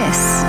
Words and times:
This 0.00 0.42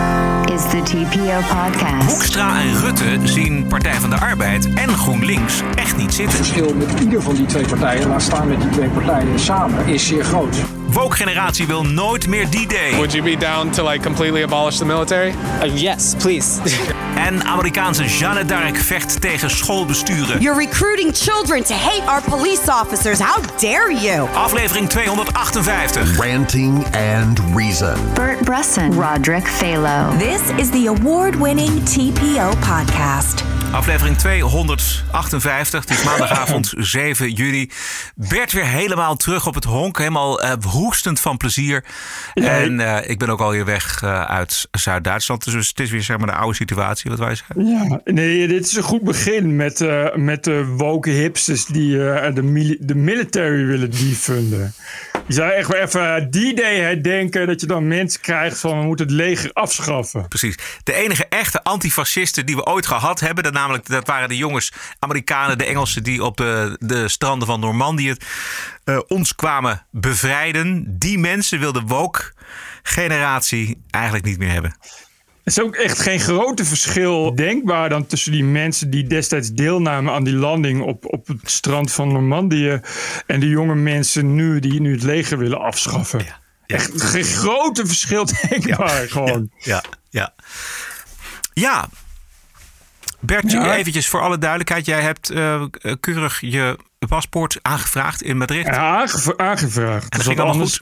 is 0.55 0.63
the 0.69 0.81
TPO 0.83 1.39
podcast. 1.39 2.12
Hoekstra 2.12 2.62
en 2.62 2.79
Rutte 2.79 3.28
zien 3.28 3.67
Partij 3.67 3.93
van 3.93 4.09
de 4.09 4.20
Arbeid 4.20 4.74
en 4.74 4.89
GroenLinks 4.89 5.62
echt 5.76 5.97
niet 5.97 6.05
Het 6.05 6.15
zitten. 6.15 6.35
verschil 6.38 6.74
met 6.74 6.99
ieder 6.99 7.21
van 7.21 7.35
die 7.35 7.46
twee 7.46 7.65
partijen, 7.67 8.08
laat 8.08 8.22
staan 8.22 8.47
met 8.47 8.62
die 8.62 8.69
twee 8.69 8.90
partijen 8.90 9.40
samen, 9.40 9.87
is 9.87 10.08
zeer 10.08 10.24
groot. 10.24 10.56
Woke-generatie 10.87 11.67
wil 11.67 11.83
nooit 11.83 12.28
meer 12.28 12.49
D-Day. 12.49 12.92
Would 12.96 13.12
you 13.12 13.24
be 13.24 13.37
down 13.37 13.69
to 13.69 13.87
like 13.90 14.03
completely 14.03 14.44
abolish 14.44 14.78
the 14.78 14.85
military? 14.85 15.33
Uh, 15.63 15.78
yes, 15.81 16.16
please. 16.18 16.59
En 17.27 17.45
Amerikaanse 17.45 18.05
Jeanne 18.05 18.45
d'Arc 18.45 18.77
vecht 18.77 19.21
tegen 19.21 19.49
schoolbesturen. 19.49 20.41
You're 20.41 20.58
recruiting 20.58 21.16
children 21.16 21.63
to 21.63 21.73
hate 21.73 22.03
our 22.08 22.21
police 22.21 22.67
officers. 22.67 23.20
How 23.20 23.41
dare 23.59 23.91
you? 23.91 24.27
Aflevering 24.34 24.88
258. 24.90 26.17
Ranting 26.17 26.85
and 26.94 27.39
Reason. 27.55 27.95
Bert 28.13 28.44
Bresson, 28.44 28.91
Roderick 28.99 29.47
Phalo. 29.47 30.17
This 30.17 30.41
is 30.57 30.71
the 30.71 30.88
award 30.88 31.35
winning 31.35 31.81
TPO 31.85 32.53
podcast. 32.61 33.50
Aflevering 33.73 34.17
258. 34.17 35.81
Het 35.81 35.89
is 35.89 36.03
maandagavond 36.03 36.73
7 36.77 37.31
juli. 37.31 37.70
Bert 38.16 38.52
weer 38.52 38.66
helemaal 38.66 39.16
terug 39.16 39.47
op 39.47 39.55
het 39.55 39.63
honk. 39.63 39.97
Helemaal 39.97 40.41
eh, 40.41 40.53
hoestend 40.67 41.20
van 41.20 41.38
plezier. 41.38 41.85
En 42.34 42.80
eh, 42.80 43.09
ik 43.09 43.20
ben 43.20 43.30
ook 43.30 43.39
alweer 43.39 43.66
weg 43.66 44.02
eh, 44.03 44.21
uit 44.23 44.67
Zuid-Duitsland. 44.71 45.44
Dus 45.44 45.67
het 45.67 45.80
is 45.80 45.89
weer 45.89 46.03
zeg 46.03 46.17
maar 46.17 46.27
de 46.27 46.34
oude 46.34 46.55
situatie. 46.55 47.09
Wat 47.09 47.20
wij 47.20 47.35
zeggen. 47.35 47.66
Ja, 47.67 48.02
nee, 48.05 48.47
dit 48.47 48.66
is 48.66 48.75
een 48.75 48.84
goed 48.84 49.03
begin 49.03 49.55
met, 49.55 49.85
met 50.16 50.44
de 50.44 50.66
woke 50.66 51.09
hipsters 51.09 51.66
die 51.66 51.97
de, 52.33 52.41
mili- 52.44 52.77
de 52.80 52.95
military 52.95 53.66
willen 53.66 53.91
defunden. 53.91 54.73
Je 55.31 55.38
zou 55.38 55.52
echt 55.52 55.67
wel 55.67 55.81
even 55.81 56.31
die 56.31 56.52
idee 56.52 56.81
herdenken 56.81 57.48
dat 57.48 57.62
je 57.62 57.67
dan 57.67 57.88
mensen 57.88 58.22
krijgt 58.22 58.59
van 58.59 58.80
we 58.80 58.85
moeten 58.85 59.05
het 59.05 59.16
leger 59.16 59.53
afschaffen. 59.53 60.27
Precies. 60.27 60.58
De 60.83 60.94
enige 60.94 61.25
echte 61.30 61.64
antifascisten 61.64 62.45
die 62.45 62.55
we 62.55 62.66
ooit 62.66 62.88
gehad 62.88 63.19
hebben, 63.19 63.44
dat, 63.44 63.53
namelijk, 63.53 63.88
dat 63.88 64.08
waren 64.08 64.30
de 64.30 64.38
jongens, 64.38 64.72
Amerikanen, 65.00 65.58
de 65.58 65.66
Engelsen, 65.66 66.03
die 66.03 66.23
op 66.23 66.38
de, 66.38 66.75
de 66.80 67.09
stranden 67.09 67.47
van 67.47 67.59
Normandië 67.59 68.16
eh, 68.83 69.00
ons 69.08 69.36
kwamen 69.36 69.86
bevrijden. 69.92 70.86
Die 71.00 71.20
mensen 71.20 71.59
wil 71.59 71.72
de 71.72 71.81
woke-generatie 71.86 73.81
eigenlijk 73.89 74.25
niet 74.25 74.38
meer 74.38 74.52
hebben. 74.52 74.75
Er 75.52 75.57
is 75.57 75.63
ook 75.63 75.75
echt 75.75 75.99
geen 76.02 76.19
grote 76.19 76.66
verschil 76.66 77.35
denkbaar 77.35 77.89
dan 77.89 78.05
tussen 78.05 78.31
die 78.31 78.44
mensen 78.44 78.89
die 78.89 79.07
destijds 79.07 79.52
deelnamen 79.53 80.13
aan 80.13 80.23
die 80.23 80.33
landing 80.33 80.81
op, 80.81 81.05
op 81.13 81.27
het 81.27 81.39
strand 81.43 81.91
van 81.91 82.11
Normandië 82.11 82.81
en 83.27 83.39
de 83.39 83.47
jonge 83.47 83.75
mensen 83.75 84.35
nu 84.35 84.59
die 84.59 84.81
nu 84.81 84.91
het 84.91 85.03
leger 85.03 85.38
willen 85.38 85.59
afschaffen. 85.59 86.25
Echt 86.67 87.02
geen 87.02 87.23
grote 87.23 87.85
verschil 87.88 88.25
denkbaar 88.49 89.09
gewoon. 89.09 89.52
Ja, 89.58 89.83
ja. 90.09 90.33
Ja. 91.53 91.89
Bert, 93.19 93.52
Ja. 93.52 93.75
eventjes 93.75 94.08
voor 94.08 94.21
alle 94.21 94.38
duidelijkheid. 94.38 94.86
Jij 94.86 95.02
hebt 95.02 95.30
eh, 95.30 95.63
keurig 95.99 96.39
je 96.41 96.77
paspoort 97.08 97.59
aangevraagd 97.61 98.21
in 98.21 98.38
Madrid. 98.38 98.65
Ja, 98.65 98.97
aangev- 98.99 99.38
aangevraagd. 99.38 100.03
En 100.03 100.17
dat 100.17 100.27
ging 100.27 100.38
allemaal 100.39 100.55
anders- 100.55 100.81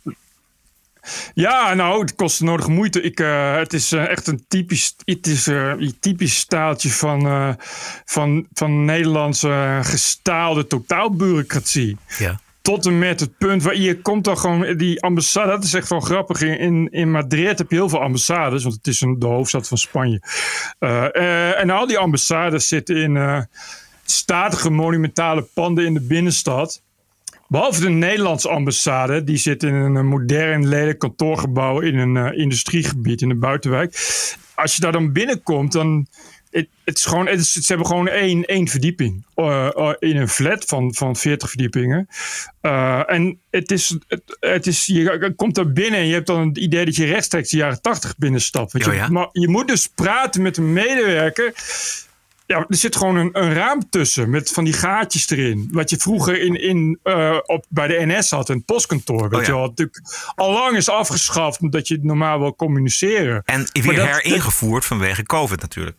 Ja, 1.33 1.73
nou, 1.73 2.01
het 2.01 2.15
kost 2.15 2.39
de 2.39 2.45
nodige 2.45 2.71
moeite. 2.71 3.01
Ik, 3.01 3.19
eh, 3.19 3.55
het 3.55 3.73
is 3.73 3.91
eh, 3.91 4.09
echt 4.09 4.27
een 4.27 4.45
typisch, 4.47 4.95
het 5.05 5.27
is, 5.27 5.45
een 5.45 5.97
typisch 5.99 6.37
staaltje 6.37 6.89
van, 6.89 7.57
van, 8.05 8.47
van 8.53 8.85
Nederlandse 8.85 9.79
gestaalde 9.81 10.67
totaalbureaucratie. 10.67 11.97
Ja. 12.17 12.39
Tot 12.61 12.85
en 12.85 12.99
met 12.99 13.19
het 13.19 13.37
punt 13.37 13.63
waar 13.63 13.77
je 13.77 14.01
komt 14.01 14.23
dan 14.23 14.37
gewoon 14.37 14.77
die 14.77 15.01
ambassade. 15.01 15.51
Dat 15.51 15.63
is 15.63 15.73
echt 15.73 15.89
wel 15.89 15.99
grappig. 15.99 16.41
In, 16.41 16.91
in, 16.91 17.11
Madrid 17.11 17.57
heb 17.57 17.69
je 17.69 17.75
heel 17.75 17.89
veel 17.89 18.01
ambassades, 18.01 18.63
want 18.63 18.75
het 18.75 18.87
is 18.87 19.01
een, 19.01 19.19
de 19.19 19.25
hoofdstad 19.25 19.67
van 19.67 19.77
Spanje. 19.77 20.21
En 21.59 21.69
al 21.69 21.87
die 21.87 21.97
ambassades 21.97 22.67
zitten 22.67 22.95
in 22.95 23.47
statige 24.03 24.69
monumentale 24.69 25.41
panden 25.41 25.85
in 25.85 25.93
de 25.93 26.01
binnenstad. 26.01 26.81
Behalve 27.49 27.81
de 27.81 27.89
Nederlandse 27.89 28.49
ambassade, 28.49 29.23
die 29.23 29.37
zit 29.37 29.63
in 29.63 29.73
een 29.73 30.07
modern 30.07 30.67
lelijk 30.67 30.99
kantoorgebouw 30.99 31.79
in 31.79 31.97
een 31.97 32.17
eh, 32.17 32.37
industriegebied 32.37 33.21
in 33.21 33.29
de 33.29 33.35
buitenwijk. 33.35 33.95
Als 34.55 34.75
je 34.75 34.81
daar 34.81 34.91
dan 34.91 35.11
binnenkomt, 35.11 35.71
dan. 35.71 36.07
Het, 36.49 36.67
het 36.83 36.97
is 36.97 37.05
gewoon, 37.05 37.27
het 37.27 37.39
is, 37.39 37.51
ze 37.51 37.65
hebben 37.67 37.87
gewoon 37.87 38.07
één, 38.07 38.45
één 38.45 38.67
verdieping 38.67 39.25
eh, 39.35 39.65
eh, 39.65 39.93
in 39.99 40.17
een 40.17 40.29
flat 40.29 40.65
van, 40.65 40.93
van 40.95 41.15
40 41.15 41.49
verdiepingen. 41.49 42.07
Eh, 42.61 43.11
en 43.11 43.39
het 43.49 43.71
is, 43.71 43.97
het, 44.07 44.37
het 44.39 44.67
is, 44.67 44.85
je 44.85 45.33
komt 45.35 45.55
daar 45.55 45.71
binnen 45.71 45.99
en 45.99 46.07
je 46.07 46.13
hebt 46.13 46.27
dan 46.27 46.47
het 46.47 46.57
idee 46.57 46.85
dat 46.85 46.95
je 46.95 47.05
rechtstreeks 47.05 47.49
de 47.49 47.57
jaren 47.57 47.81
80 47.81 48.17
binnenstapt. 48.17 48.71
Weet 48.71 48.83
je? 48.83 48.89
Oh 48.89 48.95
ja? 48.95 49.07
Maar 49.07 49.29
je 49.31 49.47
moet 49.47 49.67
dus 49.67 49.87
praten 49.87 50.41
met 50.41 50.57
een 50.57 50.73
medewerker. 50.73 51.53
Ja, 52.49 52.65
er 52.69 52.75
zit 52.75 52.95
gewoon 52.95 53.15
een, 53.15 53.29
een 53.31 53.53
raam 53.53 53.89
tussen 53.89 54.29
met 54.29 54.51
van 54.51 54.63
die 54.63 54.73
gaatjes 54.73 55.29
erin. 55.29 55.67
Wat 55.71 55.89
je 55.89 55.97
vroeger 55.97 56.41
in, 56.41 56.61
in, 56.61 56.99
eh, 57.03 57.37
op, 57.45 57.65
bij 57.69 57.87
de 57.87 58.05
NS 58.05 58.29
had, 58.29 58.49
in 58.49 58.55
het 58.55 58.65
postkantoor. 58.65 59.29
Weet 59.29 59.39
Oh 59.39 59.45
ja. 59.45 59.51
je 59.51 59.53
wel, 59.57 59.67
natuurlijk 59.67 60.01
al 60.35 60.51
lang 60.51 60.77
is 60.77 60.89
afgeschaft 60.89 61.59
omdat 61.61 61.87
je 61.87 61.99
normaal 62.01 62.39
wil 62.39 62.55
communiceren. 62.55 63.41
En 63.45 63.67
weer 63.71 63.95
dat- 63.95 64.07
heringevoerd 64.21 64.85
vanwege 64.85 65.23
COVID 65.23 65.61
natuurlijk. 65.61 65.97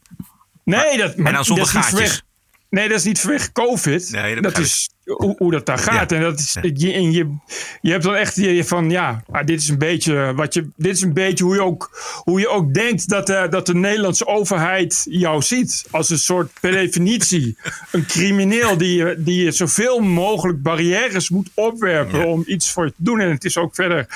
Nee, 0.64 0.98
dat, 0.98 1.16
maar 1.16 1.26
en 1.26 1.32
dan 1.34 1.44
zonder 1.44 1.64
dat 1.64 1.74
is 1.74 1.74
niet 1.74 1.84
gaatjes. 1.84 2.00
vanwege- 2.08 2.22
nee, 2.70 2.88
dat 2.88 2.98
is 2.98 3.04
niet 3.04 3.20
vanwege 3.20 3.52
COVID. 3.52 4.10
Nee, 4.10 4.34
dat 4.34 4.42
dat 4.42 4.58
is 4.58 4.90
hoe, 5.16 5.34
hoe 5.38 5.50
dat 5.50 5.66
daar 5.66 5.78
gaat. 5.78 6.10
Ja. 6.10 6.16
En 6.16 6.22
dat 6.22 6.38
is, 6.38 6.56
je, 6.74 6.92
en 6.92 7.12
je, 7.12 7.36
je 7.80 7.90
hebt 7.90 8.04
dan 8.04 8.14
echt 8.14 8.36
je 8.36 8.64
van, 8.64 8.90
ja, 8.90 9.22
ah, 9.30 9.46
dit 9.46 9.60
is 9.60 9.68
een 9.68 9.78
beetje 9.78 10.32
wat 10.34 10.54
je, 10.54 10.70
dit 10.76 10.94
is 10.94 11.02
een 11.02 11.12
beetje 11.12 11.44
hoe 11.44 11.54
je 11.54 11.62
ook, 11.62 11.90
hoe 12.24 12.40
je 12.40 12.48
ook 12.48 12.74
denkt 12.74 13.08
dat 13.08 13.26
de, 13.26 13.46
dat 13.50 13.66
de 13.66 13.74
Nederlandse 13.74 14.26
overheid 14.26 15.06
jou 15.10 15.42
ziet. 15.42 15.86
Als 15.90 16.10
een 16.10 16.18
soort, 16.18 16.50
per 16.60 16.72
definitie, 16.72 17.58
een 17.92 18.06
crimineel 18.06 18.76
die 18.76 18.96
je, 18.96 19.14
die 19.18 19.44
je 19.44 19.50
zoveel 19.50 20.00
mogelijk 20.00 20.62
barrières 20.62 21.30
moet 21.30 21.50
opwerpen 21.54 22.18
Ja. 22.18 22.26
om 22.26 22.42
iets 22.46 22.70
voor 22.70 22.84
je 22.84 22.90
te 22.90 23.02
doen. 23.02 23.20
En 23.20 23.30
het 23.30 23.44
is 23.44 23.56
ook 23.56 23.74
verder, 23.74 24.06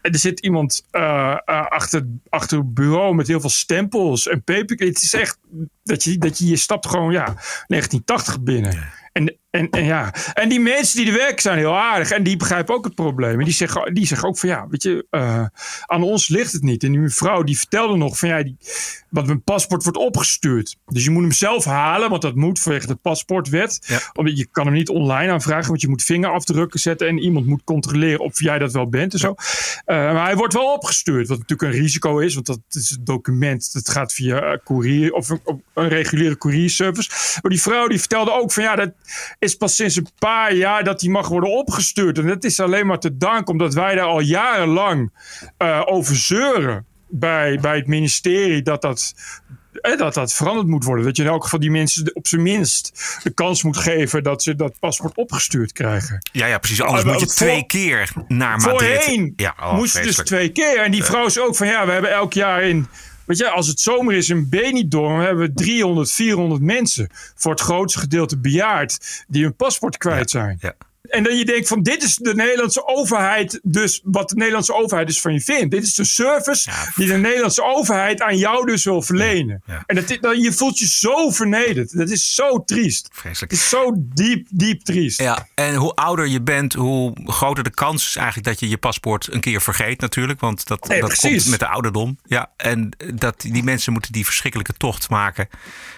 er 0.00 0.18
zit 0.18 0.40
iemand 0.40 0.84
eh, 0.90 1.36
eh, 1.44 1.66
achter, 1.66 2.06
achter 2.28 2.58
het 2.58 2.74
bureau 2.74 3.14
met 3.14 3.26
heel 3.26 3.40
veel 3.40 3.50
stempels 3.50 4.28
en 4.28 4.42
paper. 4.42 4.76
Het 4.76 5.02
is 5.02 5.14
echt 5.14 5.38
dat 5.84 6.04
je, 6.04 6.18
dat 6.18 6.38
je, 6.38 6.46
je 6.46 6.56
stapt 6.56 6.86
gewoon, 6.86 7.12
ja, 7.12 7.24
1980 7.24 8.40
binnen. 8.40 8.92
En, 9.12 9.36
en, 9.52 9.70
en 9.70 9.84
ja, 9.84 10.14
en 10.34 10.48
die 10.48 10.60
mensen 10.60 10.96
die 10.96 11.12
er 11.12 11.18
werken 11.18 11.42
zijn 11.42 11.58
heel 11.58 11.76
aardig. 11.76 12.10
En 12.10 12.22
die 12.22 12.36
begrijpen 12.36 12.74
ook 12.74 12.84
het 12.84 12.94
probleem. 12.94 13.38
En 13.38 13.44
die 13.44 13.54
zeggen, 13.54 13.94
die 13.94 14.06
zeggen 14.06 14.28
ook 14.28 14.38
van 14.38 14.48
ja, 14.48 14.66
weet 14.68 14.82
je, 14.82 15.06
eh, 15.10 15.44
aan 15.86 16.02
ons 16.02 16.28
ligt 16.28 16.52
het 16.52 16.62
niet. 16.62 16.84
En 16.84 16.90
die 16.90 17.00
mevrouw 17.00 17.42
die 17.42 17.58
vertelde 17.58 17.96
nog 17.96 18.18
van 18.18 18.28
ja, 18.28 18.42
die, 18.42 18.56
want 19.08 19.26
mijn 19.26 19.42
paspoort 19.42 19.82
wordt 19.82 19.98
opgestuurd. 19.98 20.76
Dus 20.86 21.04
je 21.04 21.10
moet 21.10 21.22
hem 21.22 21.32
zelf 21.32 21.64
halen, 21.64 22.10
want 22.10 22.22
dat 22.22 22.34
moet 22.34 22.60
vanwege 22.60 22.86
de 22.86 22.94
paspoortwet. 22.94 23.78
Ja. 23.86 24.00
Omdat 24.12 24.38
je 24.38 24.46
kan 24.52 24.66
hem 24.66 24.74
niet 24.74 24.88
online 24.88 25.32
aanvragen, 25.32 25.68
want 25.68 25.80
je 25.80 25.88
moet 25.88 26.02
vingerafdrukken 26.02 26.80
zetten. 26.80 27.08
En 27.08 27.18
iemand 27.18 27.46
moet 27.46 27.64
controleren 27.64 28.20
of 28.20 28.40
jij 28.40 28.58
dat 28.58 28.72
wel 28.72 28.88
bent 28.88 29.12
en 29.12 29.18
zo. 29.18 29.34
Eh, 29.84 29.96
maar 29.96 30.24
hij 30.24 30.36
wordt 30.36 30.54
wel 30.54 30.72
opgestuurd, 30.72 31.28
wat 31.28 31.38
natuurlijk 31.38 31.72
een 31.74 31.80
risico 31.80 32.18
is. 32.18 32.34
Want 32.34 32.46
dat 32.46 32.60
is 32.70 32.90
het 32.90 33.06
document, 33.06 33.72
dat 33.72 33.88
gaat 33.88 34.12
via 34.12 34.40
eh, 34.40 34.58
courier 34.64 35.12
of 35.12 35.28
een, 35.28 35.40
op 35.44 35.62
een 35.74 35.88
reguliere 35.88 36.38
courierservice. 36.38 37.10
Maar 37.42 37.50
die 37.50 37.62
vrouw 37.62 37.88
die 37.88 37.98
vertelde 37.98 38.32
ook 38.32 38.52
van 38.52 38.62
ja, 38.62 38.76
dat 38.76 38.92
is 39.42 39.54
pas 39.54 39.74
sinds 39.76 39.96
een 39.96 40.08
paar 40.18 40.54
jaar 40.54 40.84
dat 40.84 41.00
die 41.00 41.10
mag 41.10 41.28
worden 41.28 41.50
opgestuurd. 41.50 42.18
En 42.18 42.26
dat 42.26 42.44
is 42.44 42.60
alleen 42.60 42.86
maar 42.86 42.98
te 42.98 43.16
danken 43.16 43.52
omdat 43.52 43.74
wij 43.74 43.94
daar 43.94 44.04
al 44.04 44.20
jarenlang 44.20 45.12
eh, 45.58 45.82
over 45.84 46.16
zeuren 46.16 46.86
bij, 47.08 47.58
bij 47.60 47.76
het 47.76 47.86
ministerie 47.86 48.62
dat 48.62 48.82
dat, 48.82 49.14
eh, 49.72 49.98
dat 49.98 50.14
dat 50.14 50.32
veranderd 50.32 50.66
moet 50.66 50.84
worden. 50.84 51.04
Dat 51.04 51.16
je 51.16 51.22
in 51.22 51.28
elk 51.28 51.42
geval 51.44 51.58
die 51.58 51.70
mensen 51.70 52.14
op 52.14 52.26
zijn 52.26 52.42
minst 52.42 53.18
de 53.22 53.30
kans 53.30 53.62
moet 53.62 53.76
geven 53.76 54.22
dat 54.22 54.42
ze 54.42 54.56
dat 54.56 54.78
paspoort 54.78 55.16
opgestuurd 55.16 55.72
krijgen. 55.72 56.18
Ja, 56.32 56.46
ja, 56.46 56.58
precies. 56.58 56.82
Anders 56.82 57.04
moet 57.04 57.20
je 57.20 57.26
voor- 57.26 57.34
twee 57.34 57.66
keer 57.66 58.12
naar 58.28 58.58
Madrid. 58.58 59.02
Voorheen 59.02 59.32
Ja, 59.36 59.54
oh, 59.60 59.74
moest 59.74 60.02
dus 60.02 60.16
twee 60.16 60.48
keer. 60.48 60.78
En 60.80 60.90
die 60.90 61.04
vrouw 61.04 61.26
is 61.26 61.38
ook 61.40 61.56
van 61.56 61.66
ja, 61.66 61.86
we 61.86 61.92
hebben 61.92 62.12
elk 62.12 62.32
jaar 62.32 62.62
in. 62.62 62.86
Weet 63.32 63.40
je, 63.40 63.50
als 63.50 63.66
het 63.66 63.80
zomer 63.80 64.14
is 64.14 64.28
in 64.28 64.48
Benidorm 64.48 65.20
hebben 65.20 65.46
we 65.46 65.52
300, 65.52 66.10
400 66.10 66.62
mensen. 66.62 67.08
Voor 67.12 67.50
het 67.50 67.60
grootste 67.60 67.98
gedeelte 67.98 68.38
bejaard. 68.38 69.24
die 69.28 69.42
hun 69.42 69.56
paspoort 69.56 69.96
kwijt 69.96 70.30
zijn. 70.30 70.58
Ja. 70.60 70.74
En 71.12 71.22
dan 71.22 71.36
je 71.36 71.44
denkt 71.44 71.68
van 71.68 71.82
dit 71.82 72.02
is 72.02 72.16
de 72.16 72.34
Nederlandse 72.34 72.86
overheid. 72.86 73.60
Dus 73.62 74.00
wat 74.04 74.28
de 74.28 74.34
Nederlandse 74.36 74.74
overheid 74.74 75.06
dus 75.06 75.20
van 75.20 75.32
je 75.32 75.40
vindt. 75.40 75.70
Dit 75.70 75.82
is 75.82 75.94
de 75.94 76.04
service 76.04 76.70
Ja. 76.70 76.92
die 76.96 77.06
de 77.06 77.16
Nederlandse 77.16 77.64
overheid 77.64 78.20
aan 78.22 78.36
jou 78.36 78.66
dus 78.66 78.84
wil 78.84 79.02
verlenen. 79.02 79.62
Ja. 79.66 79.82
En 79.86 79.94
dat, 79.94 80.08
je 80.42 80.52
voelt 80.52 80.78
je 80.78 80.86
zo 80.88 81.30
vernederd. 81.30 81.96
Dat 81.96 82.10
is 82.10 82.34
zo 82.34 82.64
triest. 82.64 83.08
Vreselijk. 83.12 83.52
Het 83.52 83.60
is 83.60 83.68
zo 83.68 83.92
diep, 83.96 84.46
diep 84.50 84.82
triest. 84.82 85.20
Ja, 85.20 85.46
en 85.54 85.74
hoe 85.74 85.94
ouder 85.94 86.26
je 86.26 86.42
bent, 86.42 86.72
hoe 86.72 87.12
groter 87.24 87.64
de 87.64 87.70
kans 87.70 88.06
is 88.06 88.16
eigenlijk 88.16 88.46
dat 88.46 88.60
je 88.60 88.68
je 88.68 88.78
paspoort 88.78 89.32
een 89.32 89.40
keer 89.40 89.62
vergeet 89.62 90.00
natuurlijk. 90.00 90.40
Want 90.40 90.66
dat, 90.66 90.88
Nee, 90.88 91.00
dat 91.00 91.08
precies. 91.08 91.36
komt 91.38 91.50
met 91.50 91.60
de 91.60 91.68
ouderdom. 91.68 92.18
Ja, 92.24 92.50
en 92.56 92.96
dat, 93.14 93.40
die 93.40 93.62
mensen 93.62 93.92
moeten 93.92 94.12
die 94.12 94.24
verschrikkelijke 94.24 94.72
tocht 94.72 95.08
maken. 95.08 95.48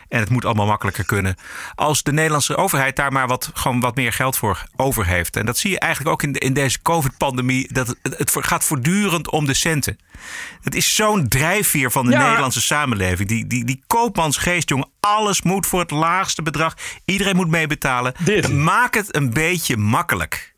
En 0.09 0.21
het 0.21 0.29
moet 0.31 0.45
allemaal 0.45 0.67
makkelijker 0.67 1.05
kunnen. 1.05 1.37
Als 1.75 2.03
de 2.03 2.13
Nederlandse 2.13 2.57
overheid 2.57 2.97
daar 2.97 3.13
maar 3.13 3.27
wat, 3.27 3.51
gewoon 3.55 3.81
wat 3.81 3.97
meer 3.97 4.13
geld 4.13 4.37
voor 4.37 4.65
over 4.77 5.04
over 5.05 5.17
heeft. 5.17 5.37
En 5.37 5.47
dat 5.47 5.59
zie 5.59 5.71
je 5.71 5.79
eigenlijk 5.79 6.13
ook 6.13 6.23
in, 6.23 6.33
de- 6.33 6.39
in 6.39 6.53
deze 6.53 6.83
COVID-pandemie. 6.83 7.73
Dat 7.73 7.97
het, 8.03 8.19
het 8.19 8.33
gaat 8.47 8.65
voortdurend 8.65 9.31
om 9.31 9.47
de 9.47 9.55
centen. 9.55 9.99
Het 10.63 10.75
is 10.75 10.95
zo'n 10.95 11.29
drijfveer 11.29 11.91
van 11.91 12.07
de 12.07 12.13
Ja. 12.13 12.23
Nederlandse 12.27 12.63
samenleving. 12.63 13.29
Die, 13.29 13.47
die, 13.47 13.65
die 13.65 13.83
koopmansgeest, 13.87 14.69
jongen. 14.69 14.89
Alles 15.01 15.43
moet 15.43 15.67
voor 15.67 15.81
het 15.81 15.91
laagste 15.91 16.43
bedrag. 16.43 16.75
Iedereen 17.05 17.37
moet 17.37 17.49
meebetalen. 17.49 18.15
Maak 18.53 18.95
het 18.95 19.17
een 19.17 19.33
beetje 19.33 19.77
makkelijk. 19.77 20.54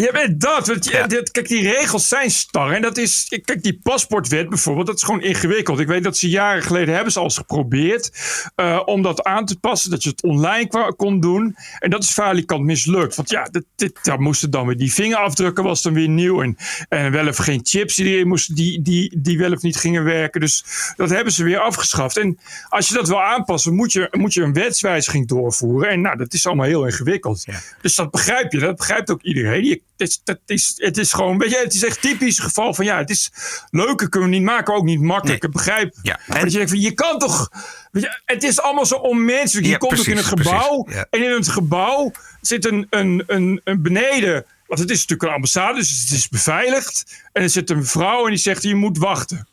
Ja, 0.00 0.08
maar 0.12 0.38
dat. 0.38 0.66
Want 0.66 0.84
je- 0.84 0.90
Ja. 0.90 1.06
dit, 1.06 1.30
kijk, 1.30 1.48
die 1.48 1.62
regels 1.62 2.08
zijn 2.08 2.30
star. 2.30 2.72
En 2.72 2.82
dat 2.82 2.96
is. 2.98 3.40
Kijk, 3.44 3.62
die 3.62 3.78
paspoortwet 3.82 4.48
bijvoorbeeld, 4.48 4.86
dat 4.86 4.96
is 4.96 5.02
gewoon 5.02 5.22
ingewikkeld. 5.22 5.78
Ik 5.80 5.86
weet 5.86 6.02
dat 6.04 6.16
ze 6.16 6.28
jaren 6.28 6.62
geleden 6.62 6.94
hebben 6.94 7.12
ze 7.12 7.18
al 7.18 7.24
eens 7.24 7.36
geprobeerd 7.36 8.10
eh, 8.54 8.82
om 8.84 9.02
dat 9.02 9.22
aan 9.22 9.46
te 9.46 9.58
passen. 9.58 9.90
Dat 9.90 10.02
je 10.02 10.08
het 10.10 10.22
online 10.22 10.92
kon 10.96 11.20
doen. 11.20 11.56
En 11.78 11.90
dat 11.90 12.02
is 12.02 12.10
falikant 12.10 12.64
mislukt. 12.64 13.14
Want 13.14 13.30
ja, 13.30 13.42
dit, 13.44 13.64
dit, 13.76 13.98
daar 14.04 14.20
moesten 14.20 14.50
dan 14.50 14.66
weer 14.66 14.76
die 14.76 14.92
vingerafdrukken, 14.92 15.64
was 15.64 15.82
dan 15.82 15.92
weer 15.94 16.08
nieuw. 16.08 16.42
En, 16.42 16.56
en 16.88 17.12
wel 17.12 17.28
of 17.28 17.36
geen 17.36 17.60
chips 17.62 17.94
die 17.94 18.06
erin 18.06 18.28
moesten, 18.28 18.54
die, 18.54 18.82
die, 18.82 19.18
die 19.20 19.38
wel 19.38 19.52
of 19.52 19.62
niet 19.62 19.76
gingen 19.76 20.04
werken. 20.04 20.40
Dus 20.40 20.64
dat 20.96 21.10
hebben 21.10 21.32
ze 21.32 21.44
weer 21.44 21.58
afgeschaft. 21.60 22.16
En 22.16 22.38
als 22.68 22.88
je 22.88 22.94
dat 22.94 23.08
wil 23.08 23.22
aanpassen, 23.22 23.74
moet 23.74 23.92
je, 23.92 24.08
moet 24.10 24.34
je 24.34 24.42
een 24.42 24.52
wetswijziging 24.52 25.28
doorvoeren. 25.28 25.90
En 25.90 26.00
nou, 26.00 26.16
dat 26.16 26.32
is 26.34 26.46
allemaal 26.46 26.66
heel 26.66 26.84
ingewikkeld. 26.86 27.44
Dus 27.82 27.94
dat 27.94 28.10
begrijp 28.10 28.52
je. 28.52 28.58
Dat 28.58 28.76
begrijpt 28.76 29.10
ook 29.10 29.22
iedereen. 29.22 29.64
Je, 29.64 29.82
het, 29.96 30.08
is, 30.08 30.20
dat 30.24 30.38
is, 30.46 30.72
het 30.76 30.98
is 30.98 31.12
gewoon, 31.12 31.38
weet 31.38 31.50
je, 31.50 31.56
het 31.58 31.74
is 31.74 31.84
echt 31.84 32.00
typisch 32.00 32.38
geval 32.38 32.74
van 32.74 32.84
ja, 32.84 32.98
het 32.98 33.10
is 33.10 33.30
leuker 33.70 34.08
kunnen 34.08 34.28
we 34.30 34.34
niet 34.36 34.44
maken, 34.44 34.74
ook 34.74 34.84
niet 34.84 35.00
makkelijk. 35.00 35.42
Nee. 35.42 35.50
Ik 35.50 35.56
begrijp. 35.56 35.94
Ja. 36.02 36.20
En- 36.26 36.40
dat 36.40 36.50
je 36.50 36.56
denkt 36.56 36.70
van, 36.70 36.80
je 36.80 36.92
kan 36.92 37.18
toch, 37.18 37.50
weet 37.90 38.02
je, 38.02 38.20
het 38.24 38.42
is 38.42 38.60
allemaal 38.60 38.86
zo 38.86 38.94
onmenselijk. 38.94 39.66
Je 39.66 39.72
Ja, 39.72 39.78
komt 39.78 39.98
ook 39.98 40.06
in 40.06 40.16
het 40.16 40.26
gebouw 40.26 40.82
precies, 40.82 41.00
ja. 41.00 41.06
en 41.10 41.24
in 41.24 41.30
het 41.30 41.48
gebouw 41.48 42.12
zit 42.40 42.64
een, 42.66 42.86
een, 42.90 43.22
een, 43.26 43.60
een 43.64 43.82
beneden, 43.82 44.44
want 44.66 44.80
het 44.80 44.90
is 44.90 44.96
natuurlijk 45.00 45.22
een 45.28 45.34
ambassade, 45.34 45.78
dus 45.78 46.00
het 46.00 46.10
is 46.10 46.28
beveiligd. 46.28 47.22
En 47.32 47.42
er 47.42 47.50
zit 47.50 47.70
een 47.70 47.86
vrouw 47.86 48.24
en 48.24 48.30
die 48.30 48.38
zegt, 48.38 48.62
je 48.62 48.74
moet 48.74 48.98
wachten. 48.98 49.48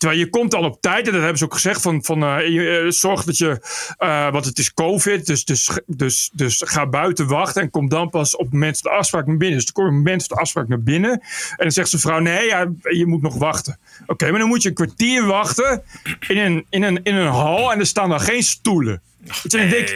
Terwijl 0.00 0.20
je 0.20 0.30
komt 0.30 0.54
al 0.54 0.64
op 0.64 0.80
tijd, 0.80 1.06
en 1.06 1.12
dat 1.12 1.20
hebben 1.20 1.38
ze 1.38 1.44
ook 1.44 1.54
gezegd, 1.54 1.82
van, 1.82 2.04
van 2.04 2.22
eh, 2.22 2.84
eh, 2.84 2.90
zorg 2.90 3.24
dat 3.24 3.38
je, 3.38 3.60
eh, 3.98 4.30
want 4.32 4.44
het 4.44 4.58
is 4.58 4.74
COVID, 4.74 5.26
dus, 5.26 5.44
dus, 5.44 5.78
dus, 5.86 6.30
dus 6.32 6.62
ga 6.66 6.86
buiten 6.86 7.26
wachten 7.26 7.62
en 7.62 7.70
kom 7.70 7.88
dan 7.88 8.10
pas 8.10 8.36
op 8.36 8.44
het 8.44 8.52
moment 8.52 8.78
van 8.78 8.90
de 8.90 8.96
afspraak 8.96 9.26
naar 9.26 9.36
binnen. 9.36 9.56
Dus 9.56 9.64
dan 9.64 9.74
kom 9.74 9.84
je 9.84 9.90
op 9.90 9.96
het 9.96 10.04
moment 10.04 10.26
van 10.26 10.36
de 10.36 10.42
afspraak 10.42 10.68
naar 10.68 10.82
binnen 10.82 11.10
en 11.10 11.56
dan 11.56 11.70
zegt 11.70 11.90
de 11.90 11.98
vrouw, 11.98 12.18
nee, 12.18 12.46
ja, 12.46 12.70
je 12.82 13.06
moet 13.06 13.22
nog 13.22 13.34
wachten. 13.34 13.78
Oké, 14.06 14.30
maar 14.30 14.38
dan 14.38 14.48
moet 14.48 14.62
je 14.62 14.68
een 14.68 14.74
kwartier 14.74 15.26
wachten 15.26 15.82
in 16.28 16.38
een, 16.38 16.66
in 16.70 16.82
een, 16.82 17.00
in 17.02 17.14
een 17.14 17.32
hal 17.32 17.72
en 17.72 17.78
er 17.78 17.86
staan 17.86 18.08
dan 18.08 18.20
geen 18.20 18.42
stoelen. 18.42 19.02
Dus 19.18 19.42
dan 19.42 19.68
denk 19.68 19.88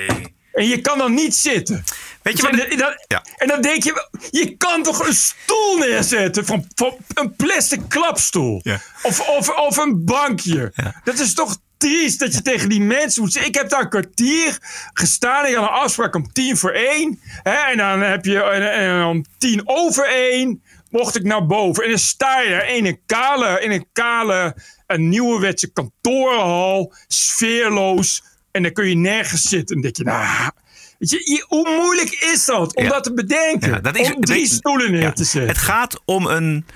en 0.55 0.67
je 0.69 0.81
kan 0.81 0.99
dan 0.99 1.15
niet 1.15 1.35
zitten. 1.35 1.85
Weet 2.23 2.39
je 2.39 2.49
en, 2.49 2.57
wat? 2.59 2.69
dan- 2.69 2.79
dan, 2.79 2.93
Ja. 3.07 3.23
en 3.37 3.49
dan 3.49 3.61
denk 3.61 3.83
je, 3.83 4.09
je 4.31 4.57
kan 4.57 4.83
toch 4.83 5.07
een 5.07 5.15
stoel 5.15 5.77
neerzetten 5.79 6.47
van, 6.47 6.67
van 6.75 6.97
een 7.15 7.37
plastic 7.37 7.81
klapstoel. 7.89 8.61
Ja. 8.63 8.81
Of, 9.03 9.21
of, 9.29 9.49
of 9.49 9.77
een 9.77 10.05
bankje. 10.05 10.73
Ja. 10.75 11.01
Dat 11.05 11.19
is 11.19 11.35
toch 11.35 11.57
triest 11.77 12.19
dat 12.19 12.35
je 12.35 12.43
tegen 12.43 12.69
die 12.69 12.81
mensen 12.81 13.23
moet 13.23 13.33
zeggen. 13.33 13.51
Ik 13.53 13.59
heb 13.59 13.69
daar 13.69 13.81
een 13.81 13.89
kwartier 13.89 14.59
gestaan. 14.93 15.47
Ik 15.47 15.55
had 15.55 15.65
een 15.65 15.71
afspraak 15.75 16.15
om 16.15 16.33
tien 16.33 16.57
voor 16.57 16.71
één. 16.71 17.21
Hè, 17.43 17.53
en 17.71 17.77
dan 17.77 18.01
heb 18.01 18.25
je 18.25 18.43
en, 18.43 18.73
en 18.73 19.05
om 19.05 19.25
tien 19.39 19.63
over 19.65 20.09
één 20.09 20.63
mocht 20.91 21.17
ik 21.17 21.23
naar 21.23 21.47
boven. 21.47 21.85
En 21.85 21.91
dan 21.91 21.99
sta 21.99 22.41
je 22.41 22.49
er 22.55 22.69
in 22.69 22.87
een 22.87 23.01
kale, 23.07 23.61
in 23.61 23.71
een 23.71 23.87
kale 23.93 24.57
een 24.87 25.09
nieuwerwetse 25.09 25.73
kantorenhal. 25.73 26.93
Sfeerloos. 27.07 28.23
En 28.55 28.63
dan 28.63 28.73
kun 28.73 28.89
je 28.89 28.95
nergens 28.97 29.43
zitten. 29.43 29.77
En 29.77 29.83
denk 29.83 29.97
je, 29.97 30.05
nou... 30.05 30.51
Weet 30.99 31.11
je, 31.11 31.45
hoe 31.49 31.77
moeilijk 31.81 32.11
is 32.11 32.45
dat 32.45 32.75
om 32.77 32.85
Ja. 32.85 32.91
dat 32.91 33.05
te 33.05 33.15
bedenken? 33.15 33.71
Ja, 33.71 33.79
dat 33.81 33.97
is- 33.99 34.13
om 34.15 34.21
drie 34.21 34.47
stoelen 34.47 34.91
neer 34.93 35.01
Ja, 35.01 35.13
te 35.13 35.25
zetten. 35.25 35.49
Het 35.51 35.59
gaat 35.63 36.01
om 36.05 36.27
een. 36.27 36.67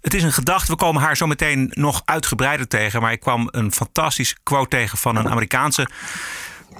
Het 0.00 0.14
is 0.14 0.22
een 0.22 0.32
gedachte. 0.32 0.70
We 0.72 0.76
komen 0.78 1.02
haar 1.02 1.16
zo 1.16 1.26
meteen 1.26 1.70
nog 1.74 2.02
uitgebreider 2.04 2.68
tegen. 2.68 3.00
Maar 3.00 3.12
ik 3.12 3.20
kwam 3.20 3.48
een 3.50 3.72
fantastische 3.72 4.36
quote 4.42 4.68
tegen 4.68 4.98
van 4.98 5.16
een 5.16 5.28
Amerikaanse 5.28 5.88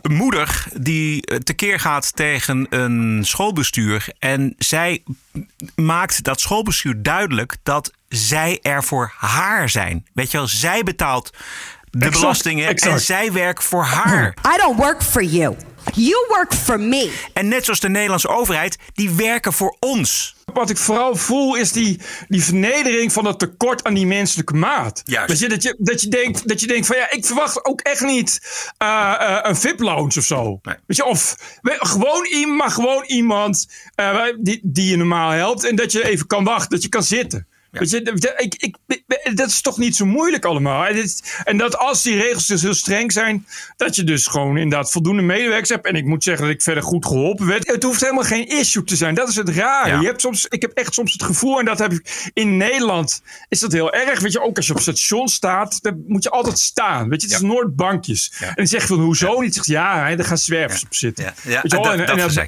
moeder. 0.03 0.65
die 0.77 1.27
eh, 1.27 1.37
tekeer 1.37 1.81
gaat 1.81 2.17
tegen 2.17 2.67
een 2.71 3.21
schoolbestuur. 3.25 4.07
En 4.19 4.55
zij 4.59 5.03
maakt 5.75 6.23
dat 6.25 6.41
schoolbestuur 6.41 7.03
duidelijk 7.03 7.57
dat 7.63 7.93
zij 8.09 8.59
er 8.63 8.85
voor 8.85 9.13
haar 9.17 9.69
zijn. 9.69 10.07
Weet 10.15 10.31
je 10.31 10.37
wel, 10.37 10.47
zij 10.47 10.83
betaalt 10.83 11.31
de 11.93 11.99
Exact, 12.07 12.21
belastingen 12.21 12.77
en 12.77 13.01
zij 13.01 13.33
werkt 13.33 13.65
voor 13.65 13.85
haar. 13.85 14.35
I 14.55 14.57
don't 14.57 14.77
work 14.79 15.03
for 15.03 15.23
you. 15.23 15.57
You 15.95 16.25
work 16.29 16.55
for 16.55 16.81
me. 16.81 17.13
En 17.33 17.49
net 17.49 17.65
zoals 17.65 17.81
de 17.81 17.89
Nederlandse 17.89 18.29
overheid, 18.29 18.77
die 18.95 19.11
werken 19.11 19.53
voor 19.53 19.77
ons. 19.81 20.37
Wat 20.53 20.71
ik 20.71 20.77
vooral 20.77 21.17
voel 21.17 21.57
is 21.57 21.73
die, 21.73 22.01
die 22.29 22.45
vernedering 22.45 23.13
van 23.13 23.27
het 23.27 23.39
tekort 23.39 23.85
aan 23.85 23.95
die 23.95 24.07
menselijke 24.07 24.55
maat. 24.55 25.03
Juist. 25.05 25.29
Weet 25.29 25.39
je, 25.39 25.49
dat, 25.49 25.63
je, 25.63 25.75
dat, 25.79 26.01
je 26.01 26.09
denkt, 26.09 26.49
dat 26.49 26.61
je 26.61 26.67
denkt 26.67 26.87
van 26.87 26.97
ja, 26.97 27.11
ik 27.11 27.25
verwacht 27.27 27.65
ook 27.65 27.81
echt 27.81 28.01
niet 28.01 28.41
eh, 28.79 29.15
eh, 29.19 29.39
een 29.43 29.57
VIP-lounge 29.57 30.19
of 30.19 30.25
zo. 30.25 30.59
Nee. 30.63 30.75
Weet 30.87 30.97
je, 30.97 31.05
of 31.05 31.37
we- 31.63 31.77
gewoon 31.79 32.27
iemand, 32.27 32.59
maar 32.59 32.71
gewoon 32.71 33.05
iemand 33.07 33.69
eh, 33.95 34.19
die, 34.39 34.61
die 34.63 34.91
je 34.91 34.97
normaal 34.97 35.31
helpt. 35.31 35.65
En 35.65 35.77
dat 35.77 35.93
je 35.93 36.09
even 36.09 36.27
kan 36.27 36.45
wachten, 36.45 36.71
dat 36.71 36.83
je 36.83 36.89
kan 36.89 37.03
zitten. 37.03 37.47
Je, 37.81 38.03
dat- 38.03 38.33
ik, 38.37 38.55
ik, 38.55 38.77
dat 39.37 39.49
is 39.49 39.61
toch 39.61 39.79
niet 39.79 39.97
zo 39.97 40.07
moeilijk 40.07 40.45
allemaal. 40.45 40.87
En, 41.45 41.57
dat 41.57 41.79
als 41.79 42.03
die 42.03 42.17
regels 42.21 42.47
dus 42.47 42.63
heel 42.63 42.75
streng 42.75 43.13
zijn, 43.13 43.47
dat 43.77 43.97
je 43.97 44.05
dus 44.05 44.27
gewoon 44.27 44.57
inderdaad 44.57 44.91
voldoende 44.91 45.23
medewerkers 45.23 45.69
hebt. 45.69 45.87
En 45.87 45.95
ik 45.95 46.05
moet 46.05 46.25
zeggen 46.25 46.45
dat 46.45 46.55
ik 46.55 46.63
verder 46.63 46.83
goed 46.83 47.07
geholpen 47.07 47.47
werd. 47.47 47.67
Het 47.67 47.83
hoeft 47.83 48.01
helemaal 48.01 48.25
geen 48.25 48.49
issue 48.49 48.85
te 48.85 48.97
zijn. 48.97 49.15
Dat 49.15 49.29
is 49.29 49.37
het 49.37 49.49
rare. 49.49 49.89
Ja. 49.91 50.01
Je 50.01 50.07
hebt 50.07 50.21
soms, 50.21 50.47
ik 50.47 50.63
heb 50.63 50.73
echt 50.73 50.95
soms 50.95 51.13
het 51.13 51.23
gevoel, 51.23 51.59
en 51.59 51.65
dat 51.65 51.79
heb 51.79 51.93
ik 51.93 52.31
in 52.35 52.57
Nederland, 52.57 53.23
is 53.49 53.61
dat 53.61 53.73
heel 53.73 53.93
erg. 53.93 54.21
Weet 54.21 54.33
je, 54.33 54.43
ook 54.43 54.57
als 54.57 54.67
je 54.67 54.73
op 54.75 54.81
station 54.81 55.29
staat, 55.29 55.83
dan 55.83 56.05
moet 56.07 56.23
je 56.23 56.31
altijd 56.31 56.59
staan. 56.59 57.09
Weet 57.09 57.21
je, 57.23 57.27
het 57.27 57.37
is 57.37 57.43
nooit 57.43 57.77
bankjes. 57.77 58.33
En 58.41 58.53
dan 58.55 58.67
zeg 58.67 58.81
je 58.81 58.87
van, 58.87 59.01
hoezo 59.01 59.41
niet? 59.41 59.55
Zegt 59.55 59.67
ja, 59.67 60.07
hè, 60.07 60.17
daar 60.17 60.27
gaan 60.27 60.39
zwervers 60.39 60.85
op 60.85 60.95
zitten. 60.95 61.25
Ja. 61.25 61.33
Ja, 61.43 61.61
Weet 61.63 61.71
je 61.73 61.77
wel, 61.77 61.93
en, 61.93 62.07
en 62.07 62.17
ja. 62.17 62.47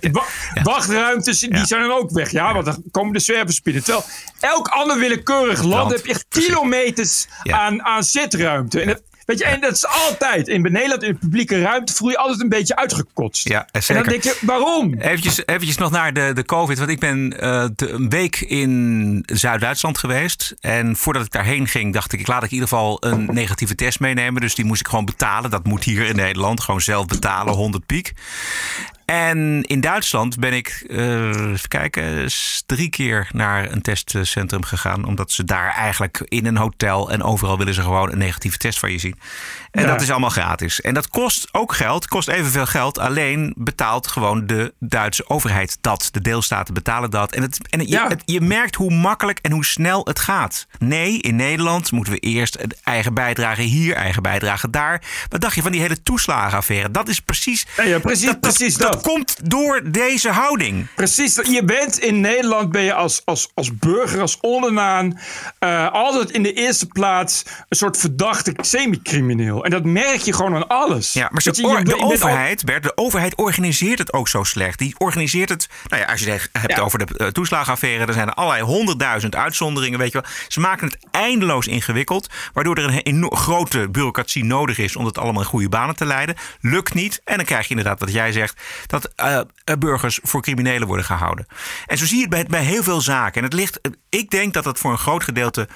Ja. 0.54 0.62
wachtruimtes, 0.62 1.38
die 1.38 1.54
Ja. 1.54 1.64
zijn 1.66 1.80
dan 1.82 1.90
ook 1.98 2.10
weg. 2.10 2.30
Ja, 2.30 2.52
want 2.52 2.64
dan 2.64 2.82
komen 2.90 3.12
de 3.12 3.18
zwervers 3.18 3.62
binnen. 3.62 3.82
Terwijl 3.84 4.04
elk 4.40 4.68
ander 4.68 4.98
willekeurig 5.14 5.62
land, 5.62 5.72
Land, 5.74 5.90
heb 5.92 6.06
je 6.06 6.12
echt 6.12 6.26
kilometers 6.28 7.26
Ja. 7.42 7.58
aan, 7.58 7.82
aan 7.82 8.02
zitruimte. 8.04 8.80
En 8.80 8.86
dat, 8.86 9.02
weet 9.26 9.38
je, 9.38 9.44
en 9.44 9.60
dat 9.60 9.72
is 9.72 9.86
altijd. 9.86 10.48
In 10.48 10.62
Nederland, 10.62 11.02
in 11.02 11.12
de 11.12 11.18
publieke 11.18 11.60
ruimte, 11.62 11.94
voel 11.94 12.10
je 12.10 12.18
altijd 12.18 12.40
een 12.40 12.48
beetje 12.48 12.76
uitgekotst. 12.76 13.48
Ja, 13.48 13.68
en 13.70 13.82
zeker. 13.82 14.02
dan 14.02 14.12
denk 14.12 14.22
je, 14.24 14.38
waarom? 14.40 14.94
Eventjes, 14.94 15.46
eventjes 15.46 15.76
nog 15.76 15.90
naar 15.90 16.12
de, 16.12 16.30
de 16.34 16.44
COVID. 16.44 16.78
Want 16.78 16.90
ik 16.90 16.98
ben 17.00 17.40
eh, 17.40 17.66
de- 17.76 17.88
een 17.90 18.08
week 18.08 18.40
in 18.40 19.22
Zuid-Duitsland 19.26 19.98
geweest. 19.98 20.54
En 20.60 20.96
voordat 20.96 21.24
ik 21.24 21.30
daarheen 21.30 21.66
ging, 21.68 21.92
dacht 21.92 22.12
ik, 22.12 22.20
ik 22.20 22.26
laat 22.26 22.42
ik 22.42 22.48
in 22.48 22.54
ieder 22.54 22.68
geval 22.68 22.96
een 23.04 23.28
negatieve 23.32 23.74
test 23.74 24.00
meenemen. 24.00 24.40
Dus 24.40 24.54
die 24.54 24.64
moest 24.64 24.80
ik 24.80 24.88
gewoon 24.88 25.04
betalen. 25.04 25.50
Dat 25.50 25.64
moet 25.66 25.84
hier 25.84 26.06
in 26.06 26.16
Nederland. 26.16 26.60
Gewoon 26.60 26.80
zelf 26.80 27.06
betalen, 27.06 27.54
100 27.54 27.86
piek. 27.86 28.12
En 29.04 29.62
in 29.62 29.80
Duitsland 29.80 30.38
ben 30.38 30.52
ik, 30.52 30.84
eh, 30.88 31.28
even 31.28 31.68
kijken, 31.68 32.30
drie 32.66 32.90
keer 32.90 33.28
naar 33.32 33.72
een 33.72 33.82
testcentrum 33.82 34.64
gegaan. 34.64 35.04
Omdat 35.04 35.30
ze 35.30 35.44
daar 35.44 35.74
eigenlijk 35.74 36.22
in 36.24 36.46
een 36.46 36.56
hotel 36.56 37.10
en 37.10 37.22
overal 37.22 37.58
willen 37.58 37.74
ze 37.74 37.82
gewoon 37.82 38.12
een 38.12 38.18
negatieve 38.18 38.58
test 38.58 38.78
van 38.78 38.90
je 38.90 38.98
zien. 38.98 39.18
En 39.74 39.82
Ja. 39.82 39.88
dat 39.88 40.00
is 40.00 40.10
allemaal 40.10 40.30
gratis. 40.30 40.80
En 40.80 40.94
dat 40.94 41.08
kost 41.08 41.48
ook 41.52 41.74
geld, 41.74 42.06
kost 42.08 42.28
evenveel 42.28 42.66
geld. 42.66 42.98
Alleen 42.98 43.54
betaalt 43.56 44.06
gewoon 44.06 44.46
de 44.46 44.74
Duitse 44.78 45.28
overheid 45.28 45.78
dat. 45.80 46.08
De 46.12 46.20
deelstaten 46.20 46.74
betalen 46.74 47.10
dat. 47.10 47.32
En, 47.32 47.42
het, 47.42 47.58
en 47.70 47.80
je, 47.80 47.88
Ja. 47.88 48.08
het- 48.08 48.22
je 48.24 48.40
merkt 48.40 48.74
hoe 48.74 48.90
makkelijk 48.94 49.38
en 49.42 49.52
hoe 49.52 49.64
snel 49.64 50.00
het 50.04 50.18
gaat. 50.18 50.66
Nee, 50.78 51.18
in 51.20 51.36
Nederland 51.36 51.92
moeten 51.92 52.12
we 52.12 52.18
eerst 52.18 52.58
eigen 52.82 53.14
bijdrage 53.14 53.62
hier, 53.62 53.94
eigen 53.94 54.22
bijdrage 54.22 54.70
daar. 54.70 55.02
Wat 55.28 55.40
dacht 55.40 55.54
je 55.54 55.62
van 55.62 55.72
die 55.72 55.80
hele 55.80 56.02
toeslagenaffaire? 56.02 56.90
Dat 56.90 57.08
is 57.08 57.20
precies... 57.20 57.66
Ja, 57.76 57.82
ja, 57.82 57.98
precies, 57.98 58.32
precies 58.40 58.76
dat. 58.76 58.92
dat 58.92 59.02
komt 59.02 59.50
door 59.50 59.80
deze 59.84 60.30
houding. 60.30 60.86
Precies, 60.94 61.34
je 61.34 61.62
bent 61.64 61.98
in 61.98 62.20
Nederland 62.20 62.70
ben 62.72 62.82
je 62.82 62.94
als, 62.94 63.22
als, 63.24 63.50
als 63.54 63.76
burger, 63.76 64.20
als 64.20 64.38
ondernaan, 64.40 65.18
eh, 65.58 65.92
altijd 65.92 66.30
in 66.30 66.42
de 66.42 66.52
eerste 66.52 66.86
plaats 66.86 67.42
een 67.68 67.76
soort 67.76 67.96
verdachte 67.96 68.52
semi-crimineel. 68.60 69.63
En 69.64 69.70
dat 69.70 69.84
merk 69.84 70.20
je 70.20 70.32
gewoon 70.32 70.54
aan 70.54 70.68
alles. 70.68 71.12
Ja, 71.12 71.28
maar 71.32 71.42
ze, 71.42 71.50
je, 71.54 71.84
de 71.84 71.94
al- 71.96 72.12
overheid, 72.12 72.64
Bert, 72.64 72.82
de 72.82 72.96
overheid 72.96 73.34
organiseert 73.34 73.98
het 73.98 74.12
ook 74.12 74.28
zo 74.28 74.42
slecht. 74.42 74.78
Die 74.78 74.94
organiseert 74.98 75.48
het, 75.48 75.68
nou 75.88 76.02
ja, 76.02 76.08
als 76.08 76.20
je 76.20 76.30
het 76.30 76.48
hebt 76.52 76.76
Ja. 76.76 76.82
over 76.82 77.06
de 77.06 77.16
eh, 77.16 77.26
toeslagenaffaire, 77.26 78.04
dan 78.06 78.14
zijn 78.14 78.28
er 78.28 78.34
allerlei 78.34 78.62
honderdduizend 78.64 79.34
uitzonderingen, 79.34 79.98
weet 79.98 80.12
je 80.12 80.20
wel. 80.20 80.30
Ze 80.48 80.60
maken 80.60 80.86
het 80.86 80.98
eindeloos 81.10 81.66
ingewikkeld, 81.66 82.28
waardoor 82.52 82.76
er 82.76 83.00
een 83.06 83.30
grote 83.36 83.88
bureaucratie 83.90 84.44
nodig 84.44 84.78
is 84.78 84.96
om 84.96 85.04
het 85.04 85.18
allemaal 85.18 85.42
in 85.42 85.48
goede 85.48 85.68
banen 85.68 85.96
te 85.96 86.04
leiden. 86.06 86.36
Lukt 86.60 86.94
niet. 86.94 87.20
En 87.24 87.36
dan 87.36 87.46
krijg 87.46 87.62
je 87.64 87.74
inderdaad 87.74 88.00
wat 88.00 88.12
jij 88.12 88.32
zegt, 88.32 88.60
dat 88.86 89.12
eh, 89.16 89.40
eh, 89.64 89.76
burgers 89.78 90.18
voor 90.22 90.42
criminelen 90.42 90.86
worden 90.88 91.06
gehouden. 91.06 91.46
En 91.86 91.98
zo 91.98 92.04
zie 92.06 92.16
je 92.16 92.22
het 92.22 92.30
bij, 92.30 92.44
bij 92.44 92.62
heel 92.62 92.82
veel 92.82 93.00
zaken. 93.00 93.34
En 93.38 93.44
het 93.44 93.52
ligt, 93.52 93.80
ik 94.08 94.30
denk 94.30 94.54
dat 94.54 94.64
het 94.64 94.78
voor 94.78 94.90
een 94.92 94.98
groot 94.98 95.24
gedeelte 95.24 95.68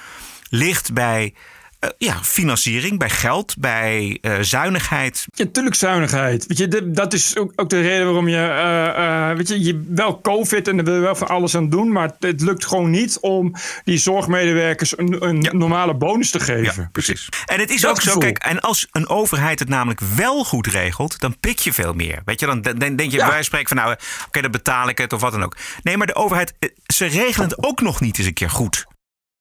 ligt 0.50 0.92
bij 0.92 1.34
eh, 1.78 1.90
ja, 1.98 2.22
financiering, 2.22 2.98
bij 2.98 3.10
geld, 3.10 3.54
bij 3.58 4.18
eh, 4.20 4.34
zuinigheid. 4.40 5.26
Ja, 5.34 5.44
natuurlijk 5.44 5.74
zuinigheid. 5.74 6.46
Weet 6.46 6.58
je, 6.58 6.90
dat 6.90 7.12
is 7.12 7.36
ook, 7.36 7.52
ook 7.56 7.68
de 7.68 7.80
reden 7.80 8.04
waarom 8.04 8.28
je, 8.28 8.46
eh, 8.46 9.36
weet 9.36 9.48
je, 9.48 9.62
je 9.64 9.84
wel 9.88 10.20
COVID 10.20 10.68
en 10.68 10.76
daar 10.76 10.84
wil 10.84 10.94
je 10.94 11.00
wel 11.00 11.14
van 11.14 11.28
alles 11.28 11.56
aan 11.56 11.68
doen, 11.68 11.92
maar 11.92 12.10
het, 12.18 12.40
lukt 12.40 12.66
gewoon 12.66 12.90
niet 12.90 13.18
om 13.20 13.54
die 13.84 13.98
zorgmedewerkers 13.98 14.98
een, 14.98 15.24
een 15.26 15.42
Ja. 15.42 15.52
normale 15.52 15.94
bonus 15.94 16.30
te 16.30 16.40
geven. 16.40 16.82
Ja, 16.82 16.88
precies. 16.92 17.28
En 17.46 17.60
het 17.60 17.70
is 17.70 17.80
Dat 17.80 17.90
ook 17.90 18.00
zo, 18.00 18.18
kijk, 18.18 18.38
en 18.38 18.60
als 18.60 18.86
een 18.92 19.08
overheid 19.08 19.58
het 19.58 19.68
namelijk 19.68 20.00
wel 20.16 20.44
goed 20.44 20.66
regelt, 20.66 21.20
dan 21.20 21.38
pik 21.40 21.58
je 21.58 21.72
veel 21.72 21.92
meer. 21.92 22.22
Weet 22.24 22.40
je, 22.40 22.46
dan 22.46 22.62
denk 22.96 23.00
je, 23.00 23.10
Ja. 23.10 23.28
wij 23.28 23.42
spreken 23.42 23.68
van 23.68 23.76
nou, 23.76 23.96
oké, 24.26 24.40
dan 24.40 24.50
betaal 24.50 24.88
ik 24.88 24.98
het 24.98 25.12
of 25.12 25.20
wat 25.20 25.32
dan 25.32 25.42
ook. 25.42 25.56
Nee, 25.82 25.96
maar 25.96 26.06
de 26.06 26.14
overheid, 26.14 26.52
ze 26.86 27.06
regelen 27.06 27.48
het 27.48 27.64
ook 27.64 27.80
nog 27.80 28.00
niet 28.00 28.18
eens 28.18 28.26
een 28.26 28.32
keer 28.34 28.50
goed. 28.50 28.86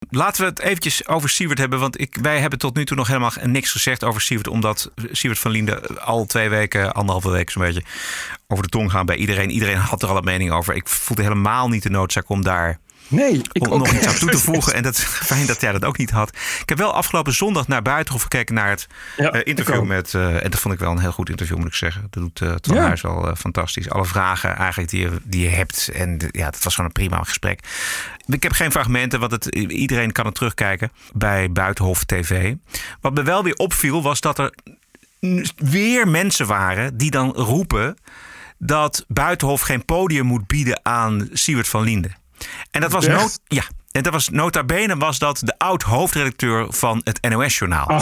Laten 0.10 0.42
we 0.42 0.50
het 0.50 0.60
eventjes 0.60 1.08
over 1.08 1.30
Siewert 1.30 1.60
hebben. 1.60 1.80
Want 1.80 2.00
ik, 2.00 2.18
wij 2.22 2.40
hebben 2.40 2.60
tot 2.60 2.76
nu 2.76 2.86
toe 2.86 2.98
nog 2.98 3.08
helemaal 3.08 3.32
niks 3.44 3.72
gezegd 3.72 4.04
over 4.04 4.22
Siewert. 4.22 4.48
Omdat 4.48 4.92
Siewert 5.12 5.42
van 5.42 5.52
Liende 5.52 6.00
al 6.00 6.26
twee 6.26 6.50
weken, 6.50 6.94
anderhalve 6.94 7.30
week 7.30 7.50
zo'n 7.50 7.62
beetje... 7.62 7.84
over 8.48 8.64
de 8.64 8.70
tong 8.70 8.92
gaan 8.92 9.06
bij 9.06 9.16
iedereen. 9.16 9.50
Iedereen 9.50 9.78
had 9.78 10.02
er 10.02 10.10
al 10.10 10.18
een 10.18 10.24
mening 10.24 10.52
over. 10.52 10.76
Ik 10.76 10.88
voelde 10.88 11.22
helemaal 11.22 11.70
niet 11.70 11.84
de 11.84 11.90
noodzaak 11.90 12.30
om 12.30 12.44
daar 12.44 12.80
Nee, 13.08 13.42
ik 13.52 13.68
om 13.68 13.72
ook. 13.74 13.78
nog 13.80 13.92
iets 13.94 14.08
aan 14.08 14.16
toe 14.16 14.30
te 14.30 14.38
voegen. 14.50 14.74
En 14.74 14.84
dat 14.84 15.00
fijn 15.00 15.46
dat 15.46 15.62
jij 15.62 15.72
dat 15.72 15.86
ook 15.86 15.98
niet 15.98 16.10
had. 16.12 16.30
Ik 16.62 16.70
heb 16.70 16.78
wel 16.78 16.94
afgelopen 16.94 17.34
zondag 17.34 17.68
naar 17.68 17.82
Buitenhof 17.82 18.22
gekeken 18.22 18.56
naar 18.56 18.70
het 18.70 18.88
Ja, 19.18 19.32
eh, 19.32 19.42
interview 19.44 19.84
met. 19.84 20.14
eh, 20.14 20.44
en 20.44 20.52
dat 20.52 20.60
vond 20.60 20.74
ik 20.74 20.80
wel 20.80 20.92
een 20.92 21.00
heel 21.00 21.12
goed 21.12 21.30
interview, 21.30 21.58
moet 21.58 21.68
ik 21.68 21.74
zeggen. 21.74 22.02
Dat 22.10 22.24
doet 22.24 22.42
uh, 22.42 22.56
Twan 22.56 22.76
Ja. 22.78 22.84
Huis 22.84 23.02
wel 23.02 23.36
fantastisch. 23.38 23.90
Alle 23.90 24.06
vragen 24.06 24.56
eigenlijk 24.56 24.90
die 24.90 25.02
je, 25.02 25.12
die 25.24 25.42
je 25.42 25.50
hebt. 25.56 25.90
En 25.94 26.18
ja, 26.32 26.46
dat 26.50 26.64
was 26.64 26.76
gewoon 26.76 26.90
een 26.96 27.08
prima 27.08 27.24
gesprek. 27.24 27.60
Ik 28.26 28.44
heb 28.44 28.52
geen 28.52 28.72
fragmenten, 28.72 29.20
want 29.20 29.32
het, 29.32 29.46
iedereen 29.56 30.12
kan 30.12 30.26
het 30.26 30.36
terugkijken 30.36 30.92
bij 31.14 31.52
Buitenhof 31.52 32.04
TV. 32.04 32.54
Wat 33.02 33.14
me 33.14 33.24
wel 33.24 33.44
weer 33.44 33.56
opviel, 33.56 34.02
was 34.02 34.22
dat 34.22 34.40
er 34.40 34.54
weer 35.56 36.08
mensen 36.08 36.48
waren 36.48 36.98
die 36.98 37.12
dan 37.12 37.32
roepen 37.32 37.98
dat 38.58 39.06
Buitenhof 39.08 39.62
geen 39.62 39.86
podium 39.86 40.26
moet 40.26 40.48
bieden 40.48 40.80
aan 40.84 41.30
Siewert 41.34 41.68
van 41.68 41.84
Linden. 41.84 42.16
En 42.72 42.82
dat 42.82 42.92
was, 42.92 43.08
nood, 43.08 43.40
ja, 43.46 43.64
en 43.92 44.04
dat 44.04 44.14
was 44.14 44.30
nota 44.30 44.64
bene 44.64 44.98
was 44.98 45.20
dat 45.20 45.42
de 45.44 45.57
oud-hoofdredacteur 45.58 46.66
van 46.70 47.02
het 47.04 47.30
NOS-journaal. 47.30 47.88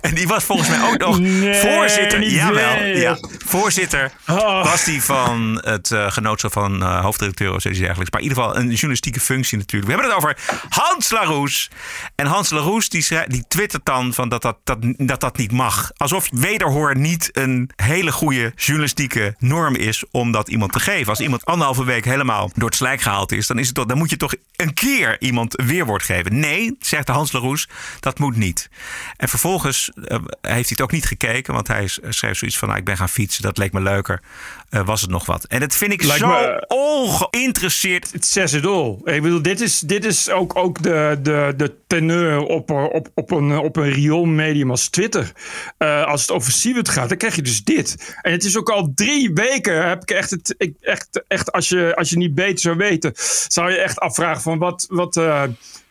En 0.00 0.14
die 0.14 0.26
was 0.28 0.44
volgens 0.44 0.68
mij 0.68 0.82
ook 0.88 0.98
nog 0.98 1.18
Nee, 1.18 1.54
voorzitter. 1.54 2.22
Jawel, 2.22 2.78
weer. 2.78 2.98
ja, 2.98 3.18
voorzitter 3.46 4.12
Oh. 4.26 4.64
was 4.64 4.84
die 4.84 5.02
van 5.02 5.60
het 5.64 5.90
eh, 5.90 6.10
genootschap 6.10 6.52
van 6.52 6.82
eh, 6.82 7.00
hoofdredacteur 7.00 7.54
of 7.54 7.60
zoiets 7.62 7.80
dergelijks. 7.80 8.10
Maar 8.10 8.20
in 8.20 8.28
ieder 8.28 8.42
geval 8.42 8.58
een 8.60 8.68
journalistieke 8.68 9.20
functie 9.20 9.58
natuurlijk. 9.58 9.92
We 9.92 9.98
hebben 9.98 10.16
het 10.16 10.24
over 10.24 10.60
Hans 10.68 11.10
Laroes. 11.10 11.70
En 12.14 12.26
Hans 12.26 12.50
Laroes 12.50 12.88
die, 12.88 13.06
die 13.26 13.44
twittert 13.48 13.84
dan 13.84 14.14
van 14.14 14.28
dat, 14.28 14.42
dat, 14.42 14.56
dat, 14.64 14.78
dat 14.96 15.20
dat 15.20 15.36
niet 15.36 15.52
mag. 15.52 15.90
Alsof 15.96 16.28
wederhoor 16.30 16.96
niet 16.96 17.28
een 17.32 17.70
hele 17.76 18.12
goede 18.12 18.52
journalistieke 18.56 19.34
norm 19.38 19.74
is 19.74 20.04
om 20.10 20.32
dat 20.32 20.48
iemand 20.48 20.72
te 20.72 20.80
geven. 20.80 21.08
Als 21.08 21.20
iemand 21.20 21.44
anderhalve 21.44 21.84
week 21.84 22.04
helemaal 22.04 22.50
door 22.54 22.68
het 22.68 22.76
slijk 22.78 23.00
gehaald 23.00 23.32
is, 23.32 23.46
dan, 23.46 23.58
is 23.58 23.66
het 23.66 23.88
dan 23.88 23.98
moet 23.98 24.10
je 24.10 24.16
toch 24.16 24.34
een 24.56 24.74
keer 24.74 25.16
iemand 25.20 25.34
een 25.38 25.66
weerwoord 25.66 26.02
geven. 26.02 26.40
Nee, 26.40 26.76
zegt 26.80 27.08
Hans 27.08 27.32
Laroes, 27.32 27.68
dat 28.00 28.18
moet 28.18 28.36
niet. 28.36 28.68
En 29.16 29.28
vervolgens 29.28 29.88
eh, 29.88 30.18
heeft 30.18 30.32
hij 30.40 30.62
het 30.68 30.80
ook 30.80 30.92
niet 30.92 31.06
gekeken, 31.06 31.54
want 31.54 31.68
hij 31.68 31.88
schreef 32.08 32.38
zoiets 32.38 32.58
van: 32.58 32.68
nou, 32.68 32.80
ik 32.80 32.86
ben 32.86 32.96
gaan 32.96 33.08
fietsen, 33.08 33.42
dat 33.42 33.58
leek 33.58 33.72
me 33.72 33.80
leuker. 33.80 34.22
Eh, 34.68 34.86
was 34.86 35.00
het 35.00 35.10
nog 35.10 35.26
wat? 35.26 35.44
En 35.44 35.60
dat 35.60 35.74
vind 35.74 35.92
ik 35.92 36.02
Lijkt 36.02 36.20
zo 36.20 36.28
me- 36.28 36.64
ongeïnteresseerd. 36.68 38.12
Het 38.12 38.24
says 38.24 38.52
it 38.52 38.66
all. 38.66 38.96
Ik 39.04 39.22
bedoel, 39.22 39.42
dit 39.42 39.60
is, 39.60 39.80
dit 39.80 40.04
is 40.04 40.30
ook, 40.30 40.56
ook 40.56 40.82
de, 40.82 41.18
de, 41.22 41.54
de 41.56 41.74
teneur 41.86 42.38
op, 42.40 42.70
op, 42.70 43.08
op 43.14 43.30
een, 43.30 43.58
op 43.58 43.76
een 43.76 43.90
rioolmedium 43.92 44.70
als 44.70 44.88
Twitter. 44.88 45.32
Eh, 45.78 46.04
als 46.06 46.20
het 46.20 46.30
over 46.30 46.52
Siewert 46.52 46.88
gaat, 46.88 47.08
dan 47.08 47.18
krijg 47.18 47.34
je 47.36 47.42
dus 47.42 47.64
dit. 47.64 48.16
En 48.22 48.32
het 48.32 48.44
is 48.44 48.56
ook 48.56 48.70
al 48.70 48.92
drie 48.94 49.30
weken, 49.34 49.88
heb 49.88 50.02
ik 50.02 50.10
echt, 50.10 50.30
het, 50.30 50.54
ik, 50.58 50.74
echt, 50.80 51.22
echt 51.28 51.52
als, 51.52 51.68
je, 51.68 51.96
als 51.96 52.10
je 52.10 52.16
niet 52.16 52.34
beter 52.34 52.58
zou 52.58 52.76
weten, 52.76 53.12
zou 53.48 53.70
je 53.70 53.76
echt 53.78 53.98
afvragen 53.98 54.42
van 54.42 54.58
wat... 54.58 54.86
wat 54.88 55.16
eh, 55.16 55.42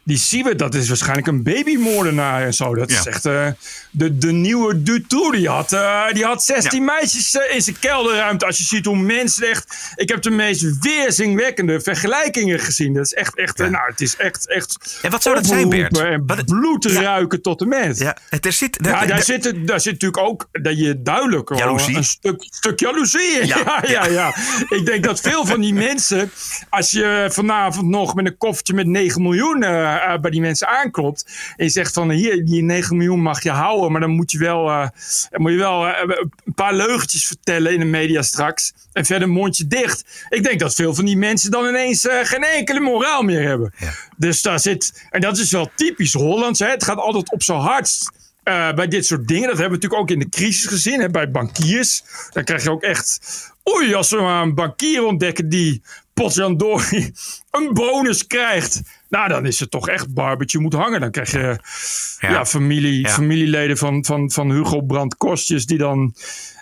die 0.05 0.17
Siewert, 0.17 0.59
dat 0.59 0.75
is 0.75 0.87
waarschijnlijk 0.87 1.27
een 1.27 1.43
babymoordenaar 1.43 2.41
en 2.43 2.53
zo. 2.53 2.75
Dat 2.75 2.89
is 2.89 3.05
echt 3.05 3.25
eh, 3.25 3.47
de, 3.91 4.17
de 4.17 4.31
nieuwe 4.31 4.83
Dutroux. 4.83 5.37
Die 5.37 5.49
had, 5.49 5.71
eh, 5.73 6.03
die 6.13 6.23
had 6.25 6.43
16 6.43 6.83
meisjes 6.85 7.31
eh, 7.35 7.55
in 7.55 7.61
zijn 7.61 7.79
kelderruimte. 7.79 8.45
Als 8.45 8.57
je 8.57 8.63
ziet 8.63 8.85
hoe 8.85 8.97
mensrecht... 8.97 9.93
Ik 9.95 10.09
heb 10.09 10.21
de 10.21 10.29
meest 10.29 10.79
weerzinwekkende 10.79 11.81
vergelijkingen 11.81 12.59
gezien. 12.59 12.93
Dat 12.93 13.05
is 13.05 13.13
echt, 13.13 13.35
echt 13.37 13.57
nou, 13.57 13.77
het 13.85 14.01
is 14.01 14.15
echt, 14.15 14.49
echt... 14.49 14.99
En 15.01 15.11
wat 15.11 15.21
zou 15.23 15.35
dat 15.35 15.45
zijn, 15.45 15.69
Bert? 15.69 15.91
oproepen 15.91 16.13
En 16.13 16.23
Wat- 16.25 16.45
bloed 16.45 16.85
ruiken 16.85 17.41
tot 17.41 17.59
de 17.59 17.65
mens. 17.65 17.99
Ja, 17.99 18.17
het, 18.29 18.45
er 18.45 18.51
zit, 18.51 18.77
Ja, 18.81 18.91
daar- 18.91 19.07
daar 19.07 19.23
zit, 19.23 19.43
daar 19.67 19.81
zit 19.81 19.91
natuurlijk 19.91 20.23
ook 20.23 20.47
dat 20.51 20.77
je 20.79 21.01
duidelijk 21.01 21.49
een 21.49 22.03
stuk, 22.03 22.45
stuk 22.49 22.79
jaloezie 22.79 23.39
in. 23.39 23.47
Ja, 23.55 23.83
Ja, 23.87 24.05
ja, 24.05 24.35
Ik 24.69 24.85
denk 24.85 25.03
dat 25.03 25.19
veel 25.21 25.45
van 25.45 25.61
die 25.61 25.73
mensen, 25.73 26.31
als 26.69 26.91
je 26.91 27.27
vanavond 27.31 27.87
nog 27.89 28.15
met 28.15 28.25
een 28.25 28.37
koffertje 28.37 28.73
met 28.73 28.87
9 28.87 29.21
miljoen 29.21 29.63
eh, 30.01 30.19
bij 30.19 30.31
die 30.31 30.41
mensen 30.41 30.67
aanklopt. 30.67 31.25
En 31.55 31.65
je 31.65 31.71
zegt 31.71 31.93
van 31.93 32.09
hier, 32.09 32.45
die 32.45 32.63
9 32.63 32.97
miljoen 32.97 33.21
mag 33.21 33.43
je 33.43 33.51
houden, 33.51 33.91
maar 33.91 34.01
dan 34.01 34.09
moet 34.09 34.31
je 34.31 34.37
wel, 34.37 34.69
eh, 34.69 34.87
dan 35.29 35.41
moet 35.41 35.51
je 35.51 35.57
wel 35.57 35.87
eh, 35.87 36.17
een 36.45 36.53
paar 36.53 36.73
leugentjes 36.73 37.27
vertellen 37.27 37.73
in 37.73 37.79
de 37.79 37.85
media 37.85 38.21
straks. 38.21 38.73
En 38.95 39.05
verder 39.05 39.29
mondje 39.29 39.67
dicht. 39.67 40.25
Ik 40.29 40.43
denk 40.43 40.59
dat 40.59 40.75
veel 40.75 40.95
van 40.95 41.05
die 41.05 41.17
mensen 41.17 41.51
dan 41.51 41.65
ineens 41.65 42.05
eh, 42.05 42.19
geen 42.23 42.43
enkele 42.43 42.79
moraal 42.79 43.21
meer 43.21 43.47
hebben. 43.47 43.73
Dus 44.17 44.41
daar 44.41 44.59
zit, 44.59 45.07
en 45.09 45.21
dat 45.21 45.37
is 45.37 45.51
wel 45.51 45.69
typisch 45.75 46.13
Hollands. 46.13 46.59
Hè? 46.59 46.69
Het 46.69 46.83
gaat 46.83 46.97
altijd 46.97 47.31
op 47.31 47.43
zijn 47.43 47.59
hardst. 47.59 48.11
Eh, 48.43 48.73
bij 48.73 48.87
dit 48.87 49.05
soort 49.05 49.27
dingen. 49.27 49.47
Dat 49.47 49.57
hebben 49.57 49.79
we 49.79 49.85
natuurlijk 49.85 50.01
ook 50.01 50.09
in 50.09 50.19
de 50.19 50.29
crisis 50.29 50.65
gezien. 50.65 50.99
Hè, 50.99 51.09
bij 51.09 51.31
bankiers. 51.31 52.03
Dan 52.29 52.43
krijg 52.43 52.63
je 52.63 52.71
ook 52.71 52.83
echt. 52.83 53.19
Oei, 53.69 53.93
als 53.93 54.09
we 54.09 54.21
maar 54.21 54.41
een 54.41 54.55
bankier 54.55 55.03
ontdekken 55.03 55.49
die 55.49 55.81
potjandori 56.13 57.11
een 57.51 57.73
bonus 57.73 58.27
krijgt. 58.27 58.81
Nou, 59.15 59.29
dan 59.29 59.45
is 59.45 59.59
het 59.59 59.71
toch 59.71 59.89
echt 59.89 60.13
barbetje 60.13 60.59
moet 60.59 60.73
hangen. 60.73 60.99
Dan 60.99 61.11
krijg 61.11 61.31
je 61.31 61.59
ja. 62.19 62.29
Ja. 62.29 62.45
familie, 62.45 63.09
familieleden 63.09 63.77
van, 63.77 64.05
van, 64.05 64.31
van 64.31 64.51
Hugo 64.51 64.81
Brandt 64.81 65.17
Kostjes 65.17 65.65
die 65.65 65.77
dan 65.77 66.13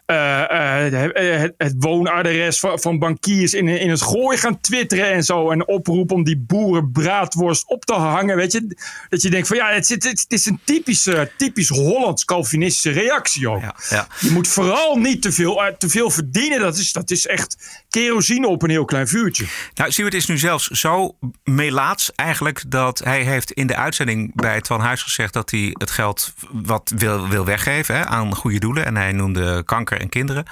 het, 0.06 1.54
het 1.58 1.76
woonadres 1.80 2.60
van, 2.60 2.80
van 2.80 3.00
bankiers 3.00 3.54
in, 3.54 3.68
in 3.68 3.90
het 3.90 4.02
gooi 4.02 4.38
gaan 4.38 4.60
twitteren 4.60 5.12
en 5.12 5.24
zo. 5.24 5.52
En 5.52 5.68
oproepen 5.68 6.16
om 6.16 6.24
die 6.24 6.38
boerenbraadworst 6.38 7.68
op 7.68 7.86
te 7.86 7.94
hangen. 7.94 8.36
Weet 8.36 8.52
je? 8.52 8.78
Dat 9.10 9.22
je 9.22 9.30
denkt 9.30 9.48
van 9.48 9.58
ja, 9.58 9.72
het, 9.72 9.88
het, 9.88 10.04
het 10.04 10.26
is 10.28 10.46
een 10.46 10.60
typische, 10.64 11.32
typisch 11.38 11.70
Hollands-Calvinistische 11.70 12.92
reactie 12.92 13.50
ook. 13.50 13.62
Ja, 13.62 13.76
ja. 13.90 14.08
Je 14.20 14.32
moet 14.32 14.48
vooral 14.48 14.96
niet 14.98 15.22
te 15.22 15.32
veel, 15.32 15.64
eh, 15.64 15.74
te 15.76 15.90
veel 15.90 16.10
verdienen. 16.10 16.60
Dat 16.60 16.78
is, 16.78 16.92
dat 16.92 17.12
is 17.12 17.28
echt 17.28 17.82
kerosine 17.90 18.48
op 18.48 18.62
een 18.62 18.70
heel 18.70 18.86
klein 18.86 19.08
vuurtje. 19.08 19.46
Nou, 19.74 19.92
Siewert 19.92 20.16
is 20.16 20.26
nu 20.26 20.38
zelfs 20.38 20.68
zo 20.68 21.18
melaats 21.44 22.12
eigenlijk 22.16 22.64
dat 22.68 23.00
hij 23.00 23.24
heeft 23.24 23.52
in 23.52 23.68
de 23.68 23.76
uitzending 23.76 24.32
bij 24.36 24.62
Twan 24.62 24.80
Huis 24.80 25.02
gezegd 25.02 25.34
dat 25.34 25.52
hij 25.52 25.70
het 25.74 25.92
geld 25.92 26.34
wat 26.52 26.92
wil, 26.96 27.28
wil 27.28 27.46
weggeven 27.46 27.96
hè, 27.96 28.06
aan 28.06 28.36
goede 28.36 28.60
doelen. 28.60 28.86
En 28.86 28.96
hij 28.96 29.12
noemde 29.12 29.64
kanker 29.64 29.93
en 30.00 30.10
kinderen. 30.10 30.46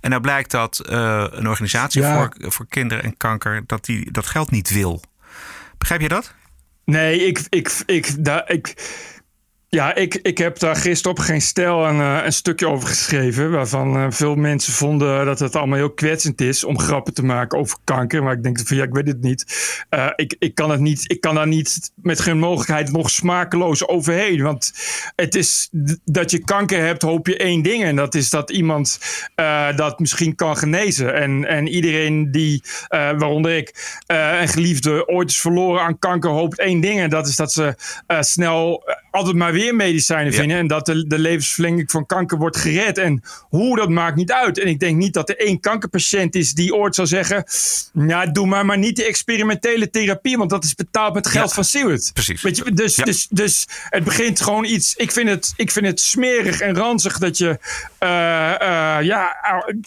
En 0.00 0.10
nou 0.10 0.22
blijkt 0.22 0.50
dat 0.50 0.78
eh, 0.78 1.24
een 1.30 1.48
organisatie 1.48 2.02
Ja. 2.02 2.14
voor, 2.14 2.50
voor 2.52 2.66
kinderen 2.68 3.04
en 3.04 3.16
kanker 3.16 3.62
dat 3.66 3.84
die 3.84 4.10
dat 4.10 4.26
geld 4.26 4.50
niet 4.50 4.70
wil. 4.70 5.02
Begrijp 5.78 6.00
je 6.00 6.08
dat? 6.08 6.34
Nee, 6.84 7.26
ik, 7.26 7.46
ik, 7.48 7.82
ik, 7.86 8.24
daar, 8.24 8.50
ik, 8.50 8.74
ja, 9.76 9.94
ik, 9.94 10.14
ik 10.14 10.38
heb 10.38 10.58
daar 10.58 10.76
gisteren 10.76 11.18
op 11.18 11.24
geen 11.24 11.42
stijl 11.42 11.86
een, 11.86 12.00
eh, 12.00 12.24
een 12.24 12.32
stukje 12.32 12.68
over 12.68 12.88
geschreven. 12.88 13.50
Waarvan 13.50 13.96
eh, 13.96 14.06
veel 14.08 14.34
mensen 14.34 14.72
vonden 14.72 15.26
dat 15.26 15.38
het 15.38 15.56
allemaal 15.56 15.78
heel 15.78 15.92
kwetsend 15.92 16.40
is 16.40 16.64
om 16.64 16.78
grappen 16.78 17.14
te 17.14 17.24
maken 17.24 17.58
over 17.58 17.78
kanker. 17.84 18.22
Maar 18.22 18.32
ik 18.32 18.42
denk 18.42 18.60
van 18.66 18.76
ja, 18.76 18.82
ik 18.82 18.94
weet 18.94 19.06
het 19.06 19.22
niet. 19.22 19.44
Eh, 19.88 20.08
ik, 20.16 20.36
ik, 20.38 20.54
kan 20.54 20.70
het 20.70 20.80
niet 20.80 21.10
ik 21.10 21.20
kan 21.20 21.34
daar 21.34 21.46
niet 21.46 21.92
met 21.94 22.20
geen 22.20 22.38
mogelijkheid 22.38 22.92
nog 22.92 23.10
smakeloos 23.10 23.88
overheen. 23.88 24.42
Want 24.42 24.72
het 25.16 25.34
is 25.34 25.68
dat 26.04 26.30
je 26.30 26.44
kanker 26.44 26.84
hebt, 26.84 27.02
hoop 27.02 27.26
je 27.26 27.36
één 27.36 27.62
ding. 27.62 27.84
En 27.84 27.96
dat 27.96 28.14
is 28.14 28.30
dat 28.30 28.50
iemand 28.50 28.98
dat 29.76 29.98
misschien 29.98 30.34
kan 30.34 30.56
genezen. 30.56 31.14
En, 31.14 31.44
en 31.44 31.68
iedereen 31.68 32.30
die, 32.30 32.62
waaronder 32.88 33.56
ik, 33.56 34.00
een 34.06 34.48
geliefde 34.48 35.08
ooit 35.08 35.30
is 35.30 35.40
verloren 35.40 35.82
aan 35.82 35.98
kanker, 35.98 36.30
hoopt 36.30 36.58
één 36.58 36.80
ding. 36.80 37.00
En 37.00 37.10
dat 37.10 37.26
is 37.26 37.36
dat 37.36 37.52
ze 37.52 37.74
snel, 38.20 38.84
altijd 39.16 39.36
maar 39.36 39.52
weer 39.52 39.74
medicijnen 39.74 40.32
Ja. 40.32 40.38
vinden. 40.38 40.56
En 40.56 40.66
dat 40.66 40.86
de, 40.86 41.06
de 41.06 41.18
levensverlenging 41.18 41.90
van 41.90 42.06
kanker 42.06 42.38
wordt 42.38 42.56
gered. 42.56 42.98
En 42.98 43.22
hoe, 43.48 43.76
dat 43.76 43.88
maakt 43.88 44.16
niet 44.16 44.32
uit. 44.32 44.58
En 44.58 44.66
ik 44.68 44.78
denk 44.80 44.96
niet 44.96 45.14
dat 45.14 45.28
er 45.28 45.38
één 45.38 45.60
kankerpatiënt 45.60 46.34
is 46.34 46.52
die 46.52 46.74
ooit 46.74 46.94
zal 46.94 47.06
zeggen... 47.06 47.44
Nou, 47.92 48.32
doe 48.32 48.46
maar 48.46 48.66
maar 48.66 48.78
niet 48.78 48.96
de 48.96 49.04
experimentele 49.04 49.90
therapie. 49.90 50.36
Want 50.36 50.50
dat 50.50 50.64
is 50.64 50.74
betaald 50.74 51.14
met 51.14 51.26
geld 51.26 51.48
Ja, 51.48 51.54
van 51.54 51.64
Stewart. 51.64 52.10
precies. 52.12 52.42
Weet 52.42 52.56
je, 52.56 52.72
dus, 52.72 52.96
Ja. 52.96 53.04
dus, 53.04 53.26
dus 53.30 53.66
het 53.88 54.04
begint 54.04 54.40
gewoon 54.40 54.64
iets... 54.64 54.94
Ik 54.96 55.12
vind 55.12 55.28
het, 55.28 55.52
ik 55.56 55.70
vind 55.70 55.86
het 55.86 56.00
smerig 56.00 56.60
en 56.60 56.76
ranzig 56.76 57.18
dat 57.18 57.38
je... 57.38 57.58
eh, 57.98 58.60
eh, 58.98 59.04
ja, 59.04 59.36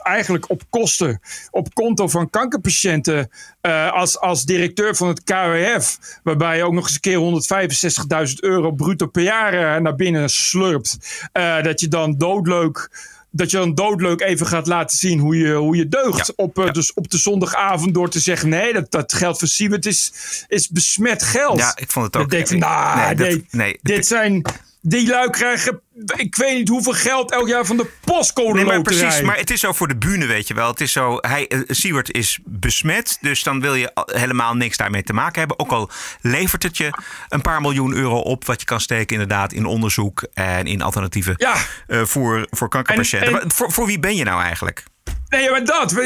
eigenlijk 0.04 0.50
op 0.50 0.62
kosten, 0.70 1.20
op 1.52 1.74
konto 1.74 2.08
van 2.08 2.30
kankerpatiënten... 2.30 3.30
eh, 3.62 3.92
als, 3.92 4.20
als 4.20 4.44
directeur 4.46 4.96
van 4.96 5.08
het 5.08 5.24
KWF... 5.24 5.98
waarbij 6.24 6.58
je 6.58 6.64
ook 6.64 6.74
nog 6.74 6.84
eens 6.86 6.94
een 6.94 7.00
keer 7.00 8.28
165.000 8.30 8.34
euro 8.40 8.72
bruto 8.72 9.08
per 9.20 9.28
jaar 9.28 9.76
eh, 9.76 9.82
naar 9.82 9.96
binnen 9.96 10.30
slurpt... 10.30 10.98
eh, 11.32 11.62
dat 11.64 11.80
je 11.80 11.88
dan 11.88 12.18
doodleuk... 12.18 13.08
Dat 13.32 13.52
je 13.52 13.58
dan 13.58 13.76
doodleuk 13.76 14.22
even 14.22 14.46
gaat 14.48 14.68
laten 14.68 14.98
zien 14.98 15.20
hoe 15.20 15.38
je, 15.38 15.54
hoe 15.54 15.76
je 15.76 15.88
deugt. 15.88 16.28
Ja. 16.28 16.34
Op, 16.36 16.58
eh, 16.60 16.66
Ja. 16.66 16.72
dus 16.72 16.94
op 16.94 17.10
de 17.10 17.18
zondagavond 17.18 17.94
door 17.94 18.10
te 18.10 18.20
zeggen: 18.20 18.50
nee, 18.50 18.74
dat, 18.74 18.92
dat 18.92 19.14
geld 19.14 19.40
van 19.40 19.48
Siebert 19.48 19.86
is, 19.86 20.12
is 20.48 20.70
besmet 20.70 21.24
geld. 21.24 21.58
Ja, 21.58 21.72
ik 21.76 21.92
vond 21.92 22.06
het 22.06 22.18
ook- 22.18 22.30
denk 22.30 22.50
ik, 22.50 22.58
nou, 22.60 22.98
nee, 23.06 23.16
dat- 23.16 23.28
nee, 23.28 23.46
nee. 23.52 23.80
dit 23.82 24.08
zijn. 24.08 24.42
Die 24.82 25.08
lui 25.08 25.30
krijgen, 25.30 25.82
ik 26.18 26.36
weet 26.36 26.58
niet 26.58 26.68
hoeveel 26.70 26.94
geld 26.94 27.32
elk 27.32 27.48
jaar 27.48 27.66
van 27.66 27.78
de 27.78 27.90
postcode 28.04 28.54
Nee, 28.54 28.66
maar 28.66 28.82
precies. 28.82 29.22
Maar 29.22 29.38
het 29.38 29.50
is 29.52 29.60
zo 29.60 29.74
voor 29.74 29.88
de 29.88 29.96
bühne, 29.96 30.26
weet 30.26 30.48
je 30.48 30.54
wel. 30.54 30.68
Het 30.70 30.82
is 30.82 30.92
zo, 30.92 31.18
hij, 31.22 31.48
eh, 31.48 31.60
Siewert 31.68 32.12
is 32.14 32.40
besmet, 32.46 33.18
dus 33.22 33.44
dan 33.44 33.62
wil 33.62 33.76
je 33.76 33.94
al- 33.94 34.10
helemaal 34.14 34.56
niks 34.56 34.78
daarmee 34.78 35.04
te 35.04 35.14
maken 35.14 35.40
hebben. 35.40 35.60
Ook 35.60 35.72
al 35.72 35.90
levert 36.22 36.64
het 36.64 36.78
je 36.78 36.90
een 37.30 37.42
paar 37.42 37.62
miljoen 37.62 37.94
euro 37.94 38.18
op, 38.20 38.46
wat 38.46 38.60
je 38.60 38.66
kan 38.66 38.82
steken 38.82 39.14
inderdaad 39.20 39.54
in 39.54 39.66
onderzoek 39.66 40.24
en 40.34 40.66
in 40.66 40.82
alternatieven 40.82 41.34
Ja. 41.38 41.56
eh, 41.88 42.04
voor, 42.04 42.48
voor 42.50 42.70
kankerpatiënten. 42.70 43.42
En- 43.42 43.52
voor, 43.52 43.72
voor 43.72 43.86
wie 43.86 44.00
ben 44.00 44.16
je 44.16 44.24
nou 44.24 44.42
eigenlijk? 44.42 44.84
Nee, 45.30 45.50
maar 45.50 45.66
dat. 45.66 45.98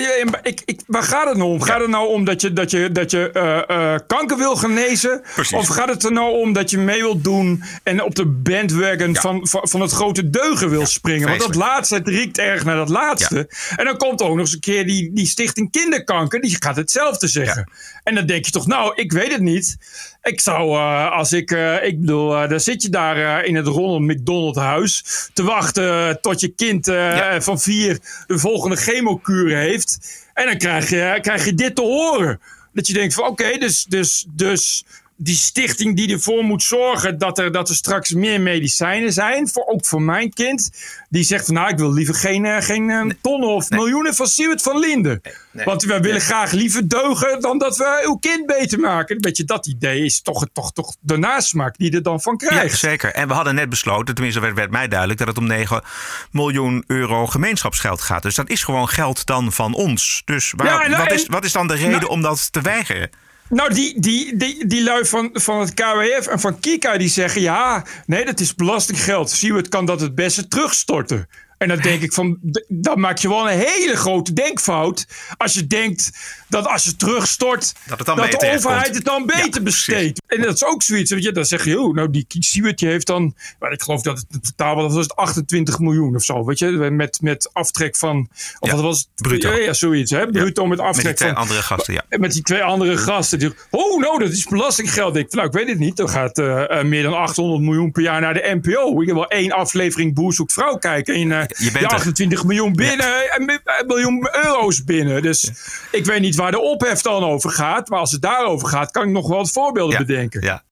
Ik, 0.41 0.61
ik, 0.65 0.81
waar 0.87 1.03
gaat 1.03 1.27
het 1.27 1.37
nou 1.37 1.49
om? 1.49 1.61
Gaat 1.61 1.79
het 1.79 1.89
nou 1.89 2.07
om 2.07 2.25
dat 2.25 2.41
je, 2.41 2.53
dat 2.53 2.71
je, 2.71 2.91
dat 2.91 3.11
je 3.11 3.31
eh, 3.31 3.93
eh, 3.93 3.99
kanker 4.07 4.37
wil 4.37 4.55
genezen? 4.55 5.21
Precies. 5.33 5.57
Of 5.57 5.67
gaat 5.67 5.89
het 5.89 6.03
er 6.03 6.11
nou 6.11 6.39
om 6.39 6.53
dat 6.53 6.69
je 6.69 6.77
mee 6.77 7.01
wilt 7.01 7.23
doen 7.23 7.63
en 7.83 8.03
op 8.03 8.15
de 8.15 8.25
bandwagon 8.25 9.15
van, 9.15 9.47
van, 9.47 9.67
van 9.67 9.81
het 9.81 9.91
grote 9.91 10.29
deugen 10.29 10.69
wil 10.69 10.85
springen? 10.85 11.27
Want 11.27 11.41
dat 11.41 11.55
laatste, 11.55 11.95
het 11.95 12.07
riekt 12.07 12.37
erg 12.37 12.65
naar 12.65 12.75
dat 12.75 12.89
laatste. 12.89 13.49
En 13.75 13.85
dan 13.85 13.97
komt 13.97 14.21
ook 14.21 14.29
nog 14.29 14.39
eens 14.39 14.53
een 14.53 14.59
keer 14.59 14.85
die, 14.85 15.11
die 15.13 15.27
stichting 15.27 15.71
kinderkanker, 15.71 16.41
die 16.41 16.57
gaat 16.59 16.75
hetzelfde 16.75 17.27
zeggen. 17.27 17.71
En 18.03 18.15
dan 18.15 18.25
denk 18.25 18.45
je 18.45 18.51
toch, 18.51 18.67
nou, 18.67 18.93
ik 18.95 19.11
weet 19.11 19.31
het 19.31 19.41
niet. 19.41 19.77
Ik 20.21 20.41
zou, 20.41 20.77
eh, 20.77 21.11
als 21.11 21.33
ik, 21.33 21.51
ik 21.81 21.99
bedoel, 21.99 22.47
dan 22.47 22.59
zit 22.59 22.81
je 22.81 22.89
daar 22.89 23.45
in 23.45 23.55
het 23.55 23.67
Ronald 23.67 24.01
McDonald 24.01 24.55
huis 24.55 25.03
te 25.33 25.43
wachten 25.43 26.21
tot 26.21 26.39
je 26.39 26.47
kind 26.47 26.91
van 27.39 27.59
vier 27.59 27.99
de 28.27 28.39
volgende 28.39 28.77
chemokuur 29.13 29.57
heeft. 29.57 30.21
En 30.33 30.45
dan 30.45 30.57
krijg 30.57 30.89
je, 30.89 31.17
krijg 31.21 31.45
je 31.45 31.53
dit 31.53 31.75
te 31.75 31.81
horen. 31.81 32.39
Dat 32.73 32.87
je 32.87 32.93
denkt 32.93 33.13
van 33.13 33.25
oké, 33.27 33.57
dus, 33.57 33.85
dus, 33.85 34.25
dus 34.29 34.85
die 35.15 35.35
stichting 35.35 35.95
die 35.95 36.11
ervoor 36.13 36.43
moet 36.43 36.63
zorgen 36.63 37.17
dat 37.17 37.37
er, 37.39 37.51
dat 37.51 37.69
er 37.69 37.75
straks 37.75 38.11
meer 38.11 38.41
medicijnen 38.41 39.13
zijn, 39.13 39.49
voor, 39.49 39.65
ook 39.65 39.85
voor 39.85 40.01
mijn 40.01 40.33
kind, 40.33 40.69
die 41.09 41.23
zegt 41.23 41.45
van 41.45 41.53
nou 41.53 41.69
ik 41.69 41.77
wil 41.77 41.93
liever 41.93 42.15
geen, 42.15 42.45
eh, 42.45 42.61
geen 42.61 42.89
eh, 42.89 43.01
tonnen 43.21 43.49
of 43.49 43.69
miljoenen 43.69 44.15
van 44.15 44.27
Siewert 44.27 44.61
van 44.61 44.79
Linden. 44.79 45.21
Want 45.51 45.83
we 45.83 45.99
willen 45.99 46.21
graag 46.21 46.51
liever 46.51 46.87
deugen 46.87 47.41
dan 47.41 47.57
dat 47.57 47.77
we 47.77 48.01
uw 48.05 48.15
kind 48.15 48.45
beter 48.45 48.79
maken. 48.79 49.21
Weet 49.21 49.37
je, 49.37 49.43
dat 49.43 49.67
idee 49.67 50.05
is 50.05 50.21
toch, 50.21 50.45
toch, 50.53 50.73
toch 50.73 50.95
de 50.99 51.17
nasmaak 51.17 51.77
die 51.77 51.91
er 51.91 52.03
dan 52.03 52.21
van 52.21 52.35
Ja, 52.37 52.47
krijgt. 52.47 52.79
zeker. 52.79 53.11
En 53.13 53.27
we 53.27 53.33
hadden 53.33 53.55
net 53.55 53.69
besloten, 53.69 54.13
tenminste 54.13 54.39
werd, 54.41 54.55
werd 54.55 54.71
mij 54.71 54.87
duidelijk, 54.87 55.19
dat 55.19 55.27
het 55.27 55.37
om 55.37 55.47
9 55.47 55.83
miljoen 56.31 56.83
euro 56.87 57.27
gemeenschapsgeld 57.27 58.01
gaat. 58.01 58.21
Dus 58.23 58.35
dat 58.35 58.49
is 58.49 58.63
gewoon 58.63 58.89
geld 58.89 59.25
dan 59.25 59.51
van 59.51 59.73
ons. 59.73 60.21
Dus 60.25 60.53
waar, 60.55 60.67
Ja, 60.67 60.87
nou, 60.87 61.03
wat, 61.03 61.11
is, 61.11 61.25
wat 61.27 61.43
is 61.45 61.51
dan 61.51 61.67
de 61.67 61.73
reden 61.73 61.91
Nou- 61.91 62.05
om 62.05 62.21
dat 62.21 62.51
te 62.51 62.61
weigeren? 62.61 63.09
Nou, 63.53 63.73
die, 63.73 63.99
die, 63.99 64.37
die, 64.37 64.67
die 64.67 64.83
lui 64.83 65.05
van, 65.05 65.29
van 65.33 65.59
het 65.59 65.73
KWF 65.73 66.27
en 66.27 66.39
van 66.39 66.59
Kika 66.59 66.97
die 66.97 67.09
zeggen... 67.09 67.41
ja, 67.41 67.85
nee, 68.05 68.25
dat 68.25 68.39
is 68.39 68.55
belastinggeld. 68.55 69.29
Siewert 69.29 69.69
kan 69.69 69.85
dat 69.85 69.99
het 69.99 70.15
beste 70.15 70.47
terugstorten. 70.47 71.27
En 71.63 71.69
dan 71.69 71.77
denk 71.77 72.01
ik 72.01 72.13
van, 72.13 72.37
dan 72.67 72.99
maak 72.99 73.17
je 73.17 73.29
wel 73.29 73.49
een 73.49 73.57
hele 73.57 73.95
grote 73.95 74.33
denkfout... 74.33 75.07
als 75.37 75.53
je 75.53 75.67
denkt 75.67 76.11
dat 76.49 76.67
als 76.67 76.83
je 76.83 76.95
terugstort... 76.95 77.73
Dat 77.85 77.97
het 77.97 78.07
dan 78.07 78.15
de 78.15 78.51
overheid 78.53 78.95
het 78.95 79.05
dan 79.05 79.25
beter 79.25 79.63
besteedt. 79.63 80.21
En 80.27 80.41
dat 80.41 80.53
is 80.53 80.65
ook 80.65 80.83
zoiets. 80.83 81.11
Weet 81.11 81.23
je, 81.23 81.31
dan 81.31 81.45
zeg 81.45 81.65
je, 81.65 81.79
oh, 81.79 81.95
nou, 81.95 82.09
die 82.09 82.25
Siewert 82.27 82.79
die 82.79 82.87
heeft 82.87 83.07
dan... 83.07 83.35
maar 83.59 83.71
ik 83.71 83.81
geloof 83.81 84.01
dat 84.01 84.17
het 84.17 84.25
in 84.31 84.41
totaal 84.41 84.75
was 84.75 84.95
het 84.95 85.15
28 85.15 85.79
miljoen 85.79 86.15
of 86.15 86.23
zo. 86.23 86.45
Weet 86.45 86.59
je, 86.59 86.67
met, 86.71 87.21
met 87.21 87.49
aftrek 87.53 87.95
van... 87.95 88.27
Of 88.59 88.69
Ja, 88.69 88.75
wat 88.75 88.83
was 88.83 88.99
het? 88.99 89.27
bruto. 89.27 89.51
Ja, 89.51 89.57
ja, 89.57 89.73
zoiets. 89.73 90.11
Hè? 90.11 90.27
Bruto 90.27 90.65
met 90.65 90.79
aftrek 90.79 91.05
Met 91.05 91.05
die 91.05 91.15
twee 91.15 91.33
van... 91.33 91.41
andere 91.41 91.61
gasten, 91.61 91.93
ja. 91.93 92.03
Met 92.09 92.33
die 92.33 92.43
twee 92.43 92.63
andere 92.63 92.97
gasten. 92.97 93.39
Die, 93.39 93.53
oh, 93.69 93.99
nou, 93.99 94.19
dat 94.19 94.31
is 94.31 94.45
belastinggeld. 94.45 95.15
Ik, 95.15 95.33
nou, 95.33 95.47
ik 95.47 95.53
weet 95.53 95.67
het 95.67 95.79
niet. 95.79 95.99
Er 95.99 96.09
gaat 96.09 96.37
eh, 96.37 96.79
eh, 96.79 96.85
meer 96.85 97.03
dan 97.03 97.13
800 97.13 97.61
miljoen 97.61 97.91
per 97.91 98.01
jaar 98.01 98.21
naar 98.21 98.33
de 98.33 98.59
NPO. 98.61 99.01
Ik 99.01 99.07
heb 99.07 99.15
wel 99.15 99.27
één 99.27 99.51
aflevering 99.51 100.13
Boer 100.13 100.33
zoekt 100.33 100.53
vrouw 100.53 100.77
kijken. 100.77 101.13
En 101.13 101.31
eh, 101.31 101.45
Je 101.57 101.71
bent 101.71 101.73
die 101.73 101.83
er. 101.87 101.93
28 101.93 102.43
miljoen 102.43 102.73
binnen. 102.73 103.31
En 103.31 103.49
een 103.49 103.87
miljoen 103.87 104.29
euro's 104.43 104.83
binnen. 104.83 105.21
Dus 105.21 105.51
ik 105.91 106.05
weet 106.05 106.21
niet 106.21 106.35
waar 106.35 106.51
de 106.51 106.59
ophef 106.59 107.01
dan 107.01 107.23
over 107.23 107.49
gaat. 107.49 107.89
Maar 107.89 107.99
als 107.99 108.11
het 108.11 108.21
daarover 108.21 108.67
gaat, 108.67 108.91
kan 108.91 109.03
ik 109.03 109.09
nog 109.09 109.27
wel 109.27 109.37
wat 109.37 109.51
voorbeelden 109.51 109.97
bedenken. 109.97 110.41
ja. 110.41 110.63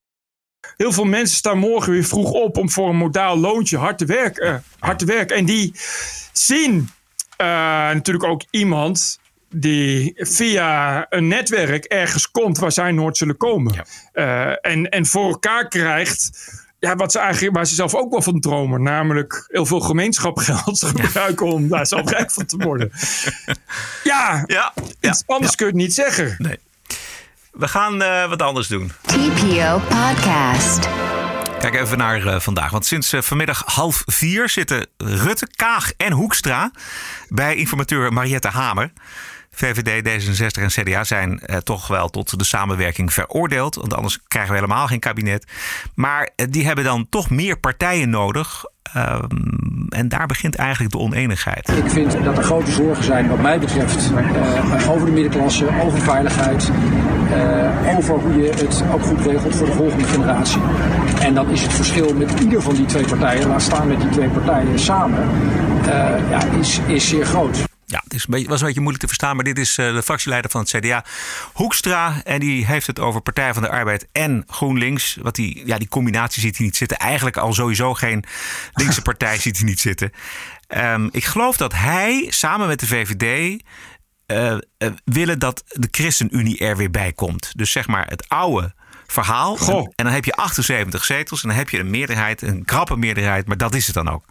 Heel 0.77 0.91
veel 0.91 1.05
mensen 1.05 1.37
staan 1.37 1.57
morgen 1.57 1.91
weer 1.91 2.03
vroeg 2.03 2.31
op 2.31 2.57
om 2.57 2.69
voor 2.69 2.89
een 2.89 2.95
modaal 2.95 3.37
loontje 3.37 3.77
hard 3.77 3.97
te 3.97 4.05
werken. 4.05 4.47
eh, 4.47 4.55
hard 4.79 4.99
te 4.99 5.05
werken. 5.05 5.35
En 5.35 5.45
die 5.45 5.75
zien 6.33 6.89
eh, 7.37 7.47
natuurlijk 7.91 8.25
ook 8.25 8.41
iemand 8.49 9.19
die 9.49 10.13
via 10.15 11.05
een 11.09 11.27
netwerk 11.27 11.85
ergens 11.85 12.31
komt 12.31 12.57
waar 12.57 12.71
zij 12.71 12.91
nooit 12.91 13.17
zullen 13.17 13.37
komen. 13.37 13.85
Eh, 14.13 14.47
en, 14.65 14.89
en 14.89 15.05
voor 15.05 15.29
elkaar 15.29 15.67
krijgt. 15.67 16.31
Ja, 16.81 16.95
wat 16.95 17.11
ze 17.11 17.19
eigenlijk, 17.19 17.55
waar 17.55 17.65
ze 17.65 17.75
zelf 17.75 17.95
ook 17.95 18.11
wel 18.11 18.21
van 18.21 18.39
dromen. 18.39 18.81
Namelijk 18.83 19.45
heel 19.47 19.65
veel 19.65 19.79
gemeenschapgeld 19.79 20.83
gebruiken 20.85 21.45
om 21.45 21.67
daar 21.67 21.87
zelf 21.87 22.09
rijk 22.17 22.31
van 22.31 22.45
te 22.45 22.57
worden. 22.57 22.91
Ja, 24.03 24.43
Ja, 24.45 24.73
iets 24.99 25.23
anders 25.25 25.55
kun 25.55 25.65
je 25.65 25.71
het 25.71 25.81
niet 25.81 25.93
zeggen. 25.93 26.35
Nee. 26.37 26.59
We 27.51 27.67
gaan 27.67 28.01
eh, 28.01 28.29
wat 28.29 28.41
anders 28.41 28.67
doen. 28.67 28.91
TPO 29.01 29.81
Podcast. 29.89 30.87
Kijk 31.59 31.75
even 31.75 31.97
naar 31.97 32.27
eh, 32.27 32.39
vandaag. 32.39 32.71
Want 32.71 32.85
sinds 32.85 33.13
eh, 33.13 33.21
vanmiddag 33.21 33.63
half 33.65 34.03
vier 34.05 34.49
zitten 34.49 34.87
Rutte, 34.97 35.47
Kaag 35.55 35.91
en 35.97 36.11
Hoekstra 36.11 36.71
bij 37.29 37.55
informateur 37.55 38.13
Mariette 38.13 38.47
Hamer. 38.47 38.91
VVD, 39.55 40.07
D66 40.07 40.61
en 40.61 40.67
CDA 40.67 41.03
zijn 41.03 41.39
eh, 41.39 41.57
toch 41.57 41.87
wel 41.87 42.09
tot 42.09 42.37
de 42.37 42.45
samenwerking 42.45 43.13
veroordeeld. 43.13 43.75
Want 43.75 43.93
anders 43.93 44.19
krijgen 44.27 44.51
we 44.51 44.59
helemaal 44.59 44.87
geen 44.87 44.99
kabinet. 44.99 45.45
Maar 45.95 46.29
eh, 46.35 46.45
die 46.49 46.65
hebben 46.65 46.83
dan 46.83 47.07
toch 47.09 47.29
meer 47.29 47.59
partijen 47.59 48.09
nodig. 48.09 48.63
Ehm, 48.93 49.25
en 49.89 50.09
daar 50.09 50.27
begint 50.27 50.55
eigenlijk 50.55 50.91
de 50.91 50.99
oneenigheid. 50.99 51.69
Ik 51.69 51.89
vind 51.89 52.23
dat 52.23 52.37
er 52.37 52.43
grote 52.43 52.71
zorgen 52.71 53.03
zijn, 53.03 53.27
wat 53.27 53.41
mij 53.41 53.59
betreft, 53.59 54.11
eh, 54.13 54.89
over 54.89 55.05
de 55.05 55.11
middenklasse, 55.11 55.67
over 55.81 55.99
veiligheid, 55.99 56.71
over 57.97 58.19
hoe 58.19 58.41
je 58.41 58.49
het 58.49 58.83
ook 58.93 59.03
goed 59.03 59.25
regelt 59.25 59.55
voor 59.55 59.65
de 59.65 59.73
volgende 59.73 60.03
generatie. 60.05 60.61
En 61.21 61.33
dan 61.33 61.49
is 61.49 61.61
het 61.61 61.73
verschil 61.73 62.13
met 62.13 62.39
ieder 62.39 62.61
van 62.61 62.75
die 62.75 62.85
twee 62.85 63.05
partijen, 63.05 63.47
laat 63.47 63.61
staan 63.61 63.87
met 63.87 63.99
die 64.01 64.09
twee 64.09 64.29
partijen 64.29 64.79
samen, 64.79 65.29
ja, 66.29 66.45
is, 66.59 66.79
is 66.87 67.07
zeer 67.07 67.25
groot. 67.25 67.69
Ja, 67.91 68.01
het 68.04 68.13
is 68.13 68.23
een 68.23 68.30
beetje, 68.30 68.47
was 68.47 68.60
een 68.60 68.65
beetje 68.65 68.82
moeilijk 68.82 69.04
te 69.04 69.10
verstaan, 69.10 69.36
maar 69.36 69.45
dit 69.45 69.58
is 69.58 69.77
eh, 69.77 69.93
de 69.93 70.04
fractieleider 70.04 70.51
van 70.51 70.62
het 70.62 70.69
CDA, 70.69 71.06
Hoekstra. 71.54 72.23
En 72.23 72.39
die 72.39 72.65
heeft 72.65 72.88
het 72.88 72.99
over 72.99 73.21
Partij 73.21 73.54
van 73.54 73.63
de 73.63 73.69
Arbeid 73.69 74.08
en 74.12 74.43
GroenLinks. 74.47 75.17
Wat 75.21 75.36
die, 75.36 75.65
ja, 75.65 75.77
die 75.77 75.88
combinatie 75.88 76.41
ziet 76.41 76.58
hij 76.58 76.65
niet 76.65 76.75
zitten. 76.75 76.97
Eigenlijk 76.97 77.38
al 77.38 77.54
sowieso 77.54 77.93
geen 77.93 78.23
linkse 78.73 79.01
partij 79.01 79.38
ziet 79.45 79.58
hij 79.58 79.65
niet 79.65 79.80
zitten. 79.80 80.12
Ehm, 80.67 81.08
ik 81.12 81.25
geloof 81.25 81.58
dat 81.58 81.73
hij 81.73 82.27
samen 82.30 82.67
met 82.67 82.80
de 82.80 82.88
VVD 82.88 83.62
eh, 84.25 84.51
eh, 84.51 84.60
willen 85.04 85.39
dat 85.39 85.63
de 85.67 85.88
ChristenUnie 85.91 86.58
er 86.58 86.77
weer 86.77 86.91
bij 86.91 87.13
komt. 87.13 87.51
Dus 87.56 87.71
zeg 87.71 87.88
maar 87.88 88.08
het 88.08 88.30
oude 88.30 88.73
verhaal. 89.08 89.58
Goh. 89.58 89.88
En 89.95 90.06
dan 90.06 90.13
heb 90.13 90.25
je 90.25 90.34
78 90.34 91.06
zetels 91.06 91.41
en 91.41 91.47
dan 91.47 91.58
heb 91.58 91.69
je 91.69 91.80
een 91.80 91.89
meerderheid, 91.89 92.41
een 92.41 92.65
krappe 92.65 92.97
meerderheid. 92.97 93.47
Maar 93.47 93.58
dat 93.58 93.75
is 93.75 93.86
het 93.86 93.95
dan 93.95 94.10
ook. 94.10 94.25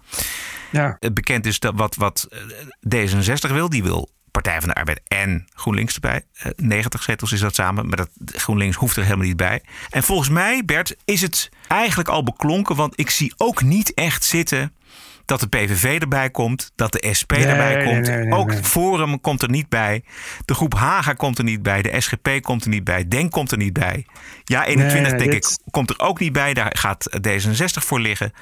Ja. 0.71 0.99
Bekend 1.13 1.47
is 1.47 1.59
dat 1.59 1.73
wat, 1.77 1.97
wat 1.97 2.29
eh, 2.31 2.97
D66 2.97 3.53
wil. 3.53 3.69
Die 3.69 3.83
wil 3.83 4.09
Partij 4.31 4.61
van 4.61 4.69
de 4.69 4.75
Arbeid 4.75 5.01
en 5.09 5.47
GroenLinks 5.55 5.95
erbij. 5.95 6.23
Eh, 6.33 6.51
90 6.57 7.03
zetels 7.03 7.33
is 7.33 7.41
dat 7.41 7.55
samen. 7.55 7.89
Maar 7.89 7.97
dat, 7.97 8.11
GroenLinks 8.25 8.77
hoeft 8.77 8.97
er 8.97 9.03
helemaal 9.05 9.27
niet 9.27 9.37
bij. 9.37 9.63
En 9.91 10.03
volgens 10.03 10.29
mij, 10.29 10.65
Bert, 10.65 10.97
is 11.05 11.21
het 11.21 11.49
eigenlijk 11.69 12.09
al 12.09 12.23
beklonken. 12.23 12.77
Want 12.77 13.01
ik 13.01 13.11
zie 13.11 13.33
ook 13.37 13.63
niet 13.63 13.95
echt 13.95 14.25
zitten 14.25 14.73
dat 15.25 15.41
de 15.41 15.47
PVV 15.49 16.01
erbij 16.01 16.31
komt, 16.31 16.73
dat 16.75 16.93
de 16.93 17.15
SP 17.19 17.31
Nee, 17.33 17.47
erbij 17.47 17.85
komt. 17.85 18.07
nee, 18.07 18.17
nee, 18.25 18.33
ook. 18.39 18.55
Forum 18.55 19.21
komt 19.21 19.43
er 19.43 19.51
niet 19.51 19.69
bij. 19.69 20.05
De 20.45 20.55
groep 20.55 20.75
Haga 20.75 21.13
komt 21.13 21.39
er 21.39 21.45
niet 21.45 21.63
bij. 21.63 21.83
De 21.83 22.01
SGP 22.01 22.29
komt 22.43 22.63
er 22.65 22.71
niet 22.71 22.85
bij. 22.85 23.09
Denk 23.09 23.31
komt 23.31 23.51
er 23.53 23.59
niet 23.59 23.73
bij. 23.73 24.07
Ja, 24.45 24.65
21 24.67 25.11
Nee, 25.11 25.21
denk 25.21 25.33
dit- 25.33 25.61
ik 25.65 25.73
komt 25.73 25.91
er 25.91 25.99
ook 25.99 26.19
niet 26.21 26.33
bij. 26.33 26.55
Daar 26.55 26.77
gaat 26.77 27.19
D66 27.29 27.85
voor 27.85 28.01
liggen. 28.01 28.33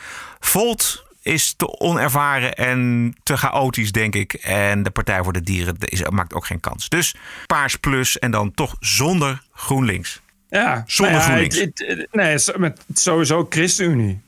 Volt 0.41 1.07
is 1.29 1.55
te 1.57 1.79
onervaren 1.81 2.55
en 2.55 3.13
te 3.23 3.37
chaotisch, 3.37 3.93
denk 3.93 4.15
ik. 4.15 4.33
En 4.35 4.83
de 4.83 4.91
Partij 4.91 5.23
voor 5.23 5.33
de 5.33 5.43
Dieren 5.43 5.77
is, 5.79 6.03
maakt 6.11 6.35
ook 6.35 6.47
geen 6.47 6.61
kans. 6.61 6.89
Dus 6.89 7.15
Paars 7.47 7.77
Plus 7.77 8.19
en 8.19 8.31
dan 8.31 8.53
toch 8.55 8.77
zonder 8.81 9.43
GroenLinks. 9.53 10.21
Ja, 10.51 10.85
Zonder 10.87 11.15
nou 11.15 11.27
ja, 11.27 11.29
GroenLinks. 11.29 11.59
het- 11.81 12.09
nee, 12.13 12.59
met 12.59 12.85
sowieso 12.95 13.47
ChristenUnie. 13.51 14.21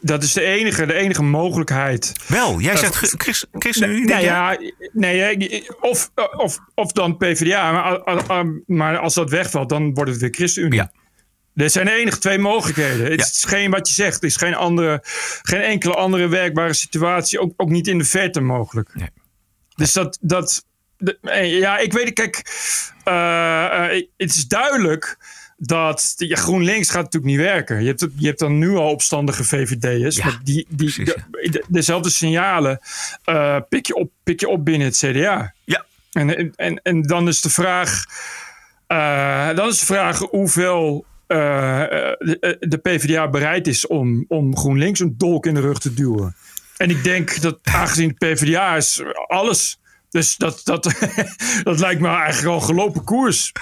Dat 0.00 0.22
is 0.22 0.32
de 0.32 0.42
enige, 0.42 0.86
de 0.86 0.94
enige 0.94 1.22
mogelijkheid. 1.22 2.12
Wel, 2.26 2.60
jij 2.60 2.76
zegt 2.76 2.94
Chris- 2.94 3.14
Chris- 3.18 3.44
ChristenUnie, 3.52 4.08
jij? 4.08 4.22
ja, 4.22 4.58
nee, 4.92 5.64
of, 5.80 6.10
of, 6.36 6.58
of 6.74 6.92
dan 6.92 7.16
PvdA. 7.16 7.72
Maar, 7.72 8.44
maar 8.66 8.98
als 8.98 9.14
dat 9.14 9.30
wegvalt, 9.30 9.68
dan 9.68 9.94
wordt 9.94 10.10
het 10.10 10.20
weer 10.20 10.30
ChristenUnie. 10.32 10.78
Ja. 10.78 10.90
Er 11.54 11.70
zijn 11.70 11.88
enige 11.88 12.18
twee 12.18 12.38
mogelijkheden. 12.38 13.10
Het 13.10 13.20
Ja. 13.20 13.26
is 13.26 13.44
geen 13.44 13.70
wat 13.70 13.88
je 13.88 13.94
zegt. 13.94 14.14
Het 14.14 14.22
is 14.22 14.36
geen, 14.36 14.54
andere, 14.54 14.98
geen 15.42 15.60
enkele 15.60 15.94
andere 15.94 16.28
werkbare 16.28 16.72
situatie. 16.74 17.40
Ook, 17.40 17.52
ook 17.56 17.68
niet 17.70 17.86
in 17.88 17.98
de 17.98 18.04
verte 18.04 18.40
mogelijk. 18.40 18.94
Nee. 18.94 19.08
Dus 19.74 19.92
dat. 19.92 20.18
dat 20.20 20.64
de- 20.98 21.18
eh, 21.22 21.58
ja, 21.58 21.78
ik 21.78 21.92
weet 21.92 22.04
het. 22.04 22.14
Kijk, 22.14 22.42
eh, 23.04 23.94
eh, 23.96 24.04
het 24.16 24.34
is 24.34 24.46
duidelijk 24.46 25.16
dat 25.56 26.14
ja, 26.16 26.36
GroenLinks 26.36 26.90
gaat 26.90 27.02
natuurlijk 27.02 27.32
niet 27.32 27.40
werken. 27.42 27.80
Je 27.82 27.86
hebt, 27.88 28.06
je 28.16 28.26
hebt 28.26 28.38
dan 28.38 28.58
nu 28.58 28.70
al 28.76 28.90
opstandige 28.90 29.44
VVD'ers. 29.44 30.16
Ja, 30.16 30.38
die, 30.44 30.66
die, 30.68 30.76
precies, 30.76 31.04
de- 31.14 31.48
de- 31.50 31.64
dezelfde 31.68 32.10
signalen 32.10 32.78
pik, 33.68 33.86
je 33.86 33.94
op, 33.94 34.10
pik 34.24 34.40
je 34.40 34.48
op 34.48 34.64
binnen 34.64 34.86
het 34.86 34.96
CDA. 34.96 35.54
Ja, 35.64 35.84
En, 36.12 36.52
en, 36.56 36.80
en 36.82 37.02
dan 37.02 37.28
is 37.28 37.40
de 37.40 37.50
vraag, 37.50 38.04
dan 39.56 39.68
is 39.68 39.78
de 39.78 39.86
vraag 39.86 40.18
hoeveel 40.18 41.04
de, 41.26 42.56
de 42.60 42.76
PvdA 42.78 43.28
bereid 43.28 43.66
is 43.66 43.86
om, 43.86 44.24
om 44.28 44.56
GroenLinks 44.56 45.00
een 45.00 45.14
dolk 45.16 45.46
in 45.46 45.54
de 45.54 45.60
rug 45.60 45.78
te 45.78 45.94
duwen. 45.94 46.36
En 46.76 46.90
ik 46.90 47.04
denk 47.04 47.40
dat 47.40 47.58
aangezien 47.62 48.14
de 48.18 48.26
PvdA 48.26 48.76
is 48.76 49.02
alles. 49.26 49.78
Dus 50.10 50.36
dat, 50.36 50.60
dat, 50.64 50.82
dat 51.62 51.78
lijkt 51.80 52.00
me 52.00 52.08
eigenlijk 52.08 52.46
al 52.54 52.60
gelopen 52.60 53.04
koers. 53.04 53.52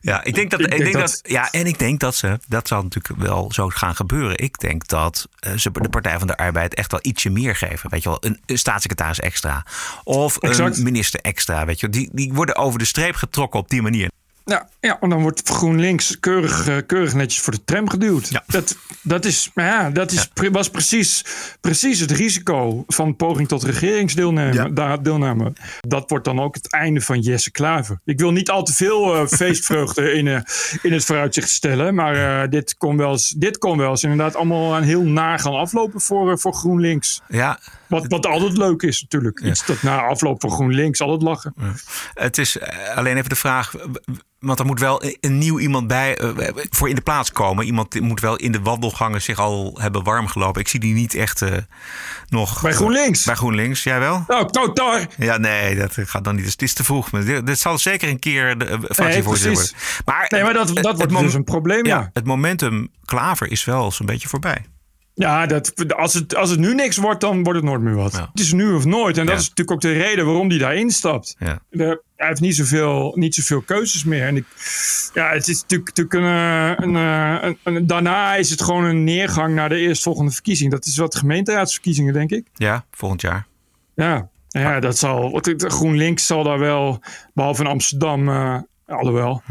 Ja, 0.00 0.24
ik 0.24 0.34
denk 0.34 0.50
dat, 0.50 0.60
Ik 0.60 0.66
ik 0.66 0.70
denk 0.72 0.82
denk 0.82 0.94
dat- 0.94 1.20
dat, 1.22 1.30
ja, 1.32 1.50
en 1.50 1.66
ik 1.66 1.78
denk 1.78 2.00
dat 2.00 2.14
ze, 2.16 2.38
dat 2.48 2.68
zal 2.68 2.82
natuurlijk 2.82 3.22
wel 3.22 3.52
zo 3.52 3.68
gaan 3.68 3.94
gebeuren. 3.96 4.38
Ik 4.38 4.58
denk 4.58 4.86
dat 4.86 5.28
eh, 5.38 5.52
ze 5.52 5.70
de 5.70 5.88
Partij 5.88 6.18
van 6.18 6.26
de 6.26 6.36
Arbeid 6.36 6.74
echt 6.74 6.90
wel 6.90 7.00
ietsje 7.02 7.30
meer 7.30 7.56
geven. 7.56 7.90
Weet 7.90 8.02
je 8.02 8.08
wel, 8.08 8.18
een, 8.20 8.40
een 8.46 8.58
staatssecretaris 8.58 9.20
extra. 9.20 9.66
Of 10.04 10.38
Exact. 10.38 10.76
een 10.76 10.82
minister 10.82 11.20
extra. 11.20 11.64
Weet 11.64 11.80
je 11.80 11.86
wel. 11.88 12.00
Die, 12.00 12.10
die 12.12 12.32
worden 12.32 12.56
over 12.56 12.78
de 12.78 12.84
streep 12.84 13.14
getrokken 13.14 13.60
op 13.60 13.68
die 13.68 13.82
manier. 13.82 14.10
Ja, 14.50 14.68
ja, 14.80 15.00
en 15.00 15.08
dan 15.08 15.22
wordt 15.22 15.48
GroenLinks 15.48 16.20
keurig, 16.20 16.68
eh, 16.68 16.76
keurig 16.86 17.14
netjes 17.14 17.40
voor 17.40 17.52
de 17.52 17.64
tram 17.64 17.88
geduwd. 17.88 18.28
Ja. 18.28 18.42
Dat, 18.46 18.76
dat, 19.02 19.24
is, 19.24 19.50
ja, 19.54 19.90
dat 19.90 20.12
is, 20.12 20.30
was 20.52 20.70
precies, 20.70 21.24
precies 21.60 22.00
het 22.00 22.10
risico 22.10 22.84
van 22.86 23.16
poging 23.16 23.48
tot 23.48 23.62
regeringsdeelname. 23.62 24.52
Ja. 24.52 24.68
daar- 24.68 25.02
deelname. 25.02 25.52
Dat 25.80 26.10
wordt 26.10 26.24
dan 26.24 26.40
ook 26.40 26.54
het 26.54 26.72
einde 26.72 27.00
van 27.00 27.20
Jesse 27.20 27.50
Klaver. 27.50 28.00
Ik 28.04 28.18
wil 28.18 28.30
niet 28.30 28.50
al 28.50 28.62
te 28.62 28.72
veel 28.72 29.14
eh, 29.14 29.26
feestvreugde 29.38 30.12
in, 30.12 30.28
eh, 30.28 30.40
in 30.82 30.92
het 30.92 31.04
vooruitzicht 31.04 31.48
stellen. 31.50 31.94
Maar 31.94 32.50
dit, 32.50 32.76
kon 32.76 32.96
wel 32.96 33.10
eens, 33.10 33.28
dit 33.28 33.58
kon 33.58 33.78
wel 33.78 33.90
eens 33.90 34.02
inderdaad 34.02 34.36
allemaal 34.36 34.76
een 34.76 34.82
heel 34.82 35.02
na 35.02 35.36
gaan 35.36 35.54
aflopen 35.54 36.00
voor, 36.00 36.38
voor 36.38 36.54
GroenLinks. 36.54 37.20
Ja, 37.28 37.58
Wat, 37.88 38.06
wat 38.06 38.26
altijd 38.26 38.56
leuk 38.56 38.82
is 38.82 39.02
natuurlijk. 39.02 39.40
Iets 39.40 39.66
dat 39.66 39.82
na 39.82 40.00
afloop 40.02 40.40
van 40.40 40.50
GroenLinks 40.50 41.00
altijd 41.00 41.22
lachen. 41.22 41.54
het 42.14 42.38
is 42.38 42.58
alleen 42.94 43.16
even 43.16 43.28
de 43.28 43.36
vraag. 43.36 43.74
Want 44.46 44.58
er 44.58 44.66
moet 44.66 44.80
wel 44.80 45.02
een 45.20 45.38
nieuw 45.38 45.58
iemand 45.58 45.86
bij 45.86 46.18
eh, 46.18 46.48
voor 46.70 46.88
in 46.88 46.94
de 46.94 47.00
plaats 47.00 47.32
komen. 47.32 47.64
Iemand 47.64 48.00
moet 48.00 48.20
wel 48.20 48.36
in 48.36 48.52
de 48.52 48.60
wandelgangen 48.60 49.22
zich 49.22 49.38
al 49.38 49.78
hebben 49.80 50.02
warm 50.04 50.26
gelopen. 50.26 50.60
Ik 50.60 50.68
zie 50.68 50.80
die 50.80 50.94
niet 50.94 51.14
echt 51.14 51.42
eh, 51.42 51.52
nog. 52.28 52.62
Bij 52.62 52.72
GroenLinks? 52.72 53.24
Bij 53.24 53.34
GroenLinks, 53.34 53.82
jij 53.82 53.98
wel? 53.98 54.24
Nou, 54.26 54.50
Totar! 54.50 55.06
Ja, 55.16 55.36
nee, 55.36 55.76
dat 55.76 55.94
gaat 55.96 56.24
dan 56.24 56.36
niet. 56.36 56.44
Het 56.50 56.62
is 56.62 56.72
te 56.72 56.84
vroeg. 56.84 57.10
Maar 57.10 57.24
dit, 57.24 57.46
dit 57.46 57.58
zal 57.58 57.78
zeker 57.78 58.08
een 58.08 58.18
keer 58.18 58.58
de 58.58 58.78
fractievoorzitter 58.88 59.52
precies. 59.52 59.72
worden. 59.72 60.02
Maar, 60.04 60.24
Nee, 60.28 60.42
maar 60.42 60.52
dat, 60.52 60.74
dat 60.74 60.96
wordt 60.96 61.18
dus 61.18 61.34
een 61.34 61.44
probleem, 61.44 61.86
ja. 61.86 61.98
ja, 61.98 62.10
het 62.12 62.24
momentum 62.24 62.88
Klaver 63.04 63.50
is 63.50 63.64
wel 63.64 63.92
zo'n 63.92 64.06
beetje 64.06 64.28
voorbij. 64.28 64.64
Ja, 65.18 65.46
dat, 65.46 65.94
als, 65.96 66.14
het, 66.14 66.34
als 66.34 66.50
het 66.50 66.58
nu 66.58 66.74
niks 66.74 66.96
wordt, 66.96 67.20
dan 67.20 67.42
wordt 67.42 67.58
het 67.58 67.68
nooit 67.68 67.80
meer 67.80 67.94
wat. 67.94 68.12
Ja. 68.12 68.28
Het 68.32 68.40
is 68.40 68.52
nu 68.52 68.72
of 68.72 68.84
nooit. 68.84 69.18
En 69.18 69.26
dat 69.26 69.34
Ja. 69.34 69.40
is 69.40 69.48
natuurlijk 69.48 69.70
ook 69.70 69.80
de 69.92 69.98
reden 70.02 70.24
waarom 70.26 70.48
hij 70.48 70.58
daarin 70.58 70.90
stapt. 70.90 71.36
Ja. 71.38 71.58
De- 71.70 72.02
hij 72.16 72.26
heeft 72.28 72.40
niet 72.40 72.56
zoveel, 72.56 73.12
niet 73.14 73.34
zoveel 73.34 73.60
keuzes 73.60 74.04
meer. 74.04 74.26
En 74.26 74.36
ik, 74.36 74.44
ja, 75.14 75.30
het 75.32 75.48
is 75.48 75.60
natuurlijk, 75.60 75.96
natuurlijk 75.96 76.14
een, 76.14 76.84
een, 76.88 76.96
eh, 76.96 77.48
een, 77.62 77.74
een- 77.76 77.86
Daarna 77.86 78.34
is 78.34 78.50
het 78.50 78.62
gewoon 78.62 78.84
een 78.84 79.04
neergang 79.04 79.54
naar 79.54 79.68
de 79.68 79.76
eerstvolgende 79.78 80.30
verkiezing. 80.30 80.70
Dat 80.70 80.86
is 80.86 80.96
wat 80.96 81.14
gemeenteraadsverkiezingen, 81.16 82.12
denk 82.12 82.30
ik. 82.30 82.46
Ja, 82.54 82.84
volgend 82.90 83.20
jaar. 83.20 83.46
Ja, 83.94 84.28
ja 84.48 84.80
dat 84.80 84.98
zal. 84.98 85.40
GroenLinks 85.56 86.26
zal 86.26 86.42
daar 86.42 86.58
wel, 86.58 87.00
behalve 87.34 87.62
in 87.62 87.68
Amsterdam, 87.68 88.28
eh 88.28 88.58
alhoewel. 88.86 89.42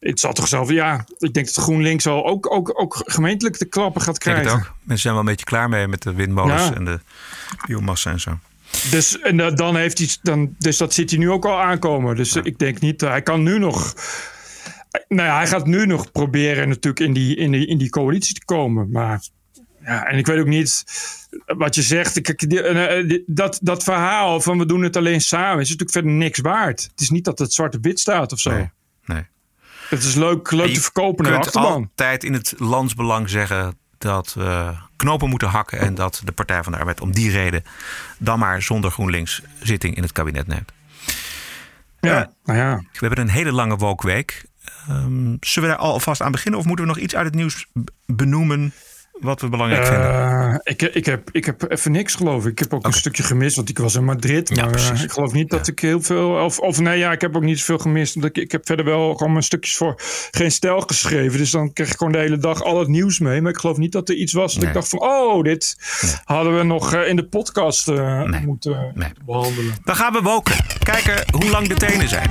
Het 0.00 0.20
zal 0.20 0.32
toch 0.32 0.48
zelf, 0.48 0.70
ja, 0.70 1.04
ik 1.18 1.34
denk 1.34 1.46
dat 1.46 1.64
GroenLinks 1.64 2.04
wel 2.04 2.26
ook, 2.26 2.52
ook, 2.52 2.80
ook 2.80 3.02
gemeentelijk 3.06 3.58
de 3.58 3.64
klappen 3.64 4.02
gaat 4.02 4.18
krijgen. 4.18 4.52
ook. 4.52 4.72
Mensen 4.78 4.98
zijn 4.98 5.12
wel 5.14 5.22
een 5.22 5.28
beetje 5.28 5.44
klaar 5.44 5.68
mee 5.68 5.88
met 5.88 6.02
de 6.02 6.14
windmolens 6.14 6.62
Ja. 6.68 6.74
en 6.74 6.84
de 6.84 7.00
biomassa 7.66 8.10
en 8.10 8.20
zo. 8.20 8.38
Dus, 8.90 9.20
en, 9.20 9.40
eh, 9.40 9.54
dan 9.54 9.76
heeft 9.76 9.98
hij, 9.98 10.08
dan, 10.22 10.54
dus 10.58 10.76
dat 10.76 10.94
zit 10.94 11.10
hij 11.10 11.18
nu 11.18 11.30
ook 11.30 11.44
al 11.44 11.60
aankomen. 11.60 12.16
Dus 12.16 12.36
eh, 12.36 12.44
ik 12.44 12.58
denk 12.58 12.80
niet, 12.80 13.00
hij 13.00 13.22
kan 13.22 13.42
nu 13.42 13.58
nog. 13.58 13.94
Nou 15.08 15.28
ja, 15.28 15.36
hij 15.36 15.46
gaat 15.46 15.66
nu 15.66 15.86
nog 15.86 16.12
proberen 16.12 16.68
natuurlijk 16.68 17.00
in 17.00 17.12
die, 17.12 17.36
in 17.36 17.50
die, 17.50 17.66
in 17.66 17.78
die 17.78 17.90
coalitie 17.90 18.34
te 18.34 18.44
komen. 18.44 18.90
Maar 18.90 19.20
ja, 19.84 20.06
en 20.06 20.18
ik 20.18 20.26
weet 20.26 20.40
ook 20.40 20.46
niet 20.46 20.84
wat 21.46 21.74
je 21.74 21.82
zegt. 21.82 22.20
Kijk, 22.20 22.42
eh, 22.42 22.98
eh, 22.98 23.22
dat, 23.26 23.58
dat 23.62 23.82
verhaal 23.82 24.40
van 24.40 24.58
we 24.58 24.66
doen 24.66 24.82
het 24.82 24.96
alleen 24.96 25.20
samen 25.20 25.60
is 25.60 25.68
natuurlijk 25.68 25.90
verder 25.92 26.10
niks 26.10 26.38
waard. 26.38 26.82
Het 26.90 27.00
is 27.00 27.10
niet 27.10 27.24
dat 27.24 27.38
het 27.38 27.52
zwart 27.52 27.74
op 27.74 27.84
wit 27.84 28.00
staat 28.00 28.32
of 28.32 28.40
zo. 28.40 28.50
Nee. 28.50 28.70
nee. 29.04 29.22
Het 29.90 30.02
is 30.02 30.14
leuk, 30.14 30.50
leuk 30.50 30.74
te 30.74 30.80
verkopen 30.80 31.24
naar 31.24 31.32
de 31.32 31.40
kunt 31.40 31.56
achterban. 31.56 31.82
altijd 31.82 32.24
in 32.24 32.32
het 32.32 32.54
landsbelang 32.58 33.28
zeggen 33.28 33.78
dat 33.98 34.34
we 34.34 34.72
knopen 34.96 35.28
moeten 35.28 35.48
hakken. 35.48 35.78
En 35.78 35.94
dat 35.94 36.22
de 36.24 36.32
Partij 36.32 36.62
van 36.62 36.72
de 36.72 36.78
Arbeid 36.78 37.00
om 37.00 37.12
die 37.12 37.30
reden 37.30 37.64
dan 38.18 38.38
maar 38.38 38.62
zonder 38.62 38.90
GroenLinks 38.90 39.42
zitting 39.60 39.96
in 39.96 40.02
het 40.02 40.12
kabinet 40.12 40.46
neemt. 40.46 40.72
Ja, 42.00 42.32
nou 42.44 42.58
ja. 42.58 42.76
We 42.76 42.98
hebben 43.06 43.18
een 43.18 43.28
hele 43.28 43.52
lange 43.52 43.76
wolkweek. 43.76 44.44
Ehm 44.88 45.36
zullen 45.40 45.68
we 45.68 45.74
daar 45.74 45.84
alvast 45.84 46.22
aan 46.22 46.32
beginnen? 46.32 46.60
Of 46.60 46.66
moeten 46.66 46.84
we 46.84 46.90
nog 46.90 47.00
iets 47.00 47.14
uit 47.14 47.26
het 47.26 47.34
nieuws 47.34 47.66
benoemen 48.06 48.72
wat 49.20 49.40
we 49.40 49.48
belangrijk 49.48 49.86
vinden? 49.86 50.10
Eh, 50.10 50.54
ik, 50.62 50.82
ik, 50.82 51.06
heb, 51.06 51.28
ik 51.32 51.44
heb 51.44 51.70
even 51.70 51.92
niks 51.92 52.14
geloof 52.14 52.44
ik. 52.44 52.50
Ik 52.50 52.58
heb 52.58 52.74
ook 52.74 52.86
een 52.86 52.92
stukje 52.92 53.22
gemist, 53.22 53.56
want 53.56 53.68
ik 53.68 53.78
was 53.78 53.94
in 53.94 54.04
Madrid. 54.04 54.48
Ja, 54.48 54.54
Maar 54.64 54.74
eh, 54.74 54.86
precies. 54.86 55.04
ik 55.04 55.10
geloof 55.12 55.32
niet 55.32 55.50
dat 55.50 55.66
ik 55.66 55.78
heel 55.78 56.02
veel... 56.02 56.30
Of, 56.30 56.58
of 56.58 56.80
nee, 56.80 56.98
ja, 56.98 57.12
ik 57.12 57.20
heb 57.20 57.36
ook 57.36 57.42
niet 57.42 57.58
zoveel 57.58 57.78
gemist. 57.78 58.14
Want 58.14 58.26
ik, 58.26 58.36
ik 58.36 58.52
heb 58.52 58.66
verder 58.66 58.84
wel 58.84 59.14
gewoon 59.14 59.32
mijn 59.32 59.44
stukjes 59.44 59.76
voor 59.76 59.94
geen 60.30 60.52
stijl 60.52 60.80
geschreven. 60.80 61.38
Dus 61.38 61.50
dan 61.50 61.72
kreeg 61.72 61.90
ik 61.90 61.96
gewoon 61.96 62.12
de 62.12 62.18
hele 62.18 62.38
dag 62.38 62.62
al 62.62 62.78
het 62.78 62.88
nieuws 62.88 63.18
mee. 63.18 63.40
Maar 63.42 63.50
ik 63.52 63.58
geloof 63.58 63.76
niet 63.76 63.92
dat 63.92 64.08
er 64.08 64.14
iets 64.14 64.32
was 64.32 64.52
dat 64.52 64.58
Nee. 64.60 64.68
ik 64.68 64.74
dacht 64.74 64.88
van... 64.88 65.00
Oh, 65.00 65.42
dit 65.42 65.76
hadden 66.24 66.56
we 66.56 66.62
nog 66.62 66.94
eh, 66.94 67.08
in 67.08 67.16
de 67.16 67.24
podcast 67.26 67.88
eh, 67.88 68.22
Nee. 68.22 68.46
moeten 68.46 68.92
Nee. 68.94 69.08
behandelen. 69.26 69.74
Dan 69.84 69.96
gaan 69.96 70.12
we 70.12 70.20
woken. 70.22 70.54
Kijken 70.82 71.14
hoe 71.32 71.50
lang 71.50 71.68
de 71.68 71.74
tenen 71.74 72.08
zijn. 72.08 72.30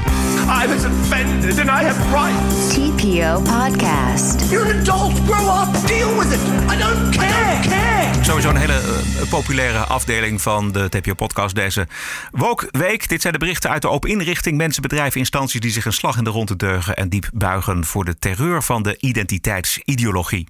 I 0.63 0.67
was 0.67 0.85
offended 0.85 1.59
and 1.59 1.67
I 1.69 1.85
have 1.85 2.01
rights. 2.11 2.73
TPO 2.73 3.41
Podcast. 3.41 4.49
You're 4.51 4.73
an 4.73 4.79
adult. 4.79 5.13
Grow 5.27 5.61
up. 5.61 5.87
Deal 5.87 6.17
with 6.19 6.33
it. 6.33 6.39
I 6.73 6.77
don't 6.79 7.17
care. 7.17 7.59
care. 7.69 8.23
Sowieso 8.23 8.49
een 8.49 8.55
hele 8.55 8.73
eh, 8.73 9.29
populaire 9.29 9.77
afdeling 9.77 10.41
van 10.41 10.71
de 10.71 10.89
TPO-podcast 10.89 11.55
deze 11.55 11.87
Woke-week. 12.31 13.09
Dit 13.09 13.21
zijn 13.21 13.33
de 13.33 13.39
berichten 13.39 13.69
uit 13.69 13.81
de 13.81 13.89
open 13.89 14.09
inrichting. 14.09 14.57
Mensen, 14.57 14.81
bedrijven, 14.81 15.19
instanties 15.19 15.59
die 15.59 15.71
zich 15.71 15.85
een 15.85 15.93
slag 15.93 16.17
in 16.17 16.23
de 16.23 16.29
ronde 16.29 16.55
deugen... 16.55 16.95
en 16.95 17.09
diep 17.09 17.29
buigen 17.33 17.85
voor 17.85 18.05
de 18.05 18.19
terreur 18.19 18.63
van 18.63 18.83
de 18.83 18.97
identiteitsideologie. 18.99 20.47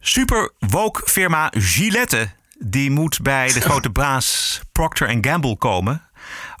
Super 0.00 0.52
woke 0.58 1.02
firma 1.04 1.52
Gillette... 1.56 2.28
die 2.58 2.90
moet 2.90 3.22
bij 3.22 3.52
de 3.52 3.60
grote 3.68 3.90
baas 3.90 4.60
Procter 4.72 5.18
Gamble 5.20 5.56
komen... 5.56 6.05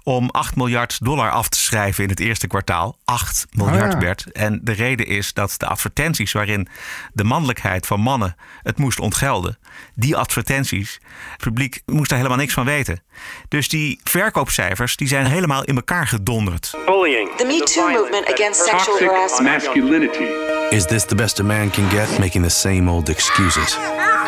om 0.08 0.30
8 0.30 0.56
miljard 0.56 1.04
dollar 1.04 1.30
af 1.30 1.48
te 1.48 1.58
schrijven 1.58 2.04
in 2.04 2.10
het 2.10 2.20
eerste 2.20 2.46
kwartaal. 2.46 2.98
8 3.04 3.46
miljard, 3.50 3.92
ja. 3.92 3.98
Bert. 3.98 4.32
En 4.32 4.60
de 4.62 4.72
reden 4.72 5.06
is 5.06 5.32
dat 5.32 5.54
de 5.56 5.66
advertenties 5.66 6.32
waarin 6.32 6.68
de 7.12 7.24
mannelijkheid 7.24 7.86
van 7.86 8.00
mannen 8.00 8.36
het 8.62 8.78
moest 8.78 9.00
ontgelden, 9.00 9.58
die 9.94 10.16
advertenties, 10.16 11.00
het 11.30 11.40
publiek 11.40 11.82
moest 11.86 12.08
daar 12.08 12.18
helemaal 12.18 12.38
niks 12.38 12.52
van 12.52 12.64
weten. 12.64 13.02
Dus 13.48 13.68
die 13.68 14.00
verkoopcijfers 14.04 14.96
die 14.96 15.08
zijn 15.08 15.26
helemaal 15.26 15.64
in 15.64 15.76
elkaar 15.76 16.06
gedonderd. 16.06 16.74
Bullying. 16.84 17.30
The 17.36 17.44
Me 17.44 17.62
Too 17.74 17.88
movement 17.90 18.32
against 18.32 18.64
sexual 18.64 18.98
harassment. 18.98 19.64
masculinity. 19.64 20.24
Is 20.70 20.86
this 20.86 21.04
the 21.04 21.14
best 21.14 21.40
a 21.40 21.44
man 21.44 21.70
can 21.70 21.90
get, 21.90 22.18
making 22.18 22.44
the 22.44 22.50
same 22.50 22.90
old 22.90 23.08
excuses? 23.08 23.78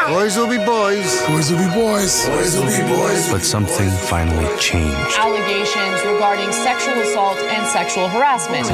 Boys 0.09 0.39
will 0.39 0.49
be 0.49 0.65
boys. 0.65 1.27
Boys 1.27 1.51
will 1.51 1.59
be 1.59 1.75
boys. 1.75 2.27
Boys 2.29 2.57
will 2.57 2.65
be 2.65 2.83
boys. 2.97 3.31
But 3.31 3.45
something 3.45 3.91
finally 3.91 4.49
changed. 4.59 5.19
Allegations 5.19 6.03
regarding 6.03 6.51
sexual 6.53 6.95
assault 7.03 7.39
and 7.39 7.67
sexual 7.67 8.09
harassment. 8.09 8.69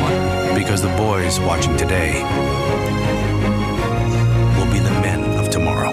Because 0.54 0.80
the 0.80 0.94
boys 0.96 1.40
watching 1.40 1.76
today 1.76 2.22
will 4.56 4.70
be 4.72 4.78
the 4.78 5.00
men 5.00 5.38
of 5.38 5.48
tomorrow. 5.48 5.92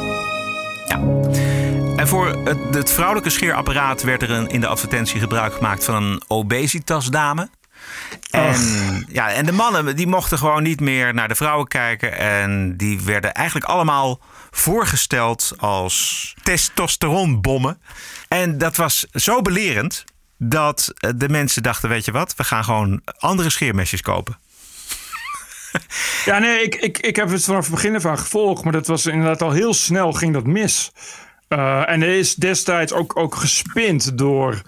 En 1.96 2.08
voor 2.08 2.28
het, 2.44 2.58
het 2.72 2.92
vrouwelijke 2.92 3.30
scheerapparaat 3.30 4.04
werd 4.04 4.22
er 4.22 4.32
een, 4.32 4.48
in 4.50 4.62
de 4.62 4.68
advertentie 4.68 5.20
gebruik 5.20 5.54
gemaakt 5.54 5.86
van 5.86 6.04
een 6.04 6.22
obesitasdame. 6.28 7.50
En, 8.30 9.06
ja, 9.10 9.32
en 9.32 9.46
de 9.46 9.52
mannen 9.52 9.96
die 9.96 10.08
mochten 10.08 10.38
gewoon 10.38 10.64
niet 10.64 10.80
meer 10.80 11.14
naar 11.14 11.28
de 11.28 11.36
vrouwen 11.36 11.68
kijken. 11.68 12.18
En 12.18 12.78
die 12.78 13.02
werden 13.02 13.34
eigenlijk 13.34 13.66
allemaal 13.66 14.20
voorgesteld 14.52 15.54
als 15.58 16.34
testosteronbommen. 16.44 17.82
En 18.28 18.58
dat 18.58 18.76
was 18.76 19.06
zo 19.12 19.42
belerend 19.42 20.04
dat 20.38 20.94
eh, 20.98 21.12
de 21.16 21.30
mensen 21.30 21.64
dachten: 21.64 21.90
weet 21.90 22.06
je 22.06 22.12
wat, 22.12 22.36
we 22.36 22.44
gaan 22.44 22.64
gewoon 22.64 23.02
andere 23.18 23.50
scheermesjes 23.50 24.02
kopen. 24.02 24.38
Ja, 26.26 26.40
nee, 26.40 26.64
ik, 26.64 26.76
ik, 26.76 26.98
ik 26.98 27.16
heb 27.16 27.30
het 27.30 27.44
vanaf 27.44 27.66
het 27.66 27.74
begin 27.74 28.02
van 28.02 28.18
gevolgd, 28.20 28.64
maar 28.64 28.74
dat 28.74 28.88
was 28.88 29.06
inderdaad 29.06 29.42
al 29.42 29.52
heel 29.52 29.74
snel 29.74 30.14
ging 30.14 30.34
dat 30.34 30.46
mis. 30.46 30.92
Uh, 31.50 31.90
en 31.90 32.02
er 32.02 32.18
is 32.18 32.36
destijds 32.36 32.94
ook, 32.94 33.18
ook 33.18 33.36
gespind 33.36 34.18
door 34.18 34.62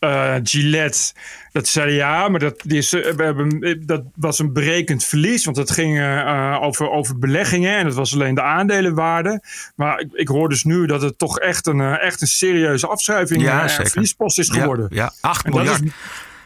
uh, 0.00 0.34
Gillette. 0.42 1.12
Dat 1.52 1.68
zei 1.68 1.92
ja, 1.92 2.28
maar 2.28 2.40
dat, 2.40 2.60
die 2.64 2.78
is, 2.78 2.90
we 2.90 3.14
hebben, 3.16 3.82
dat 3.86 4.02
was 4.14 4.38
een 4.38 4.52
berekend 4.52 5.04
verlies. 5.04 5.44
Want 5.44 5.56
het 5.56 5.70
ging 5.70 5.96
uh, 5.98 6.58
over, 6.60 6.90
over 6.90 7.18
beleggingen 7.18 7.76
en 7.76 7.86
het 7.86 7.94
was 7.94 8.14
alleen 8.14 8.34
de 8.34 8.42
aandelenwaarde. 8.42 9.42
Maar 9.76 10.00
ik, 10.00 10.08
ik 10.12 10.28
hoor 10.28 10.48
dus 10.48 10.64
nu 10.64 10.86
dat 10.86 11.02
het 11.02 11.18
toch 11.18 11.38
echt 11.38 11.66
een, 11.66 11.80
echt 11.80 12.20
een 12.20 12.26
serieuze 12.28 12.86
afschrijving 12.86 13.42
Ja, 13.42 13.62
en 13.78 13.86
verliespost 13.86 14.38
is 14.38 14.48
geworden. 14.48 14.86
Ja, 14.90 15.02
ja 15.02 15.12
8 15.28 15.44
En 15.44 15.50
dat 15.50 15.60
miljard. 15.60 15.82
is- 15.84 15.90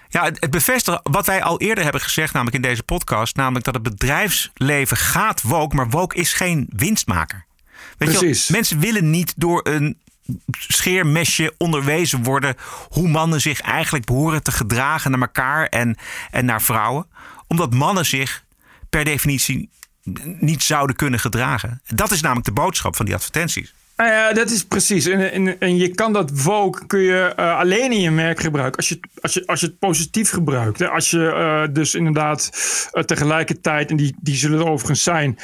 Ja, 0.08 0.24
het 0.24 0.50
bevestigt 0.50 1.00
wat 1.02 1.26
wij 1.26 1.42
al 1.42 1.60
eerder 1.60 1.84
hebben 1.84 2.00
gezegd, 2.00 2.32
namelijk 2.32 2.56
in 2.56 2.62
deze 2.70 2.82
podcast. 2.82 3.36
Namelijk 3.36 3.64
dat 3.64 3.74
het 3.74 3.82
bedrijfsleven 3.82 4.96
gaat 4.96 5.42
woke, 5.42 5.74
maar 5.76 5.88
woke 5.88 6.16
is 6.16 6.32
geen 6.32 6.66
winstmaker. 6.76 7.44
Weet 7.98 8.12
je 8.12 8.18
Precies. 8.18 8.48
mensen 8.48 8.78
willen 8.78 9.10
niet 9.10 9.32
door 9.36 9.60
een 9.68 9.98
scheermesje 10.50 11.54
onderwezen 11.58 12.22
worden 12.22 12.56
hoe 12.88 13.08
mannen 13.08 13.40
zich 13.40 13.60
eigenlijk 13.60 14.04
behoren 14.04 14.42
te 14.42 14.52
gedragen 14.52 15.10
naar 15.10 15.20
elkaar 15.20 15.66
en, 15.66 15.96
en 16.30 16.44
naar 16.44 16.62
vrouwen. 16.62 17.06
Omdat 17.46 17.74
mannen 17.74 18.06
zich 18.06 18.44
per 18.90 19.04
definitie 19.04 19.70
niet 20.38 20.62
zouden 20.62 20.96
kunnen 20.96 21.20
gedragen. 21.20 21.82
Dat 21.87 22.10
is 22.10 22.20
namelijk 22.20 22.46
de 22.46 22.52
boodschap 22.52 22.96
van 22.96 23.06
die 23.06 23.14
advertenties. 23.14 23.74
Nou 23.96 24.11
ja, 24.11 24.33
dat 24.33 24.50
is 24.50 24.64
precies. 24.64 25.07
En, 25.07 25.33
en, 25.33 25.61
en 25.61 25.76
je 25.76 25.88
kan 25.88 26.12
dat 26.12 26.42
woke 26.42 26.87
kun 26.87 27.00
je 27.00 27.33
eh, 27.37 27.59
alleen 27.59 27.92
in 27.92 28.00
je 28.00 28.11
merk 28.11 28.40
gebruiken 28.40 28.76
als 28.76 28.88
je, 28.88 29.00
als 29.20 29.35
je, 29.35 29.46
als 29.46 29.61
je 29.61 29.66
het 29.66 29.78
positief 29.78 30.30
gebruikt. 30.30 30.78
Hè. 30.78 30.88
Als 30.88 31.11
je 31.11 31.26
eh, 31.26 31.74
dus 31.74 31.94
inderdaad 31.94 32.50
eh, 32.92 33.02
tegelijkertijd, 33.02 33.90
en 33.90 33.96
die, 33.96 34.16
die 34.20 34.35
zullen 34.35 34.59
er 34.59 34.68
overigens 34.68 35.02
zijn, 35.02 35.38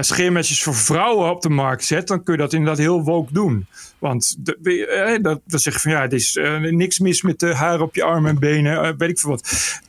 scheermesjes 0.00 0.62
voor 0.62 0.74
vrouwen 0.74 1.30
op 1.30 1.42
de 1.42 1.48
markt 1.48 1.84
zet, 1.84 2.06
dan 2.06 2.22
kun 2.22 2.32
je 2.34 2.40
dat 2.40 2.52
inderdaad 2.52 2.78
heel 2.78 3.02
woke 3.02 3.32
doen. 3.32 3.66
Want 3.98 4.36
de, 4.38 5.18
dat, 5.22 5.40
dan 5.44 5.58
zeg 5.58 5.72
je 5.72 5.80
van 5.80 5.90
ja, 5.90 6.02
er 6.02 6.12
is 6.12 6.38
niks 6.60 6.98
mis 6.98 7.22
met 7.22 7.40
de 7.40 7.54
haar 7.54 7.80
op 7.80 7.94
je 7.94 8.02
armen 8.02 8.30
en 8.30 8.38
benen, 8.38 8.98
weet 8.98 9.10
ik 9.10 9.18
veel 9.18 9.30
wat. 9.30 9.80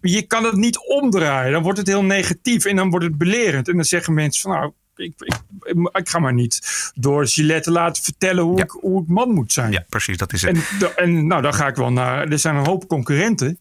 Je 0.00 0.22
kan 0.22 0.44
het 0.44 0.56
niet 0.56 0.78
omdraaien. 0.86 1.52
Dan 1.52 1.62
wordt 1.62 1.78
het 1.78 1.86
heel 1.86 2.04
negatief 2.04 2.64
en 2.64 2.76
dan 2.76 2.90
wordt 2.90 3.04
het 3.04 3.18
belerend. 3.18 3.68
En 3.68 3.74
dan 3.74 3.84
zeggen 3.84 4.14
mensen 4.14 4.42
van 4.42 4.60
nou, 4.60 4.72
ik, 4.98 5.12
ik, 5.18 5.34
ik 5.92 6.08
ga 6.08 6.18
maar 6.18 6.34
niet 6.34 6.90
door 6.94 7.26
Gillette 7.26 7.70
laten 7.70 8.02
vertellen 8.02 8.44
hoe, 8.44 8.60
ik, 8.60 8.70
hoe 8.70 9.02
ik 9.02 9.08
man 9.08 9.30
moet 9.30 9.52
zijn. 9.52 9.72
Ja, 9.72 9.84
precies, 9.88 10.16
dat 10.16 10.32
is 10.32 10.42
het. 10.42 10.56
En, 10.78 10.96
en 10.96 11.26
nou, 11.26 11.42
dan 11.42 11.54
ga 11.54 11.66
ik 11.66 11.76
wel 11.76 11.92
naar. 11.92 12.28
Er 12.28 12.38
zijn 12.38 12.56
een 12.56 12.66
hoop 12.66 12.88
concurrenten. 12.88 13.58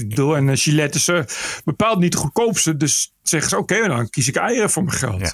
Ik 0.00 0.08
bedoel, 0.08 0.36
En 0.36 0.48
eh, 0.48 0.56
Gillette 0.56 0.98
is 0.98 1.08
eh, 1.08 1.20
bepaald 1.64 1.98
niet 1.98 2.12
de 2.12 2.18
goedkoopste. 2.18 2.76
Dus 2.76 3.12
zeggen 3.28 3.50
ze: 3.50 3.56
oké, 3.56 3.88
dan 3.88 4.10
kies 4.10 4.28
ik 4.28 4.36
eieren 4.36 4.70
voor 4.70 4.84
mijn 4.84 4.96
geld. 4.96 5.20
Ja. 5.20 5.32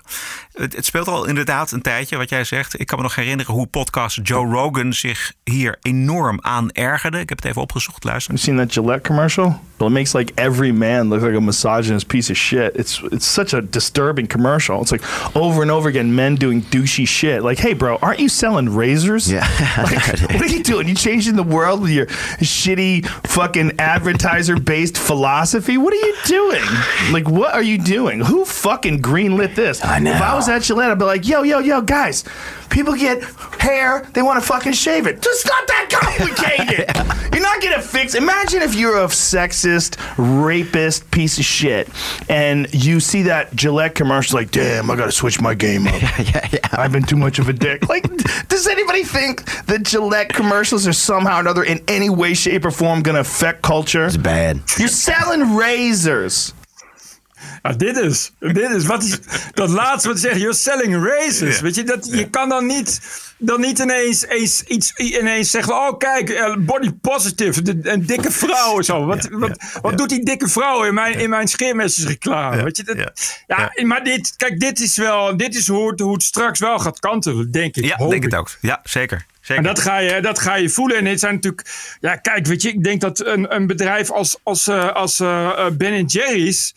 Het, 0.52 0.76
het 0.76 0.84
speelt 0.84 1.08
al 1.08 1.24
inderdaad 1.24 1.72
een 1.72 1.82
tijdje, 1.82 2.16
wat 2.16 2.28
jij 2.28 2.44
zegt. 2.44 2.80
Ik 2.80 2.86
kan 2.86 2.98
me 2.98 3.04
nog 3.04 3.14
herinneren 3.14 3.54
hoe 3.54 3.66
podcast 3.66 4.18
Joe 4.22 4.46
Rogan 4.46 4.92
zich 4.92 5.32
hier 5.44 5.78
enorm 5.82 6.38
aan 6.40 6.70
ergerde. 6.72 7.18
Ik 7.18 7.28
heb 7.28 7.38
het 7.38 7.46
even 7.46 7.62
opgezocht, 7.62 8.04
luister. 8.04 8.34
You 8.34 8.44
seen 8.44 8.56
that 8.56 8.72
Gillette 8.72 9.08
commercial? 9.08 9.60
Well, 9.76 9.88
it 9.88 9.94
makes 9.94 10.12
like 10.12 10.32
every 10.34 10.72
man 10.72 11.08
look 11.08 11.20
like 11.22 11.36
a 11.36 11.40
misogynist 11.40 12.06
piece 12.06 12.30
of 12.30 12.36
shit. 12.36 12.76
It's 12.76 13.02
it's 13.10 13.32
such 13.32 13.54
a 13.54 13.60
disturbing 13.70 14.28
commercial. 14.28 14.80
It's 14.80 14.90
like 14.90 15.04
over 15.34 15.62
and 15.62 15.70
over 15.70 15.88
again, 15.88 16.14
men 16.14 16.36
doing 16.36 16.62
douchey 16.62 17.06
shit. 17.06 17.42
Like, 17.42 17.60
hey, 17.60 17.74
bro, 17.74 17.98
aren't 18.00 18.20
you 18.20 18.28
selling 18.28 18.76
razors? 18.76 19.26
Yeah. 19.26 19.46
Like, 19.76 20.20
what 20.32 20.42
are 20.42 20.56
you 20.56 20.62
doing? 20.62 20.88
You 20.88 20.94
changing 20.94 21.36
the 21.36 21.42
world 21.42 21.80
with 21.80 21.90
your 21.90 22.06
shitty 22.40 23.04
fucking 23.26 23.72
advertiser-based 24.54 24.96
philosophy? 24.96 25.76
What 25.78 25.92
are 25.92 25.96
you 25.96 26.14
doing? 26.24 26.62
Like, 27.12 27.28
what 27.28 27.54
are 27.54 27.62
you 27.62 27.78
doing? 27.78 28.20
Who 28.20 28.44
fucking 28.44 29.02
greenlit 29.02 29.54
this? 29.54 29.84
I 29.84 29.98
know. 29.98 30.12
If 30.12 30.22
I 30.22 30.34
was 30.34 30.48
at 30.48 30.62
Gillette, 30.62 30.90
I'd 30.90 30.98
be 30.98 31.04
like, 31.04 31.26
yo, 31.26 31.42
yo, 31.42 31.58
yo, 31.58 31.80
guys, 31.80 32.24
people 32.74 32.94
get 32.94 33.22
hair, 33.60 34.00
they 34.12 34.20
want 34.20 34.42
to 34.42 34.46
fucking 34.46 34.72
shave 34.72 35.06
it. 35.06 35.22
Just 35.22 35.46
not 35.46 35.66
that 35.68 35.88
complicated. 35.90 37.32
You're 37.32 37.42
not 37.42 37.62
gonna 37.62 37.80
fix. 37.80 38.14
Imagine 38.14 38.62
if 38.62 38.74
you're 38.74 38.96
a 38.96 39.06
sexist, 39.06 39.96
rapist 40.18 41.10
piece 41.10 41.38
of 41.38 41.44
shit, 41.44 41.88
and 42.28 42.72
you 42.72 43.00
see 43.00 43.22
that 43.22 43.54
Gillette 43.56 43.94
commercial, 43.94 44.38
like, 44.38 44.50
damn, 44.50 44.90
I 44.90 44.96
gotta 44.96 45.12
switch 45.12 45.40
my 45.40 45.54
game 45.54 45.86
up. 45.86 46.00
yeah, 46.02 46.48
yeah. 46.52 46.58
I've 46.72 46.92
been 46.92 47.02
too 47.02 47.16
much 47.16 47.38
of 47.38 47.48
a 47.48 47.52
dick. 47.52 47.82
Like, 47.94 48.08
does 48.48 48.66
anybody 48.66 49.04
think 49.04 49.44
that 49.66 49.84
Gillette 49.84 50.32
commercials 50.32 50.88
are 50.88 50.92
somehow 50.92 51.36
or 51.36 51.40
another 51.40 51.62
in 51.62 51.80
any 51.86 52.10
way, 52.10 52.34
shape, 52.34 52.64
or 52.64 52.72
form 52.72 53.02
gonna 53.02 53.20
affect 53.20 53.62
culture? 53.62 54.04
It's 54.06 54.16
bad. 54.16 54.60
You're 54.78 54.88
selling 54.88 55.54
razors. 55.54 56.54
Ja, 57.62 57.72
dit 57.72 57.96
is, 57.96 58.32
dit 58.38 58.70
is, 58.70 58.86
wat 58.86 59.02
is 59.02 59.18
dat 59.52 59.68
laatste 59.68 60.08
wat 60.08 60.16
ze 60.16 60.22
zeggen, 60.22 60.40
you're 60.40 60.56
selling 60.56 61.04
races. 61.04 61.60
Weet 61.60 61.74
je, 61.74 61.82
dat, 61.82 62.08
je 62.10 62.30
kan 62.30 62.48
dan 62.48 62.66
niet, 62.66 63.00
dan 63.38 63.60
niet 63.60 63.78
ineens, 63.78 64.26
eens, 64.26 64.62
iets, 64.62 64.92
ineens 64.96 65.50
zeggen, 65.50 65.74
oh 65.74 65.98
kijk, 65.98 66.30
eh, 66.30 66.56
body 66.58 66.90
positive, 67.00 67.62
de, 67.62 67.78
een 67.82 68.06
dikke 68.06 68.30
vrouw 68.30 68.76
en 68.76 68.84
zo. 68.84 69.06
Wat, 69.06 69.28
wat, 69.30 69.58
wat 69.82 69.98
doet 69.98 70.08
die 70.08 70.24
dikke 70.24 70.48
vrouw 70.48 70.84
in 70.84 70.94
mijn, 70.94 71.18
in 71.18 71.30
mijn 71.30 71.48
scheermesjesreclame? 71.48 72.62
Weet 72.62 72.76
je, 72.76 72.82
dat, 72.82 72.96
ja, 73.46 73.72
maar 73.82 74.04
dit, 74.04 74.34
kijk, 74.36 74.60
dit 74.60 74.80
is 74.80 74.96
wel, 74.96 75.36
dit 75.36 75.54
is 75.54 75.68
hoe 75.68 75.90
het, 75.90 76.00
hoe 76.00 76.12
het 76.12 76.22
straks 76.22 76.60
wel 76.60 76.78
gaat 76.78 76.98
kantelen, 76.98 77.50
denk 77.50 77.76
ik. 77.76 77.84
Ja, 77.84 77.96
denk 77.96 78.12
ik. 78.12 78.22
het 78.22 78.34
ook. 78.34 78.50
Ja, 78.60 78.80
zeker. 78.84 79.26
zeker. 79.40 79.56
En 79.56 79.74
dat 79.74 79.80
ga, 79.80 79.98
je, 79.98 80.20
dat 80.20 80.38
ga 80.38 80.54
je 80.54 80.68
voelen. 80.68 80.96
En 80.96 81.04
dit 81.04 81.20
zijn 81.20 81.34
natuurlijk. 81.34 81.96
Ja, 82.00 82.16
kijk, 82.16 82.46
weet 82.46 82.62
je, 82.62 82.68
ik 82.68 82.84
denk 82.84 83.00
dat 83.00 83.26
een, 83.26 83.54
een 83.54 83.66
bedrijf 83.66 84.10
als, 84.10 84.38
als, 84.42 84.66
eh, 84.66 84.92
als 84.92 85.20
eh, 85.20 85.46
eh, 85.46 85.72
Ben 85.72 86.04
Jerry's. 86.04 86.74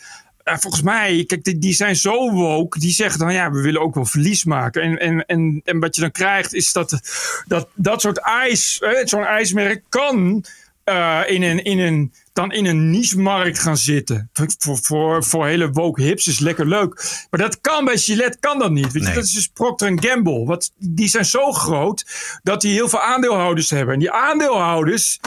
Eh, 0.47 0.57
volgens 0.57 0.81
mij, 0.83 1.23
kijk, 1.27 1.43
die, 1.43 1.57
die 1.57 1.73
zijn 1.73 1.95
zo 1.95 2.31
woke. 2.31 2.79
Die 2.79 2.91
zeggen 2.91 3.19
dan, 3.19 3.33
ja, 3.33 3.51
we 3.51 3.61
willen 3.61 3.81
ook 3.81 3.95
wel 3.95 4.05
verlies 4.05 4.43
maken. 4.43 4.81
En, 4.81 4.99
en, 4.99 5.25
en, 5.25 5.61
en 5.63 5.79
wat 5.79 5.95
je 5.95 6.01
dan 6.01 6.11
krijgt, 6.11 6.53
is 6.53 6.71
dat 6.71 6.99
dat, 7.47 7.67
dat 7.73 8.01
soort 8.01 8.17
ijs, 8.17 8.81
zo'n 9.03 9.25
ijsmerk 9.25 9.83
kan 9.89 10.45
eh, 10.83 11.21
in 11.27 11.43
een. 11.43 11.63
In 11.63 11.79
een 11.79 12.11
dan 12.37 12.51
in 12.51 12.65
een 12.65 12.89
niche-markt 12.89 13.59
gaan 13.59 13.77
zitten. 13.77 14.29
Voor, 14.33 14.77
voor, 14.81 15.23
voor 15.23 15.45
hele 15.45 15.71
woke 15.71 16.01
hips 16.01 16.27
is 16.27 16.39
lekker 16.39 16.67
leuk. 16.67 17.25
Maar 17.29 17.39
dat 17.39 17.61
kan 17.61 17.85
bij 17.85 17.97
Gillette 17.97 18.37
kan 18.39 18.59
dat 18.59 18.71
niet. 18.71 18.91
Weet 18.91 19.07
je? 19.07 19.13
Dat 19.13 19.23
is 19.23 19.31
dus 19.31 19.47
Procter 19.47 20.03
Gamble. 20.03 20.45
Wat, 20.45 20.71
die 20.77 21.07
zijn 21.07 21.25
zo 21.25 21.51
groot 21.51 22.05
dat 22.43 22.61
die 22.61 22.73
heel 22.73 22.89
veel 22.89 23.01
aandeelhouders 23.01 23.69
hebben. 23.69 23.93
En 23.93 23.99
die 23.99 24.11
aandeelhouders, 24.11 25.19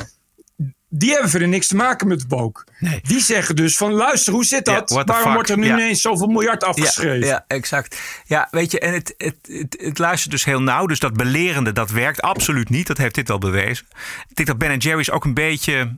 die 0.92 1.11
hebben 1.11 1.31
verder 1.31 1.48
niks 1.48 1.66
te 1.66 1.76
maken 1.76 2.09
met 2.09 2.24
woke. 2.29 2.64
Nee. 2.79 3.00
Die 3.03 3.20
zeggen 3.20 3.57
dus 3.57 3.76
van 3.76 3.92
luister, 3.92 4.33
hoe 4.33 4.44
zit 4.44 4.64
dat? 4.64 4.90
Waarom 4.90 5.16
fuck? 5.16 5.33
wordt 5.33 5.50
er 5.50 5.59
nu 5.59 5.66
ineens 5.66 6.00
zoveel 6.00 6.26
miljard 6.26 6.64
afgeschreven? 6.64 7.26
Ja, 7.26 7.26
ja, 7.26 7.44
exact. 7.46 8.00
Ja, 8.26 8.48
weet 8.50 8.70
je, 8.70 8.81
en 8.81 8.92
het, 8.92 9.14
het, 9.16 9.37
het, 9.42 9.76
het 9.81 9.98
luistert 9.98 10.31
dus 10.31 10.44
heel 10.44 10.62
nauw. 10.62 10.87
Dus 10.87 10.98
dat 10.98 11.12
belerende, 11.12 11.72
dat 11.72 11.90
werkt 11.90 12.22
absoluut 12.22 12.68
niet. 12.68 12.87
Dat 12.87 12.98
heeft 12.98 13.14
dit 13.14 13.29
wel 13.29 13.38
bewezen. 13.38 13.87
Ik 14.29 14.37
denk 14.37 14.48
dat 14.48 14.59
Ben 14.59 14.79
Jerry's 14.79 15.11
ook 15.11 15.24
een 15.24 15.35
beetje 15.35 15.94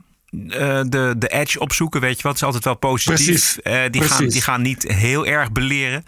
eh, 0.49 0.81
de, 0.87 1.15
de 1.17 1.27
edge 1.27 1.59
opzoeken. 1.59 2.01
Weet 2.01 2.17
je 2.17 2.23
wat? 2.23 2.35
Is 2.35 2.43
altijd 2.43 2.63
wel 2.63 2.75
positief. 2.75 3.25
Precies. 3.25 3.61
Eh, 3.61 3.81
die, 3.91 4.01
gaan, 4.01 4.27
die 4.27 4.41
gaan 4.41 4.61
niet 4.61 4.83
heel 4.83 5.25
erg 5.25 5.51
beleren. 5.51 6.05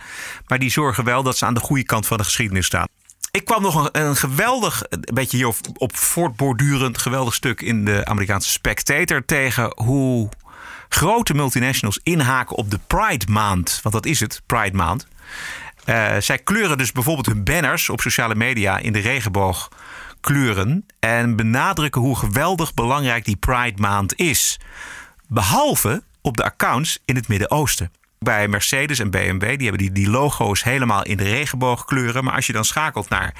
Maar 0.47 0.59
die 0.59 0.71
zorgen 0.71 1.03
wel 1.03 1.23
dat 1.23 1.37
ze 1.37 1.45
aan 1.45 1.53
de 1.53 1.59
goede 1.59 1.83
kant 1.83 2.07
van 2.07 2.17
de 2.17 2.23
geschiedenis 2.23 2.65
staan. 2.65 2.87
Ik 3.35 3.45
kwam 3.45 3.61
nog 3.61 3.89
een, 3.91 4.01
een 4.01 4.15
geweldig, 4.15 4.83
een 4.89 5.13
beetje 5.13 5.37
hier 5.37 5.53
op, 5.77 5.97
voortbordurend 5.97 6.97
geweldig 6.97 7.33
stuk 7.33 7.61
in 7.61 7.85
de 7.85 8.05
Amerikaanse 8.05 8.51
Spectator 8.51 9.25
tegen 9.25 9.71
hoe 9.83 10.29
grote 10.89 11.33
multinationals 11.33 11.99
inhaken 12.03 12.55
op 12.55 12.71
de 12.71 12.79
Pride 12.87 13.31
Maand. 13.31 13.79
Want 13.83 13.95
dat 13.95 14.05
is 14.05 14.19
het, 14.19 14.41
Pride 14.45 14.75
Maand. 14.77 15.07
Eh, 15.85 16.15
zij 16.19 16.37
kleuren 16.37 16.77
dus 16.77 16.91
bijvoorbeeld 16.91 17.25
hun 17.25 17.43
banners 17.43 17.89
op 17.89 18.01
sociale 18.01 18.35
media 18.35 18.77
in 18.77 18.93
de 18.93 18.99
regenboogkleuren. 18.99 20.85
En 20.99 21.35
benadrukken 21.35 22.01
hoe 22.01 22.17
geweldig 22.17 22.73
belangrijk 22.73 23.25
die 23.25 23.37
Pride 23.37 23.81
Maand 23.81 24.15
is. 24.15 24.59
Behalve 25.27 26.03
op 26.21 26.37
de 26.37 26.43
accounts 26.43 26.99
in 27.05 27.15
het 27.15 27.27
Midden-Oosten. 27.27 27.91
Bij 28.25 28.47
Mercedes 28.47 28.99
en 28.99 29.09
BMW. 29.09 29.39
Die 29.39 29.69
hebben 29.69 29.77
die, 29.77 29.91
die 29.91 30.09
logo's 30.09 30.63
helemaal 30.63 31.03
in 31.03 31.17
de 31.17 31.23
regenboogkleuren. 31.23 32.23
Maar 32.23 32.33
als 32.33 32.47
je 32.47 32.53
dan 32.53 32.65
schakelt 32.65 33.09
naar 33.09 33.33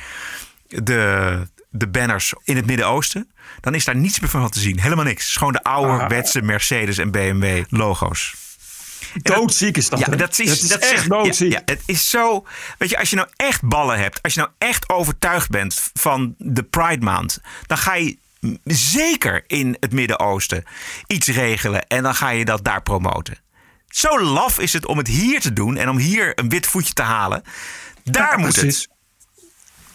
de, 0.68 1.48
de 1.70 1.88
banners 1.88 2.34
in 2.44 2.56
het 2.56 2.66
Midden-Oosten, 2.66 3.32
dan 3.62 3.76
is 3.76 3.86
daar 3.86 3.96
niets 3.96 4.20
meer 4.20 4.30
van 4.30 4.50
te 4.50 4.60
zien. 4.60 4.80
Helemaal 4.80 5.06
niks. 5.06 5.36
Gewoon 5.36 5.54
de 5.54 5.64
ouderwetse 5.64 6.42
Mercedes 6.42 6.98
en 6.98 7.12
BMW 7.12 7.64
logo's. 7.70 8.36
Doodziek 9.14 9.78
is 9.78 9.90
dat. 9.90 10.00
Ja, 10.00 10.06
dat 10.06 10.40
is, 10.40 10.68
dat 10.68 10.84
is 10.84 10.92
echt 10.92 11.10
doodziek. 11.10 11.52
Ja, 11.52 11.58
ja, 11.66 11.74
het 11.74 11.84
is 11.86 12.10
zo. 12.10 12.46
Weet 12.78 12.90
je, 12.90 12.98
als 12.98 13.10
je 13.10 13.16
nou 13.16 13.28
echt 13.36 13.64
ballen 13.64 14.00
hebt, 14.00 14.22
als 14.22 14.34
je 14.34 14.40
nou 14.40 14.52
echt 14.58 14.90
overtuigd 14.90 15.50
bent 15.50 15.92
van 15.94 16.36
de 16.38 16.64
Pride 16.64 17.06
Maand, 17.06 17.42
dan 17.68 17.78
ga 17.78 17.96
je 17.96 18.18
zeker 18.64 19.44
in 19.48 19.78
het 19.80 19.92
Midden-Oosten 19.92 20.64
iets 21.08 21.28
regelen 21.28 21.88
en 21.88 22.04
dan 22.04 22.16
ga 22.16 22.30
je 22.30 22.46
dat 22.46 22.64
daar 22.64 22.82
promoten. 22.82 23.38
Zo 23.96 24.22
laf 24.22 24.60
is 24.60 24.74
het 24.74 24.86
om 24.86 24.98
het 24.98 25.08
hier 25.08 25.40
te 25.40 25.54
doen 25.54 25.78
en 25.78 25.90
om 25.90 25.98
hier 25.98 26.32
een 26.40 26.50
wit 26.50 26.66
voetje 26.66 26.94
te 26.94 27.02
halen. 27.02 27.42
Daar 28.04 28.32
Ja, 28.32 28.38
moet 28.38 28.54
precies. 28.54 28.82
het. 28.82 28.90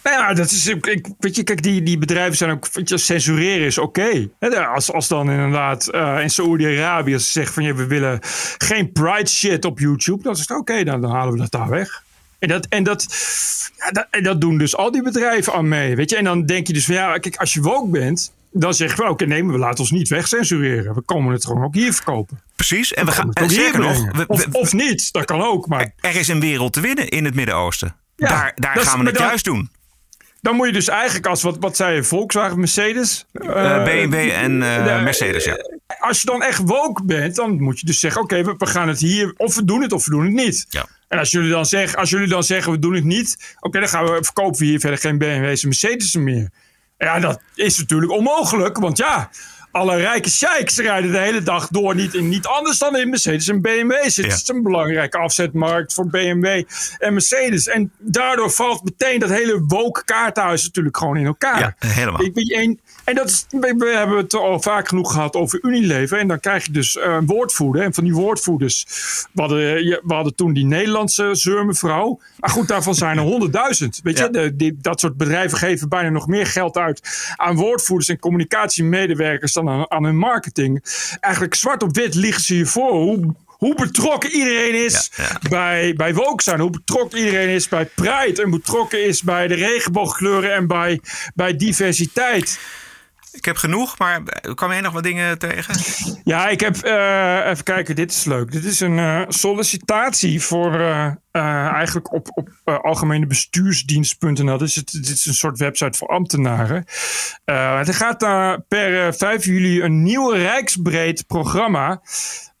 Nou 0.03 0.17
ja, 0.21 0.33
dat 0.33 0.51
is, 0.51 0.67
ik, 0.67 1.09
weet 1.19 1.35
je, 1.35 1.43
kijk, 1.43 1.63
die, 1.63 1.83
die 1.83 1.97
bedrijven 1.97 2.37
zijn 2.37 2.51
ook, 2.51 2.67
weet 2.71 2.89
je, 2.89 2.97
censureren 2.97 3.65
is 3.65 3.77
oké. 3.77 4.29
Als, 4.73 4.91
als 4.91 5.07
dan 5.07 5.31
inderdaad 5.31 5.87
eh, 5.87 6.17
in 6.21 6.29
Saoedi-Arabië 6.29 7.19
ze 7.19 7.31
zeggen 7.31 7.53
van, 7.53 7.63
ja, 7.63 7.73
we 7.73 7.85
willen 7.87 8.19
geen 8.57 8.91
pride 8.91 9.29
shit 9.29 9.65
op 9.65 9.79
YouTube, 9.79 10.23
dan 10.23 10.33
is 10.33 10.39
het 10.39 10.51
oké, 10.51 10.83
dan, 10.83 11.01
dan 11.01 11.11
halen 11.11 11.33
we 11.33 11.39
dat 11.39 11.51
daar 11.51 11.69
weg. 11.69 12.03
En 12.39 12.47
dat, 12.47 12.65
en, 12.65 12.83
dat, 12.83 13.05
ja, 13.77 13.91
dat, 13.91 14.07
en 14.09 14.23
dat 14.23 14.41
doen 14.41 14.57
dus 14.57 14.75
al 14.75 14.91
die 14.91 15.03
bedrijven 15.03 15.53
aan 15.53 15.67
mee, 15.67 15.95
weet 15.95 16.09
je. 16.09 16.15
En 16.17 16.23
dan 16.23 16.45
denk 16.45 16.67
je 16.67 16.73
dus 16.73 16.85
van, 16.85 16.95
ja, 16.95 17.17
kijk, 17.17 17.35
als 17.35 17.53
je 17.53 17.61
woke 17.61 17.89
bent, 17.89 18.31
dan 18.51 18.73
zeg 18.73 18.95
je, 18.95 19.09
oké, 19.09 19.25
nee, 19.25 19.43
maar 19.43 19.53
we 19.53 19.59
laten 19.59 19.79
ons 19.79 19.91
niet 19.91 20.09
wegcensureren. 20.09 20.93
We 20.95 21.01
komen 21.01 21.33
het 21.33 21.45
gewoon 21.45 21.63
ook 21.63 21.75
hier 21.75 21.93
verkopen. 21.93 22.41
Precies. 22.55 22.93
En 22.93 23.05
we 23.05 23.11
gaan. 23.11 23.27
Het 23.27 23.43
ook 23.43 23.49
hier 23.49 23.79
nog, 23.79 24.11
we- 24.11 24.23
of, 24.27 24.45
we- 24.45 24.51
of 24.59 24.73
niet, 24.73 25.11
dat 25.11 25.25
kan 25.25 25.41
ook, 25.41 25.67
maar... 25.67 25.93
er 25.99 26.15
is 26.15 26.27
een 26.27 26.39
wereld 26.39 26.73
te 26.73 26.81
winnen 26.81 27.07
in 27.09 27.25
het 27.25 27.35
Midden-Oosten. 27.35 27.95
Ja, 28.15 28.27
daar 28.27 28.53
daar 28.55 28.77
gaan 28.77 28.99
we 28.99 29.05
het 29.09 29.17
juist 29.17 29.45
doen. 29.45 29.69
Dan 30.41 30.55
moet 30.55 30.67
je 30.67 30.73
dus 30.73 30.87
eigenlijk 30.87 31.25
als, 31.27 31.41
wat, 31.41 31.57
wat 31.59 31.75
zei 31.75 31.95
je, 31.95 32.03
Volkswagen, 32.03 32.59
Mercedes? 32.59 33.25
Eh, 33.31 33.83
BMW 33.83 34.13
en 34.13 34.63
eh, 34.63 34.85
de- 34.97 35.03
Mercedes, 35.03 35.43
ja. 35.43 35.57
Als 35.99 36.19
je 36.19 36.25
dan 36.25 36.43
echt 36.43 36.61
woke 36.65 37.03
bent, 37.05 37.35
dan 37.35 37.61
moet 37.61 37.79
je 37.79 37.85
dus 37.85 37.99
zeggen, 37.99 38.21
oké, 38.21 38.43
we, 38.43 38.53
we 38.57 38.65
gaan 38.65 38.87
het 38.87 38.99
hier, 38.99 39.33
of 39.37 39.55
we 39.55 39.65
doen 39.65 39.81
het 39.81 39.91
of 39.91 40.05
we 40.05 40.11
doen 40.11 40.23
het 40.23 40.33
niet. 40.33 40.65
Ja. 40.69 40.85
En 41.07 41.19
als 41.19 41.31
jullie 41.31 41.49
dan 41.49 41.65
zeggen, 41.65 41.97
als 41.99 42.09
jullie 42.09 42.27
dan 42.27 42.43
zeggen, 42.43 42.71
we 42.71 42.79
doen 42.79 42.93
het 42.93 43.03
niet, 43.03 43.55
oké, 43.59 43.79
dan 43.79 43.89
gaan 43.89 44.05
we, 44.05 44.17
verkopen 44.23 44.59
we 44.59 44.65
hier 44.65 44.79
verder 44.79 44.99
geen 44.99 45.17
BMW's 45.17 45.61
en 45.61 45.67
Mercedes 45.67 46.15
meer. 46.15 46.49
Ja, 47.01 47.19
dat 47.19 47.41
is 47.55 47.77
natuurlijk 47.77 48.11
onmogelijk, 48.11 48.77
want 48.77 48.97
ja, 48.97 49.29
alle 49.71 49.95
rijke 49.95 50.29
sheiks 50.29 50.77
rijden 50.77 51.11
de 51.11 51.17
hele 51.17 51.43
dag 51.43 51.67
door 51.67 51.95
niet 51.95 52.13
in 52.13 52.29
niet 52.29 52.45
anders 52.45 52.77
dan 52.77 52.95
in 52.97 53.09
Mercedes 53.09 53.47
en 53.47 53.61
BMW's. 53.61 54.15
Het 54.15 54.25
Ja. 54.25 54.33
is 54.33 54.47
een 54.47 54.63
belangrijke 54.63 55.17
afzetmarkt 55.17 55.93
voor 55.93 56.07
BMW 56.07 56.63
en 56.99 57.13
Mercedes. 57.13 57.67
En 57.67 57.91
daardoor 57.97 58.51
valt 58.51 58.83
meteen 58.83 59.19
dat 59.19 59.29
hele 59.29 59.63
woke 59.67 60.03
kaarthuis 60.05 60.63
natuurlijk 60.63 60.97
gewoon 60.97 61.17
in 61.17 61.25
elkaar. 61.25 61.59
Ja, 61.59 61.75
helemaal. 61.87 62.21
Ik, 62.23 62.33
weet 62.33 62.47
je, 62.47 62.77
en, 63.11 63.17
dat 63.17 63.29
is, 63.29 63.45
we, 63.49 63.93
hebben 63.97 64.17
het 64.17 64.33
al 64.33 64.61
vaak 64.61 64.87
genoeg 64.87 65.11
gehad 65.13 65.35
over 65.35 65.59
Unilever. 65.61 66.17
En 66.19 66.27
dan 66.27 66.39
krijg 66.39 66.65
je 66.65 66.71
dus 66.71 66.97
eh, 66.97 67.13
een 67.13 67.25
woordvoerder. 67.25 67.81
En 67.83 67.93
van 67.93 68.03
die 68.03 68.13
woordvoerders, 68.13 68.85
we 69.31 69.41
hadden, 69.41 69.59
je- 69.85 70.01
we 70.03 70.13
hadden 70.13 70.35
toen 70.35 70.53
die 70.53 70.65
Nederlandse 70.65 71.29
zeurmevrouw. 71.31 72.19
Maar 72.39 72.49
goed, 72.49 72.67
daarvan 72.67 72.95
zijn 72.95 73.17
er 73.17 73.23
honderdduizend. 73.23 73.99
Weet 74.03 74.17
je, 74.17 74.23
Ja. 74.23 74.29
de, 74.29 74.55
die, 74.55 74.77
dat 74.81 74.99
soort 74.99 75.17
bedrijven 75.17 75.57
geven 75.57 75.89
bijna 75.89 76.09
nog 76.09 76.27
meer 76.27 76.45
geld 76.47 76.77
uit 76.77 77.01
aan 77.35 77.55
woordvoerders 77.55 78.09
en 78.09 78.19
communicatiemedewerkers 78.19 79.53
dan 79.53 79.69
aan, 79.69 79.91
aan 79.91 80.03
hun 80.03 80.17
marketing. 80.17 80.83
Eigenlijk 81.19 81.55
zwart 81.55 81.83
op 81.83 81.95
wit 81.95 82.15
liggen 82.15 82.43
ze 82.43 82.53
hiervoor. 82.53 82.91
Hoe, 82.91 83.33
hoe 83.47 83.75
betrokken 83.75 84.31
iedereen 84.31 84.85
is 84.85 85.11
Ja, 85.15 85.23
ja. 85.23 85.49
bij, 85.49 85.93
bij 85.97 86.13
woke 86.13 86.43
zijn. 86.43 86.59
Hoe 86.59 86.69
betrokken 86.69 87.19
iedereen 87.19 87.49
is 87.49 87.67
bij 87.67 87.85
Pride. 87.95 88.41
En 88.43 88.49
betrokken 88.49 89.05
is 89.05 89.21
bij 89.21 89.47
de 89.47 89.53
regenboogkleuren 89.55 90.53
en 90.53 90.67
bij, 90.67 90.99
bij 91.35 91.55
diversiteit. 91.55 92.59
Ik 93.31 93.45
heb 93.45 93.55
genoeg, 93.55 93.97
maar 93.97 94.23
kwam 94.55 94.71
jij 94.71 94.81
nog 94.81 94.93
wat 94.93 95.03
dingen 95.03 95.39
tegen? 95.39 95.75
Ja, 96.23 96.49
ik 96.49 96.59
heb 96.59 96.77
eh, 96.77 97.49
even 97.49 97.63
kijken. 97.63 97.95
Dit 97.95 98.11
is 98.11 98.23
leuk. 98.23 98.51
Dit 98.51 98.63
is 98.63 98.79
een 98.79 98.99
eh, 98.99 99.21
sollicitatie 99.27 100.41
voor 100.41 100.79
eh, 101.31 101.67
eigenlijk 101.67 102.13
op, 102.13 102.27
op 102.33 102.49
algemenebestuursdienst.nl. 102.81 104.57
Dus 104.57 104.75
het, 104.75 104.91
dit 104.91 105.09
is 105.09 105.25
een 105.25 105.33
soort 105.33 105.59
website 105.59 105.97
voor 105.97 106.07
ambtenaren. 106.07 106.85
Er 107.43 107.93
gaat 107.93 108.23
eh, 108.23 108.53
per 108.67 109.07
eh, 109.07 109.13
5 109.13 109.45
juli 109.45 109.81
een 109.81 110.03
nieuw 110.03 110.29
rijksbreed 110.29 111.27
programma 111.27 112.01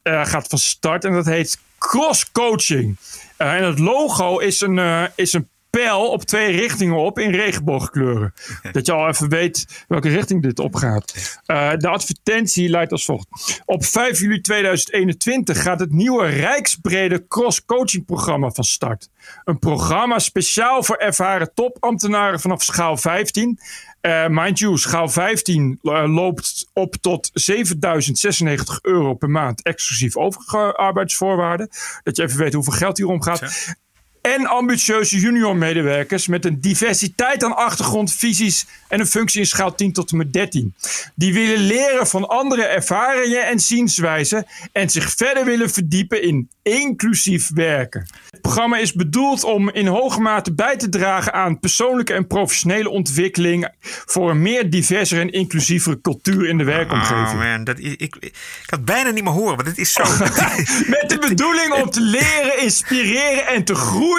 gaat 0.03 0.47
van 0.47 0.57
start. 0.57 1.05
En 1.05 1.13
dat 1.13 1.25
heet 1.25 1.59
Cross 1.77 2.31
Coaching. 2.31 2.97
En 3.37 3.63
het 3.63 3.79
logo 3.79 4.37
is 4.37 4.61
een, 4.61 5.09
is 5.15 5.33
een 5.33 5.49
pijl 5.71 6.09
op 6.09 6.23
twee 6.23 6.51
richtingen 6.51 6.97
op 6.97 7.19
in 7.19 7.31
regenboogkleuren. 7.31 8.33
Dat 8.71 8.85
je 8.85 8.91
al 8.91 9.07
even 9.07 9.29
weet 9.29 9.85
welke 9.87 10.09
richting 10.09 10.41
dit 10.41 10.59
opgaat. 10.59 11.39
Eh, 11.45 11.71
de 11.77 11.87
advertentie 11.87 12.69
luidt 12.69 12.91
als 12.91 13.05
volgt. 13.05 13.61
Op 13.65 13.85
5 13.85 14.19
juli 14.19 14.41
2021 14.41 15.61
gaat 15.61 15.79
het 15.79 15.91
nieuwe 15.91 16.25
rijksbrede 16.25 17.27
cross-coaching 17.27 18.05
programma 18.05 18.49
van 18.49 18.63
start. 18.63 19.09
Een 19.43 19.59
programma 19.59 20.19
speciaal 20.19 20.83
voor 20.83 20.95
ervaren 20.95 21.53
topambtenaren 21.53 22.39
vanaf 22.39 22.63
schaal 22.63 22.97
15. 22.97 23.59
Eh, 24.01 24.27
mind 24.27 24.59
you, 24.59 24.77
schaal 24.77 25.09
15 25.09 25.79
eh, 25.81 26.03
loopt 26.13 26.69
op 26.73 26.95
tot 26.95 27.29
7096 27.33 28.79
euro 28.81 29.13
per 29.13 29.29
maand, 29.29 29.63
exclusief 29.63 30.17
overige 30.17 30.73
arbeidsvoorwaarden. 30.75 31.69
Dat 32.03 32.15
je 32.15 32.23
even 32.23 32.37
weet 32.37 32.53
hoeveel 32.53 32.73
geld 32.73 32.97
hier 32.97 33.07
omgaat. 33.07 33.75
En 34.21 34.45
ambitieuze 34.45 35.19
junior 35.19 35.55
medewerkers 35.55 36.27
met 36.27 36.45
een 36.45 36.61
diversiteit 36.61 37.43
aan 37.43 37.55
achtergrond, 37.55 38.13
visies 38.13 38.65
en 38.87 38.99
een 38.99 39.07
functie 39.07 39.39
in 39.39 39.47
schaal 39.47 39.75
10 39.75 39.93
tot 39.93 40.11
en 40.11 40.17
met 40.17 40.33
13. 40.33 40.73
Die 41.15 41.33
willen 41.33 41.57
leren 41.57 42.07
van 42.07 42.27
andere 42.27 42.63
ervaringen 42.63 43.47
en 43.47 43.59
zienswijzen 43.59 44.45
en 44.71 44.89
zich 44.89 45.13
verder 45.15 45.45
willen 45.45 45.69
verdiepen 45.69 46.23
in 46.23 46.49
inclusief 46.63 47.49
werken. 47.53 48.05
Het 48.29 48.41
programma 48.41 48.77
is 48.77 48.93
bedoeld 48.93 49.43
om 49.43 49.69
in 49.69 49.87
hoge 49.87 50.21
mate 50.21 50.53
bij 50.53 50.77
te 50.77 50.89
dragen 50.89 51.33
aan 51.33 51.59
persoonlijke 51.59 52.13
en 52.13 52.27
professionele 52.27 52.89
ontwikkeling 52.89 53.69
voor 53.81 54.29
een 54.29 54.41
meer 54.41 54.69
diverse 54.69 55.19
en 55.19 55.31
inclusievere 55.31 56.01
cultuur 56.01 56.47
in 56.47 56.57
de 56.57 56.63
werkomgeving. 56.63 57.27
Oh 57.27 57.37
man, 57.37 57.63
dat, 57.63 57.79
ik, 57.79 58.01
ik, 58.01 58.15
ik 58.19 58.33
had 58.65 58.85
bijna 58.85 59.09
niet 59.09 59.23
meer 59.23 59.33
horen, 59.33 59.55
want 59.55 59.67
het 59.67 59.77
is 59.77 59.93
zo... 59.93 60.03
Met 60.95 61.05
de 61.07 61.25
bedoeling 61.27 61.73
om 61.73 61.89
te 61.89 62.01
leren, 62.01 62.61
inspireren 62.61 63.47
en 63.47 63.63
te 63.63 63.75
groeien 63.75 64.10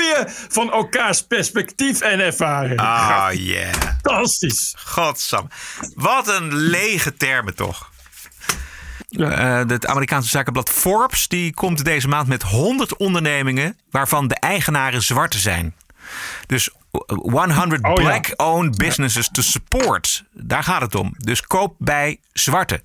van 0.49 0.73
elkaars 0.73 1.23
perspectief 1.23 2.01
en 2.01 2.21
ervaring. 2.21 2.81
Ah, 2.81 3.29
yeah. 3.33 3.75
Fantastisch. 3.75 4.75
Godsam. 4.85 5.49
Wat 5.95 6.29
een 6.29 6.55
lege 6.55 7.15
termen 7.15 7.55
toch. 7.55 7.91
Eh, 9.09 9.61
het 9.67 9.87
Amerikaanse 9.87 10.29
zakenblad 10.29 10.71
Forbes 10.71 11.29
die 11.29 11.55
komt 11.55 11.85
deze 11.85 12.09
maand 12.09 12.29
met 12.29 12.43
100 12.43 12.97
ondernemingen 12.97 13.79
waarvan 13.91 14.29
de 14.29 14.35
eigenaren 14.35 15.03
zwarte 15.03 15.39
zijn. 15.39 15.75
Dus 16.47 16.71
100 16.93 17.85
Oh 17.85 17.89
ja. 17.89 17.93
black-owned 17.95 18.77
businesses 18.77 19.29
to 19.29 19.43
support. 19.43 20.25
Daar 20.33 20.63
gaat 20.63 20.81
het 20.81 20.95
om. 20.95 21.15
Dus 21.17 21.41
koop 21.41 21.75
bij 21.79 22.21
zwarte. 22.33 22.83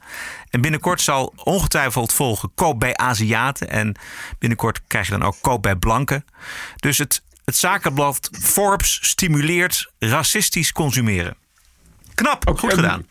En 0.49 0.61
binnenkort 0.61 1.01
zal 1.01 1.33
ongetwijfeld 1.43 2.13
volgen 2.13 2.51
koop 2.55 2.79
bij 2.79 2.95
Aziaten. 2.95 3.69
En 3.69 3.95
binnenkort 4.39 4.81
krijg 4.87 5.05
je 5.05 5.11
dan 5.11 5.23
ook 5.23 5.37
koop 5.41 5.61
bij 5.61 5.75
blanken. 5.75 6.25
Dus 6.75 6.97
het, 6.97 7.21
het 7.45 7.55
zakenblad 7.55 8.29
Forbes 8.41 8.99
stimuleert 9.01 9.91
racistisch 9.99 10.71
consumeren. 10.71 11.35
Knap, 12.13 12.57
goed 12.59 12.73
gedaan. 12.73 13.05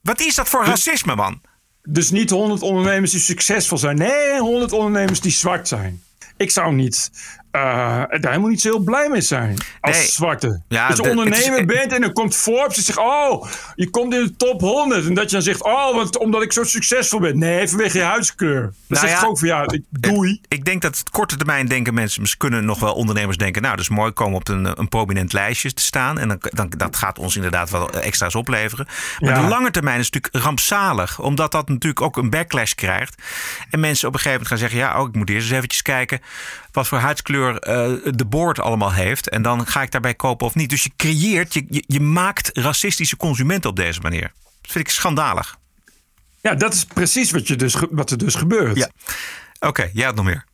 Wat 0.00 0.20
is 0.20 0.34
dat 0.34 0.48
voor 0.48 0.64
racisme, 0.64 1.14
man? 1.14 1.40
Dus 1.82 2.10
niet 2.10 2.30
100 2.30 2.62
ondernemers 2.62 3.10
die 3.10 3.20
succesvol 3.20 3.78
zijn. 3.78 3.96
Nee, 3.96 4.38
100 4.38 4.72
ondernemers 4.72 5.20
die 5.20 5.32
zwart 5.32 5.68
zijn. 5.68 6.02
Ik 6.36 6.50
zou 6.50 6.74
niet, 6.74 7.10
eh, 7.52 7.60
daar 7.62 8.06
helemaal 8.10 8.48
niet 8.48 8.60
zo 8.60 8.68
heel 8.68 8.78
blij 8.78 9.08
mee 9.08 9.20
zijn. 9.20 9.56
Als 9.80 9.96
Nee. 9.96 10.06
zwarte. 10.06 10.62
Ja, 10.68 10.88
dat 10.88 10.96
je 10.96 11.02
de- 11.02 11.08
ondernemer 11.08 11.58
is- 11.58 11.64
bent 11.64 11.92
en 11.92 12.00
dan 12.00 12.12
komt 12.12 12.36
Forbes 12.36 12.76
en 12.76 12.82
zegt... 12.82 12.98
Oh, 12.98 13.46
je 13.74 13.90
komt 13.90 14.14
in 14.14 14.20
de 14.24 14.36
top 14.36 14.60
100. 14.60 15.06
En 15.06 15.14
dat 15.14 15.24
je 15.24 15.30
dan 15.30 15.42
zegt... 15.42 15.62
Oh, 15.64 15.94
want, 15.94 16.18
omdat 16.18 16.42
ik 16.42 16.52
zo 16.52 16.64
succesvol 16.64 17.20
ben. 17.20 17.38
Nee, 17.38 17.68
vanwege 17.68 17.98
je 17.98 18.04
huidskleur. 18.04 18.60
Dan 18.62 18.72
Nou 18.88 19.06
zeg 19.08 19.20
ja, 19.20 19.26
ook 19.26 19.38
van 19.38 19.48
ja, 19.48 19.62
ik, 19.66 19.82
doei. 19.90 20.40
Ik 20.48 20.64
denk 20.64 20.82
dat 20.82 20.98
het 20.98 21.10
korte 21.10 21.36
termijn 21.36 21.66
denken 21.66 21.94
mensen, 21.94 22.24
kunnen 22.36 22.64
nog 22.64 22.80
wel 22.80 22.94
ondernemers 22.94 23.36
denken, 23.36 23.62
nou, 23.62 23.74
dat 23.76 23.84
is 23.84 23.90
mooi, 23.90 24.12
komen 24.12 24.36
op 24.36 24.48
een, 24.48 24.78
een 24.80 24.88
prominent 24.88 25.32
lijstje 25.32 25.72
te 25.72 25.82
staan. 25.82 26.18
En 26.18 26.28
dan, 26.28 26.38
dan, 26.40 26.72
dat 26.76 26.96
gaat 26.96 27.18
ons 27.18 27.36
inderdaad 27.36 27.70
wel 27.70 27.90
extra's 27.90 28.34
opleveren. 28.34 28.86
Maar 29.18 29.34
Ja. 29.34 29.42
de 29.42 29.48
lange 29.48 29.70
termijn 29.70 29.98
is 30.00 30.10
natuurlijk 30.10 30.44
rampzalig, 30.44 31.20
omdat 31.20 31.52
dat 31.52 31.68
natuurlijk 31.68 32.00
ook 32.02 32.16
een 32.16 32.30
backlash 32.30 32.72
krijgt. 32.72 33.22
En 33.70 33.80
mensen 33.80 34.08
op 34.08 34.14
een 34.14 34.20
gegeven 34.20 34.42
moment 34.42 34.48
gaan 34.48 34.70
zeggen, 34.70 34.78
ja, 34.78 35.00
oh, 35.02 35.08
ik 35.08 35.14
moet 35.14 35.30
eerst 35.30 35.46
eens 35.46 35.56
eventjes 35.56 35.82
kijken 35.82 36.20
wat 36.72 36.88
voor 36.88 36.98
huidskleur 36.98 37.58
eh, 37.58 38.12
de 38.14 38.24
boord 38.24 38.60
allemaal 38.60 38.92
heeft. 38.92 39.28
En 39.28 39.42
dan 39.42 39.66
ga 39.66 39.82
ik 39.82 39.90
daarbij 39.90 40.14
kopen 40.14 40.46
of 40.46 40.54
niet. 40.54 40.70
Dus 40.70 40.82
je 40.82 40.90
creëert, 40.96 41.54
je, 41.54 41.64
je, 41.68 41.84
je 41.86 42.00
maakt 42.00 42.50
racistische 42.52 43.16
consumenten 43.16 43.70
op 43.70 43.76
deze 43.76 44.00
manier. 44.00 44.32
Dat 44.60 44.70
vind 44.70 44.86
ik 44.86 44.92
schandalig. 44.92 45.58
Ja, 46.40 46.54
dat 46.54 46.74
is 46.74 46.84
precies 46.84 47.30
wat, 47.30 47.48
je 47.48 47.56
dus, 47.56 47.76
wat 47.90 48.10
er 48.10 48.18
dus 48.18 48.34
gebeurt. 48.34 48.76
Ja. 48.76 48.90
Oké, 49.60 49.90
jij 49.92 50.04
had 50.04 50.14
nog 50.14 50.24
meer. 50.24 50.44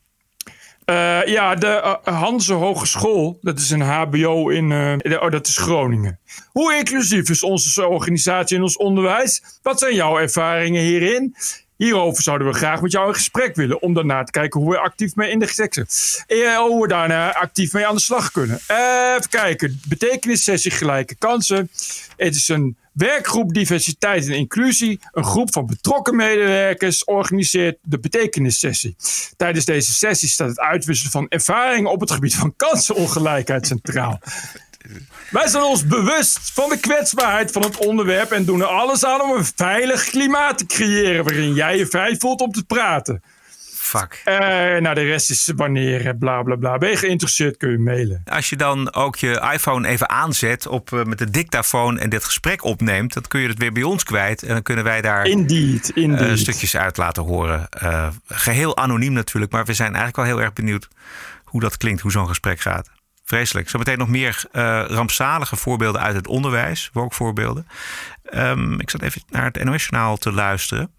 Uh, 0.90 1.26
ja, 1.26 1.54
de 1.54 1.98
uh, 2.04 2.20
Hanse 2.20 2.52
Hogeschool, 2.52 3.38
dat 3.40 3.59
is 3.59 3.70
een 3.70 3.81
HBO 3.81 4.48
in, 4.48 4.70
uh, 4.70 5.22
oh, 5.22 5.31
dat 5.31 5.46
is 5.46 5.57
Groningen. 5.57 6.20
Hoe 6.52 6.74
inclusief 6.74 7.31
is 7.31 7.42
onze 7.42 7.87
organisatie 7.87 8.57
in 8.57 8.62
ons 8.62 8.76
onderwijs? 8.76 9.42
Wat 9.62 9.78
zijn 9.78 9.94
jouw 9.94 10.18
ervaringen 10.18 10.83
hierin? 10.83 11.37
Hierover 11.79 12.23
zouden 12.23 12.47
we 12.47 12.53
graag 12.53 12.81
met 12.81 12.93
jou 12.93 13.09
in 13.09 13.14
gesprek 13.14 13.55
willen. 13.55 13.83
Om 13.83 13.94
daarna 13.94 14.25
te 14.25 14.31
kijken 14.31 14.61
hoe 14.61 14.71
we 14.71 14.79
actief 14.79 15.15
mee 15.15 15.31
in 15.31 15.38
de 15.38 15.46
sector. 15.46 15.87
En 16.27 16.57
hoe 16.57 16.83
we 16.83 16.88
daarna 16.88 17.35
actief 17.35 17.73
mee 17.73 17.87
aan 17.87 17.94
de 17.94 18.00
slag 18.00 18.31
kunnen. 18.31 18.61
Even 18.67 19.29
kijken. 19.29 19.81
Betekenissessie 19.88 20.71
gelijke 20.71 21.15
kansen. 21.15 21.71
Het 22.17 22.35
is 22.35 22.48
een 22.48 22.77
werkgroep 22.92 23.55
diversiteit 23.55 24.27
en 24.27 24.33
inclusie. 24.33 25.00
Een 25.13 25.25
groep 25.25 25.52
van 25.52 25.67
betrokken 25.67 26.17
medewerkers 26.17 27.05
organiseert 27.05 27.79
de 27.83 27.98
betekenissessie. 27.98 28.96
Tijdens 29.37 29.65
deze 29.65 29.92
sessie 29.92 30.29
staat 30.29 30.48
het 30.48 30.61
uitwisselen 30.61 31.13
van 31.13 31.27
ervaringen 31.29 31.90
op 31.90 32.00
het 32.00 32.11
gebied 32.11 32.35
van 32.35 32.57
kansenongelijkheid 32.57 33.67
centraal. 33.67 34.21
Wij 35.31 35.48
zijn 35.48 35.62
ons 35.62 35.87
bewust 35.87 36.50
van 36.52 36.68
de 36.68 36.81
kwetsbaarheid 36.81 37.52
van 37.52 37.62
het 37.62 37.76
onderwerp 37.76 38.31
en 38.31 38.44
doen 38.44 38.60
er 38.60 38.66
alles 38.66 39.04
aan 39.04 39.20
om 39.20 39.31
een 39.31 39.46
veilig 39.56 40.04
klimaat 40.04 40.58
te 40.58 40.66
creëren 40.66 41.24
waarin 41.24 41.54
jij 41.54 41.76
je 41.76 41.87
vrij 41.87 42.16
voelt 42.18 42.40
om 42.40 42.52
te 42.52 42.64
praten. 42.64 43.22
Fuck. 43.74 44.22
Uh, 44.24 44.35
nou, 44.81 44.94
de 44.94 45.02
rest 45.02 45.31
is 45.31 45.52
wanneer, 45.56 46.16
bla 46.16 46.42
bla 46.42 46.56
bla. 46.56 46.79
Ben 46.79 46.90
je 46.90 46.96
geïnteresseerd, 46.96 47.56
kun 47.56 47.70
je 47.70 47.79
mailen. 47.79 48.22
Als 48.24 48.48
je 48.48 48.56
dan 48.56 48.94
ook 48.94 49.16
je 49.16 49.50
iPhone 49.52 49.88
even 49.88 50.08
aanzet 50.08 50.66
op, 50.66 50.90
uh, 50.90 51.04
met 51.04 51.18
de 51.18 51.31
dictafoon 51.31 51.98
en 51.98 52.10
dit 52.10 52.24
gesprek 52.24 52.64
opneemt, 52.64 53.12
dan 53.12 53.22
kun 53.22 53.40
je 53.40 53.48
het 53.48 53.58
weer 53.58 53.72
bij 53.72 53.83
ons 53.83 54.04
kwijt. 54.04 54.42
En 54.42 54.48
dan 54.48 54.62
kunnen 54.62 54.85
wij 54.85 55.00
daar 55.00 55.26
indeed, 55.26 55.90
indeed. 55.94 56.29
Uh, 56.29 56.35
stukjes 56.35 56.76
uit 56.76 56.96
laten 56.96 57.22
horen. 57.22 57.68
geheel 58.26 58.76
anoniem 58.76 59.12
natuurlijk, 59.12 59.52
maar 59.52 59.64
we 59.64 59.74
zijn 59.74 59.94
eigenlijk 59.94 60.16
wel 60.16 60.35
heel 60.37 60.44
erg 60.44 60.52
benieuwd 60.52 60.88
hoe 61.44 61.60
dat 61.60 61.76
klinkt, 61.76 62.00
hoe 62.00 62.10
zo'n 62.10 62.29
gesprek 62.29 62.60
gaat. 62.60 62.88
Vreselijk. 63.29 63.68
Zometeen 63.68 63.98
nog 63.98 64.08
meer 64.08 64.44
rampzalige 64.88 65.56
voorbeelden 65.56 66.00
uit 66.00 66.14
het 66.14 66.26
onderwijs, 66.26 66.90
voorbeelden. 67.08 67.66
Um, 68.35 68.81
ik 68.81 68.90
zat 68.90 69.02
even 69.02 69.22
naar 69.29 69.44
het 69.44 69.64
NOS-journaal 69.64 70.16
te 70.16 70.33
luisteren 70.33 70.90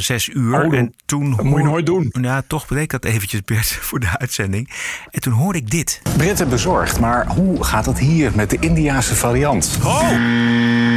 zes 0.00 0.28
uur. 0.28 0.64
Oh, 0.64 0.74
en 0.74 0.94
toen 1.06 1.36
dat 1.36 1.44
moet 1.44 1.58
je 1.58 1.64
nooit 1.64 1.86
doen. 1.86 2.12
Ja, 2.20 2.42
toch 2.46 2.66
bedeed 2.66 2.82
ik 2.82 2.90
dat 2.90 3.04
eventjes, 3.04 3.42
Bert, 3.42 3.66
voor 3.88 4.00
de 4.00 4.18
uitzending. 4.18 4.70
En 5.10 5.20
toen 5.20 5.32
hoorde 5.32 5.58
ik 5.58 5.70
dit. 5.70 6.02
Britten 6.16 6.48
bezorgd, 6.48 7.00
maar 7.00 7.26
hoe 7.26 7.64
gaat 7.64 7.86
het 7.86 7.98
hier 7.98 8.32
met 8.34 8.50
de 8.50 8.56
Indiaanse 8.60 9.14
variant? 9.14 9.78
Ho! 9.82 10.00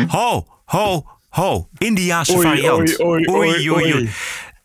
Ho, 0.08 0.46
ho, 0.66 1.06
ho. 1.30 1.68
Indiaanse 1.78 2.36
oei, 2.36 2.48
variant. 2.48 3.04
Oei, 3.04 3.30
oei, 3.30 3.72
oei, 3.72 3.94
oei. 3.94 4.10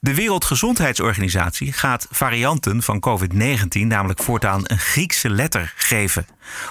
De 0.02 0.14
Wereldgezondheidsorganisatie 0.14 1.72
gaat 1.72 2.06
varianten 2.10 2.82
van 2.82 3.02
COVID-19 3.08 3.86
namelijk 3.86 4.22
voortaan 4.22 4.60
een 4.64 4.78
Griekse 4.78 5.30
letter 5.30 5.72
geven. 5.76 6.26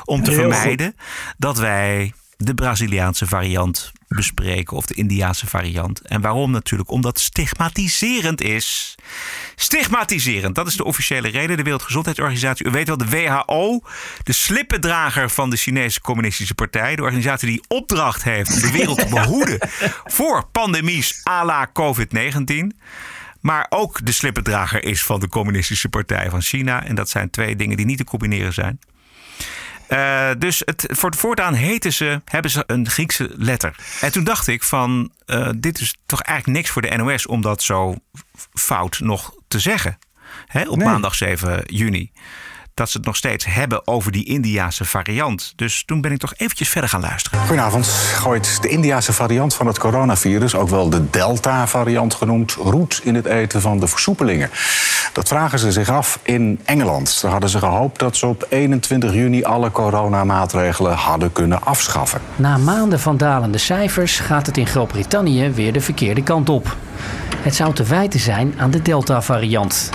Om 0.06 0.24
te 0.24 0.32
Heel 0.32 0.40
vermijden 0.40 0.96
dat 1.38 1.58
wij 1.58 2.14
de 2.38 2.54
Braziliaanse 2.54 3.28
variant 3.28 3.92
bespreken 4.08 4.78
of 4.78 4.86
de 4.86 4.94
Indiaanse 4.94 5.48
variant. 5.48 6.02
En 6.02 6.22
waarom 6.22 6.52
natuurlijk? 6.52 6.92
Omdat 6.92 7.20
stigmatiserend 7.20 8.42
is. 8.42 8.96
Stigmatiserend, 9.56 10.56
dat 10.56 10.68
is 10.68 10.76
de 10.76 10.84
officiële 10.84 11.28
reden. 11.28 11.58
De 11.58 11.64
Wereldgezondheidsorganisatie, 11.64 12.66
u 12.66 12.70
weet 12.70 12.88
wel, 12.88 12.98
de 12.98 13.10
WHO, 13.10 13.82
de 14.24 14.34
slippendrager 14.34 15.30
van 15.30 15.50
de 15.50 15.58
Chinese 15.58 16.02
Communistische 16.02 16.56
Partij, 16.56 16.96
de 16.96 17.02
organisatie 17.02 17.48
die 17.48 17.64
opdracht 17.68 18.24
heeft 18.24 18.54
om 18.54 18.60
de 18.60 18.72
wereld 18.72 19.00
te 19.00 19.10
behoeden 19.22 19.70
voor 20.06 20.48
pandemies 20.52 21.22
à 21.28 21.46
la 21.46 21.70
COVID-19. 21.74 22.78
Maar 23.40 23.66
ook 23.70 24.06
de 24.06 24.12
slippendrager 24.12 24.84
is 24.84 25.04
van 25.04 25.20
de 25.20 25.28
Communistische 25.28 25.90
Partij 25.90 26.30
van 26.30 26.42
China. 26.42 26.84
En 26.84 26.96
dat 26.96 27.10
zijn 27.10 27.30
twee 27.30 27.56
dingen 27.56 27.78
die 27.78 27.86
niet 27.86 27.98
te 27.98 28.04
combineren 28.04 28.54
zijn. 28.54 28.80
Uh, 29.90 30.30
dus 30.38 30.62
het, 30.66 30.86
voor 30.90 31.16
voortaan 31.16 31.54
heten 31.54 31.94
ze, 31.94 32.22
hebben 32.26 32.52
ze 32.52 32.64
een 32.68 32.90
Griekse 32.90 33.32
letter. 33.36 33.76
En 34.02 34.12
toen 34.12 34.24
dacht 34.24 34.48
ik 34.48 34.64
van, 34.64 35.12
uh, 35.26 35.50
dit 35.56 35.80
is 35.80 35.96
toch 36.06 36.22
eigenlijk 36.22 36.58
niks 36.58 36.70
voor 36.70 36.82
de 36.82 36.96
NOS 36.96 37.26
om 37.26 37.42
dat 37.42 37.64
zo 37.64 37.96
fout 38.54 39.00
nog 39.00 39.34
te 39.48 39.60
zeggen. 39.60 39.98
Hè, 40.46 40.70
op 40.70 40.78
Nee. 40.78 40.88
maandag 40.88 41.16
7 41.16 41.64
juni. 41.66 42.12
Dat 42.80 42.90
ze 42.90 42.98
het 42.98 43.06
nog 43.06 43.16
steeds 43.16 43.46
hebben 43.46 43.88
over 43.88 44.12
die 44.12 44.26
Indiaanse 44.26 44.86
variant. 44.86 45.54
Dus 45.56 45.84
toen 45.86 46.02
ben 46.02 46.12
ik 46.12 46.18
toch 46.18 46.34
eventjes 46.38 46.70
verder 46.70 46.90
gaan 46.90 47.02
luisteren. 47.02 47.40
Goedenavond. 47.40 47.88
Gooit 47.88 48.62
de 48.62 48.68
Indiaanse 48.68 49.14
variant 49.14 49.56
van 49.56 49.68
het 49.68 49.80
coronavirus, 49.80 50.56
ook 50.56 50.70
wel 50.70 50.90
de 50.90 51.10
Delta-variant 51.10 52.14
genoemd, 52.14 52.52
roet 52.52 53.02
in 53.04 53.16
het 53.16 53.26
eten 53.26 53.62
van 53.62 53.80
de 53.80 53.88
versoepelingen. 53.88 54.50
Dat 55.14 55.28
vragen 55.28 55.60
ze 55.60 55.72
zich 55.72 55.90
af 55.90 56.20
in 56.24 56.60
Engeland. 56.66 57.22
Daar 57.22 57.32
hadden 57.32 57.50
ze 57.50 57.60
gehoopt 57.60 58.00
dat 58.00 58.18
ze 58.18 58.26
op 58.28 58.46
21 58.50 59.14
juni 59.14 59.44
alle 59.44 59.72
coronamaatregelen 59.72 60.96
hadden 60.96 61.32
kunnen 61.32 61.64
afschaffen. 61.64 62.22
Na 62.36 62.58
maanden 62.58 63.00
van 63.00 63.18
dalende 63.18 63.58
cijfers 63.58 64.20
gaat 64.20 64.46
het 64.46 64.58
in 64.58 64.68
Groot-Brittannië 64.68 65.50
weer 65.50 65.74
de 65.74 65.82
verkeerde 65.82 66.24
kant 66.24 66.50
op. 66.50 66.76
Het 67.38 67.56
zou 67.56 67.74
te 67.74 67.84
wijten 67.84 68.20
zijn 68.20 68.54
aan 68.58 68.72
de 68.72 68.82
Delta-variant. 68.82 69.90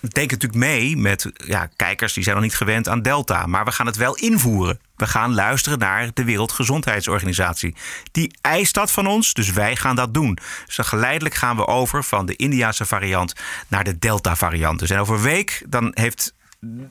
Het 0.00 0.14
denkt 0.14 0.30
natuurlijk 0.30 0.60
mee 0.60 0.96
met 0.96 1.30
ja, 1.34 1.68
kijkers 1.76 2.12
die 2.12 2.22
zijn 2.22 2.36
nog 2.36 2.44
niet 2.44 2.54
gewend 2.54 2.88
aan 2.88 3.02
Delta. 3.02 3.46
Maar 3.46 3.64
we 3.64 3.72
gaan 3.72 3.86
het 3.86 3.96
wel 3.96 4.16
invoeren. 4.16 4.80
We 4.96 5.06
gaan 5.06 5.34
luisteren 5.34 5.78
naar 5.78 6.10
de 6.14 6.24
Wereldgezondheidsorganisatie. 6.24 7.74
Die 8.12 8.36
eist 8.40 8.74
dat 8.74 8.90
van 8.90 9.06
ons, 9.06 9.32
dus 9.32 9.50
wij 9.50 9.76
gaan 9.76 9.96
dat 9.96 10.14
doen. 10.14 10.38
Dus 10.66 10.78
geleidelijk 10.78 11.34
gaan 11.34 11.56
we 11.56 11.66
over 11.66 12.04
van 12.04 12.26
de 12.26 12.36
Indiase 12.36 12.84
variant 12.84 13.32
naar 13.68 13.84
de 13.84 13.98
Delta-variant. 13.98 14.78
Dus 14.78 14.90
en 14.90 14.98
over 14.98 15.14
een 15.14 15.22
week 15.22 15.62
dan 15.68 15.90
heeft 15.94 16.34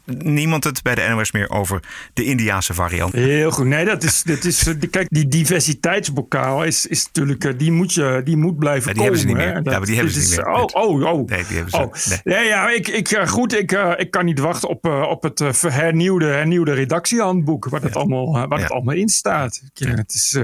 niemand 0.06 0.64
het 0.64 0.82
bij 0.82 0.96
de 0.96 1.08
NOS 1.10 1.32
meer 1.32 1.50
over 1.50 1.84
de 2.14 2.24
Indiase 2.24 2.74
variant. 2.74 3.14
Heel 3.14 3.52
goed. 3.52 3.66
Nee, 3.66 3.86
dat 3.86 4.04
is, 4.04 4.24
dat 4.24 4.44
is, 4.44 4.74
kijk, 4.90 5.08
die 5.10 5.28
diversiteitsbokaal 5.28 6.64
is, 6.64 6.86
is 6.86 7.06
natuurlijk, 7.06 7.44
eh, 7.44 7.54
die 7.58 7.72
moet, 7.72 7.94
je, 7.94 8.22
die 8.24 8.38
moet 8.38 8.58
blijven 8.58 8.94
die 8.94 9.04
komen. 9.04 9.04
hebben 9.04 9.20
ze 9.20 9.26
niet 9.28 9.36
meer. 9.36 9.46
hè. 9.46 9.72
Ja, 9.72 9.78
maar 9.78 9.86
die 9.86 9.96
hebben 9.96 10.14
ze 10.14 10.20
niet 10.20 10.30
meer. 10.30 10.48
Oh, 10.48 10.64
oh, 10.64 11.14
oh. 11.14 11.28
Nee, 11.28 11.44
die 11.48 11.56
hebben 11.56 11.72
ze. 11.72 11.78
Oh. 11.78 11.94
nee. 12.24 12.38
Nee, 12.38 12.48
ja, 12.48 12.70
ik, 12.70 12.88
ik, 12.88 13.12
eh, 13.12 13.28
goed, 13.28 13.54
ik, 13.54 13.72
eh, 13.72 13.94
ik 13.98 14.12
kan 14.12 14.26
niet 14.26 14.40
wachten 14.40 14.70
op, 14.70 14.86
op 14.86 15.24
het 15.24 15.62
hernieuwde, 15.62 16.26
hernieuwde 16.26 16.74
redactiehandboek, 16.74 17.70
waar, 17.70 17.82
dat 17.82 17.96
allemaal, 17.96 18.48
waar 18.48 18.60
het 18.60 18.72
allemaal 18.72 18.96
in 18.96 19.10
staat. 19.10 19.62
Het 19.74 20.14
is 20.14 20.38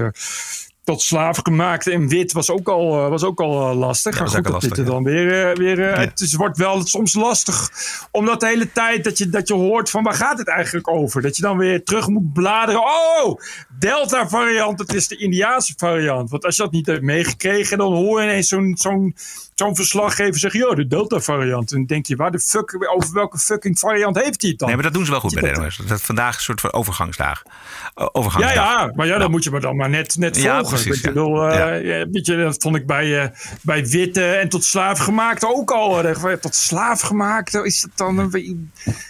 tot 0.86 1.02
slaaf 1.02 1.38
gemaakt 1.42 1.86
en 1.86 2.08
wit 2.08 2.32
was 2.32 2.50
ook 2.50 2.68
al, 2.68 3.04
eh, 3.04 3.08
was 3.08 3.24
ook 3.24 3.40
al 3.40 3.70
eh, 3.70 3.76
lastig. 3.78 4.18
Maar 4.18 4.28
goed, 4.28 4.34
dat 4.44 4.44
dit 4.44 4.62
er 4.62 4.68
lastig, 4.68 4.86
dan 4.86 5.02
weer, 5.02 5.48
eh, 5.50 5.56
weer 5.56 5.80
Ja. 5.80 5.98
het 6.00 6.20
is, 6.20 6.34
wordt 6.34 6.56
wel 6.58 6.86
soms 6.86 7.14
lastig, 7.14 7.70
omdat 8.10 8.40
de 8.40 8.46
hele 8.46 8.72
tijd 8.72 9.04
dat 9.04 9.18
je, 9.18 9.28
dat 9.28 9.48
je 9.48 9.54
hoort 9.54 9.90
van 9.90 10.02
waar 10.02 10.14
gaat 10.14 10.38
het 10.38 10.48
eigenlijk 10.48 10.88
over? 10.88 11.22
Dat 11.22 11.36
je 11.36 11.42
dan 11.42 11.58
weer 11.58 11.84
terug 11.84 12.08
moet 12.08 12.32
bladeren. 12.32 12.80
Oh, 12.80 13.40
Delta 13.78 14.28
variant, 14.28 14.78
het 14.78 14.94
is 14.94 15.08
de 15.08 15.16
Indiaanse 15.16 15.74
variant. 15.76 16.30
Want 16.30 16.44
als 16.44 16.56
je 16.56 16.62
dat 16.62 16.72
niet 16.72 16.86
hebt 16.86 17.02
meegekregen, 17.02 17.78
dan 17.78 17.92
hoor 17.92 18.20
je 18.20 18.26
ineens 18.26 18.48
zo'n 18.48 18.76
zo'n 18.78 19.16
zo'n 19.54 19.76
verslaggever 19.76 20.38
zeggen, 20.40 20.60
ja, 20.68 20.74
de 20.74 20.86
Delta 20.86 21.20
variant. 21.20 21.70
En 21.70 21.76
dan 21.76 21.86
denk 21.86 22.06
je, 22.06 22.16
waar 22.16 22.30
de 22.30 22.40
fuck, 22.40 22.86
over 22.94 23.12
welke 23.12 23.38
fucking 23.38 23.78
variant 23.78 24.16
heeft 24.22 24.40
hij 24.40 24.50
het 24.50 24.58
dan? 24.58 24.68
Nee, 24.68 24.76
maar 24.76 24.84
dat 24.86 24.94
doen 24.94 25.04
ze 25.04 25.10
wel 25.10 25.20
goed 25.20 25.34
bij 25.34 25.42
de 25.42 25.48
dat- 25.48 25.58
NOS. 25.62 25.76
Dat 25.86 25.98
is 25.98 26.04
vandaag 26.04 26.36
een 26.36 26.42
soort 26.42 26.60
van 26.60 26.72
overgangsdag. 26.72 27.42
Uh, 27.46 27.52
Ja, 27.94 28.08
overgangsdag. 28.12 28.54
ja, 28.54 28.92
maar 28.94 29.06
ja, 29.06 29.18
dan 29.18 29.30
moet 29.30 29.44
je 29.44 29.50
me 29.50 29.60
dan 29.60 29.76
maar 29.76 29.90
net, 29.90 30.16
net 30.18 30.36
Ja, 30.36 30.58
volgen. 30.60 30.82
precies, 30.82 31.00
ja. 31.02 31.08
bedoel, 31.08 31.42
eh, 31.48 31.58
Ja. 31.58 31.72
ja, 31.74 32.06
weet 32.10 32.26
je, 32.26 32.36
dat 32.36 32.56
vond 32.62 32.76
ik 32.76 32.86
bij, 32.86 33.20
eh, 33.22 33.28
bij 33.62 33.86
witte 33.86 34.24
en 34.24 34.48
tot 34.48 34.64
slaafgemaakte 34.64 35.54
ook 35.54 35.70
al. 35.70 36.02
eh, 36.04 36.32
Tot 36.32 36.54
slaafgemaakte, 36.54 37.64
is 37.64 37.80
dat 37.80 37.90
dan 37.94 38.18
een 38.18 38.30
beetje- 38.30 38.56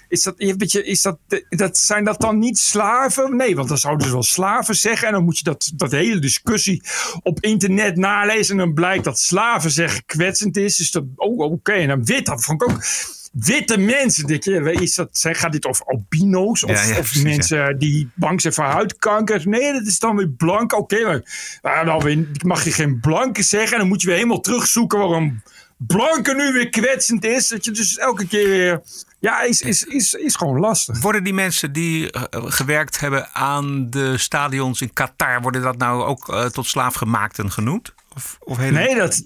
is 0.09 0.23
dat, 0.23 0.35
een 0.37 0.59
beetje, 0.59 0.85
is 0.85 1.03
dat, 1.03 1.19
dat, 1.49 1.79
zijn 1.79 2.05
dat 2.05 2.21
dan 2.21 2.39
niet 2.39 2.59
slaven? 2.59 3.37
Nee, 3.37 3.57
want 3.57 3.69
dan 3.69 3.79
zouden 3.79 4.07
ze 4.07 4.12
wel 4.12 4.23
slaven 4.23 4.56
zeggen. 4.65 5.07
En 5.07 5.13
dan 5.13 5.25
moet 5.25 5.39
je 5.39 5.45
dat, 5.45 5.73
dat 5.75 5.91
hele 5.91 6.19
discussie 6.19 6.83
op 7.23 7.41
internet 7.41 7.97
nalezen. 7.97 8.53
En 8.53 8.59
dan 8.59 8.75
blijkt 8.75 9.05
dat 9.05 9.19
slaven 9.19 9.71
zeggen 9.71 10.05
kwetsend 10.07 10.57
is. 10.57 10.77
Dus 10.77 10.91
dat, 10.91 11.05
oh, 11.17 11.39
oké. 11.39 11.73
En 11.73 11.89
dan 11.89 12.05
wit, 12.05 12.27
dat 12.27 12.45
vond 12.45 12.63
ik 12.63 12.71
ook... 12.71 12.85
Witte 13.33 13.79
mensen, 13.79 14.27
denk 14.27 14.45
je, 14.45 14.73
is 14.73 14.95
dat, 14.95 15.09
gaat 15.33 15.53
dit 15.53 15.67
over 15.67 15.85
albino's? 15.87 16.65
Of, 16.65 16.71
Ja, 16.71 16.83
ja, 16.95 16.99
of 16.99 17.23
mensen 17.23 17.79
die 17.79 18.11
bang 18.15 18.41
zijn 18.41 18.53
voor 18.53 18.65
huidkanker? 18.65 19.49
Nee, 19.49 19.73
dat 19.73 19.87
is 19.87 19.99
dan 19.99 20.17
weer 20.17 20.29
blank. 20.29 20.73
Oké, 20.73 21.05
maar 21.05 21.59
maar 21.63 21.85
dan 21.85 22.01
weer- 22.03 22.29
mag 22.45 22.65
je 22.65 22.73
geen 22.73 23.01
blanke 23.01 23.43
zeggen. 23.43 23.73
En 23.73 23.79
dan 23.79 23.89
moet 23.89 24.01
je 24.01 24.07
weer 24.07 24.17
helemaal 24.17 24.41
terugzoeken 24.41 24.99
waarom 24.99 25.43
blanke 25.77 26.35
nu 26.35 26.53
weer 26.53 26.69
kwetsend 26.69 27.25
is. 27.25 27.49
Dat 27.49 27.65
je 27.65 27.71
dus 27.71 27.97
elke 27.99 28.27
keer 28.27 28.49
weer... 28.49 28.81
Ja, 29.19 29.43
is, 29.43 29.61
is, 29.61 29.83
is, 29.83 30.14
is 30.14 30.37
gewoon 30.37 30.59
lastig. 30.59 31.01
Worden 31.01 31.25
die 31.25 31.35
mensen 31.35 31.73
die 31.73 32.11
eh, 32.11 32.23
gewerkt 32.31 33.01
hebben 33.01 33.29
aan 33.35 33.91
de 33.91 34.19
stadions 34.19 34.81
in 34.81 34.93
Qatar, 34.93 35.41
worden 35.41 35.62
dat 35.62 35.77
nou 35.77 36.03
ook 36.05 36.29
eh, 36.29 36.45
tot 36.45 36.67
slaafgemaakten 36.67 37.51
genoemd? 37.53 37.95
Of, 38.14 38.37
of 38.41 38.57
helemaal- 38.57 38.83
Nee, 38.85 38.95
dat, 38.97 39.23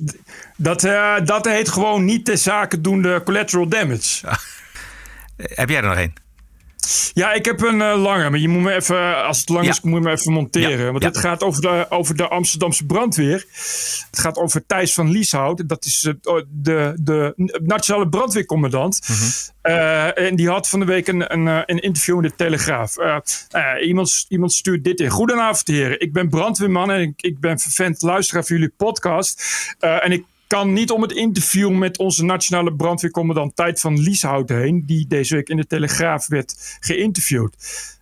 dat, 0.57 0.85
eh, 0.85 1.15
dat 1.25 1.45
heet 1.45 1.69
gewoon 1.69 2.05
niet 2.05 2.25
ter 2.25 2.39
zake 2.39 2.81
doende 2.81 3.23
collateral 3.23 3.69
damage. 3.69 4.27
Heb 5.37 5.69
jij 5.69 5.77
er 5.83 5.89
nog 5.89 5.97
één? 5.97 6.13
Ja, 7.15 7.33
ik 7.33 7.45
heb 7.45 7.61
een 7.61 7.79
uh, 7.79 8.03
lange, 8.03 8.31
maar 8.31 8.39
je 8.39 8.49
moet 8.49 8.63
me 8.63 8.75
even, 8.75 9.25
als 9.25 9.41
het 9.41 9.49
lang 9.49 9.69
is, 9.69 9.81
moet 9.81 9.95
je 9.95 10.01
me 10.01 10.11
even 10.11 10.33
monteren. 10.33 10.93
Want 10.93 11.05
het 11.05 11.19
gaat 11.19 11.43
over 11.43 11.63
de, 11.63 11.87
over 11.89 12.17
de 12.17 12.29
Amsterdamse 12.29 12.87
brandweer. 12.87 13.47
Het 14.11 14.19
gaat 14.19 14.37
over 14.37 14.67
Thijs 14.67 14.95
van 14.95 15.11
Lieshout. 15.11 15.69
Dat 15.69 15.85
is 15.85 16.05
uh, 16.05 16.43
de, 16.49 16.93
de 17.01 17.33
nationale 17.63 18.09
brandweercommandant. 18.09 19.09
Mm 19.09 19.17
-hmm. 19.17 20.11
en 20.11 20.37
die 20.37 20.49
had 20.49 20.69
van 20.69 20.81
de 20.81 20.87
week 20.87 21.09
een, 21.09 21.33
een, 21.33 21.47
een 21.47 21.79
interview 21.79 22.17
in 22.17 22.23
de 22.23 22.35
Telegraaf. 22.37 22.95
iemand, 23.83 24.27
iemand 24.29 24.53
stuurt 24.53 24.85
dit 24.85 25.01
in. 25.01 25.09
Goedenavond, 25.09 25.69
heren. 25.69 26.01
Ik 26.01 26.13
ben 26.13 26.29
brandweerman 26.29 26.91
en 26.91 27.01
ik, 27.01 27.13
ik 27.17 27.41
ben 27.41 27.59
vervent 27.59 28.03
luisteraar 28.03 28.45
van 28.45 28.57
jullie 28.57 28.73
podcast. 28.77 29.43
en 29.79 30.13
ik 30.13 30.25
kan 30.51 30.73
niet 30.73 30.91
om 30.91 31.03
het 31.03 31.13
interview 31.13 31.71
met 31.71 31.99
onze 31.99 32.25
nationale 32.25 32.75
brandweercommandant 32.75 33.57
Tijd 33.57 33.81
van 33.81 34.01
Lieshout 34.01 34.49
heen, 34.49 34.83
die 34.87 35.07
deze 35.07 35.35
week 35.35 35.49
in 35.49 35.57
de 35.57 35.67
Telegraaf 35.67 36.27
werd 36.27 36.79
geïnterviewd. 36.81 37.55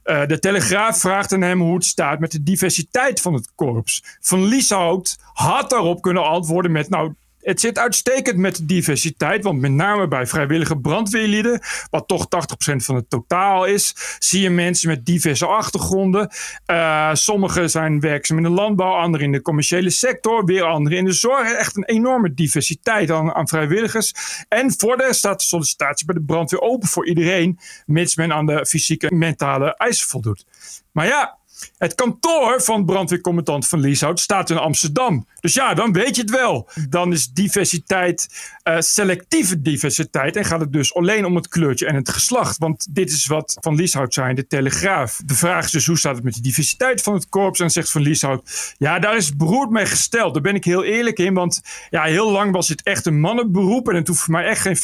Uh, 0.04 0.26
de 0.26 0.38
Telegraaf 0.38 1.00
vraagt 1.00 1.32
aan 1.32 1.42
hem 1.42 1.60
hoe 1.60 1.74
het 1.74 1.84
staat 1.84 2.18
met 2.18 2.32
de 2.32 2.42
diversiteit 2.42 3.20
van 3.20 3.34
het 3.34 3.52
korps. 3.54 4.02
Van 4.20 4.44
Lieshout 4.44 5.18
had 5.32 5.70
daarop 5.70 6.02
kunnen 6.02 6.24
antwoorden 6.24 6.72
met: 6.72 6.88
Nou, 6.88 7.14
het 7.48 7.60
zit 7.60 7.78
uitstekend 7.78 8.36
met 8.36 8.56
de 8.56 8.64
diversiteit, 8.64 9.44
want 9.44 9.60
met 9.60 9.70
name 9.70 10.08
bij 10.08 10.26
vrijwillige 10.26 10.78
brandweerlieden, 10.78 11.60
wat 11.90 12.08
toch 12.08 12.26
80% 12.72 12.76
van 12.76 12.94
het 12.94 13.10
totaal 13.10 13.64
is, 13.64 13.94
zie 14.18 14.42
je 14.42 14.50
mensen 14.50 14.88
met 14.88 15.06
diverse 15.06 15.46
achtergronden. 15.46 16.30
Uh, 16.66 17.14
sommigen 17.14 17.70
zijn 17.70 18.00
werkzaam 18.00 18.36
in 18.36 18.42
de 18.42 18.48
landbouw, 18.48 18.92
anderen 18.92 19.26
in 19.26 19.32
de 19.32 19.42
commerciële 19.42 19.90
sector, 19.90 20.44
weer 20.44 20.62
anderen 20.62 20.98
in 20.98 21.04
de 21.04 21.12
zorg. 21.12 21.52
Echt 21.52 21.76
een 21.76 21.84
enorme 21.84 22.34
diversiteit 22.34 23.10
aan, 23.10 23.34
aan 23.34 23.48
vrijwilligers. 23.48 24.14
En 24.48 24.74
voor 24.76 24.96
de 24.96 25.08
staat 25.10 25.40
de 25.40 25.46
sollicitatie 25.46 26.06
bij 26.06 26.14
de 26.14 26.22
brandweer 26.22 26.60
open 26.60 26.88
voor 26.88 27.06
iedereen, 27.06 27.58
mits 27.86 28.16
men 28.16 28.32
aan 28.32 28.46
de 28.46 28.66
fysieke 28.66 29.08
en 29.08 29.18
mentale 29.18 29.74
eisen 29.76 30.08
voldoet. 30.08 30.44
Maar 30.92 31.06
ja, 31.06 31.38
het 31.78 31.94
kantoor 31.94 32.62
van 32.62 32.84
brandweercommandant 32.84 33.68
van 33.68 33.80
Lieshout 33.80 34.20
staat 34.20 34.50
in 34.50 34.58
Amsterdam. 34.58 35.26
Dus 35.40 35.54
ja, 35.54 35.74
dan 35.74 35.92
weet 35.92 36.16
je 36.16 36.22
het 36.22 36.30
wel. 36.30 36.68
Dan 36.88 37.12
is 37.12 37.32
diversiteit 37.32 38.28
uh, 38.64 38.76
selectieve 38.78 39.62
diversiteit. 39.62 40.36
En 40.36 40.44
gaat 40.44 40.60
het 40.60 40.72
dus 40.72 40.94
alleen 40.94 41.24
om 41.24 41.36
het 41.36 41.48
kleurtje 41.48 41.86
en 41.86 41.94
het 41.94 42.08
geslacht. 42.08 42.58
Want 42.58 42.86
dit 42.90 43.10
is 43.10 43.26
wat 43.26 43.56
Van 43.60 43.74
Lieshout 43.74 44.14
zei 44.14 44.28
in 44.28 44.34
de 44.34 44.46
Telegraaf. 44.46 45.20
De 45.24 45.34
vraag 45.34 45.64
is 45.64 45.70
dus 45.70 45.86
hoe 45.86 45.98
staat 45.98 46.14
het 46.14 46.24
met 46.24 46.34
de 46.34 46.40
diversiteit 46.40 47.02
van 47.02 47.14
het 47.14 47.28
korps? 47.28 47.60
En 47.60 47.70
zegt 47.70 47.90
Van 47.90 48.02
Lieshout, 48.02 48.74
ja, 48.78 48.98
daar 48.98 49.16
is 49.16 49.36
beroerd 49.36 49.70
mee 49.70 49.86
gesteld. 49.86 50.32
Daar 50.32 50.42
ben 50.42 50.54
ik 50.54 50.64
heel 50.64 50.84
eerlijk 50.84 51.18
in. 51.18 51.34
Want 51.34 51.62
ja, 51.90 52.02
heel 52.02 52.30
lang 52.30 52.52
was 52.52 52.68
het 52.68 52.82
echt 52.82 53.06
een 53.06 53.20
mannenberoep. 53.20 53.88
En 53.88 53.96
het 53.96 54.08
hoeft 54.08 54.20
voor 54.20 54.32
mij 54.32 54.44
echt 54.44 54.60
geen 54.60 54.76
50-50 54.76 54.80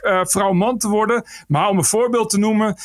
uh, 0.00 0.20
vrouw-man 0.24 0.78
te 0.78 0.88
worden. 0.88 1.24
Maar 1.48 1.68
om 1.68 1.78
een 1.78 1.84
voorbeeld 1.84 2.30
te 2.30 2.38
noemen, 2.38 2.76
6% 2.76 2.80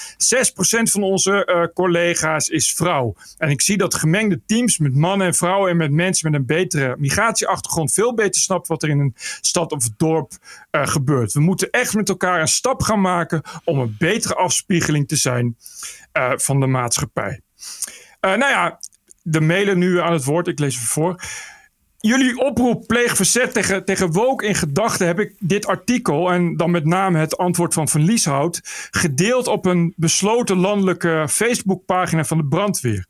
van 0.82 1.04
onze 1.04 1.48
uh, 1.50 1.74
collega's 1.74 2.48
is 2.48 2.74
vrouw. 2.74 3.11
En 3.38 3.50
ik 3.50 3.62
zie 3.62 3.78
dat 3.78 3.96
gemengde 3.96 4.42
teams 4.46 4.78
met 4.78 4.96
mannen 4.96 5.28
en 5.28 5.34
vrouwen 5.34 5.70
en 5.70 5.78
met 5.78 5.92
mensen 5.92 6.32
met 6.32 6.40
een 6.40 6.46
betere 6.46 6.96
migratieachtergrond 6.98 7.94
veel 7.94 8.14
beter 8.14 8.42
snapt 8.42 8.68
wat 8.68 8.84
er 8.84 8.90
in 8.90 9.00
een 9.00 9.16
stad 9.42 9.72
of 9.72 9.90
dorp 9.98 10.32
uh, 10.72 10.88
gebeurt. 10.88 11.34
We 11.34 11.40
moeten 11.40 11.70
echt 11.70 11.94
met 11.94 12.10
elkaar 12.10 12.42
een 12.42 12.48
stap 12.48 12.82
gaan 12.82 13.02
maken 13.02 13.42
om 13.64 13.80
een 13.80 13.96
betere 14.00 14.36
afspiegeling 14.36 15.08
te 15.08 15.16
zijn 15.16 15.58
uh, 16.14 16.32
van 16.36 16.60
de 16.60 16.68
maatschappij. 16.68 17.42
Uh, 18.22 18.36
nou 18.36 18.52
ja, 18.52 18.80
de 19.22 19.42
mailen 19.42 19.78
nu 19.78 20.00
aan 20.00 20.14
het 20.14 20.24
woord. 20.24 20.48
Ik 20.48 20.60
lees 20.60 20.76
even 20.76 20.88
voor. 20.88 21.24
Jullie 22.02 22.38
oproep 22.38 22.88
pleeg 22.88 23.16
verzet 23.16 23.54
tegen, 23.54 23.86
tegen 23.86 24.12
woke 24.12 24.46
in 24.46 24.56
gedachten 24.56 25.08
heb 25.08 25.20
ik 25.20 25.36
dit 25.40 25.66
artikel 25.66 26.32
en 26.32 26.58
dan 26.58 26.72
met 26.72 26.86
name 26.86 27.20
het 27.20 27.38
antwoord 27.38 27.74
van 27.74 27.88
Van 27.88 28.02
Lieshout 28.02 28.60
gedeeld 28.92 29.48
op 29.48 29.66
een 29.66 29.94
besloten 29.96 30.58
landelijke 30.58 31.26
Facebookpagina 31.30 32.24
van 32.24 32.38
de 32.38 32.46
brandweer. 32.46 33.06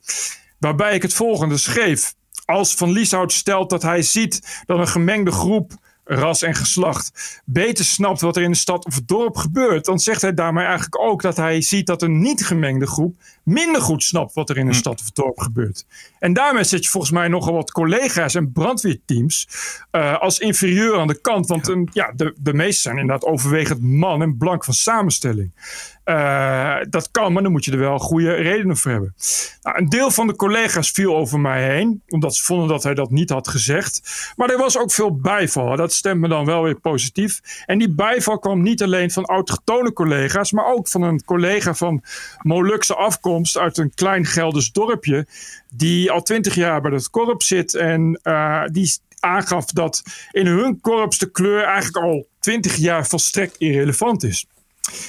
Waarbij 0.58 0.94
ik 0.94 1.02
het 1.02 1.14
volgende 1.14 1.56
schreef. 1.56 2.14
Als 2.44 2.74
Van 2.74 2.90
Lieshout 2.90 3.32
stelt 3.32 3.70
dat 3.70 3.82
hij 3.82 4.02
ziet 4.02 4.62
dat 4.66 4.78
een 4.78 4.88
gemengde 4.88 5.30
groep 5.32 5.72
ras 6.04 6.42
en 6.42 6.54
geslacht 6.54 7.40
beter 7.44 7.84
snapt 7.84 8.20
wat 8.20 8.36
er 8.36 8.42
in 8.42 8.50
de 8.50 8.56
stad 8.56 8.84
of 8.84 8.94
het 8.94 9.08
dorp 9.08 9.36
gebeurt, 9.36 9.84
dan 9.84 9.98
zegt 9.98 10.22
hij 10.22 10.34
daarmee 10.34 10.64
eigenlijk 10.64 10.98
ook 10.98 11.22
dat 11.22 11.36
hij 11.36 11.62
ziet 11.62 11.86
dat 11.86 12.02
een 12.02 12.20
niet 12.20 12.46
gemengde 12.46 12.86
groep 12.86 13.14
minder 13.42 13.80
goed 13.80 14.02
snapt 14.02 14.34
wat 14.34 14.50
er 14.50 14.56
in 14.56 14.66
een 14.66 14.72
hm. 14.72 14.78
stad 14.78 15.00
of 15.00 15.04
het 15.04 15.14
dorp 15.14 15.38
gebeurt. 15.38 15.86
En 16.18 16.32
daarmee 16.32 16.64
zet 16.64 16.84
je 16.84 16.90
volgens 16.90 17.12
mij 17.12 17.28
nogal 17.28 17.54
wat 17.54 17.72
collega's 17.72 18.34
en 18.34 18.52
brandweerteams 18.52 19.48
uh, 19.92 20.18
als 20.20 20.38
inferieur 20.38 20.98
aan 20.98 21.06
de 21.06 21.20
kant. 21.20 21.46
Want 21.46 21.68
een, 21.68 21.88
ja, 21.92 22.12
de, 22.16 22.34
de 22.38 22.54
meeste 22.54 22.80
zijn 22.80 22.98
inderdaad 22.98 23.28
overwegend 23.28 23.82
man 23.82 24.22
en 24.22 24.36
blank 24.36 24.64
van 24.64 24.74
samenstelling. 24.74 25.52
Uh, 26.04 26.76
dat 26.88 27.10
kan, 27.10 27.32
maar 27.32 27.42
dan 27.42 27.52
moet 27.52 27.64
je 27.64 27.72
er 27.72 27.78
wel 27.78 27.98
goede 27.98 28.34
redenen 28.34 28.76
voor 28.76 28.90
hebben. 28.90 29.14
Nou, 29.62 29.78
een 29.78 29.88
deel 29.88 30.10
van 30.10 30.26
de 30.26 30.36
collega's 30.36 30.90
viel 30.90 31.16
over 31.16 31.40
mij 31.40 31.62
heen, 31.62 32.02
omdat 32.08 32.34
ze 32.34 32.44
vonden 32.44 32.68
dat 32.68 32.82
hij 32.82 32.94
dat 32.94 33.10
niet 33.10 33.30
had 33.30 33.48
gezegd. 33.48 34.00
Maar 34.36 34.50
er 34.50 34.58
was 34.58 34.78
ook 34.78 34.92
veel 34.92 35.16
bijval. 35.16 35.76
Dat 35.76 35.92
stemt 35.92 36.20
me 36.20 36.28
dan 36.28 36.44
wel 36.44 36.62
weer 36.62 36.80
positief. 36.80 37.40
En 37.66 37.78
die 37.78 37.94
bijval 37.94 38.38
kwam 38.38 38.62
niet 38.62 38.82
alleen 38.82 39.10
van 39.10 39.24
oud-getone 39.24 39.92
collega's, 39.92 40.52
maar 40.52 40.66
ook 40.66 40.88
van 40.88 41.02
een 41.02 41.24
collega 41.24 41.74
van 41.74 42.02
Molukse 42.38 42.94
afkomst 42.94 43.58
uit 43.58 43.78
een 43.78 43.94
klein 43.94 44.24
Gelders 44.24 44.72
dorpje, 44.72 45.26
die 45.70 46.10
al 46.10 46.22
twintig 46.22 46.54
jaar 46.54 46.80
bij 46.80 46.90
het 46.90 47.10
korps 47.10 47.46
zit 47.46 47.74
en 47.74 48.20
uh, 48.22 48.64
die 48.66 48.98
aangaf 49.20 49.64
dat 49.64 50.02
in 50.30 50.46
hun 50.46 50.80
korps 50.80 51.18
de 51.18 51.30
kleur 51.30 51.62
eigenlijk 51.62 52.04
al 52.04 52.26
twintig 52.40 52.76
jaar 52.76 53.06
volstrekt 53.06 53.56
irrelevant 53.58 54.22
is. 54.22 54.46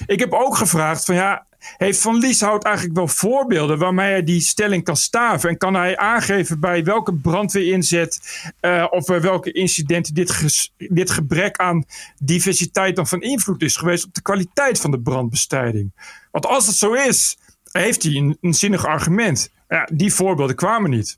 Ik 0.05 0.19
heb 0.19 0.33
ook 0.33 0.57
gevraagd 0.57 1.05
van 1.05 1.15
ja, 1.15 1.45
heeft 1.77 2.01
Van 2.01 2.17
Lieshout 2.17 2.63
eigenlijk 2.63 2.95
wel 2.95 3.07
voorbeelden 3.07 3.77
waarmee 3.77 4.11
hij 4.11 4.23
die 4.23 4.41
stelling 4.41 4.83
kan 4.83 4.97
staven? 4.97 5.49
En 5.49 5.57
kan 5.57 5.73
hij 5.73 5.97
aangeven 5.97 6.59
bij 6.59 6.83
welke 6.83 7.13
brandweerinzet 7.13 8.19
uh, 8.61 8.87
of 8.89 9.05
bij 9.05 9.21
welke 9.21 9.51
incidenten 9.51 10.13
dit, 10.13 10.71
dit 10.77 11.11
gebrek 11.11 11.57
aan 11.57 11.85
diversiteit 12.19 12.95
dan 12.95 13.07
van 13.07 13.21
invloed 13.21 13.61
is 13.61 13.75
geweest 13.75 14.05
op 14.05 14.13
de 14.13 14.21
kwaliteit 14.21 14.79
van 14.79 14.91
de 14.91 14.99
brandbestrijding? 14.99 15.91
Want 16.31 16.45
als 16.45 16.67
het 16.67 16.75
zo 16.75 16.93
is, 16.93 17.37
heeft 17.71 18.03
hij 18.03 18.15
een, 18.15 18.37
een 18.41 18.53
zinnig 18.53 18.85
argument. 18.85 19.51
Ja, 19.67 19.87
die 19.93 20.13
voorbeelden 20.13 20.55
kwamen 20.55 20.89
niet. 20.89 21.17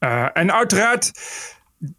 Uh, 0.00 0.26
en 0.32 0.52
uiteraard 0.52 1.12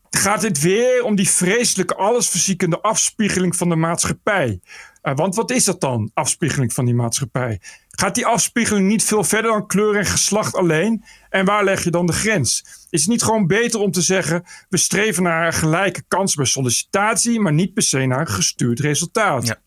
gaat 0.10 0.42
het 0.42 0.60
weer 0.60 1.04
om 1.04 1.16
die 1.16 1.30
vreselijke 1.30 1.96
allesverziekende 1.96 2.82
afspiegeling 2.82 3.56
van 3.56 3.70
de 3.70 3.76
maatschappij. 3.76 4.60
Uh, 5.04 5.16
want 5.16 5.36
wat 5.36 5.52
is 5.52 5.64
dat 5.64 5.82
dan, 5.82 6.12
afspiegeling 6.14 6.74
van 6.74 6.86
die 6.86 6.96
maatschappij? 6.96 7.60
Gaat 7.90 8.16
die 8.16 8.26
afspiegeling 8.26 8.88
niet 8.88 9.04
veel 9.04 9.24
verder 9.24 9.52
dan 9.52 9.68
kleur 9.68 9.96
en 9.96 10.06
geslacht 10.06 10.56
alleen? 10.56 11.04
En 11.30 11.46
waar 11.46 11.64
leg 11.64 11.84
je 11.84 11.92
dan 11.92 12.06
de 12.06 12.14
grens? 12.14 12.64
Is 12.90 13.02
het 13.02 13.10
niet 13.10 13.24
gewoon 13.24 13.48
beter 13.48 13.80
om 13.80 13.92
te 13.92 14.02
zeggen: 14.02 14.44
we 14.70 14.78
streven 14.78 15.24
naar 15.24 15.46
een 15.46 15.54
gelijke 15.54 16.04
kans 16.08 16.36
bij 16.36 16.46
sollicitatie, 16.46 17.40
maar 17.40 17.54
niet 17.54 17.74
per 17.74 17.84
se 17.84 18.06
naar 18.06 18.20
een 18.20 18.28
gestuurd 18.28 18.80
resultaat? 18.80 19.48
Ja. 19.48 19.58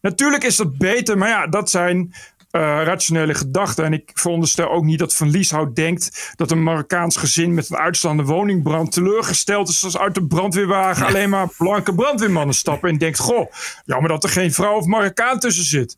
Natuurlijk 0.00 0.44
is 0.44 0.56
dat 0.56 0.78
beter, 0.78 1.18
maar 1.18 1.28
ja, 1.28 1.46
dat 1.46 1.70
zijn 1.70 2.14
rationele 2.50 3.34
gedachten. 3.34 3.84
En 3.84 3.92
ik 3.92 4.10
veronderstel 4.14 4.70
ook 4.70 4.84
niet 4.84 4.98
dat 4.98 5.16
Van 5.16 5.30
Lieshout 5.30 5.76
denkt 5.76 6.32
dat 6.36 6.50
een 6.50 6.62
Marokkaans 6.62 7.16
gezin 7.16 7.54
met 7.54 7.70
een 7.70 7.76
uitstaande 7.76 8.22
woningbrand 8.22 8.92
teleurgesteld 8.92 9.68
is 9.68 9.84
als 9.84 9.98
uit 9.98 10.14
de 10.14 10.26
brandweerwagen 10.26 11.06
alleen 11.06 11.30
maar 11.30 11.48
blanke 11.58 11.94
brandweermannen 11.94 12.54
stappen 12.64 12.90
en 12.90 12.98
denkt: 12.98 13.18
Goh, 13.18 13.50
jammer 13.84 14.08
dat 14.10 14.24
er 14.24 14.30
geen 14.30 14.52
vrouw 14.52 14.76
of 14.76 14.86
Marokkaan 14.86 15.38
tussen 15.38 15.64
zit. 15.64 15.96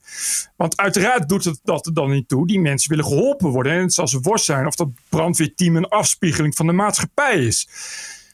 Want 0.56 0.76
uiteraard 0.76 1.28
doet 1.28 1.44
het 1.44 1.60
dat 1.64 1.86
er 1.86 1.94
dan 1.94 2.10
niet 2.10 2.28
toe. 2.28 2.46
Die 2.46 2.60
mensen 2.60 2.90
willen 2.90 3.04
geholpen 3.04 3.48
worden. 3.48 3.72
En 3.72 3.80
het 3.80 3.92
zal 3.92 4.08
ze 4.08 4.20
worst 4.20 4.44
zijn 4.44 4.66
of 4.66 4.74
dat 4.74 4.88
brandweerteam 5.08 5.76
een 5.76 5.88
afspiegeling 5.88 6.56
van 6.56 6.66
de 6.66 6.72
maatschappij 6.72 7.44
is. 7.44 7.68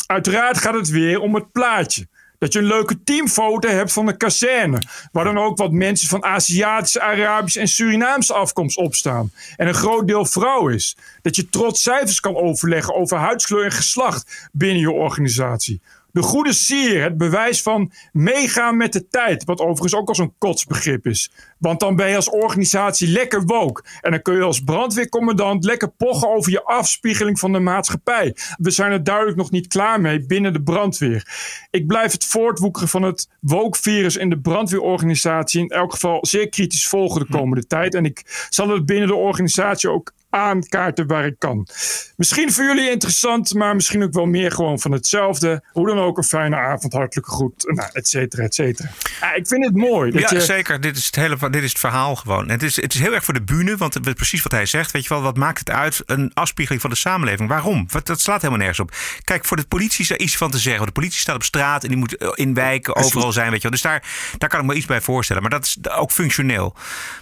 Uiteraard 0.07 0.59
gaat 0.59 0.75
het 0.75 0.89
weer 0.89 1.21
om 1.21 1.35
het 1.35 1.53
plaatje. 1.53 2.09
Dat 2.39 2.53
je 2.53 2.59
een 2.59 2.65
leuke 2.65 3.03
teamfoto 3.03 3.69
hebt 3.69 3.93
van 3.93 4.07
de 4.07 4.17
kazerne. 4.17 4.83
Waar 5.13 5.25
dan 5.25 5.39
ook 5.39 5.59
wat 5.59 5.73
mensen 5.73 6.09
van 6.09 6.25
Aziatische, 6.25 7.01
Arabische 7.01 7.61
en 7.61 7.69
Surinaamse 7.69 8.35
afkomst 8.35 8.77
opstaan. 8.77 9.31
En 9.57 9.69
een 9.69 9.75
groot 9.75 10.07
deel 10.07 10.25
vrouw 10.25 10.69
is. 10.69 10.97
Dat 11.23 11.37
je 11.37 11.49
trots 11.49 11.83
cijfers 11.83 12.21
kan 12.21 12.37
overleggen 12.37 12.95
over 12.95 13.17
huidskleur 13.17 13.65
en 13.65 13.73
geslacht 13.73 14.49
binnen 14.53 14.81
je 14.81 14.91
organisatie. 14.91 15.81
De 16.17 16.23
goede 16.23 16.53
sier, 16.53 17.03
het 17.03 17.17
bewijs 17.17 17.63
van 17.63 17.93
meegaan 18.13 18.77
met 18.77 18.93
de 18.93 19.09
tijd. 19.09 19.45
Wat 19.45 19.61
overigens 19.61 19.95
ook 19.95 20.09
als 20.09 20.19
een 20.19 20.35
kotsbegrip 20.39 21.07
is. 21.07 21.31
Want 21.59 21.81
dan 21.81 21.97
ben 21.97 22.09
je 22.09 22.17
als 22.17 22.31
organisatie 22.31 23.09
lekker 23.09 23.45
woke. 23.45 23.85
En 24.01 24.11
dan 24.11 24.23
kun 24.23 24.35
je 24.35 24.43
als 24.43 24.61
brandweercommandant 24.61 25.65
lekker 25.65 25.91
pochen 25.91 26.29
over 26.29 26.53
je 26.53 26.65
afspiegeling 26.65 27.39
van 27.39 27.53
de 27.53 27.59
maatschappij. 27.59 28.37
We 28.59 28.71
zijn 28.71 28.93
er 28.93 29.05
duidelijk 29.05 29.37
nog 29.37 29.51
niet 29.51 29.67
klaar 29.67 30.01
mee 30.01 30.27
binnen 30.27 30.53
de 30.53 30.63
brandweer. 30.63 31.29
Ik 31.71 31.87
blijf 31.87 32.13
het 32.13 32.25
voortwoekeren 32.25 32.89
van 32.89 33.03
het 33.03 33.29
woke-virus 33.41 34.17
in 34.17 34.31
de 34.31 34.41
brandweerorganisatie 34.41 35.61
in 35.61 35.69
elk 35.69 35.93
geval 35.93 36.27
zeer 36.27 36.49
kritisch 36.49 36.89
volgen 36.89 37.21
de 37.21 37.31
komende 37.31 37.67
tijd. 37.67 37.95
En 37.95 38.05
ik 38.05 38.47
zal 38.51 38.69
het 38.69 38.87
binnen 38.87 39.09
de 39.09 39.15
organisatie 39.15 39.91
ook 39.91 40.13
aankaarten 40.31 41.07
waar 41.07 41.27
ik 41.27 41.39
kan. 41.39 41.69
Misschien 42.17 42.53
voor 42.53 42.65
jullie 42.65 42.91
interessant, 42.91 43.55
maar 43.55 43.75
misschien 43.75 44.03
ook 44.03 44.13
wel 44.13 44.27
meer 44.27 44.53
gewoon 44.53 44.79
van 44.79 44.93
hetzelfde. 44.93 45.65
Hoe 45.73 45.87
dan 45.87 45.99
ook, 45.99 46.17
een 46.17 46.25
fijne 46.25 46.57
avond, 46.57 46.93
hartelijke 46.93 47.31
groet, 47.31 47.65
nou, 47.75 47.91
et 47.93 48.09
cetera, 48.09 48.43
et 48.43 48.55
cetera. 48.55 48.89
Ik 49.35 49.47
vind 49.47 49.65
het 49.65 49.77
mooi. 49.77 50.11
Dat 50.11 50.21
ja, 50.21 50.31
je, 50.31 50.41
zeker. 50.41 50.81
Dit 50.81 50.97
is, 50.97 51.07
het 51.07 51.15
hele, 51.15 51.51
dit 51.51 51.63
is 51.63 51.69
het 51.69 51.79
verhaal 51.79 52.17
gewoon. 52.17 52.49
Het 52.49 52.63
is, 52.63 52.77
het 52.77 52.95
is 52.95 53.01
heel 53.01 53.15
erg 53.15 53.25
voor 53.25 53.35
de 53.35 53.43
bühne, 53.43 53.77
want 53.77 53.95
het 53.95 54.07
is 54.07 54.13
precies 54.13 54.43
wat 54.43 54.53
hij 54.53 54.67
zegt. 54.67 54.91
Weet 54.91 55.03
je 55.03 55.09
wel, 55.09 55.23
wat 55.23 55.37
maakt 55.37 55.59
het 55.59 55.71
uit? 55.71 56.03
Een 56.07 56.31
afspiegeling 56.35 56.81
van 56.83 56.91
de 56.91 56.97
samenleving. 56.97 57.49
Waarom? 57.49 57.87
Wat, 57.91 58.07
dat 58.07 58.21
slaat 58.21 58.37
helemaal 58.37 58.59
nergens 58.59 58.81
op. 58.81 58.95
Kijk, 59.25 59.45
voor 59.45 59.57
de 59.57 59.67
politie 59.67 60.01
is 60.01 60.11
er 60.11 60.21
iets 60.21 60.37
van 60.37 60.51
te 60.51 60.59
zeggen. 60.59 60.87
De 60.87 60.93
politie 60.93 61.21
staat 61.21 61.35
op 61.35 61.43
straat 61.43 61.83
en 61.83 61.89
die 61.89 61.99
moet 61.99 62.17
eh, 62.17 62.29
in 62.35 62.55
wijken 62.55 62.97
overal 62.97 63.33
zijn. 63.33 63.51
Weet 63.51 63.63
je 63.63 63.63
wel. 63.63 63.71
Dus 63.71 63.83
daar, 63.83 64.03
daar 64.39 64.49
kan 64.49 64.61
ik 64.61 64.67
me 64.67 64.75
iets 64.75 64.87
bij 64.87 65.01
voorstellen. 65.01 65.43
Maar 65.43 65.51
dat 65.51 65.65
is 65.65 65.79
ook 65.91 66.11
functioneel. 66.11 66.77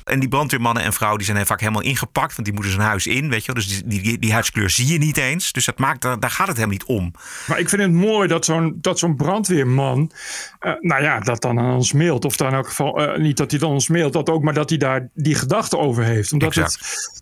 En 0.05 0.21
die 0.21 0.29
brandweermannen 0.29 0.83
en 0.83 0.93
vrouwen 0.93 1.19
die 1.23 1.33
zijn 1.33 1.47
vaak 1.47 1.61
helemaal 1.61 1.83
ingepakt, 1.83 2.33
want 2.33 2.45
die 2.45 2.53
moeten 2.53 2.73
zijn 2.73 2.87
huis 2.87 3.04
in. 3.07 3.31
Weet 3.31 3.45
je 3.45 3.53
wel. 3.53 3.63
Dus 3.63 3.83
die, 3.83 4.03
die, 4.03 4.19
die 4.19 4.33
huidskleur 4.33 4.71
zie 4.71 4.87
je 4.87 4.99
niet 4.99 5.17
eens. 5.17 5.53
Dus 5.53 5.65
dat 5.65 5.79
maakt, 5.79 6.03
daar, 6.03 6.21
daar 6.21 6.31
gaat 6.31 6.47
het 6.47 6.57
helemaal 6.57 6.77
niet 6.79 6.89
om. 6.89 7.13
Maar 7.47 7.59
ik 7.59 7.69
vind 7.69 7.83
het 7.83 7.93
mooi 7.93 8.29
dat 8.29 8.45
zo'n 8.45 8.79
dat 8.81 8.99
zo'n 8.99 9.17
brandweerman, 9.17 10.13
eh, 10.59 10.73
nou 10.81 11.03
ja, 11.03 11.21
dat 11.21 11.43
dan 11.43 11.59
aan 11.59 11.75
ons 11.75 11.93
mailt. 11.93 12.25
Of 12.25 12.37
dan 12.37 12.49
in 12.49 12.55
elk 12.55 12.69
geval, 12.69 13.03
eh, 13.03 13.19
niet 13.21 13.37
dat 13.37 13.51
hij 13.51 13.61
dan 13.61 13.71
ons 13.71 13.89
mailt, 13.89 14.13
dat 14.13 14.29
ook, 14.29 14.43
maar 14.43 14.55
dat 14.55 14.69
hij 14.69 14.79
daar 14.79 15.09
die 15.15 15.35
gedachte 15.35 15.79
over 15.79 16.05
heeft. 16.05 16.33
Omdat 16.33 16.55
het, 16.55 16.79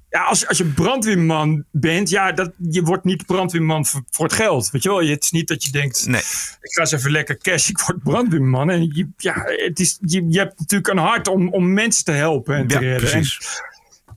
ja, 0.08 0.22
als, 0.24 0.46
als 0.46 0.58
je 0.58 0.64
brandweerman 0.64 1.64
bent, 1.70 2.08
ja, 2.10 2.32
dat, 2.32 2.52
je 2.70 2.82
wordt 2.82 3.04
niet 3.04 3.26
brandweerman 3.26 3.86
voor, 3.86 4.02
voor 4.10 4.24
het 4.24 4.34
geld. 4.34 4.70
Weet 4.70 4.82
je 4.82 4.88
wel, 4.88 5.02
het 5.02 5.22
is 5.22 5.30
niet 5.30 5.48
dat 5.48 5.64
je 5.64 5.72
denkt, 5.72 6.06
nee. 6.06 6.20
ik 6.60 6.72
ga 6.72 6.80
eens 6.80 6.92
even 6.92 7.10
lekker 7.10 7.38
cash, 7.38 7.68
ik 7.68 7.78
word 7.78 8.02
brandweerman. 8.02 8.70
En 8.70 8.82
je, 8.82 9.08
ja, 9.16 9.34
het 9.44 9.80
is, 9.80 9.98
je, 10.00 10.24
je 10.28 10.38
hebt 10.38 10.58
natuurlijk 10.58 10.90
een 10.90 10.98
hart 11.04 11.28
om, 11.28 11.48
om 11.52 11.72
mensen 11.72 12.04
te 12.04 12.12
helpen 12.12 12.56
en 12.56 12.66
te 12.66 12.74
Ja, 12.74 12.80
redden. 12.80 13.10
precies. 13.10 13.38
En, 13.38 13.71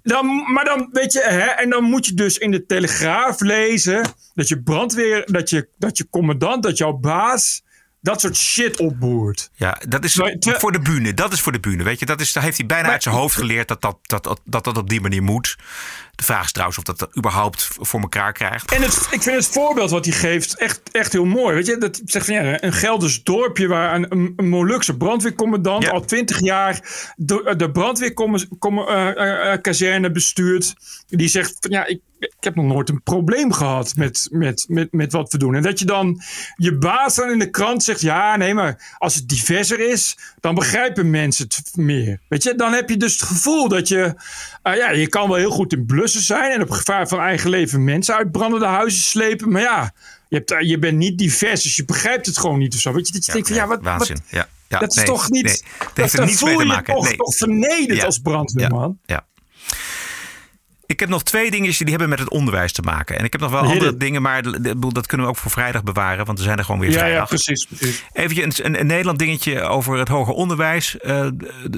dan, 0.06 0.53
maar 0.53 0.66
dan 0.66 0.89
weet 0.91 1.14
je, 1.14 1.22
hè, 1.22 1.45
en 1.45 1.70
dan 1.70 1.84
moet 1.84 2.06
je 2.06 2.14
dus 2.14 2.38
in 2.38 2.51
de 2.51 2.66
Telegraaf 2.66 3.39
lezen 3.39 4.06
dat 4.34 4.47
je 4.47 4.62
brandweer, 4.62 5.32
dat 5.32 5.49
je, 5.49 5.70
dat 5.78 5.97
je 5.97 6.10
commandant, 6.10 6.64
dat 6.64 6.78
jouw 6.78 6.93
baas 6.93 7.64
dat 8.06 8.22
soort 8.22 8.38
shit 8.38 8.80
opboert. 8.80 9.49
Ja, 9.56 9.82
dat 9.88 10.03
is 10.03 10.14
voor 10.39 10.72
de 10.72 10.80
bühne. 10.80 11.14
Dat 11.14 11.34
is 11.34 11.41
voor 11.41 11.51
de 11.51 11.60
bühne. 11.60 11.84
Weet 11.84 11.99
je, 11.99 12.06
dat, 12.06 12.22
is, 12.22 12.34
dat 12.34 12.43
heeft 12.43 12.58
hij 12.58 12.66
bijna 12.66 12.89
uit 12.89 13.03
zijn 13.03 13.16
hoofd 13.16 13.36
geleerd 13.36 13.68
dat, 13.68 13.82
dat, 13.82 13.97
dat, 14.01 14.41
dat 14.43 14.64
dat 14.64 14.78
op 14.78 14.89
die 14.89 15.01
manier 15.01 15.24
moet. 15.24 15.56
De 16.16 16.24
vraag 16.24 16.45
is 16.45 16.51
trouwens 16.51 16.78
of 16.78 16.84
dat 16.84 17.18
überhaupt 17.18 17.70
voor 17.80 17.99
elkaar 17.99 18.34
krijgt. 18.34 18.72
En 18.72 18.82
het, 18.82 19.07
ik 19.11 19.22
vind 19.22 19.36
het 19.36 19.47
voorbeeld 19.47 19.89
wat 19.89 20.05
hij 20.05 20.13
geeft 20.13 20.57
echt, 20.57 20.82
echt 20.91 21.11
heel 21.11 21.26
mooi. 21.26 21.55
Weet 21.55 21.66
je, 21.66 21.78
dat 21.78 22.01
zegt 22.05 22.26
van 22.26 22.36
ja, 22.36 22.63
een 22.63 22.74
Gelders 22.74 23.24
dorpje 23.24 23.68
waar 23.68 23.95
een, 23.95 24.34
Molukse 24.36 24.97
brandweercommandant 24.97 25.89
al 25.89 26.05
twintig 26.05 26.39
jaar 26.39 26.80
de, 27.16 27.53
de 27.57 27.72
brandweerkazerne 27.72 30.11
bestuurt. 30.11 30.74
Die 31.07 31.28
zegt 31.28 31.57
van 31.59 31.72
ja, 31.72 31.86
ik, 31.86 31.99
ik 32.20 32.34
heb 32.39 32.55
nog 32.55 32.66
nooit 32.66 32.89
een 32.89 33.03
probleem 33.03 33.51
gehad 33.51 33.95
met, 33.95 34.28
met, 34.32 34.66
met, 34.68 34.91
met 34.91 35.11
wat 35.11 35.32
we 35.32 35.38
doen. 35.38 35.55
En 35.55 35.61
dat 35.61 35.80
je 35.80 35.86
dan 35.86 36.22
je 36.55 36.78
baas 36.78 37.16
dan 37.16 37.30
in 37.30 37.39
de 37.39 37.49
krant 37.49 37.84
zegt: 37.84 38.01
ja, 38.01 38.36
nee, 38.36 38.53
maar 38.53 38.95
als 38.97 39.16
het 39.16 39.30
diverser 39.30 39.80
is, 39.80 40.18
dan 40.39 40.55
begrijpen 40.55 41.09
mensen 41.09 41.45
het 41.47 41.76
meer. 41.76 42.20
Weet 42.28 42.43
je, 42.43 42.55
dan 42.55 42.74
heb 42.74 42.89
je 42.89 42.97
dus 42.97 43.11
het 43.11 43.22
gevoel 43.22 43.68
dat 43.68 43.88
je, 43.88 44.16
ah 44.66 44.76
ja, 44.76 44.91
je 44.91 45.07
kan 45.09 45.28
wel 45.28 45.38
heel 45.38 45.49
goed 45.49 45.74
in 45.74 45.86
blussen 45.86 46.22
zijn 46.22 46.51
en 46.51 46.61
op 46.61 46.70
gevaar 46.70 47.07
van 47.07 47.20
eigen 47.20 47.49
leven 47.49 47.84
mensen 47.84 48.16
uit 48.16 48.32
brandende 48.32 48.66
huizen 48.66 49.01
slepen. 49.03 49.51
Maar 49.51 49.61
ja, 49.61 49.93
je, 50.30 50.36
hebt, 50.36 50.55
je 50.68 50.80
bent 50.80 50.97
niet 50.97 51.18
divers, 51.18 51.63
dus 51.63 51.76
je 51.76 51.86
begrijpt 51.86 52.26
het 52.26 52.38
gewoon 52.38 52.59
niet 52.59 52.74
of 52.74 52.80
zo. 52.80 52.93
Weet 52.93 53.07
je, 53.07 53.13
dat 53.13 53.26
je 53.26 53.32
denkt 53.32 53.47
van 53.47 53.57
ja, 53.57 53.68
wat, 53.68 53.82
Waanzin. 53.82 54.16
wat- 54.16 54.24
Ja, 54.30 54.47
ja, 54.68 54.80
dat 54.80 54.89
is 54.89 54.95
nee, 54.95 55.05
toch 55.05 55.30
niet. 55.30 55.43
nee. 55.43 55.61
Dat, 55.80 55.91
heeft 55.95 56.11
er 56.13 56.20
dan 56.20 56.28
niets 56.28 56.39
voel 56.39 56.47
mee 56.47 56.57
te 56.57 56.63
je 56.63 56.70
maken. 56.70 56.93
Toch, 56.93 57.03
Nee. 57.07 57.16
toch 57.16 57.36
vernederd 57.36 57.99
Ja. 57.99 58.05
als 58.05 58.20
brandweerman. 58.20 58.99
Ja. 59.05 59.26
Ik 60.95 61.01
heb 61.01 61.09
nog 61.09 61.23
twee 61.23 61.51
dingetjes 61.51 61.77
die 61.77 61.89
hebben 61.89 62.09
met 62.09 62.19
het 62.19 62.29
onderwijs 62.29 62.71
te 62.71 62.81
maken. 62.81 63.17
En 63.17 63.23
ik 63.25 63.31
heb 63.31 63.41
nog 63.41 63.51
wel 63.51 63.61
andere 63.61 63.97
dingen, 63.97 64.21
maar 64.21 64.41
dat 64.91 65.07
kunnen 65.07 65.25
we 65.25 65.31
ook 65.31 65.37
voor 65.37 65.51
vrijdag 65.51 65.83
bewaren. 65.83 66.25
Want 66.25 66.37
we 66.37 66.43
zijn 66.43 66.57
er 66.57 66.63
gewoon 66.65 66.79
weer 66.79 66.89
Ja, 66.89 66.95
ja, 66.97 67.01
vrijdag. 67.03 67.27
precies. 67.27 67.65
precies. 67.65 68.03
Even 68.13 68.43
een, 68.43 68.51
een, 68.61 68.79
een 68.79 68.87
Nederland 68.87 69.19
dingetje 69.19 69.61
over 69.61 69.97
het 69.97 70.07
hoger 70.07 70.33
onderwijs. 70.33 70.97
Eh, 70.97 71.27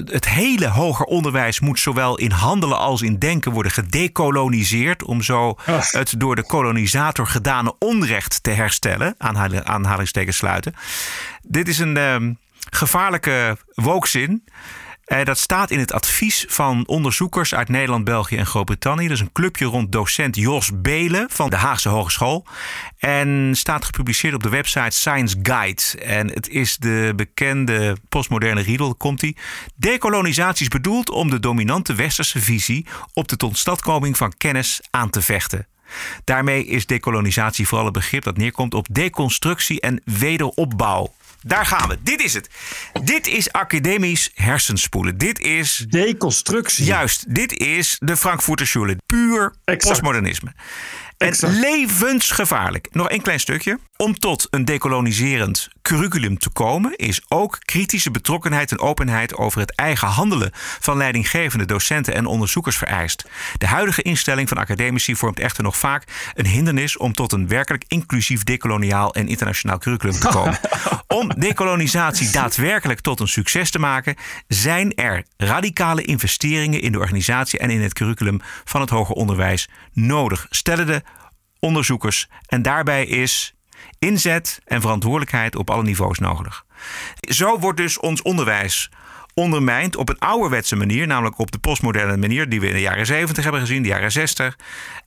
het 0.04 0.28
hele 0.28 0.68
hoger 0.68 1.06
onderwijs 1.06 1.60
moet 1.60 1.78
zowel 1.80 2.18
in 2.18 2.30
handelen 2.30 2.78
als 2.78 3.02
in 3.02 3.18
denken 3.18 3.52
worden 3.52 3.72
gedekoloniseerd. 3.72 5.04
Om 5.04 5.22
zo 5.22 5.54
het 5.90 6.14
door 6.18 6.36
de 6.36 6.46
kolonisator 6.46 7.26
gedane 7.26 7.74
onrecht 7.78 8.42
te 8.42 8.50
herstellen. 8.50 9.14
Aanhaling- 9.18 9.64
Aanhalingstekens 9.64 10.36
sluiten. 10.36 10.74
Dit 11.42 11.68
is 11.68 11.78
een 11.78 11.96
ehm, 11.96 12.32
gevaarlijke 12.70 13.56
wookzin. 13.74 14.44
Eh, 15.08 15.24
dat 15.24 15.38
staat 15.38 15.70
in 15.70 15.78
het 15.78 15.92
advies 15.92 16.44
van 16.48 16.86
onderzoekers 16.86 17.54
uit 17.54 17.68
Nederland, 17.68 18.04
België 18.04 18.36
en 18.36 18.46
Groot-Brittannië. 18.46 19.08
Is 19.08 19.20
een 19.20 19.32
clubje 19.32 19.64
rond 19.64 19.92
docent 19.92 20.36
Jos 20.36 20.70
Belen 20.74 21.26
van 21.30 21.50
de 21.50 21.56
Haagse 21.56 21.88
Hogeschool. 21.88 22.46
En 22.98 23.50
staat 23.56 23.84
gepubliceerd 23.84 24.34
op 24.34 24.42
de 24.42 24.48
website 24.48 24.96
Science 24.96 25.36
Guide. 25.42 25.82
En 26.04 26.28
het 26.28 26.48
is 26.48 26.76
de 26.76 27.12
bekende 27.16 27.96
postmoderne 28.08 28.60
riedel, 28.60 28.94
komt 28.94 29.20
die. 29.20 29.36
Dekolonisatie 29.74 30.62
is 30.62 30.68
bedoeld 30.68 31.10
om 31.10 31.30
de 31.30 31.40
dominante 31.40 31.94
westerse 31.94 32.40
visie 32.40 32.86
op 33.12 33.28
de 33.28 33.36
totstandkoming 33.36 34.16
van 34.16 34.32
kennis 34.36 34.80
aan 34.90 35.10
te 35.10 35.22
vechten. 35.22 35.66
Daarmee 36.24 36.66
is 36.66 36.86
dekolonisatie 36.86 37.68
vooral 37.68 37.86
een 37.86 37.92
begrip 37.92 38.22
dat 38.22 38.36
neerkomt 38.36 38.74
op 38.74 38.86
deconstructie 38.90 39.80
en 39.80 40.02
wederopbouw. 40.04 41.12
Daar 41.40 41.66
gaan 41.66 41.88
we. 41.88 41.98
Dit 42.02 42.22
is 42.22 42.34
het. 42.34 42.48
Dit 43.04 43.26
is 43.26 43.52
academisch 43.52 44.30
hersenspoelen. 44.34 45.18
Dit 45.18 45.40
is. 45.40 45.84
Deconstructie. 45.88 46.84
Juist. 46.84 47.34
Dit 47.34 47.52
is 47.52 47.96
de 47.98 48.16
Frankfurter 48.16 48.66
Schule. 48.66 48.96
Puur 49.06 49.54
postmodernisme. 49.64 50.52
En 51.16 51.34
levensgevaarlijk. 51.40 52.88
Nog 52.90 53.08
één 53.08 53.22
klein 53.22 53.40
stukje. 53.40 53.78
Om 54.02 54.18
tot 54.18 54.46
een 54.50 54.64
dekoloniserend 54.64 55.68
curriculum 55.82 56.38
te 56.38 56.50
komen, 56.50 56.96
is 56.96 57.20
ook 57.28 57.58
kritische 57.60 58.10
betrokkenheid 58.10 58.70
en 58.70 58.78
openheid 58.78 59.36
over 59.36 59.60
het 59.60 59.74
eigen 59.74 60.08
handelen 60.08 60.50
van 60.54 60.96
leidinggevende 60.96 61.64
docenten 61.64 62.14
en 62.14 62.26
onderzoekers 62.26 62.76
vereist. 62.76 63.24
De 63.56 63.66
huidige 63.66 64.02
instelling 64.02 64.48
van 64.48 64.58
academici 64.58 65.16
vormt 65.16 65.38
echter 65.38 65.62
nog 65.62 65.76
vaak 65.76 66.32
een 66.34 66.46
hindernis 66.46 66.96
om 66.96 67.12
tot 67.12 67.32
een 67.32 67.48
werkelijk 67.48 67.84
inclusief 67.88 68.44
decoloniaal 68.44 69.14
en 69.14 69.28
internationaal 69.28 69.78
curriculum 69.78 70.20
te 70.20 70.28
komen. 70.28 70.58
Om 71.20 71.32
dekolonisatie 71.38 72.30
daadwerkelijk 72.30 73.00
tot 73.00 73.20
een 73.20 73.28
succes 73.28 73.70
te 73.70 73.78
maken, 73.78 74.16
zijn 74.48 74.94
er 74.94 75.24
radicale 75.36 76.02
investeringen 76.02 76.80
in 76.80 76.92
de 76.92 76.98
organisatie 76.98 77.58
en 77.58 77.70
in 77.70 77.82
het 77.82 77.92
curriculum 77.92 78.40
van 78.64 78.80
het 78.80 78.90
hoger 78.90 79.14
onderwijs 79.14 79.68
nodig, 79.92 80.46
stellen 80.50 80.86
de 80.86 81.02
onderzoekers. 81.58 82.28
En 82.46 82.62
daarbij 82.62 83.06
is 83.06 83.52
inzet 83.98 84.60
en 84.64 84.80
verantwoordelijkheid 84.80 85.56
op 85.56 85.70
alle 85.70 85.82
niveaus 85.82 86.18
nodig. 86.18 86.64
Zo 87.20 87.58
wordt 87.58 87.78
dus 87.78 87.98
ons 87.98 88.22
onderwijs 88.22 88.90
ondermijnd 89.38 89.96
op 89.96 90.08
een 90.08 90.18
ouderwetse 90.18 90.76
manier, 90.76 91.06
namelijk 91.06 91.38
op 91.38 91.50
de 91.50 91.58
postmoderne 91.58 92.16
manier 92.16 92.48
die 92.48 92.60
we 92.60 92.66
in 92.66 92.72
de 92.72 92.80
jaren 92.80 93.06
70 93.06 93.42
hebben 93.42 93.60
gezien, 93.60 93.82
de 93.82 93.88
jaren 93.88 94.12
60. 94.12 94.56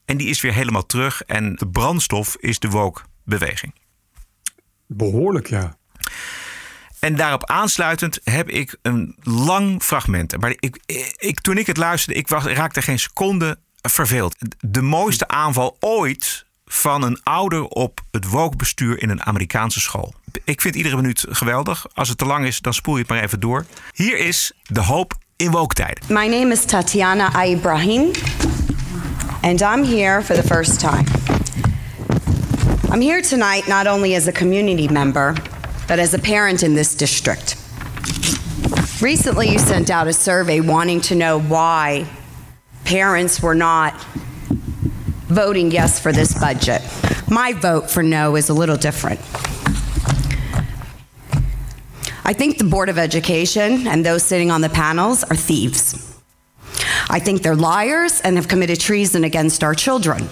En 0.05 0.17
die 0.17 0.27
is 0.27 0.41
weer 0.41 0.53
helemaal 0.53 0.85
terug. 0.85 1.23
En 1.23 1.55
de 1.55 1.67
brandstof 1.67 2.35
is 2.39 2.59
de 2.59 2.69
woke-beweging. 2.69 3.73
Behoorlijk, 4.87 5.47
ja. 5.47 5.77
En 6.99 7.15
daarop 7.15 7.45
aansluitend 7.45 8.19
heb 8.23 8.49
ik 8.49 8.77
een 8.81 9.15
lang 9.21 9.83
fragment. 9.83 10.37
Maar 10.37 10.53
ik, 10.59 10.79
ik, 11.17 11.41
toen 11.41 11.57
ik 11.57 11.67
het 11.67 11.77
luisterde, 11.77 12.19
ik 12.19 12.27
was, 12.27 12.43
raakte 12.43 12.81
geen 12.81 12.99
seconde 12.99 13.59
verveeld. 13.81 14.35
De 14.59 14.81
mooiste 14.81 15.27
aanval 15.27 15.77
ooit 15.79 16.45
van 16.71 17.03
een 17.03 17.19
ouder 17.23 17.63
op 17.63 18.01
het 18.11 18.29
woke-bestuur 18.29 19.01
in 19.01 19.09
een 19.09 19.23
Amerikaanse 19.23 19.79
school. 19.79 20.13
Ik 20.43 20.61
vind 20.61 20.75
iedere 20.75 20.95
minuut 20.95 21.25
geweldig. 21.29 21.85
Als 21.93 22.09
het 22.09 22.17
te 22.17 22.25
lang 22.25 22.45
is, 22.45 22.59
dan 22.59 22.73
spoel 22.73 22.93
je 22.93 22.99
het 22.99 23.09
maar 23.09 23.23
even 23.23 23.39
door. 23.39 23.65
Hier 23.93 24.17
is 24.17 24.51
de 24.63 24.81
hoop 24.81 25.13
in 25.35 25.51
woke-tijden. 25.51 26.03
My 26.07 26.27
name 26.27 26.51
is 26.51 26.65
Tatiana 26.65 27.45
Ibrahim, 27.45 28.11
and 29.41 29.61
I'm 29.61 29.83
here 29.83 30.23
for 30.23 30.35
the 30.35 30.43
first 30.43 30.79
time. 30.79 31.03
I'm 32.93 33.01
here 33.01 33.21
tonight 33.21 33.67
not 33.67 33.87
only 33.87 34.15
as 34.15 34.27
a 34.27 34.31
community 34.31 34.87
member, 34.91 35.33
but 35.87 35.97
as 35.97 36.13
a 36.13 36.19
parent 36.19 36.61
in 36.61 36.75
this 36.75 36.95
district. 36.95 37.55
Recently, 39.01 39.47
you 39.47 39.59
sent 39.59 39.89
out 39.89 40.07
a 40.07 40.13
survey 40.13 40.59
wanting 40.59 41.01
to 41.01 41.15
know 41.15 41.39
why 41.39 42.05
parents 42.83 43.39
were 43.39 43.55
not 43.55 43.93
voting 45.31 45.71
yes 45.71 45.99
for 45.99 46.11
this 46.11 46.37
budget. 46.39 46.81
My 47.29 47.53
vote 47.53 47.89
for 47.89 48.03
no 48.03 48.35
is 48.35 48.49
a 48.49 48.53
little 48.53 48.77
different. 48.77 49.19
I 52.23 52.33
think 52.33 52.57
the 52.57 52.63
Board 52.63 52.89
of 52.89 52.97
Education 52.97 53.87
and 53.87 54.05
those 54.05 54.23
sitting 54.23 54.51
on 54.51 54.61
the 54.61 54.69
panels 54.69 55.23
are 55.23 55.35
thieves. 55.35 56.19
I 57.09 57.19
think 57.19 57.41
they're 57.41 57.55
liars 57.55 58.21
and 58.21 58.37
have 58.37 58.47
committed 58.47 58.79
treason 58.79 59.23
against 59.23 59.63
our 59.63 59.75
children. 59.75 60.29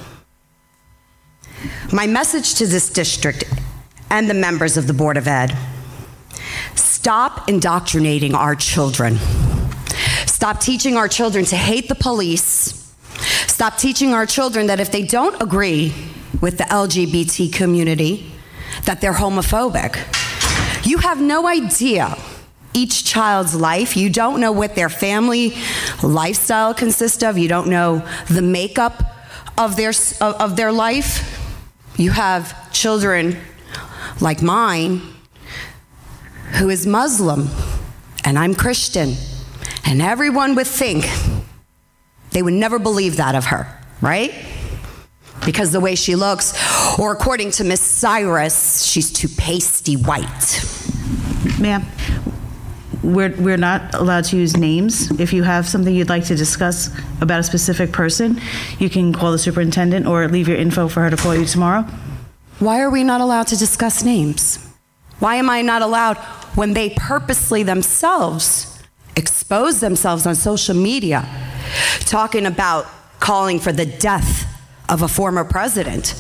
My 1.91 2.07
message 2.07 2.55
to 2.55 2.67
this 2.67 2.89
district 2.89 3.43
and 4.09 4.29
the 4.29 4.33
members 4.33 4.77
of 4.77 4.87
the 4.87 4.93
Board 4.93 5.17
of 5.17 5.27
Ed 5.27 5.57
stop 6.75 7.49
indoctrinating 7.49 8.35
our 8.35 8.55
children. 8.55 9.17
Stop 10.25 10.59
teaching 10.61 10.95
our 10.95 11.07
children 11.07 11.43
to 11.45 11.57
hate 11.57 11.89
the 11.89 11.95
police. 11.95 12.78
Stop 13.59 13.77
teaching 13.77 14.13
our 14.13 14.25
children 14.25 14.67
that 14.67 14.79
if 14.79 14.89
they 14.89 15.03
don't 15.03 15.41
agree 15.41 15.93
with 16.39 16.57
the 16.57 16.63
LGBT 16.63 17.51
community, 17.51 18.31
that 18.85 19.01
they're 19.01 19.11
homophobic. 19.11 19.97
You 20.87 20.99
have 20.99 21.19
no 21.19 21.45
idea 21.45 22.17
each 22.73 23.03
child's 23.03 23.53
life. 23.53 23.97
You 23.97 24.09
don't 24.09 24.39
know 24.39 24.53
what 24.53 24.75
their 24.75 24.87
family 24.87 25.57
lifestyle 26.01 26.73
consists 26.73 27.21
of. 27.21 27.37
You 27.37 27.49
don't 27.49 27.67
know 27.67 28.07
the 28.29 28.41
makeup 28.41 29.03
of 29.57 29.75
their, 29.75 29.91
of, 30.21 30.55
their 30.55 30.71
life. 30.71 31.37
You 31.97 32.11
have 32.11 32.71
children 32.71 33.35
like 34.21 34.41
mine 34.41 35.01
who 36.53 36.69
is 36.69 36.87
Muslim 36.87 37.49
and 38.23 38.39
I'm 38.39 38.55
Christian. 38.55 39.15
And 39.83 40.01
everyone 40.01 40.55
would 40.55 40.67
think 40.67 41.03
they 42.39 42.43
would 42.43 42.53
never 42.53 42.79
believe 42.79 43.17
that 43.17 43.35
of 43.35 43.47
her, 43.47 43.67
right? 43.99 44.33
Because 45.45 45.73
the 45.73 45.81
way 45.81 45.95
she 45.95 46.15
looks, 46.15 46.53
or 46.97 47.11
according 47.11 47.51
to 47.51 47.65
Miss 47.65 47.81
Cyrus, 47.81 48.81
she's 48.85 49.11
too 49.11 49.27
pasty 49.27 49.97
white. 49.97 50.63
Ma'am, 51.59 51.85
we're, 53.03 53.35
we're 53.41 53.57
not 53.57 53.93
allowed 53.93 54.23
to 54.23 54.37
use 54.37 54.55
names. 54.55 55.11
If 55.19 55.33
you 55.33 55.43
have 55.43 55.67
something 55.67 55.93
you'd 55.93 56.07
like 56.07 56.23
to 56.27 56.35
discuss 56.37 56.97
about 57.19 57.41
a 57.41 57.43
specific 57.43 57.91
person, 57.91 58.39
you 58.79 58.89
can 58.89 59.11
call 59.11 59.33
the 59.33 59.37
superintendent 59.37 60.07
or 60.07 60.25
leave 60.29 60.47
your 60.47 60.55
info 60.55 60.87
for 60.87 61.01
her 61.01 61.09
to 61.09 61.17
call 61.17 61.35
you 61.35 61.43
tomorrow. 61.43 61.81
Why 62.59 62.79
are 62.79 62.89
we 62.89 63.03
not 63.03 63.19
allowed 63.19 63.47
to 63.47 63.57
discuss 63.57 64.01
names? 64.01 64.65
Why 65.19 65.35
am 65.35 65.49
I 65.49 65.61
not 65.61 65.81
allowed 65.81 66.15
when 66.55 66.71
they 66.73 66.91
purposely 66.91 67.63
themselves 67.63 68.78
expose 69.19 69.79
themselves 69.79 70.25
on 70.25 70.35
social 70.35 70.75
media 70.75 71.27
talking 72.01 72.45
about 72.45 72.87
calling 73.19 73.59
for 73.59 73.71
the 73.71 73.85
death 73.85 74.45
of 74.89 75.03
a 75.03 75.07
former 75.07 75.43
president 75.43 76.15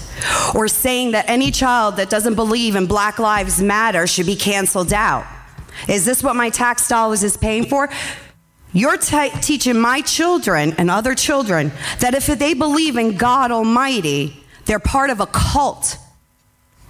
or 0.53 0.67
saying 0.67 1.11
that 1.11 1.27
any 1.27 1.49
child 1.49 1.97
that 1.97 2.09
doesn't 2.09 2.35
believe 2.35 2.75
in 2.75 2.85
Black 2.85 3.17
Lives 3.17 3.61
Matter 3.61 4.05
should 4.05 4.27
be 4.27 4.35
canceled 4.35 4.93
out? 4.93 5.25
Is 5.87 6.05
this 6.05 6.21
what 6.21 6.35
my 6.35 6.49
tax 6.49 6.87
dollars 6.87 7.23
is 7.23 7.37
paying 7.37 7.65
for? 7.65 7.89
You're 8.71 8.97
t- 8.97 9.31
teaching 9.41 9.79
my 9.79 10.01
children 10.01 10.75
and 10.77 10.91
other 10.91 11.15
children 11.15 11.71
that 11.99 12.13
if 12.13 12.27
they 12.27 12.53
believe 12.53 12.97
in 12.97 13.17
God 13.17 13.51
Almighty, 13.51 14.43
they're 14.65 14.79
part 14.79 15.09
of 15.09 15.19
a 15.19 15.25
cult. 15.25 15.97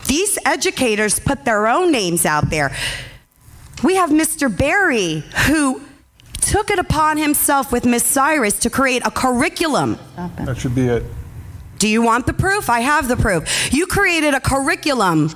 These 0.07 0.37
educators 0.45 1.19
put 1.19 1.45
their 1.45 1.67
own 1.67 1.91
names 1.91 2.25
out 2.25 2.49
there. 2.49 2.75
We 3.83 3.95
have 3.95 4.09
Mr. 4.09 4.55
Barry, 4.55 5.23
who 5.47 5.81
took 6.49 6.71
it 6.71 6.79
upon 6.79 7.17
himself 7.17 7.71
with 7.71 7.85
Miss 7.85 8.03
Cyrus 8.03 8.57
to 8.59 8.71
create 8.71 9.05
a 9.05 9.11
curriculum. 9.11 9.99
That 10.15 10.57
should 10.57 10.73
be 10.73 10.87
it. 10.87 11.03
Do 11.77 11.87
you 11.87 12.01
want 12.01 12.25
the 12.25 12.33
proof? 12.33 12.71
I 12.71 12.79
have 12.79 13.07
the 13.07 13.15
proof. 13.15 13.71
You 13.71 13.85
created 13.85 14.33
a 14.33 14.39
curriculum 14.39 15.29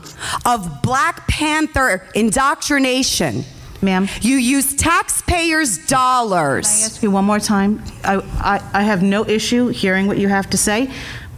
of 0.44 0.82
Black 0.82 1.28
Panther 1.28 2.08
indoctrination. 2.16 3.46
Ma'am. 3.84 4.08
You 4.22 4.38
use 4.38 4.76
taxpayers' 4.76 5.86
dollars. 5.88 6.68
Can 6.68 6.82
I 6.82 6.86
ask 6.86 7.04
you 7.04 7.12
one 7.12 7.26
more 7.26 7.40
time? 7.40 7.84
I, 8.04 8.16
I, 8.40 8.80
I 8.80 8.84
have 8.84 9.04
no 9.04 9.24
issue 9.26 9.68
hearing 9.68 10.08
what 10.08 10.18
you 10.18 10.30
have 10.30 10.50
to 10.50 10.58
say, 10.58 10.90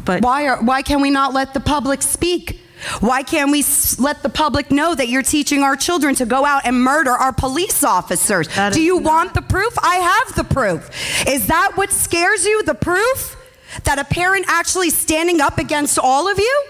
but. 0.05 0.23
Why, 0.23 0.47
are, 0.47 0.63
why 0.63 0.83
can 0.83 1.01
we 1.01 1.11
not 1.11 1.33
let 1.33 1.53
the 1.53 1.59
public 1.59 2.01
speak? 2.01 2.61
Why 2.99 3.23
can't 3.23 3.51
we 3.51 3.63
let 3.97 4.23
the 4.23 4.29
public 4.29 4.71
know 4.71 4.95
that 4.95 5.09
you're 5.09 5.23
teaching 5.23 5.63
our 5.63 5.75
children 5.75 6.15
to 6.15 6.25
go 6.25 6.45
out 6.45 6.65
and 6.65 6.81
murder 6.81 7.11
our 7.11 7.33
police 7.33 7.83
officers? 7.83 8.47
Do 8.73 8.81
you 8.81 8.97
want 8.97 9.33
the 9.33 9.41
proof? 9.41 9.77
I 9.81 9.95
have 9.95 10.35
the 10.35 10.43
proof. 10.43 10.89
Is 11.27 11.47
that 11.47 11.73
what 11.75 11.91
scares 11.91 12.45
you? 12.45 12.63
The 12.63 12.75
proof? 12.75 13.37
That 13.83 13.99
a 13.99 14.05
parent 14.05 14.45
actually 14.47 14.89
standing 14.89 15.41
up 15.41 15.57
against 15.57 15.99
all 15.99 16.29
of 16.31 16.37
you? 16.37 16.63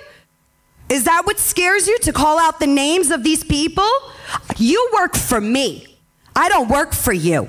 Is 0.90 1.06
that 1.06 1.24
what 1.26 1.40
scares 1.40 1.88
you 1.88 1.98
to 2.00 2.14
call 2.14 2.40
out 2.40 2.60
the 2.60 2.68
names 2.68 3.12
of 3.12 3.24
these 3.24 3.44
people? 3.44 3.90
You 4.58 4.90
work 4.94 5.16
for 5.16 5.42
me. 5.42 5.98
I 6.36 6.50
don't 6.50 6.70
work 6.70 6.94
for 6.94 7.14
you. 7.14 7.48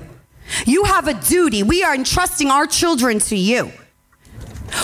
You 0.65 0.85
have 0.85 1.07
a 1.07 1.13
duty. 1.13 1.61
We 1.61 1.83
are 1.83 1.93
entrusting 1.93 2.49
our 2.49 2.65
children 2.65 3.19
to 3.19 3.35
you. 3.35 3.71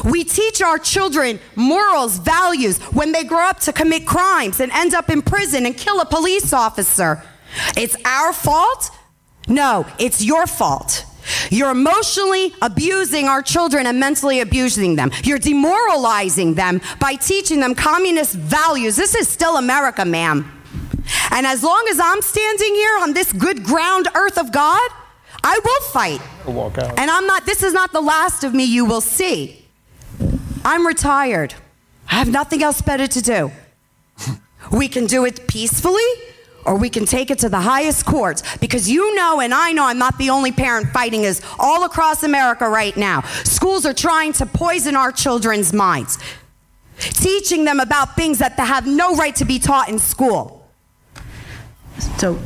We 0.03 0.23
teach 0.23 0.61
our 0.61 0.77
children 0.77 1.39
morals, 1.55 2.17
values 2.17 2.79
when 2.93 3.11
they 3.11 3.23
grow 3.23 3.45
up 3.45 3.59
to 3.61 3.73
commit 3.73 4.05
crimes 4.05 4.59
and 4.59 4.71
end 4.71 4.93
up 4.93 5.09
in 5.09 5.21
prison 5.21 5.65
and 5.65 5.75
kill 5.75 5.99
a 5.99 6.05
police 6.05 6.53
officer. 6.53 7.23
It's 7.75 7.95
our 8.05 8.33
fault? 8.33 8.91
No, 9.47 9.85
it's 9.99 10.23
your 10.23 10.47
fault. 10.47 11.05
You're 11.49 11.71
emotionally 11.71 12.53
abusing 12.61 13.27
our 13.27 13.41
children 13.41 13.85
and 13.87 13.99
mentally 13.99 14.41
abusing 14.41 14.95
them. 14.95 15.11
You're 15.23 15.39
demoralizing 15.39 16.55
them 16.55 16.81
by 16.99 17.15
teaching 17.15 17.59
them 17.59 17.75
communist 17.75 18.35
values. 18.35 18.95
This 18.95 19.15
is 19.15 19.27
still 19.27 19.57
America, 19.57 20.05
ma'am. 20.05 20.49
And 21.31 21.45
as 21.45 21.63
long 21.63 21.85
as 21.89 21.99
I'm 21.99 22.21
standing 22.21 22.75
here 22.75 22.97
on 23.01 23.13
this 23.13 23.31
good 23.31 23.63
ground 23.63 24.07
earth 24.15 24.37
of 24.37 24.51
God, 24.51 24.89
I 25.43 25.59
will 25.63 25.81
fight. 25.89 26.21
Walk 26.45 26.77
out. 26.77 26.97
And 26.97 27.11
I'm 27.11 27.27
not, 27.27 27.45
this 27.45 27.63
is 27.63 27.73
not 27.73 27.91
the 27.91 28.01
last 28.01 28.43
of 28.43 28.53
me 28.53 28.63
you 28.63 28.85
will 28.85 29.01
see. 29.01 29.62
I'm 30.65 30.85
retired. 30.87 31.53
I 32.09 32.15
have 32.15 32.29
nothing 32.29 32.63
else 32.63 32.81
better 32.81 33.07
to 33.07 33.21
do. 33.21 33.51
We 34.71 34.87
can 34.87 35.07
do 35.07 35.25
it 35.25 35.45
peacefully 35.45 36.01
or 36.65 36.77
we 36.77 36.89
can 36.89 37.05
take 37.05 37.29
it 37.29 37.39
to 37.39 37.49
the 37.49 37.59
highest 37.59 38.05
courts 38.05 38.41
because 38.57 38.89
you 38.89 39.15
know 39.15 39.39
and 39.39 39.53
I 39.53 39.71
know 39.71 39.85
I'm 39.85 39.97
not 39.97 40.17
the 40.17 40.29
only 40.29 40.51
parent 40.51 40.87
fighting 40.91 41.21
this 41.21 41.41
all 41.59 41.83
across 41.83 42.23
America 42.23 42.67
right 42.67 42.95
now. 42.95 43.21
Schools 43.43 43.85
are 43.85 43.93
trying 43.93 44.33
to 44.33 44.45
poison 44.45 44.95
our 44.95 45.11
children's 45.11 45.73
minds, 45.73 46.17
teaching 46.97 47.65
them 47.65 47.79
about 47.79 48.15
things 48.15 48.39
that 48.39 48.57
they 48.57 48.65
have 48.65 48.87
no 48.87 49.15
right 49.15 49.35
to 49.35 49.45
be 49.45 49.59
taught 49.59 49.89
in 49.89 49.99
school. 49.99 50.65
So, 52.17 52.39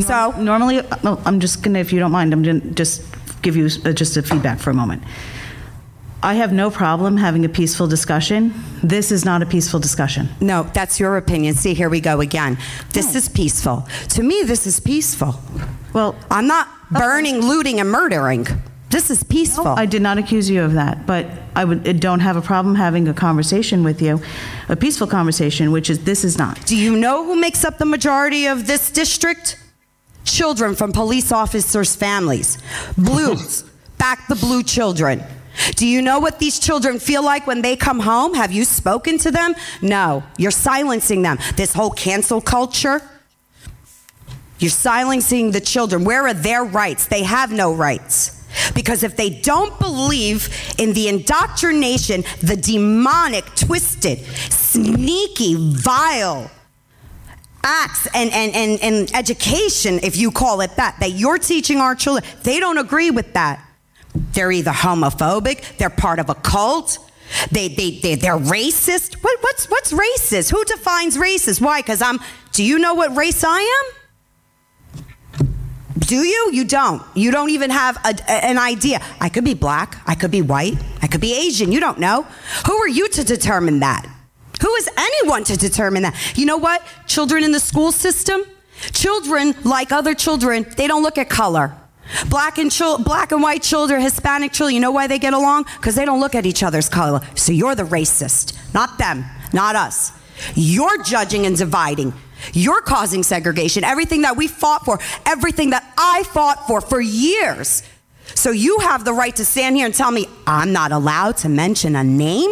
so 0.00 0.30
normally, 0.38 0.82
I'm 1.02 1.40
just 1.40 1.62
gonna, 1.62 1.80
if 1.80 1.92
you 1.92 1.98
don't 1.98 2.12
mind, 2.12 2.32
I'm 2.32 2.42
gonna 2.42 2.60
just 2.60 3.02
give 3.42 3.56
you 3.56 3.68
uh, 3.84 3.92
just 3.92 4.16
a 4.16 4.22
feedback 4.22 4.58
for 4.58 4.70
a 4.70 4.74
moment. 4.74 5.02
I 6.22 6.34
have 6.34 6.52
no 6.52 6.70
problem 6.70 7.16
having 7.16 7.44
a 7.44 7.48
peaceful 7.48 7.86
discussion. 7.86 8.52
This 8.82 9.10
is 9.10 9.24
not 9.24 9.42
a 9.42 9.46
peaceful 9.46 9.80
discussion. 9.80 10.28
No, 10.40 10.64
that's 10.74 11.00
your 11.00 11.16
opinion. 11.16 11.54
See, 11.54 11.72
here 11.72 11.88
we 11.88 12.00
go 12.00 12.20
again. 12.20 12.58
This 12.92 13.14
is 13.14 13.28
peaceful. 13.28 13.88
To 14.10 14.22
me, 14.22 14.42
this 14.42 14.66
is 14.66 14.80
peaceful. 14.80 15.40
Well, 15.94 16.14
I'm 16.30 16.46
not 16.46 16.68
burning, 16.90 17.40
looting, 17.40 17.80
and 17.80 17.90
murdering. 17.90 18.46
This 18.90 19.08
is 19.08 19.22
peaceful. 19.22 19.68
I 19.68 19.86
did 19.86 20.02
not 20.02 20.18
accuse 20.18 20.50
you 20.50 20.62
of 20.62 20.74
that, 20.74 21.06
but 21.06 21.26
I 21.54 21.64
would, 21.64 21.88
I 21.88 21.92
don't 21.92 22.20
have 22.20 22.36
a 22.36 22.42
problem 22.42 22.74
having 22.74 23.08
a 23.08 23.14
conversation 23.14 23.84
with 23.84 24.02
you, 24.02 24.20
a 24.68 24.76
peaceful 24.76 25.06
conversation, 25.06 25.70
which 25.72 25.88
is, 25.88 26.04
this 26.04 26.24
is 26.24 26.36
not. 26.36 26.66
Do 26.66 26.76
you 26.76 26.96
know 26.96 27.24
who 27.24 27.36
makes 27.36 27.64
up 27.64 27.78
the 27.78 27.86
majority 27.86 28.46
of 28.46 28.66
this 28.66 28.90
district? 28.90 29.58
Children 30.24 30.74
from 30.74 30.92
police 30.92 31.32
officers' 31.32 31.96
families. 31.96 32.58
Blues. 32.98 33.62
Back 33.98 34.26
the 34.28 34.34
blue 34.34 34.62
children. 34.62 35.22
Do 35.76 35.86
you 35.86 36.02
know 36.02 36.18
what 36.18 36.38
these 36.38 36.58
children 36.58 36.98
feel 36.98 37.24
like 37.24 37.46
when 37.46 37.62
they 37.62 37.76
come 37.76 38.00
home? 38.00 38.34
Have 38.34 38.52
you 38.52 38.64
spoken 38.64 39.18
to 39.18 39.30
them? 39.30 39.54
No. 39.82 40.22
You're 40.38 40.50
silencing 40.50 41.22
them. 41.22 41.38
This 41.56 41.72
whole 41.72 41.90
cancel 41.90 42.40
culture. 42.40 43.02
You're 44.58 44.70
silencing 44.70 45.52
the 45.52 45.60
children. 45.60 46.04
Where 46.04 46.26
are 46.26 46.34
their 46.34 46.64
rights? 46.64 47.06
They 47.06 47.22
have 47.22 47.50
no 47.50 47.72
rights. 47.72 48.36
Because 48.74 49.02
if 49.02 49.16
they 49.16 49.30
don't 49.30 49.78
believe 49.78 50.48
in 50.78 50.92
the 50.92 51.08
indoctrination, 51.08 52.24
the 52.42 52.56
demonic, 52.56 53.44
twisted, 53.54 54.18
sneaky, 54.50 55.54
vile 55.56 56.50
acts 57.62 58.08
and, 58.14 58.30
and, 58.32 58.54
and, 58.54 58.80
and 58.82 59.14
education, 59.14 60.00
if 60.02 60.16
you 60.16 60.30
call 60.30 60.60
it 60.60 60.74
that, 60.76 60.96
that 61.00 61.12
you're 61.12 61.38
teaching 61.38 61.78
our 61.78 61.94
children, 61.94 62.24
they 62.42 62.58
don't 62.60 62.78
agree 62.78 63.10
with 63.10 63.32
that. 63.34 63.64
They're 64.14 64.52
either 64.52 64.72
homophobic, 64.72 65.76
they're 65.78 65.90
part 65.90 66.18
of 66.18 66.30
a 66.30 66.34
cult, 66.34 66.98
they, 67.50 67.68
they, 67.68 67.98
they, 67.98 68.14
they're 68.16 68.38
racist. 68.38 69.22
What, 69.22 69.38
what's, 69.40 69.66
what's 69.70 69.92
racist? 69.92 70.50
Who 70.50 70.64
defines 70.64 71.16
racist? 71.16 71.60
Why? 71.60 71.80
Because 71.80 72.02
I'm, 72.02 72.18
do 72.52 72.64
you 72.64 72.78
know 72.78 72.94
what 72.94 73.16
race 73.16 73.44
I 73.44 73.60
am? 73.60 73.94
Do 75.98 76.16
you? 76.16 76.50
You 76.52 76.64
don't. 76.64 77.02
You 77.14 77.30
don't 77.30 77.50
even 77.50 77.70
have 77.70 77.96
a, 78.04 78.30
an 78.30 78.58
idea. 78.58 79.00
I 79.20 79.28
could 79.28 79.44
be 79.44 79.54
black. 79.54 80.02
I 80.08 80.16
could 80.16 80.32
be 80.32 80.42
white. 80.42 80.74
I 81.02 81.06
could 81.06 81.20
be 81.20 81.36
Asian. 81.36 81.70
You 81.70 81.78
don't 81.78 82.00
know. 82.00 82.26
Who 82.66 82.74
are 82.74 82.88
you 82.88 83.08
to 83.10 83.22
determine 83.22 83.78
that? 83.80 84.06
Who 84.60 84.74
is 84.74 84.90
anyone 84.96 85.44
to 85.44 85.56
determine 85.56 86.02
that? 86.02 86.36
You 86.36 86.46
know 86.46 86.56
what? 86.56 86.82
Children 87.06 87.44
in 87.44 87.52
the 87.52 87.60
school 87.60 87.92
system, 87.92 88.42
children 88.92 89.54
like 89.62 89.92
other 89.92 90.14
children, 90.14 90.66
they 90.76 90.88
don't 90.88 91.02
look 91.02 91.16
at 91.16 91.30
color. 91.30 91.76
Black 92.28 92.58
and 92.58 92.70
chil- 92.70 92.98
black 92.98 93.32
and 93.32 93.42
white 93.42 93.62
children, 93.62 94.00
Hispanic 94.00 94.52
children, 94.52 94.74
you 94.74 94.80
know 94.80 94.90
why 94.90 95.06
they 95.06 95.18
get 95.18 95.32
along? 95.34 95.64
Because 95.76 95.94
they 95.94 96.04
don't 96.04 96.20
look 96.20 96.34
at 96.34 96.46
each 96.46 96.62
other's 96.62 96.88
color. 96.88 97.20
So 97.34 97.52
you're 97.52 97.74
the 97.74 97.84
racist, 97.84 98.56
not 98.74 98.98
them, 98.98 99.24
not 99.52 99.76
us. 99.76 100.12
You're 100.54 101.02
judging 101.02 101.46
and 101.46 101.56
dividing. 101.56 102.12
You're 102.52 102.80
causing 102.80 103.22
segregation. 103.22 103.84
Everything 103.84 104.22
that 104.22 104.36
we 104.36 104.48
fought 104.48 104.84
for, 104.84 104.98
everything 105.26 105.70
that 105.70 105.92
I 105.98 106.22
fought 106.24 106.66
for 106.66 106.80
for 106.80 107.00
years, 107.00 107.82
So 108.34 108.50
you 108.52 108.78
have 108.78 109.04
the 109.04 109.12
right 109.12 109.34
to 109.36 109.44
stand 109.44 109.76
here 109.76 109.86
and 109.86 109.94
tell 109.94 110.10
me 110.10 110.26
I'm 110.46 110.72
not 110.72 110.92
allowed 110.92 111.36
to 111.38 111.48
mention 111.48 111.96
a 111.96 112.04
name 112.04 112.50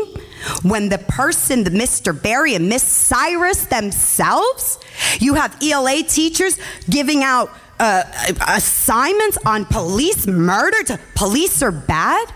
when 0.62 0.88
the 0.88 0.98
person, 0.98 1.64
the 1.64 1.70
Mr. 1.70 2.12
Barry 2.20 2.54
and 2.54 2.68
Miss 2.68 2.82
Cyrus 2.82 3.66
themselves, 3.66 4.78
you 5.20 5.34
have 5.34 5.56
ELA 5.62 6.02
teachers 6.02 6.58
giving 6.90 7.22
out 7.22 7.50
uh, 7.80 8.02
assignments 8.48 9.38
on 9.44 9.64
police 9.64 10.26
murder 10.26 10.82
to 10.84 10.98
police 11.14 11.62
are 11.62 11.72
bad? 11.72 12.32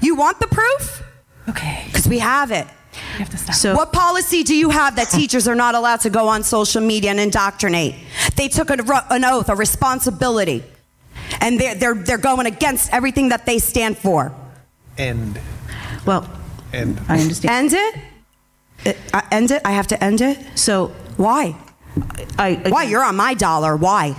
You 0.00 0.16
want 0.16 0.40
the 0.40 0.48
proof? 0.48 1.02
Okay. 1.48 1.84
Because 1.86 2.08
we 2.08 2.18
have 2.18 2.50
it. 2.50 2.66
So- 3.54 3.74
what 3.74 3.92
policy 3.92 4.42
do 4.42 4.54
you 4.54 4.70
have 4.70 4.96
that 4.96 5.08
teachers 5.10 5.48
are 5.48 5.54
not 5.54 5.74
allowed 5.74 6.00
to 6.00 6.10
go 6.10 6.28
on 6.28 6.42
social 6.42 6.82
media 6.82 7.10
and 7.10 7.20
indoctrinate? 7.20 7.94
They 8.36 8.48
took 8.48 8.70
an, 8.70 8.80
an 9.10 9.24
oath, 9.24 9.48
a 9.48 9.54
responsibility, 9.56 10.62
and 11.40 11.58
they're, 11.60 11.74
they're, 11.74 11.94
they're 11.94 12.18
going 12.18 12.46
against 12.46 12.92
everything 12.92 13.30
that 13.30 13.46
they 13.46 13.58
stand 13.58 13.98
for. 13.98 14.32
End. 14.98 15.40
Well, 16.04 16.28
End. 16.72 17.00
I 17.08 17.20
understand. 17.20 17.72
End 17.72 17.72
it? 17.74 18.00
It- 18.84 18.98
I- 19.14 19.24
end 19.30 19.50
it? 19.50 19.62
I 19.64 19.72
have 19.72 19.86
to 19.88 20.02
end 20.04 20.20
it? 20.20 20.38
So 20.54 20.88
Why? 21.16 21.54
I 22.38 22.54
Why? 22.68 22.84
You're 22.84 23.04
on 23.04 23.16
my 23.16 23.34
dollar. 23.34 23.76
Why? 23.76 24.16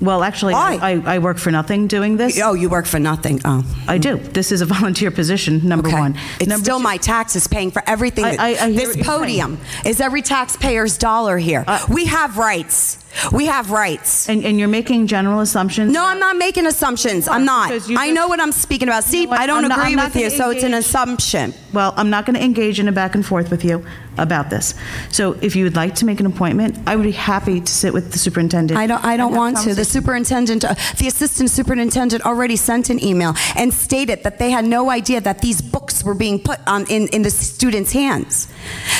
well, 0.00 0.24
actually, 0.24 0.52
Why? 0.54 0.78
I, 0.82 1.14
I 1.14 1.18
work 1.20 1.38
for 1.38 1.52
nothing 1.52 1.86
doing 1.86 2.16
this. 2.16 2.40
Oh, 2.42 2.54
you 2.54 2.68
work 2.68 2.86
for 2.86 2.98
nothing. 2.98 3.40
Oh. 3.44 3.62
I 3.86 3.98
do. 3.98 4.16
This 4.16 4.50
is 4.50 4.60
a 4.60 4.66
volunteer 4.76 5.12
position. 5.12 5.66
Number 5.68 5.88
Okay. 5.88 5.98
one. 5.98 6.16
It's 6.40 6.48
number 6.48 6.64
still 6.64 6.78
two- 6.78 6.82
my 6.82 6.96
taxes 6.96 7.46
paying 7.46 7.70
for 7.70 7.82
everything. 7.86 8.24
I- 8.24 8.30
I- 8.36 8.46
I 8.48 8.70
hear 8.72 8.86
this 8.88 8.96
you're 8.96 9.04
podium 9.04 9.58
is 9.84 10.00
every 10.00 10.22
taxpayer's 10.22 10.98
dollar 10.98 11.38
here. 11.38 11.62
Uh, 11.68 11.86
we 11.88 12.06
have 12.06 12.36
rights. 12.36 12.98
We 13.32 13.46
have 13.46 13.70
rights. 13.70 14.28
And, 14.28 14.44
and 14.44 14.58
you're 14.58 14.68
making 14.68 15.06
general 15.06 15.40
assumptions. 15.40 15.92
No, 15.92 16.04
I'm 16.04 16.18
not 16.18 16.36
making 16.36 16.66
assumptions. 16.66 17.28
I'm 17.28 17.44
not. 17.44 17.68
Because 17.68 17.88
you 17.90 17.98
I 17.98 18.06
just- 18.06 18.14
know 18.14 18.28
what 18.28 18.40
I'm 18.40 18.52
speaking 18.52 18.88
about. 18.88 19.04
See? 19.04 19.26
I 19.28 19.46
don't 19.46 19.64
I'm 19.64 19.68
not- 19.68 19.78
agree 19.78 19.90
I'm 19.92 19.96
not 19.96 20.14
with 20.14 20.16
you, 20.16 20.28
gonna 20.30 20.36
so 20.36 20.50
it's 20.50 20.62
an 20.62 20.72
engage- 20.72 20.86
assumption. 20.86 21.54
Well, 21.72 21.94
I'm 21.96 22.10
not 22.10 22.26
going 22.26 22.36
to 22.36 22.42
engage 22.44 22.80
in 22.80 22.88
a 22.88 22.92
back 22.92 23.14
and 23.14 23.24
forth 23.24 23.50
with 23.50 23.64
you 23.64 23.84
about 24.18 24.50
this. 24.50 24.74
So 25.10 25.36
if 25.40 25.56
you 25.56 25.64
would 25.64 25.74
like 25.76 25.94
to 25.96 26.04
make 26.04 26.20
an 26.20 26.26
appointment, 26.26 26.76
I 26.86 26.96
would 26.96 27.04
be 27.04 27.12
happy 27.12 27.60
to 27.60 27.72
sit 27.72 27.94
with 27.94 28.12
the 28.12 28.18
superintendent. 28.18 28.78
I 28.78 28.86
don't. 28.86 29.02
I 29.04 29.16
don't 29.16 29.34
want 29.34 29.56
to. 29.64 29.74
The 29.74 29.84
superintendent, 29.86 30.64
uh, 30.64 30.74
the 30.98 31.06
assistant 31.08 31.50
superintendent, 31.50 32.24
already 32.26 32.56
sent 32.56 32.90
an 32.90 33.02
email 33.02 33.34
and 33.56 33.72
stated 33.72 34.22
that 34.24 34.38
they 34.38 34.50
had 34.50 34.66
no 34.66 34.90
idea 34.90 35.20
that 35.22 35.40
these 35.40 35.62
books 35.62 36.04
were 36.04 36.14
being 36.14 36.38
put 36.38 36.58
on 36.66 36.84
in, 36.90 37.08
in 37.08 37.22
the 37.22 37.30
students' 37.30 37.92
hands. 37.92 38.48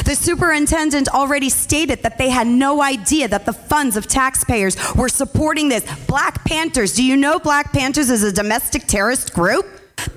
The 0.04 0.14
superintendent 0.14 1.08
already 1.10 1.50
stated 1.50 2.02
that 2.04 2.16
they 2.16 2.30
had 2.30 2.46
no 2.46 2.80
idea 2.82 3.28
that 3.28 3.44
the 3.44 3.52
funds 3.52 3.96
of 4.03 4.09
taxpayers 4.09 4.76
were 4.94 5.09
supporting 5.09 5.68
this. 5.68 5.84
Black 6.07 6.44
Panthers. 6.44 6.94
Do 6.94 7.05
you 7.05 7.16
know 7.16 7.38
Black 7.38 7.72
Panthers 7.72 8.11
is 8.11 8.22
a 8.22 8.32
domestic 8.32 8.86
terrorist 8.86 9.32
group? 9.32 9.66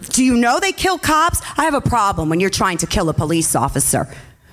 Do 0.10 0.24
you 0.24 0.36
know 0.36 0.60
they 0.60 0.72
kill 0.72 0.98
cops? 0.98 1.42
I 1.58 1.66
have 1.66 1.76
a 1.76 1.82
problem 1.82 2.30
when 2.30 2.40
you're 2.40 2.50
trying 2.50 2.80
to 2.80 2.88
kill 2.88 3.10
a 3.10 3.14
police 3.14 3.56
officer. 3.56 4.08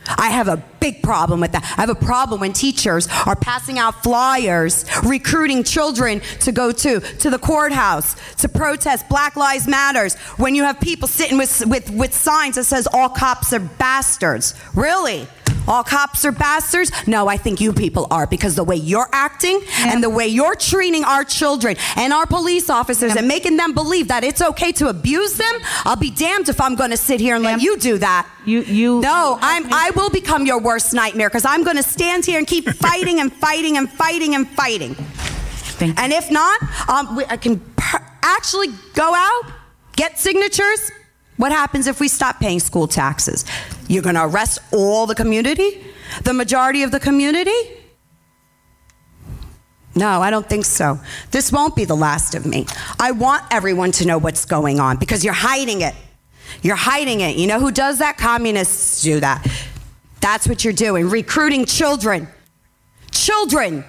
I 0.07 0.31
have 0.31 0.49
a 0.49 0.57
big 0.81 1.01
problem 1.03 1.41
with 1.41 1.53
that. 1.53 1.63
I 1.79 1.81
have 1.81 1.89
a 1.89 1.95
problem 1.95 2.41
when 2.41 2.53
teachers 2.53 3.09
are 3.25 3.37
passing 3.37 3.79
out 3.79 4.03
flyers, 4.03 4.85
recruiting 5.05 5.63
children 5.63 6.21
to 6.41 6.53
go 6.53 6.73
to 6.73 7.01
to 7.01 7.31
the 7.31 7.39
courthouse 7.39 8.17
to 8.37 8.49
protest 8.49 9.09
Black 9.09 9.37
Lives 9.37 9.69
Matters. 9.69 10.17
When 10.39 10.55
you 10.55 10.65
have 10.65 10.81
people 10.81 11.07
sitting 11.07 11.39
with 11.39 11.65
with 11.67 11.89
with 11.91 12.13
signs 12.13 12.57
that 12.57 12.65
says 12.65 12.89
all 12.93 13.09
cops 13.09 13.53
are 13.53 13.61
bastards. 13.61 14.55
Really? 14.75 15.29
All 15.69 15.85
cops 15.85 16.25
are 16.25 16.33
bastards? 16.33 16.91
No, 17.07 17.29
I 17.29 17.37
think 17.37 17.61
you 17.61 17.73
people 17.73 18.07
are 18.11 18.27
because 18.27 18.55
the 18.57 18.65
way 18.65 18.77
you're 18.77 19.09
acting 19.13 19.61
and 19.79 20.03
the 20.03 20.11
way 20.11 20.27
you're 20.27 20.57
treating 20.57 21.05
our 21.05 21.25
children 21.25 21.77
and 21.97 22.13
our 22.13 22.27
police 22.27 22.69
officers 22.69 23.15
and 23.15 23.29
making 23.29 23.57
them 23.57 23.73
believe 23.73 24.09
that 24.09 24.25
it's 24.25 24.43
okay 24.43 24.73
to 24.73 24.89
abuse 24.89 25.35
them, 25.35 25.61
I'll 25.85 25.97
be 25.97 26.11
damned 26.11 26.49
if 26.49 26.61
I'm 26.61 26.75
going 26.75 26.91
to 26.91 26.97
sit 26.97 27.21
here 27.21 27.35
and 27.37 27.45
let 27.45 27.63
you 27.63 27.77
do 27.79 27.99
that. 27.99 28.29
You, 28.45 28.63
you. 28.63 29.01
No, 29.01 29.39
I'm. 29.41 29.73
I 29.73 29.93
will 29.95 30.11
become 30.11 30.47
your 30.47 30.61
worst 30.61 30.93
nightmare 30.93 31.29
because 31.29 31.45
I'm 31.45 31.63
going 31.63 31.77
to 31.77 31.83
stand 31.83 32.27
here 32.27 32.39
and 32.39 32.47
keep 32.47 32.69
fighting 32.75 33.21
and 33.21 33.33
fighting 33.33 33.77
and 33.77 33.91
fighting 33.91 34.35
and 34.35 34.49
fighting. 34.49 34.95
Thank. 34.95 35.99
And 35.99 36.13
if 36.13 36.31
not, 36.31 36.61
um, 36.89 37.17
we, 37.17 37.25
I 37.27 37.37
can 37.37 37.61
per- 37.77 38.05
actually 38.23 38.69
go 38.95 39.15
out, 39.15 39.43
get 39.97 40.19
signatures. 40.19 40.91
What 41.37 41.51
happens 41.51 41.87
if 41.87 41.99
we 41.99 42.09
stop 42.09 42.41
paying 42.41 42.61
school 42.61 42.87
taxes? 42.87 43.45
You're 43.93 44.03
going 44.03 44.15
to 44.15 44.25
arrest 44.25 44.59
all 44.73 45.07
the 45.07 45.15
community, 45.15 45.85
the 46.25 46.33
majority 46.33 46.83
of 46.83 46.91
the 46.91 46.99
community. 46.99 47.53
No, 49.95 50.23
I 50.23 50.31
don't 50.31 50.49
think 50.49 50.65
so. 50.65 50.99
This 51.31 51.53
won't 51.53 51.77
be 51.77 51.85
the 51.85 51.95
last 51.95 52.35
of 52.35 52.47
me. 52.47 52.65
I 52.99 53.11
want 53.11 53.45
everyone 53.51 53.93
to 53.93 54.07
know 54.07 54.17
what's 54.17 54.47
going 54.47 54.81
on 54.81 54.97
because 54.97 55.23
you're 55.23 55.35
hiding 55.35 55.83
it. 55.83 55.95
You're 56.63 56.75
hiding 56.75 57.21
it. 57.21 57.37
You 57.37 57.47
know 57.47 57.61
who 57.61 57.71
does 57.71 57.99
that? 57.99 58.17
Communists 58.17 59.03
do 59.03 59.21
that. 59.21 59.47
That's 60.23 60.49
what 60.49 60.65
you're 60.65 60.73
doing. 60.73 61.11
Recruiting 61.11 61.67
children. 61.67 62.29
Children. 63.11 63.85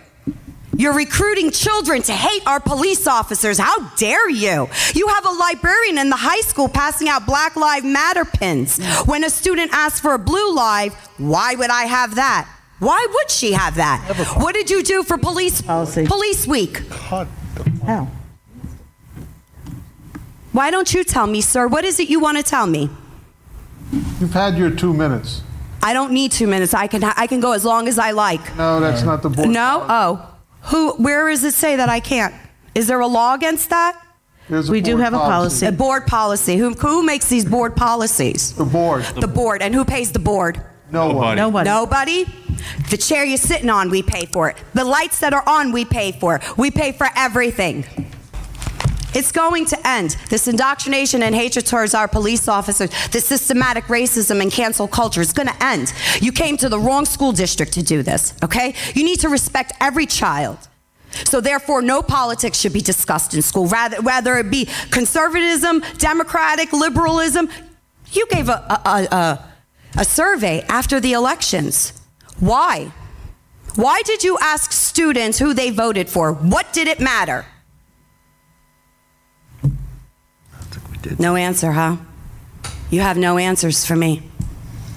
You're 0.84 0.92
recruiting 0.92 1.50
children 1.50 2.02
to 2.02 2.12
hate 2.12 2.46
our 2.46 2.60
police 2.60 3.08
officers. 3.08 3.58
How 3.58 3.88
dare 3.96 4.30
you? 4.30 4.68
You 4.94 5.08
have 5.08 5.26
a 5.26 5.30
librarian 5.30 5.98
in 5.98 6.10
the 6.10 6.18
high 6.18 6.42
school 6.42 6.68
passing 6.68 7.08
out 7.08 7.26
Black 7.26 7.56
Lives 7.56 7.86
Matter 7.86 8.26
pins. 8.26 8.84
When 9.06 9.24
a 9.24 9.30
student 9.30 9.72
asks 9.72 10.02
for 10.02 10.14
a 10.14 10.20
blue 10.20 10.54
live, 10.54 10.94
why 11.18 11.56
would 11.56 11.70
I 11.70 11.84
have 11.84 12.16
that? 12.16 12.50
Why 12.80 13.08
would 13.14 13.32
she 13.32 13.54
have 13.54 13.76
that? 13.76 14.36
What 14.36 14.56
did 14.56 14.70
you 14.70 14.84
do 14.84 15.04
for 15.04 15.18
police 15.18 15.62
Policy. 15.62 16.06
police 16.06 16.46
week? 16.46 16.80
How? 16.90 18.10
Why 20.52 20.70
don't 20.70 20.94
you 20.94 21.06
tell 21.06 21.28
me, 21.28 21.40
sir? 21.40 21.66
What 21.66 21.86
is 21.86 21.98
it 22.02 22.10
you 22.10 22.20
want 22.20 22.40
to 22.40 22.44
tell 22.44 22.68
me? 22.68 22.90
You've 24.20 24.34
had 24.34 24.58
your 24.58 24.70
two 24.70 24.94
minutes. 24.94 25.44
I 25.82 25.94
don't 25.94 26.12
need 26.12 26.34
two 26.34 26.48
minutes. 26.48 26.74
I 26.74 26.88
can 26.88 27.06
I 27.06 27.28
can 27.28 27.40
go 27.40 27.54
as 27.54 27.64
long 27.64 27.88
as 27.88 27.98
I 27.98 28.12
like. 28.12 28.58
No, 28.58 28.82
that's 28.82 29.04
not 29.04 29.22
the 29.22 29.30
board. 29.30 29.48
No? 29.48 29.86
Oh. 29.88 30.30
Who 30.66 30.93
where 30.93 31.30
does 31.30 31.43
it 31.43 31.53
say 31.53 31.76
that 31.76 31.89
I 31.89 31.99
can't? 31.99 32.34
Is 32.76 32.88
there 32.88 32.99
a 32.99 33.07
law 33.07 33.34
against 33.34 33.70
that? 33.70 33.99
There's 34.49 34.70
We 34.70 34.82
do 34.82 34.93
board 34.93 35.03
have 35.03 35.14
a 35.14 35.18
policy. 35.18 35.66
A 35.66 35.72
board 35.72 36.07
policy. 36.07 36.57
Who 36.57 36.74
who 36.74 37.03
makes 37.03 37.28
these 37.30 37.45
board 37.45 37.76
policies? 37.76 38.53
The 38.53 38.66
board. 38.66 39.03
The 39.20 39.28
board. 39.28 39.61
And 39.61 39.74
who 39.74 39.86
pays 39.86 40.11
the 40.11 40.20
board? 40.20 40.64
No 40.91 41.11
one. 41.14 41.38
Nobody. 41.38 41.70
Nobody? 41.70 42.26
The 42.89 42.97
chair 42.97 43.24
you're 43.26 43.38
sitting 43.38 43.70
on, 43.70 43.89
we 43.89 44.03
pay 44.03 44.26
for 44.26 44.49
it. 44.49 44.57
The 44.74 44.86
lights 44.86 45.20
that 45.20 45.34
are 45.34 45.43
on, 45.47 45.72
we 45.72 45.86
pay 45.86 46.11
for. 46.11 46.39
We 46.55 46.72
pay 46.72 46.91
for 46.91 47.07
everything. 47.16 47.86
It's 49.14 49.32
going 49.32 49.66
to 49.66 49.88
end. 49.88 50.18
This 50.30 50.47
indoctrination 50.47 51.24
and 51.24 51.36
hatred 51.36 51.66
towards 51.66 51.93
our 51.93 52.07
police 52.07 52.47
officers, 52.47 52.89
this 53.11 53.26
systematic 53.26 53.86
racism 53.86 54.41
and 54.41 54.51
cancel 54.51 54.88
culture 54.88 55.22
is 55.22 55.34
going 55.34 55.47
to 55.47 55.64
end. 55.64 55.93
You 56.22 56.32
came 56.32 56.57
to 56.57 56.70
the 56.70 56.80
wrong 56.80 57.05
school 57.05 57.32
district 57.32 57.74
to 57.74 57.84
do 57.84 58.03
this, 58.03 58.34
okay? 58.43 58.76
You 58.95 59.03
need 59.03 59.20
to 59.22 59.30
respect 59.30 59.74
every 59.80 60.05
child. 60.05 60.57
So 61.26 61.41
therefore, 61.41 61.82
no 61.82 62.01
politics 62.01 62.59
should 62.59 62.74
be 62.74 62.82
discussed 62.82 63.34
in 63.34 63.41
school, 63.41 63.68
rather, 63.68 64.01
whether 64.01 64.38
it 64.38 64.49
be 64.49 64.68
conservatism, 64.89 65.84
democratic, 65.97 66.74
liberalism. 66.74 67.49
You 68.11 68.26
gave 68.28 68.49
a, 68.49 68.53
a, 68.53 69.07
a, 69.11 69.49
a 69.97 70.05
survey 70.05 70.61
after 70.68 70.99
the 70.99 71.14
elections. 71.14 71.93
Why? 72.39 72.91
Why 73.76 74.01
did 74.03 74.24
you 74.24 74.38
ask 74.39 74.72
students 74.72 75.39
who 75.39 75.53
they 75.53 75.70
voted 75.70 76.09
for? 76.09 76.34
What 76.34 76.74
did 76.74 76.88
it 76.88 76.99
matter? 76.99 77.45
No 81.20 81.36
answer, 81.36 81.72
huh? 81.72 81.97
You 82.89 83.01
have 83.01 83.18
no 83.18 83.38
answers 83.38 83.86
for 83.86 83.95
me. 83.95 84.22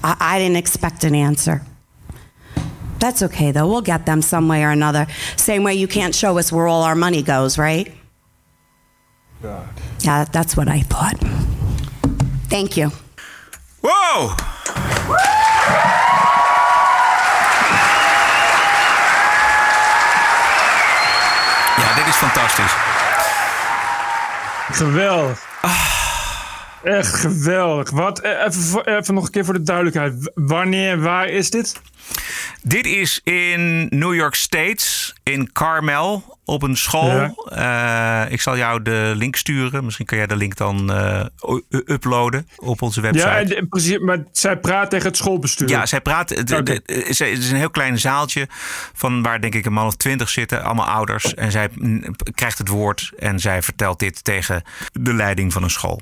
I, 0.03 0.15
I 0.19 0.39
didn't 0.39 0.57
expect 0.57 1.03
an 1.03 1.15
answer. 1.15 1.61
That's 2.99 3.21
okay, 3.23 3.51
though. 3.51 3.67
We'll 3.67 3.81
get 3.81 4.05
them 4.05 4.21
some 4.21 4.47
way 4.47 4.63
or 4.63 4.71
another. 4.71 5.07
Same 5.35 5.63
way 5.63 5.75
you 5.75 5.87
can't 5.87 6.15
show 6.15 6.37
us 6.37 6.51
where 6.51 6.67
all 6.67 6.83
our 6.83 6.95
money 6.95 7.21
goes, 7.21 7.57
right? 7.57 7.91
God. 9.41 9.67
Yeah, 9.99 10.25
that's 10.25 10.57
what 10.57 10.67
I 10.67 10.81
thought. 10.81 11.17
Thank 12.49 12.77
you. 12.77 12.91
Whoa! 13.83 14.33
Ja, 21.77 21.93
dit 21.95 22.07
is 22.07 22.15
fantastisch. 22.15 22.75
Geweldig. 24.71 25.37
Ah. 25.61 25.96
Echt 26.87 27.13
geweldig. 27.15 27.89
Wat, 27.89 28.19
eh, 28.19 28.31
even, 28.45 28.85
even 28.97 29.13
nog 29.13 29.25
een 29.25 29.31
keer 29.31 29.45
voor 29.45 29.53
de 29.53 29.63
duidelijkheid. 29.63 30.31
Wanneer, 30.35 30.99
waar 30.99 31.27
is 31.29 31.49
dit? 31.49 31.81
Dit 32.63 32.85
is 32.85 33.21
in 33.23 33.87
New 33.89 34.13
York 34.15 34.35
State, 34.35 34.83
in 35.23 35.51
Carmel, 35.51 36.37
op 36.45 36.63
een 36.63 36.77
school. 36.77 37.47
Eh, 37.49 38.23
ik 38.29 38.41
zal 38.41 38.57
jou 38.57 38.81
de 38.81 39.11
link 39.15 39.35
sturen. 39.35 39.83
Misschien 39.83 40.05
kan 40.05 40.17
jij 40.17 40.27
de 40.27 40.35
link 40.35 40.55
dan 40.55 40.91
eh, 40.91 41.25
uploaden 41.69 42.47
op 42.55 42.81
onze 42.81 43.01
website. 43.01 43.27
Ja, 43.27 43.37
en, 43.37 43.55
en 43.57 43.69
precies, 43.69 43.97
maar 43.99 44.17
zij 44.31 44.57
praat 44.57 44.89
tegen 44.89 45.07
het 45.07 45.17
schoolbestuur. 45.17 45.69
Ja, 45.69 45.85
zij 45.85 46.01
praat. 46.01 46.29
Het, 46.29 46.51
is- 46.85 47.19
een 47.51 47.55
heel 47.57 47.69
klein 47.69 47.99
zaaltje 47.99 48.47
van 48.93 49.21
waar 49.23 49.41
denk 49.41 49.55
ik 49.55 49.65
een 49.65 49.73
man 49.73 49.85
of 49.87 49.95
twintig 49.95 50.29
zitten, 50.29 50.63
allemaal 50.63 50.87
ouders. 50.87 51.33
En 51.33 51.51
zij 51.51 51.69
krijgt 52.33 52.57
het 52.57 52.67
woord 52.67 53.11
en 53.19 53.39
zij 53.39 53.61
vertelt 53.61 53.99
dit 53.99 54.23
tegen 54.23 54.63
de 54.91 55.13
leiding 55.13 55.53
van 55.53 55.63
een 55.63 55.69
school. 55.69 56.01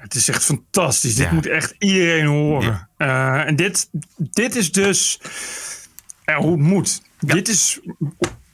Het 0.00 0.14
is 0.14 0.28
echt 0.28 0.44
fantastisch. 0.44 1.14
Dit 1.14 1.26
Ja. 1.26 1.32
moet 1.32 1.46
echt 1.46 1.74
iedereen 1.78 2.26
horen. 2.26 2.88
Eh, 2.96 3.46
en 3.46 3.56
dit, 3.56 3.88
dit 4.16 4.56
is 4.56 4.72
dus 4.72 5.20
hoe 6.36 6.50
het 6.50 6.60
moet. 6.60 7.02
Dit, 7.20 7.48
is, 7.48 7.80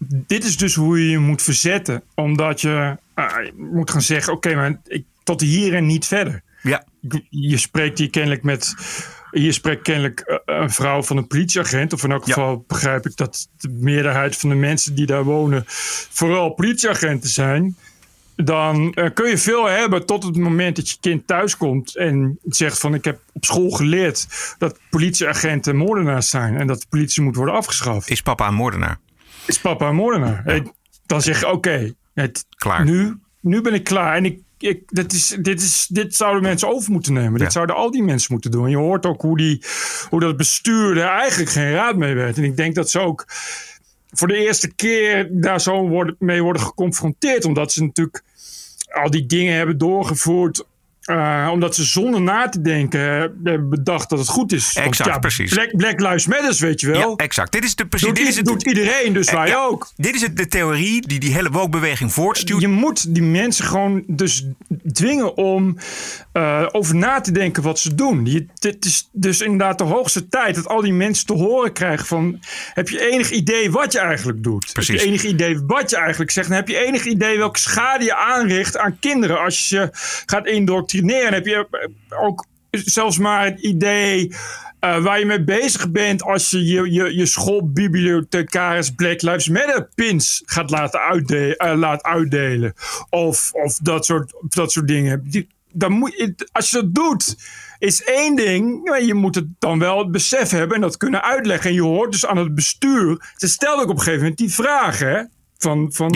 dit 0.08 0.44
is 0.44 0.56
dus 0.56 0.74
hoe 0.74 1.00
je 1.04 1.10
je 1.10 1.18
moet 1.18 1.42
verzetten. 1.42 2.02
Omdat 2.14 2.60
je, 2.60 2.96
eh, 3.14 3.26
je 3.44 3.52
moet 3.56 3.90
gaan 3.90 4.02
zeggen: 4.02 4.32
oké, 4.32 4.54
maar 4.54 4.80
ik, 4.86 5.04
tot 5.24 5.40
hier 5.40 5.74
en 5.74 5.86
niet 5.86 6.06
verder. 6.06 6.42
Ja. 6.62 6.84
Je 7.30 7.56
spreekt 7.56 7.98
hier 7.98 8.10
kennelijk 8.10 8.42
met. 8.42 8.74
Hier 9.30 9.52
spreekt 9.52 9.82
kennelijk 9.82 10.20
eh, 10.20 10.36
een 10.44 10.70
vrouw 10.70 11.02
van 11.02 11.16
een 11.16 11.26
politieagent. 11.26 11.92
Of 11.92 12.04
in 12.04 12.10
elk 12.12 12.24
geval 12.24 12.64
begrijp 12.66 13.06
ik 13.06 13.16
dat 13.16 13.48
de 13.56 13.68
meerderheid 13.68 14.36
van 14.36 14.48
de 14.48 14.54
mensen 14.54 14.94
die 14.94 15.06
daar 15.06 15.24
wonen. 15.24 15.64
vooral 16.10 16.50
politieagenten 16.50 17.30
zijn 17.30 17.76
dan 18.36 18.92
eh, 18.92 19.10
kun 19.14 19.28
je 19.28 19.38
veel 19.38 19.66
hebben 19.66 20.06
tot 20.06 20.22
het 20.24 20.36
moment 20.36 20.76
dat 20.76 20.90
je 20.90 20.96
kind 21.00 21.26
thuiskomt 21.26 21.96
en 21.96 22.38
zegt 22.44 22.78
van 22.78 22.94
ik 22.94 23.04
heb 23.04 23.20
op 23.32 23.44
school 23.44 23.70
geleerd 23.70 24.26
dat 24.58 24.78
politieagenten 24.90 25.76
moordenaars 25.76 26.30
zijn 26.30 26.56
en 26.56 26.66
dat 26.66 26.80
de 26.80 26.86
politie 26.88 27.22
moet 27.22 27.36
worden 27.36 27.54
afgeschaft. 27.54 28.10
Is 28.10 28.22
papa 28.22 28.48
een 28.48 28.54
moordenaar? 28.54 28.98
Is 29.46 29.58
papa 29.60 29.88
een 29.88 29.94
moordenaar? 29.94 30.62
Dan 31.06 31.22
zeg 31.22 31.40
je 31.40 31.50
oké, 31.50 31.94
Klaar. 32.56 32.84
Nu, 32.84 33.16
nu 33.40 33.60
ben 33.60 33.74
ik 33.74 33.84
klaar 33.84 34.16
en 34.16 34.24
ik, 34.24 34.40
ik, 34.58 34.82
dit, 34.86 35.12
is, 35.12 35.36
dit, 35.40 35.60
is, 35.62 35.86
dit 35.90 36.14
zouden 36.14 36.42
mensen 36.42 36.68
over 36.68 36.92
moeten 36.92 37.12
nemen. 37.12 37.32
Dit 37.32 37.42
Ja. 37.42 37.50
zouden 37.50 37.76
al 37.76 37.90
die 37.90 38.02
mensen 38.02 38.32
moeten 38.32 38.50
doen. 38.50 38.64
En 38.64 38.70
je 38.70 38.76
hoort 38.76 39.06
ook 39.06 39.20
hoe, 39.22 39.36
die, 39.36 39.64
hoe 40.08 40.20
dat 40.20 40.36
bestuur 40.36 40.96
er 40.98 41.08
eigenlijk 41.08 41.50
geen 41.50 41.72
raad 41.72 41.96
mee 41.96 42.14
werd. 42.14 42.36
En 42.36 42.44
ik 42.44 42.56
denk 42.56 42.74
dat 42.74 42.90
ze 42.90 42.98
ook 43.00 43.24
voor 44.10 44.28
de 44.28 44.36
eerste 44.36 44.74
keer 44.74 45.28
daar 45.30 45.60
zo 45.60 45.88
worden, 45.88 46.16
mee 46.18 46.42
worden 46.42 46.62
geconfronteerd. 46.62 47.44
Omdat 47.44 47.72
ze 47.72 47.82
natuurlijk 47.84 48.22
al 48.96 49.10
die 49.10 49.26
dingen 49.26 49.54
hebben 49.54 49.78
doorgevoerd. 49.78 50.66
Eh, 51.06 51.48
omdat 51.52 51.74
ze 51.74 51.84
zonder 51.84 52.20
na 52.20 52.48
te 52.48 52.60
denken 52.60 53.22
eh, 53.44 53.54
bedacht 53.60 54.10
dat 54.10 54.18
het 54.18 54.28
goed 54.28 54.52
is. 54.52 54.72
Want 54.72 54.86
Exact, 54.86 55.10
ja, 55.10 55.18
precies. 55.18 55.54
Black, 55.54 55.76
Black 55.76 56.00
Lives 56.00 56.26
Matters, 56.26 56.60
weet 56.60 56.80
je 56.80 56.86
wel. 56.86 57.10
Ja, 57.10 57.16
exact. 57.16 57.52
Dit 57.52 57.64
is 57.64 57.74
de 57.74 57.86
precies. 57.86 58.06
Doet, 58.06 58.16
dit 58.16 58.28
is 58.28 58.36
het, 58.36 58.46
doet 58.46 58.62
iedereen, 58.62 59.12
dus 59.12 59.26
Eh, 59.26 59.34
wij 59.34 59.48
ja, 59.48 59.64
ook. 59.64 59.90
Dit 59.96 60.14
is 60.14 60.22
het, 60.22 60.36
de 60.36 60.48
theorie 60.48 61.06
die 61.06 61.18
die 61.18 61.32
hele 61.32 61.50
woke-beweging 61.50 62.12
voortstuurt. 62.12 62.60
Je 62.60 62.68
moet 62.68 63.14
die 63.14 63.22
mensen 63.22 63.64
gewoon 63.64 64.04
dus 64.06 64.46
dwingen 64.92 65.36
om 65.36 65.78
over 66.72 66.94
na 66.94 67.20
te 67.20 67.32
denken 67.32 67.62
wat 67.62 67.78
ze 67.78 67.94
doen. 67.94 68.26
Je, 68.26 68.46
dit 68.54 68.84
is 68.84 69.08
dus 69.12 69.40
inderdaad 69.40 69.78
de 69.78 69.84
hoogste 69.84 70.28
tijd 70.28 70.54
dat 70.54 70.68
al 70.68 70.80
die 70.80 70.92
mensen 70.92 71.26
te 71.26 71.32
horen 71.32 71.72
krijgen 71.72 72.06
van... 72.06 72.40
heb 72.74 72.88
je 72.88 73.10
enig 73.10 73.30
idee 73.30 73.70
wat 73.70 73.92
je 73.92 73.98
eigenlijk 73.98 74.42
doet? 74.42 74.72
Precies. 74.72 74.94
Heb 74.94 75.04
je 75.04 75.06
enig 75.06 75.24
idee 75.24 75.60
wat 75.66 75.90
je 75.90 75.96
eigenlijk 75.96 76.30
zegt? 76.30 76.48
En 76.48 76.54
heb 76.54 76.68
je 76.68 76.86
enig 76.86 77.04
idee 77.04 77.38
welke 77.38 77.58
schade 77.58 78.04
je 78.04 78.16
aanricht 78.16 78.76
aan 78.78 78.98
kinderen 78.98 79.40
als 79.40 79.58
je 79.58 79.64
ze 79.64 79.88
gaat 80.26 80.46
indoctrineren? 80.46 80.95
En 81.04 81.32
heb 81.32 81.46
je 81.46 81.66
ook 82.22 82.44
zelfs 82.70 83.18
maar 83.18 83.44
het 83.44 83.60
idee... 83.60 84.34
eh, 84.80 85.02
waar 85.02 85.18
je 85.18 85.26
mee 85.26 85.44
bezig 85.44 85.90
bent 85.90 86.22
als 86.22 86.50
je 86.50 86.64
je, 86.64 86.92
je, 86.92 87.16
je 87.16 87.26
schoolbibliothecaris 87.26 88.90
Black 88.90 89.22
Lives 89.22 89.48
Matter 89.48 89.88
pins 89.94 90.42
gaat 90.46 90.70
laten, 90.70 91.00
uitde- 91.00 91.56
eh, 91.56 91.76
laat 91.76 92.02
uitdelen. 92.02 92.74
Of, 93.10 93.50
of 93.52 93.76
dat, 93.78 94.04
soort, 94.04 94.32
dat 94.48 94.72
soort 94.72 94.88
dingen. 94.88 95.22
Die, 95.30 95.48
dan 95.72 95.92
moet 95.92 96.12
je, 96.16 96.34
als 96.52 96.70
je 96.70 96.76
dat 96.76 96.94
doet, 96.94 97.36
is 97.78 98.02
één 98.04 98.36
ding. 98.36 98.84
maar 98.88 99.02
Je 99.02 99.14
moet 99.14 99.34
het 99.34 99.46
dan 99.58 99.78
wel 99.78 99.98
het 99.98 100.10
besef 100.10 100.50
hebben 100.50 100.74
en 100.74 100.80
dat 100.82 100.96
kunnen 100.96 101.22
uitleggen. 101.22 101.70
En 101.70 101.74
je 101.76 101.82
hoort 101.82 102.12
dus 102.12 102.26
aan 102.26 102.36
het 102.36 102.54
bestuur. 102.54 103.32
Ze 103.36 103.48
stelde 103.48 103.82
ook 103.82 103.88
op 103.88 103.94
een 103.96 103.98
gegeven 104.02 104.20
moment 104.20 104.38
die 104.38 104.52
vraag: 104.52 104.98
hè, 104.98 105.22
van, 105.58 105.92
van, 105.92 106.10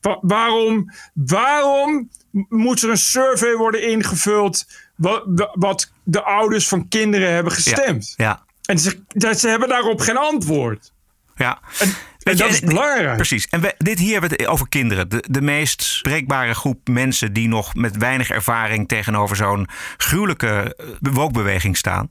wa- 0.00 0.18
waarom, 0.20 0.90
waarom 1.14 2.08
moet 2.30 2.82
er 2.82 2.90
een 2.90 2.98
survey 2.98 3.54
worden 3.56 3.88
ingevuld. 3.88 4.66
Wat, 4.96 5.50
wat 5.52 5.92
de 6.02 6.22
ouders 6.22 6.68
van 6.68 6.88
kinderen 6.88 7.32
hebben 7.32 7.52
gestemd? 7.52 8.14
Ja. 8.16 8.44
En 8.62 8.78
ze, 8.78 9.02
ze 9.36 9.48
hebben 9.48 9.68
daarop 9.68 10.00
geen 10.00 10.16
antwoord. 10.16 10.92
Ja. 11.36 11.60
En 11.78 11.94
dat 12.34 12.50
is 12.50 12.60
belangrijk. 12.60 13.16
Precies. 13.16 13.46
En 13.46 13.60
we, 13.60 13.74
dit 13.78 13.98
hier 13.98 14.12
hebben 14.12 14.30
we 14.30 14.36
het 14.36 14.46
over 14.46 14.68
kinderen. 14.68 15.08
De, 15.08 15.24
de 15.30 15.40
meest 15.40 15.82
spreekbare 15.82 16.54
groep 16.54 16.88
mensen 16.88 17.32
die 17.32 17.48
nog 17.48 17.74
met 17.74 17.96
weinig 17.96 18.30
ervaring 18.30 18.88
tegenover 18.88 19.36
zo'n 19.36 19.68
gruwelijke 19.96 20.76
eh, 20.76 21.12
wookbeweging 21.12 21.76
staan. 21.76 22.08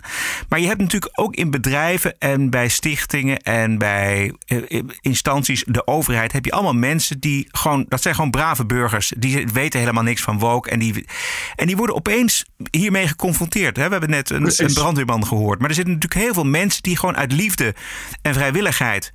Maar 0.49 0.59
je 0.59 0.67
hebt 0.67 0.81
natuurlijk 0.81 1.19
ook 1.19 1.35
in 1.35 1.51
bedrijven 1.51 2.15
en 2.19 2.49
bij 2.49 2.67
stichtingen 2.67 3.39
en 3.39 3.77
bij 3.77 4.33
eh, 4.45 4.81
instanties, 5.01 5.63
de 5.67 5.87
overheid, 5.87 6.31
heb 6.31 6.45
je 6.45 6.51
allemaal 6.51 6.73
mensen 6.73 7.19
die 7.19 7.47
gewoon, 7.51 7.85
dat 7.87 8.01
zijn 8.01 8.15
gewoon 8.15 8.31
brave 8.31 8.65
burgers. 8.65 9.13
Die 9.17 9.47
weten 9.53 9.79
helemaal 9.79 10.03
niks 10.03 10.21
van 10.21 10.39
woke. 10.39 10.69
En 10.69 10.79
die, 10.79 11.05
en 11.55 11.67
die 11.67 11.77
worden 11.77 11.95
opeens 11.95 12.45
hiermee 12.71 13.07
geconfronteerd. 13.07 13.75
We 13.75 13.81
hebben 13.81 14.09
net 14.09 14.29
een, 14.29 14.51
een 14.55 14.73
brandweerman 14.73 15.27
gehoord. 15.27 15.59
Maar 15.59 15.69
er 15.69 15.75
zitten 15.75 15.93
natuurlijk 15.93 16.21
heel 16.21 16.33
veel 16.33 16.45
mensen 16.45 16.83
die 16.83 16.97
gewoon 16.97 17.17
uit 17.17 17.31
liefde 17.31 17.75
en 18.21 18.33
vrijwilligheid 18.33 19.13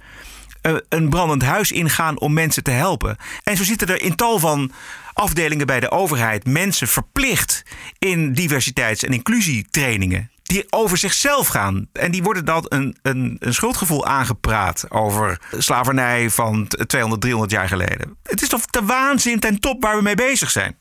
een 0.88 1.08
brandend 1.08 1.42
huis 1.42 1.72
ingaan 1.72 2.20
om 2.20 2.32
mensen 2.32 2.62
te 2.62 2.70
helpen. 2.70 3.16
En 3.44 3.56
zo 3.56 3.64
zitten 3.64 3.88
er 3.88 4.02
in 4.02 4.14
tal 4.14 4.38
van 4.38 4.72
afdelingen 5.12 5.66
bij 5.66 5.80
de 5.80 5.90
overheid 5.90 6.46
mensen 6.46 6.88
verplicht 6.88 7.62
in 7.98 8.32
diversiteits- 8.32 9.04
en 9.04 9.12
inclusietrainingen. 9.12 10.30
Die 10.42 10.64
over 10.72 10.98
zichzelf 10.98 11.46
gaan. 11.48 11.86
En 11.92 12.10
die 12.10 12.22
worden 12.22 12.44
dan 12.44 12.64
een, 12.68 12.96
een, 13.02 13.36
een 13.38 13.54
schuldgevoel 13.54 14.06
aangepraat 14.06 14.90
over 14.90 15.40
slavernij 15.58 16.30
van 16.30 16.66
t- 16.68 16.88
200, 16.88 17.20
300 17.20 17.52
jaar 17.52 17.68
geleden. 17.68 18.16
Het 18.22 18.42
is 18.42 18.48
toch 18.48 18.64
de 18.66 18.82
waanzin 18.82 19.40
ten 19.40 19.60
top 19.60 19.82
waar 19.82 19.96
we 19.96 20.02
mee 20.02 20.14
bezig 20.14 20.50
zijn. 20.50 20.76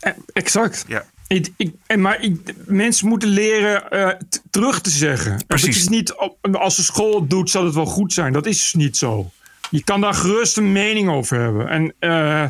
Eh, 0.00 0.12
Exact. 0.32 0.84
Ja. 0.88 1.04
Ik, 1.32 1.48
ik, 1.56 1.74
en 1.86 2.00
maar 2.00 2.22
ik, 2.22 2.54
mensen 2.66 3.08
moeten 3.08 3.28
leren 3.28 3.90
eh, 3.90 4.08
terug 4.50 4.80
te 4.80 4.90
zeggen. 4.90 5.44
Precies. 5.46 5.66
Het 5.66 5.76
is 5.76 5.88
niet, 5.88 6.14
als 6.52 6.76
de 6.76 6.82
school 6.82 7.20
het 7.20 7.30
doet, 7.30 7.50
zal 7.50 7.64
het 7.64 7.74
wel 7.74 7.86
goed 7.86 8.12
zijn. 8.12 8.32
Dat 8.32 8.46
is 8.46 8.74
niet 8.76 8.96
zo. 8.96 9.30
Je 9.70 9.84
kan 9.84 10.00
daar 10.00 10.14
gerust 10.14 10.56
een 10.56 10.72
mening 10.72 11.08
over 11.08 11.40
hebben. 11.40 11.68
En 11.68 11.94
eh, 11.98 12.44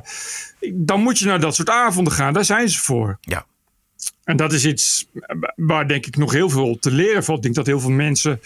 dan 0.73 1.01
moet 1.01 1.19
je 1.19 1.27
naar 1.27 1.41
dat 1.41 1.55
soort 1.55 1.71
avonden 1.71 2.13
gaan. 2.13 2.33
Daar 2.33 2.45
zijn 2.45 2.69
ze 2.69 2.79
voor. 2.79 3.19
Ja. 3.21 3.47
En 4.25 4.37
dat 4.37 4.53
is 4.53 4.67
iets 4.67 5.07
waar 5.57 5.89
denk 5.89 6.07
ik 6.07 6.17
nog 6.17 6.33
heel 6.33 6.51
veel 6.51 6.79
te 6.81 6.91
leren 6.91 7.25
valt. 7.25 7.37
Ik 7.39 7.43
denk 7.43 7.55
dat 7.55 7.67
heel 7.67 7.81
veel 7.81 7.91
mensen 7.91 8.41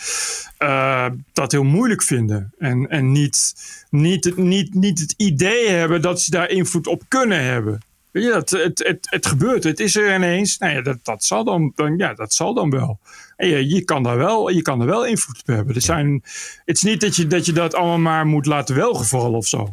eh, 0.58 1.06
dat 1.32 1.52
heel 1.52 1.64
moeilijk 1.64 2.02
vinden. 2.02 2.52
En, 2.58 2.88
en 2.90 3.12
niet, 3.12 3.54
niet, 3.90 4.74
niet 4.74 4.98
het 4.98 5.14
idee 5.16 5.68
hebben 5.68 6.02
dat 6.02 6.20
ze 6.20 6.30
daar 6.30 6.50
invloed 6.50 6.86
op 6.86 7.02
kunnen 7.08 7.44
hebben. 7.44 7.80
Weet 8.14 8.24
je, 8.24 8.30
dat, 8.30 8.50
het, 8.50 8.78
het, 8.86 9.06
het 9.10 9.26
gebeurt, 9.26 9.64
het 9.64 9.80
is 9.80 9.96
er 9.96 10.14
ineens. 10.14 10.58
Nou 10.58 10.74
ja, 10.74 10.82
dat, 10.82 10.98
dat, 11.02 11.24
zal 11.24 11.44
dan, 11.44 11.72
dan, 11.74 11.96
ja, 11.96 12.14
dat 12.14 12.34
zal 12.34 12.54
dan 12.54 12.70
wel. 12.70 12.98
En 13.36 13.48
je, 13.48 13.68
je, 13.68 13.84
kan 13.84 14.02
daar 14.02 14.16
wel 14.16 14.50
je 14.50 14.62
kan 14.62 14.80
er 14.80 14.86
wel 14.86 15.06
invloed 15.06 15.40
op 15.40 15.46
hebben. 15.46 15.74
Er 15.74 15.80
zijn, 15.80 16.22
het 16.64 16.76
is 16.76 16.82
niet 16.82 17.00
dat 17.00 17.16
je, 17.16 17.26
dat 17.26 17.46
je 17.46 17.52
dat 17.52 17.74
allemaal 17.74 17.98
maar 17.98 18.26
moet 18.26 18.46
laten 18.46 18.74
welgevallen 18.74 19.36
of 19.38 19.46
zo. 19.46 19.72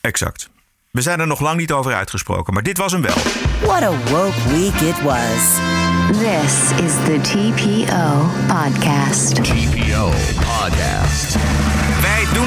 Exact. 0.00 0.50
We 0.90 1.00
zijn 1.00 1.20
er 1.20 1.26
nog 1.26 1.40
lang 1.40 1.58
niet 1.58 1.72
over 1.72 1.94
uitgesproken, 1.94 2.54
maar 2.54 2.62
dit 2.62 2.78
was 2.78 2.92
hem 2.92 3.02
wel. 3.02 3.16
What 3.60 3.82
a 3.82 3.90
woke 3.90 4.48
week 4.48 4.80
it 4.80 5.02
was. 5.02 5.58
This 6.18 6.70
is 6.84 6.94
the 7.04 7.18
TPO 7.22 8.30
Podcast. 8.46 9.34
TPO 9.34 10.10
Podcast. 10.36 11.59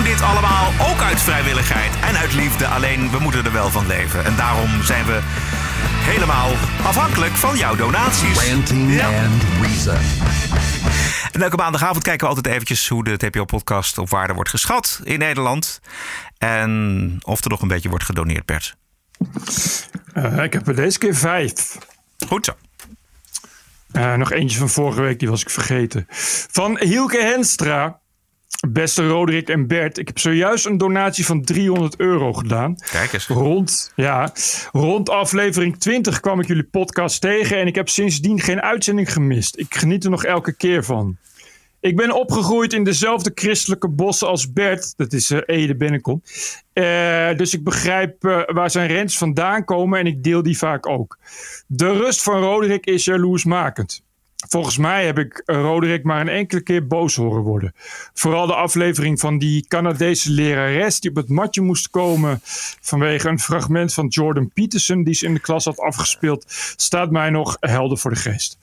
Doen 0.04 0.12
dit 0.12 0.22
allemaal 0.22 0.74
ook 0.92 1.02
uit 1.02 1.22
vrijwilligheid 1.22 1.92
en 2.02 2.18
uit 2.18 2.34
liefde. 2.34 2.68
Alleen 2.68 3.12
we 3.12 3.20
moeten 3.20 3.46
er 3.46 3.52
wel 3.52 3.70
van 3.70 3.88
leven. 3.88 4.26
En 4.26 4.36
daarom 4.36 4.84
zijn 4.84 5.06
we 5.06 5.20
helemaal 5.84 6.52
afhankelijk 6.84 7.32
van 7.32 7.58
jouw 7.58 7.76
donaties. 7.76 8.50
Ranting 8.50 9.02
and 9.02 9.44
Reason. 9.62 9.98
En 11.32 11.42
elke 11.42 11.56
maandagavond 11.56 12.04
kijken 12.04 12.28
we 12.28 12.36
altijd 12.36 12.54
eventjes 12.54 12.88
hoe 12.88 13.04
de 13.04 13.18
TPO-podcast 13.18 13.98
op 13.98 14.10
waarde 14.10 14.34
wordt 14.34 14.50
geschat 14.50 15.02
in 15.04 15.20
Nederland. 15.20 15.80
En 16.38 17.18
of 17.22 17.44
er 17.44 17.50
nog 17.50 17.62
een 17.62 17.68
beetje 17.68 17.90
wordt 17.90 18.06
gedoneerd, 18.06 18.46
Bert. 18.46 18.76
Eh, 20.14 20.44
ik 20.44 20.54
heb 20.54 20.68
er 20.68 20.76
deze 20.76 20.98
keer 20.98 21.16
vijf. 21.16 21.78
Goed 22.28 22.46
zo. 22.46 22.54
Eh, 23.92 24.14
nog 24.14 24.32
eentje 24.32 24.58
van 24.58 24.70
vorige 24.70 25.02
week, 25.02 25.20
die 25.20 25.30
was 25.30 25.42
ik 25.42 25.50
vergeten. 25.50 26.06
Van 26.52 26.80
Hielke 26.80 27.22
Henstra. 27.22 28.02
Beste 28.68 29.08
Roderick 29.08 29.50
en 29.50 29.68
Bert, 29.68 29.98
ik 29.98 30.08
heb 30.08 30.20
zojuist 30.20 30.66
een 30.66 30.78
donatie 30.78 31.26
van 31.26 31.42
300 31.42 32.00
euro 32.00 32.34
gedaan. 32.34 32.76
Kijk 32.92 33.14
eens. 33.14 33.28
Rond, 33.28 33.92
ja, 33.96 34.34
rond 34.72 35.10
aflevering 35.10 35.80
20 35.80 36.20
kwam 36.20 36.40
ik 36.40 36.48
jullie 36.48 36.64
podcast 36.64 37.22
tegen 37.22 37.58
en 37.58 37.68
ik 37.68 37.76
heb 37.76 37.90
sindsdien 37.90 38.40
geen 38.40 38.62
uitzending 38.62 39.14
gemist. 39.14 39.58
Ik 39.60 39.76
geniet 39.76 40.04
er 40.04 40.10
nog 40.10 40.26
elke 40.26 40.54
keer 40.54 40.84
van. 40.84 41.18
Ik 41.80 41.96
ben 41.96 42.12
opgegroeid 42.12 42.74
in 42.74 42.84
dezelfde 42.84 43.32
christelijke 43.36 43.90
bossen 43.90 44.28
als 44.28 44.54
Bert. 44.54 44.94
Dat 44.98 45.14
is 45.14 45.30
eh, 45.30 45.40
Ede 45.46 45.76
Bennekom. 45.76 46.22
Eh, 46.74 47.36
dus 47.38 47.54
ik 47.54 47.64
begrijp 47.64 48.26
eh, 48.26 48.42
waar 48.46 48.72
zijn 48.72 48.88
rents 48.88 49.18
vandaan 49.18 49.66
komen 49.66 50.00
en 50.00 50.08
ik 50.08 50.24
deel 50.24 50.44
die 50.44 50.58
vaak 50.58 50.88
ook. 50.88 51.18
De 51.68 51.92
rust 51.92 52.24
van 52.24 52.42
Roderick 52.42 52.86
is 52.86 53.06
jaloersmakend. 53.06 54.03
Volgens 54.48 54.78
mij 54.78 55.06
heb 55.06 55.20
ik 55.20 55.42
Roderick 55.46 56.04
maar 56.04 56.22
een 56.22 56.30
enkele 56.30 56.62
keer 56.62 56.88
boos 56.88 57.16
horen 57.16 57.42
worden. 57.42 57.74
Vooral 58.14 58.48
de 58.48 58.56
aflevering 58.56 59.20
van 59.20 59.38
die 59.38 59.68
Canadese 59.68 60.32
lerares 60.32 61.00
die 61.00 61.10
op 61.10 61.16
het 61.16 61.30
matje 61.30 61.62
moest 61.62 61.90
komen 61.90 62.40
vanwege 62.82 63.30
een 63.30 63.40
fragment 63.40 63.94
van 63.94 64.08
Jordan 64.08 64.52
Peterson 64.54 65.04
die 65.04 65.14
ze 65.14 65.26
in 65.26 65.34
de 65.34 65.40
klas 65.40 65.66
had 65.66 65.80
afgespeeld, 65.80 66.46
staat 66.76 67.12
mij 67.12 67.30
nog 67.30 67.58
helder 67.60 67.98
voor 67.98 68.12
de 68.12 68.18
geest. 68.18 68.58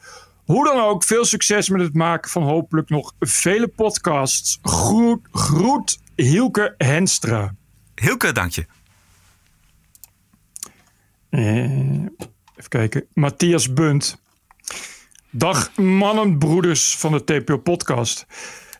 Hoe 0.45 0.65
dan 0.65 0.81
ook, 0.81 1.05
veel 1.05 1.25
succes 1.25 1.69
met 1.69 1.81
het 1.81 1.95
maken 1.95 2.31
van 2.31 2.43
hopelijk 2.43 2.89
nog 2.89 3.13
vele 3.19 3.69
podcasts. 3.69 4.59
Groet, 4.63 5.21
groet 5.33 5.99
Hielke 6.17 6.75
Henstra. 6.79 7.55
Hilke, 7.95 8.33
dank 8.33 8.53
je. 8.53 8.67
Eh, 11.29 11.63
even 12.57 12.69
kijken. 12.69 13.07
Matthias 13.15 13.73
Bunt. 13.73 14.21
Dag 15.33 15.77
mannen, 15.77 16.39
broeders 16.39 16.97
van 16.97 17.13
de 17.13 17.25
TPO 17.25 17.59
podcast. 17.59 18.27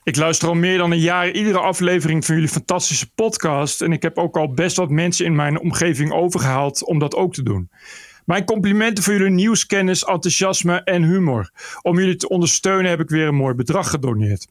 Ik 0.03 0.15
luister 0.15 0.47
al 0.47 0.53
meer 0.53 0.77
dan 0.77 0.91
een 0.91 0.99
jaar 0.99 1.31
iedere 1.31 1.59
aflevering 1.59 2.25
van 2.25 2.35
jullie 2.35 2.49
fantastische 2.49 3.11
podcast. 3.13 3.81
En 3.81 3.91
ik 3.91 4.01
heb 4.01 4.17
ook 4.17 4.37
al 4.37 4.53
best 4.53 4.75
wat 4.75 4.89
mensen 4.89 5.25
in 5.25 5.35
mijn 5.35 5.59
omgeving 5.59 6.11
overgehaald 6.11 6.85
om 6.85 6.99
dat 6.99 7.15
ook 7.15 7.33
te 7.33 7.43
doen. 7.43 7.69
Mijn 8.25 8.45
complimenten 8.45 9.03
voor 9.03 9.13
jullie 9.13 9.29
nieuwskennis, 9.29 10.03
enthousiasme 10.03 10.83
en 10.83 11.03
humor. 11.03 11.51
Om 11.81 11.99
jullie 11.99 12.15
te 12.15 12.29
ondersteunen 12.29 12.89
heb 12.89 12.99
ik 12.99 13.09
weer 13.09 13.27
een 13.27 13.35
mooi 13.35 13.53
bedrag 13.53 13.89
gedoneerd. 13.89 14.47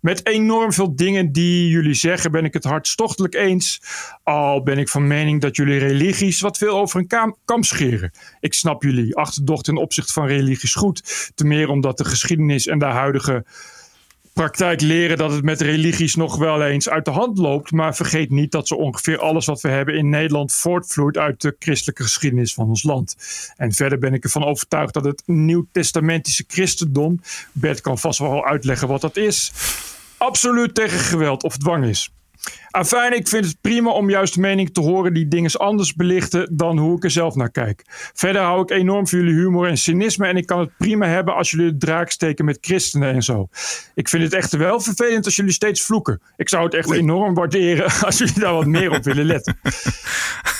Met 0.00 0.26
enorm 0.26 0.72
veel 0.72 0.96
dingen 0.96 1.32
die 1.32 1.68
jullie 1.68 1.94
zeggen 1.94 2.30
ben 2.30 2.44
ik 2.44 2.52
het 2.52 2.64
hartstochtelijk 2.64 3.34
eens. 3.34 3.82
Al 4.22 4.62
ben 4.62 4.78
ik 4.78 4.88
van 4.88 5.06
mening 5.06 5.40
dat 5.40 5.56
jullie 5.56 5.78
religies 5.78 6.40
wat 6.40 6.58
veel 6.58 6.78
over 6.78 7.00
een 7.00 7.06
kam, 7.44 7.62
scheren. 7.62 8.10
Ik 8.40 8.54
snap 8.54 8.82
jullie 8.82 9.16
achterdocht 9.16 9.64
ten 9.64 9.76
opzichte 9.76 10.12
van 10.12 10.26
religies 10.26 10.74
goed. 10.74 11.30
Ten 11.34 11.48
meer 11.48 11.68
omdat 11.68 11.98
de 11.98 12.04
geschiedenis 12.04 12.66
en 12.66 12.78
de 12.78 12.84
huidige 12.84 13.44
praktijk 14.32 14.80
leren 14.80 15.16
dat 15.16 15.30
het 15.30 15.44
met 15.44 15.60
religies 15.60 16.14
nog 16.14 16.36
wel 16.36 16.62
eens 16.62 16.88
uit 16.88 17.04
de 17.04 17.10
hand 17.10 17.38
loopt. 17.38 17.72
Maar 17.72 17.94
vergeet 17.96 18.30
niet 18.30 18.52
dat 18.52 18.68
zo 18.68 18.74
ongeveer 18.74 19.18
alles 19.18 19.46
wat 19.46 19.60
we 19.60 19.68
hebben 19.68 19.94
in 19.94 20.08
Nederland 20.08 20.54
voortvloeit 20.54 21.18
uit 21.18 21.40
de 21.40 21.56
christelijke 21.58 22.02
geschiedenis 22.02 22.54
van 22.54 22.68
ons 22.68 22.82
land. 22.82 23.16
En 23.56 23.72
verder 23.72 23.98
ben 23.98 24.14
ik 24.14 24.24
ervan 24.24 24.44
overtuigd 24.44 24.94
dat 24.94 25.04
het 25.04 25.22
nieuwtestamentische 25.26 26.44
christendom, 26.46 27.20
Bert 27.52 27.80
kan 27.80 27.98
vast 27.98 28.18
wel 28.18 28.44
uitleggen 28.44 28.88
wat 28.88 29.00
dat 29.00 29.16
is, 29.16 29.52
absoluut 30.16 30.74
tegen 30.74 30.98
geweld 30.98 31.42
of 31.42 31.56
dwang 31.56 31.84
is. 31.84 32.10
Afijn, 32.70 33.16
ik 33.16 33.28
vind 33.28 33.44
het 33.44 33.56
prima 33.60 33.90
om 33.90 34.10
juist 34.10 34.36
mening 34.36 34.74
te 34.74 34.80
horen 34.80 35.14
die 35.14 35.28
dingen 35.28 35.50
anders 35.52 35.94
belichten 35.94 36.56
dan 36.56 36.78
hoe 36.78 36.96
ik 36.96 37.04
er 37.04 37.10
zelf 37.10 37.34
naar 37.34 37.50
kijk. 37.50 37.82
Verder 38.14 38.42
hou 38.42 38.62
ik 38.62 38.70
enorm 38.70 39.08
van 39.08 39.18
jullie 39.18 39.34
humor 39.34 39.68
en 39.68 39.76
cynisme 39.76 40.26
en 40.26 40.36
ik 40.36 40.46
kan 40.46 40.58
het 40.58 40.76
prima 40.78 41.06
hebben 41.06 41.34
als 41.34 41.50
jullie 41.50 41.70
de 41.70 41.76
draak 41.76 42.10
steken 42.10 42.44
met 42.44 42.58
christenen 42.60 43.12
en 43.12 43.22
zo. 43.22 43.48
Ik 43.94 44.08
vind 44.08 44.22
het 44.22 44.32
echt 44.32 44.56
wel 44.56 44.80
vervelend 44.80 45.24
als 45.24 45.36
jullie 45.36 45.52
steeds 45.52 45.82
vloeken. 45.82 46.20
Ik 46.36 46.48
zou 46.48 46.64
het 46.64 46.74
echt 46.74 46.90
enorm 46.90 47.34
waarderen 47.34 47.92
als 48.06 48.18
jullie 48.18 48.40
daar 48.40 48.54
wat 48.54 48.66
meer 48.66 48.90
op 48.90 49.04
willen 49.04 49.24
letten. 49.24 49.58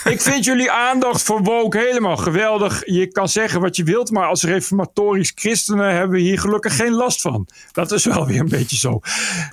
Ik 0.03 0.21
vind 0.21 0.45
jullie 0.45 0.71
aandacht 0.71 1.23
voor 1.23 1.43
woke 1.43 1.77
helemaal 1.77 2.17
geweldig. 2.17 2.81
Je 2.85 3.07
kan 3.07 3.29
zeggen 3.29 3.61
wat 3.61 3.75
je 3.75 3.83
wilt, 3.83 4.11
maar 4.11 4.27
als 4.27 4.43
reformatorisch 4.43 5.31
christenen 5.35 5.95
hebben 5.95 6.17
we 6.17 6.23
hier 6.23 6.39
gelukkig 6.39 6.75
geen 6.75 6.93
last 6.93 7.21
van. 7.21 7.47
Dat 7.71 7.91
is 7.91 8.05
wel 8.05 8.25
weer 8.27 8.39
een 8.39 8.49
beetje 8.49 8.77
zo. 8.77 8.99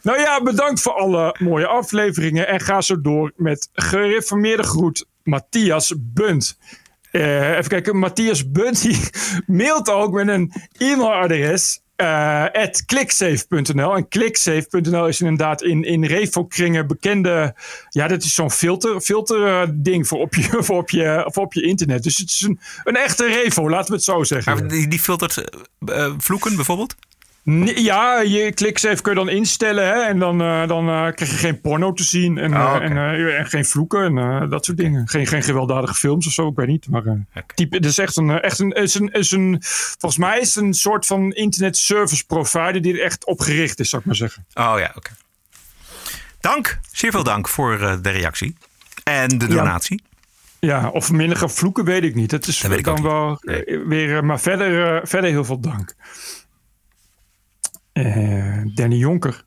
Nou 0.02 0.18
ja, 0.18 0.42
bedankt 0.42 0.80
voor 0.80 0.94
alle 0.94 1.36
mooie 1.38 1.66
afleveringen 1.66 2.19
en 2.20 2.60
ga 2.60 2.80
zo 2.80 3.00
door 3.00 3.32
met 3.36 3.68
gereformeerde 3.72 4.62
groet 4.62 5.06
Matthias 5.22 5.94
Bunt. 5.98 6.58
Eh, 7.10 7.50
even 7.50 7.68
kijken, 7.68 7.98
Matthias 7.98 8.50
Bunt 8.50 8.82
die 8.82 9.00
mailt 9.46 9.90
ook 9.90 10.12
met 10.12 10.28
een 10.28 10.52
e-mailadres 10.78 11.80
eh 11.96 12.44
at 12.52 12.84
clicksafe.nl. 12.84 13.96
En 13.96 14.08
clicksafe.nl 14.08 15.08
is 15.08 15.20
inderdaad 15.20 15.62
in, 15.62 15.84
in 15.84 16.04
Revo-kringen 16.04 16.86
bekende... 16.86 17.54
Ja, 17.88 18.08
dat 18.08 18.22
is 18.22 18.34
zo'n 18.34 18.50
filter, 18.50 19.00
filter 19.00 19.46
eh, 19.46 19.68
ding 19.74 20.08
voor 20.08 20.18
op, 20.18 20.34
je, 20.34 20.48
voor, 20.64 20.76
op 20.76 20.90
je, 20.90 21.24
voor 21.26 21.42
op 21.42 21.52
je 21.52 21.62
internet. 21.62 22.02
Dus 22.02 22.16
het 22.16 22.28
is 22.28 22.40
een, 22.40 22.60
een 22.84 22.96
echte 22.96 23.26
Revo, 23.26 23.70
laten 23.70 23.88
we 23.88 23.94
het 23.94 24.04
zo 24.04 24.24
zeggen. 24.24 24.68
Die, 24.68 24.88
die 24.88 24.98
filtert 24.98 25.44
vloeken 26.18 26.56
bijvoorbeeld? 26.56 26.94
Ja, 27.44 28.20
je 28.20 28.52
ClickSafe 28.52 29.02
kun 29.02 29.12
je 29.12 29.18
dan 29.18 29.28
instellen 29.28 29.86
hè, 29.86 30.02
en 30.02 30.18
dan, 30.18 30.40
eh, 30.40 30.68
dan 30.68 30.88
eh, 30.88 31.12
krijg 31.14 31.30
je 31.30 31.36
geen 31.36 31.60
porno 31.60 31.92
te 31.92 32.02
zien 32.02 32.38
en, 32.38 32.52
Ah, 32.52 32.76
eh, 32.76 32.82
en, 32.82 33.36
en 33.36 33.46
geen 33.46 33.64
vloeken 33.64 34.18
en 34.18 34.48
dat 34.48 34.64
soort 34.64 34.76
dingen. 34.78 35.08
Geen, 35.08 35.26
geen 35.26 35.42
gewelddadige 35.42 35.94
films 35.94 36.26
of 36.26 36.32
zo, 36.32 36.48
ik 36.48 36.56
weet 36.56 36.66
niet. 36.66 36.88
Maar 36.88 37.02
type, 37.54 37.76
het 37.76 37.84
is 37.84 37.98
echt 37.98 38.16
een, 38.16 38.30
echt 38.40 38.58
een, 38.58 38.70
is 38.70 38.94
een, 38.94 39.08
is 39.12 39.30
een, 39.30 39.58
volgens 39.60 40.20
mij 40.20 40.38
is 40.40 40.54
het 40.54 40.64
een 40.64 40.74
soort 40.74 41.06
van 41.06 41.32
internet 41.32 41.76
service 41.76 42.26
provider 42.26 42.82
die 42.82 42.94
er 42.94 43.04
echt 43.04 43.26
op 43.26 43.40
gericht 43.40 43.80
is, 43.80 43.88
zou 43.88 44.00
ik 44.02 44.06
maar 44.06 44.16
zeggen. 44.16 44.46
Oh 44.54 44.74
ja, 44.78 44.92
oké. 44.94 45.10
Dank, 46.40 46.80
zeer 46.92 47.10
veel 47.10 47.24
dank 47.24 47.48
voor 47.48 47.78
de 48.02 48.10
reactie. 48.10 48.56
En 49.04 49.38
de 49.38 49.46
donatie. 49.46 50.02
Ja, 50.60 50.88
of 50.88 51.10
minder 51.12 51.36
gaan 51.36 51.50
vloeken, 51.50 51.84
weet 51.84 52.02
ik 52.02 52.14
niet. 52.14 52.30
Dat 52.30 52.46
is 52.46 52.64
ik 52.64 52.84
dan 52.84 53.02
wel 53.02 53.38
weer, 53.86 54.24
maar 54.24 54.40
verder, 54.40 55.00
verder 55.08 55.30
heel 55.30 55.44
veel 55.44 55.60
dank. 55.60 55.94
Eh, 57.92 58.62
Danny 58.74 58.96
Jonker. 58.96 59.42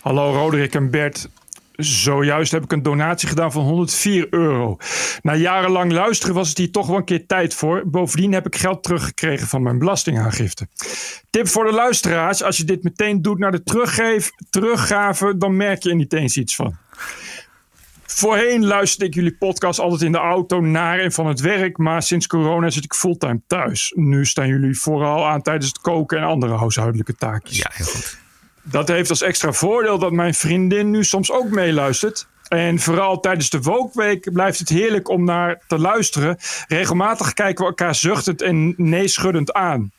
Hallo 0.00 0.32
Roderick 0.32 0.74
en 0.74 0.90
Bert. 0.90 1.28
Zojuist 1.76 2.52
heb 2.52 2.64
ik 2.64 2.72
een 2.72 2.82
donatie 2.82 3.28
gedaan 3.28 3.52
van 3.52 3.64
104 3.64 4.26
euro. 4.30 4.76
Na 5.22 5.34
jarenlang 5.34 5.92
luisteren 5.92 6.34
was 6.34 6.48
het 6.48 6.58
hier 6.58 6.70
toch 6.70 6.86
wel 6.86 6.96
een 6.96 7.04
keer 7.04 7.26
tijd 7.26 7.54
voor. 7.54 7.82
Bovendien 7.86 8.32
heb 8.32 8.46
ik 8.46 8.56
geld 8.56 8.82
teruggekregen 8.82 9.46
van 9.46 9.62
mijn 9.62 9.78
belastingaangifte. 9.78 10.68
Tip 11.30 11.48
voor 11.48 11.64
de 11.64 11.72
luisteraars: 11.72 12.42
als 12.42 12.56
je 12.56 12.64
dit 12.64 12.82
meteen 12.82 13.22
doet 13.22 13.38
naar 13.38 13.50
de 13.50 13.62
teruggave, 14.50 15.36
dan 15.36 15.56
merk 15.56 15.82
je 15.82 15.90
er 15.90 15.96
niet 15.96 16.12
eens 16.12 16.36
iets 16.36 16.56
van. 16.56 16.76
Voorheen 18.14 18.66
luisterde 18.66 19.06
ik 19.06 19.14
jullie 19.14 19.36
podcast 19.36 19.78
altijd 19.78 20.02
in 20.02 20.12
de 20.12 20.18
auto 20.18 20.60
naar 20.60 20.98
en 20.98 21.12
van 21.12 21.26
het 21.26 21.40
werk, 21.40 21.78
maar 21.78 22.02
sinds 22.02 22.26
corona 22.26 22.70
zit 22.70 22.84
ik 22.84 22.94
fulltime 22.94 23.40
thuis. 23.46 23.92
Nu 23.96 24.26
staan 24.26 24.48
jullie 24.48 24.78
vooral 24.78 25.26
aan 25.26 25.42
tijdens 25.42 25.66
het 25.66 25.78
koken 25.78 26.18
en 26.18 26.24
andere 26.24 26.56
huishoudelijke 26.56 27.14
taakjes. 27.14 27.56
Ja, 27.56 27.70
heel 27.72 27.86
goed. 27.86 28.18
Dat 28.62 28.88
heeft 28.88 29.10
als 29.10 29.22
extra 29.22 29.52
voordeel 29.52 29.98
dat 29.98 30.12
mijn 30.12 30.34
vriendin 30.34 30.90
nu 30.90 31.04
soms 31.04 31.30
ook 31.30 31.50
meeluistert. 31.50 32.26
En 32.48 32.78
vooral 32.78 33.20
tijdens 33.20 33.50
de 33.50 33.60
Wookweek 33.60 34.32
blijft 34.32 34.58
het 34.58 34.68
heerlijk 34.68 35.08
om 35.08 35.24
naar 35.24 35.62
te 35.66 35.78
luisteren. 35.78 36.36
Regelmatig 36.68 37.32
kijken 37.32 37.64
we 37.64 37.70
elkaar 37.70 37.94
zuchtend 37.94 38.42
en 38.42 38.74
neeschuddend 38.76 39.52
aan. 39.52 39.92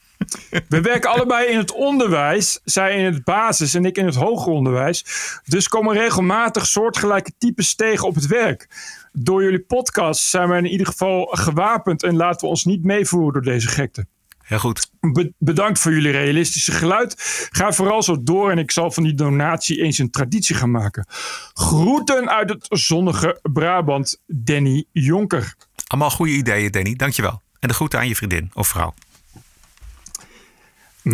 We 0.67 0.81
werken 0.81 1.09
allebei 1.09 1.47
in 1.47 1.57
het 1.57 1.71
onderwijs, 1.71 2.59
zij 2.63 2.97
in 2.97 3.05
het 3.05 3.23
basis 3.23 3.73
en 3.73 3.85
ik 3.85 3.97
in 3.97 4.05
het 4.05 4.15
hoger 4.15 4.51
onderwijs. 4.51 5.05
Dus 5.45 5.67
komen 5.67 5.93
regelmatig 5.95 6.65
soortgelijke 6.65 7.31
types 7.37 7.75
tegen 7.75 8.07
op 8.07 8.15
het 8.15 8.27
werk. 8.27 8.67
Door 9.11 9.43
jullie 9.43 9.59
podcast 9.59 10.21
zijn 10.21 10.49
we 10.49 10.57
in 10.57 10.65
ieder 10.65 10.87
geval 10.87 11.25
gewapend 11.31 12.03
en 12.03 12.15
laten 12.15 12.41
we 12.41 12.47
ons 12.47 12.65
niet 12.65 12.83
meevoeren 12.83 13.33
door 13.33 13.53
deze 13.53 13.67
gekte. 13.67 14.05
Heel 14.43 14.59
goed. 14.59 14.89
Be- 14.99 15.33
bedankt 15.37 15.79
voor 15.79 15.91
jullie 15.91 16.11
realistische 16.11 16.71
geluid. 16.71 17.13
Ga 17.51 17.71
vooral 17.71 18.03
zo 18.03 18.23
door 18.23 18.51
en 18.51 18.57
ik 18.57 18.71
zal 18.71 18.91
van 18.91 19.03
die 19.03 19.13
donatie 19.13 19.81
eens 19.81 19.97
een 19.97 20.11
traditie 20.11 20.55
gaan 20.55 20.71
maken. 20.71 21.07
Groeten 21.53 22.29
uit 22.29 22.49
het 22.49 22.65
zonnige 22.69 23.39
Brabant, 23.53 24.21
Danny 24.27 24.85
Jonker. 24.91 25.55
Allemaal 25.87 26.09
goede 26.09 26.31
ideeën, 26.31 26.71
Danny. 26.71 26.95
Dankjewel. 26.95 27.41
En 27.59 27.67
de 27.67 27.73
groeten 27.73 27.99
aan 27.99 28.07
je 28.07 28.15
vriendin 28.15 28.51
of 28.53 28.67
vrouw. 28.67 28.93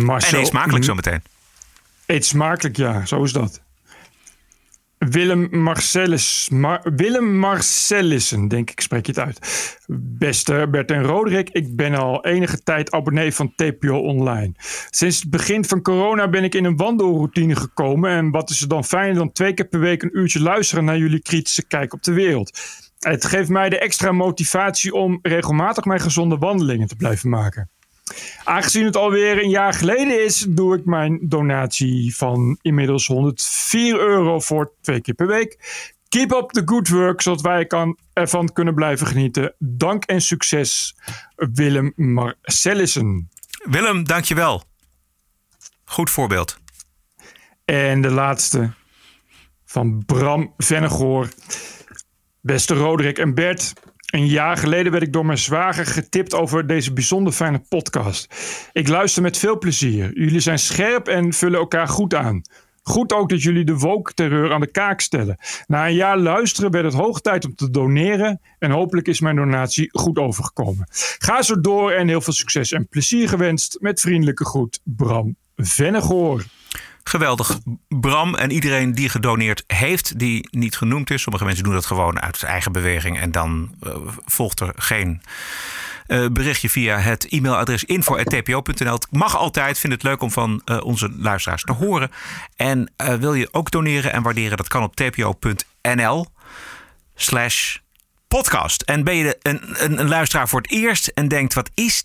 Marcel, 0.00 0.32
en 0.32 0.38
eet 0.38 0.46
smakelijk 0.46 0.84
zo 0.84 0.94
meteen. 0.94 1.22
Eet 2.06 2.24
smakelijk, 2.24 2.76
ja, 2.76 3.06
zo 3.06 3.22
is 3.22 3.32
dat. 3.32 3.62
Willem 4.98 5.48
Marcellus, 5.50 6.48
Mar- 6.52 6.92
Willem 6.96 7.38
Marcellissen, 7.38 8.48
denk 8.48 8.70
ik, 8.70 8.80
spreek 8.80 9.06
je 9.06 9.12
het 9.12 9.20
uit. 9.20 9.38
Beste 10.18 10.66
Bert 10.70 10.90
en 10.90 11.02
Roderick, 11.02 11.50
ik 11.50 11.76
ben 11.76 11.94
al 11.94 12.24
enige 12.24 12.62
tijd 12.62 12.90
abonnee 12.90 13.34
van 13.34 13.52
TPO 13.54 13.98
Online. 13.98 14.52
Sinds 14.90 15.20
het 15.20 15.30
begin 15.30 15.64
van 15.64 15.82
corona 15.82 16.28
ben 16.28 16.44
ik 16.44 16.54
in 16.54 16.64
een 16.64 16.76
wandelroutine 16.76 17.56
gekomen. 17.56 18.10
En 18.10 18.30
wat 18.30 18.50
is 18.50 18.60
er 18.60 18.68
dan 18.68 18.84
fijner 18.84 19.14
dan 19.14 19.32
twee 19.32 19.54
keer 19.54 19.68
per 19.68 19.80
week 19.80 20.02
een 20.02 20.18
uurtje 20.18 20.40
luisteren 20.40 20.84
naar 20.84 20.98
jullie 20.98 21.22
kritische 21.22 21.66
kijk 21.66 21.92
op 21.92 22.02
de 22.02 22.12
wereld. 22.12 22.60
Het 22.98 23.24
geeft 23.24 23.48
mij 23.48 23.68
de 23.68 23.78
extra 23.78 24.12
motivatie 24.12 24.94
om 24.94 25.18
regelmatig 25.22 25.84
mijn 25.84 26.00
gezonde 26.00 26.36
wandelingen 26.36 26.88
te 26.88 26.96
blijven 26.96 27.28
maken. 27.28 27.70
Aangezien 28.44 28.84
het 28.84 28.96
alweer 28.96 29.42
een 29.42 29.50
jaar 29.50 29.74
geleden 29.74 30.24
is, 30.24 30.46
doe 30.48 30.76
ik 30.76 30.84
mijn 30.84 31.18
donatie 31.22 32.16
van 32.16 32.58
inmiddels 32.62 33.06
104 33.06 33.98
euro 33.98 34.40
voor 34.40 34.72
twee 34.80 35.00
keer 35.00 35.14
per 35.14 35.26
week. 35.26 35.58
Keep 36.08 36.32
up 36.32 36.50
the 36.50 36.62
good 36.64 36.88
work, 36.88 37.20
zodat 37.20 37.40
wij 37.40 37.66
kan, 37.66 37.98
ervan 38.12 38.52
kunnen 38.52 38.74
blijven 38.74 39.06
genieten. 39.06 39.54
Dank 39.58 40.04
en 40.04 40.20
succes, 40.20 40.96
Willem 41.36 41.92
Marcellissen. 41.96 43.30
Willem, 43.64 44.04
dankjewel. 44.04 44.62
Goed 45.84 46.10
voorbeeld. 46.10 46.58
En 47.64 48.00
de 48.00 48.10
laatste 48.10 48.70
van 49.64 50.02
Bram 50.06 50.54
Vennegoor. 50.56 51.28
Beste 52.40 52.74
Roderick 52.74 53.18
en 53.18 53.34
Bert. 53.34 53.72
Een 54.12 54.26
jaar 54.26 54.56
geleden 54.56 54.92
werd 54.92 55.04
ik 55.04 55.12
door 55.12 55.26
mijn 55.26 55.38
zwager 55.38 55.86
getipt 55.86 56.34
over 56.34 56.66
deze 56.66 56.92
bijzonder 56.92 57.32
fijne 57.32 57.62
podcast. 57.68 58.34
Ik 58.72 58.88
luister 58.88 59.22
met 59.22 59.38
veel 59.38 59.58
plezier. 59.58 60.18
Jullie 60.18 60.40
zijn 60.40 60.58
scherp 60.58 61.08
en 61.08 61.32
vullen 61.32 61.58
elkaar 61.58 61.88
goed 61.88 62.14
aan. 62.14 62.42
Goed 62.82 63.12
ook 63.12 63.28
dat 63.28 63.42
jullie 63.42 63.64
de 63.64 63.76
woke-terreur 63.76 64.52
aan 64.52 64.60
de 64.60 64.70
kaak 64.70 65.00
stellen. 65.00 65.36
Na 65.66 65.86
een 65.86 65.94
jaar 65.94 66.18
luisteren 66.18 66.70
werd 66.70 66.84
het 66.84 66.94
hoog 66.94 67.20
tijd 67.20 67.44
om 67.44 67.54
te 67.54 67.70
doneren. 67.70 68.40
En 68.58 68.70
hopelijk 68.70 69.08
is 69.08 69.20
mijn 69.20 69.36
donatie 69.36 69.88
goed 69.90 70.18
overgekomen. 70.18 70.86
Ga 71.18 71.42
zo 71.42 71.60
door 71.60 71.90
en 71.90 72.08
heel 72.08 72.20
veel 72.20 72.32
succes 72.32 72.72
en 72.72 72.88
plezier 72.88 73.28
gewenst. 73.28 73.76
Met 73.80 74.00
vriendelijke 74.00 74.44
groet, 74.44 74.80
Bram 74.84 75.36
Vennegoor. 75.56 76.44
Geweldig. 77.04 77.58
Bram 77.88 78.34
en 78.34 78.50
iedereen 78.50 78.92
die 78.92 79.08
gedoneerd 79.08 79.64
heeft, 79.66 80.18
die 80.18 80.48
niet 80.50 80.76
genoemd 80.76 81.10
is. 81.10 81.22
Sommige 81.22 81.44
mensen 81.44 81.64
doen 81.64 81.72
dat 81.72 81.86
gewoon 81.86 82.20
uit 82.20 82.42
eigen 82.42 82.72
beweging. 82.72 83.20
En 83.20 83.32
dan 83.32 83.74
uh, 83.82 83.96
volgt 84.24 84.60
er 84.60 84.72
geen 84.76 85.22
uh, 86.06 86.26
berichtje 86.32 86.70
via 86.70 86.98
het 86.98 87.26
e-mailadres 87.28 87.84
info.tpo.nl. 87.84 88.94
Het 88.94 89.06
mag 89.10 89.36
altijd. 89.36 89.78
Vind 89.78 89.92
het 89.92 90.02
leuk 90.02 90.22
om 90.22 90.30
van 90.30 90.62
uh, 90.64 90.84
onze 90.84 91.10
luisteraars 91.16 91.62
te 91.62 91.72
horen. 91.72 92.10
En 92.56 92.92
wil 93.18 93.34
je 93.34 93.48
ook 93.52 93.70
doneren 93.70 94.12
en 94.12 94.22
waarderen? 94.22 94.56
Dat 94.56 94.68
kan 94.68 94.82
op 94.82 94.96
tpo.nl 94.96 96.26
slash 97.14 97.76
podcast. 98.28 98.82
En 98.82 99.04
ben 99.04 99.14
je 99.14 99.36
een, 99.42 99.60
een, 99.72 99.98
een 99.98 100.08
luisteraar 100.08 100.48
voor 100.48 100.60
het 100.60 100.70
eerst 100.70 101.06
en 101.08 101.28
denkt, 101.28 101.54
wat 101.54 101.70
is 101.74 102.04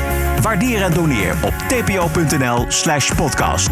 Waardeer 0.41 0.81
en 0.81 0.93
doneer 0.93 1.35
op 1.43 1.53
tpo.nl 1.53 2.65
slash 2.67 3.11
podcast. 3.15 3.71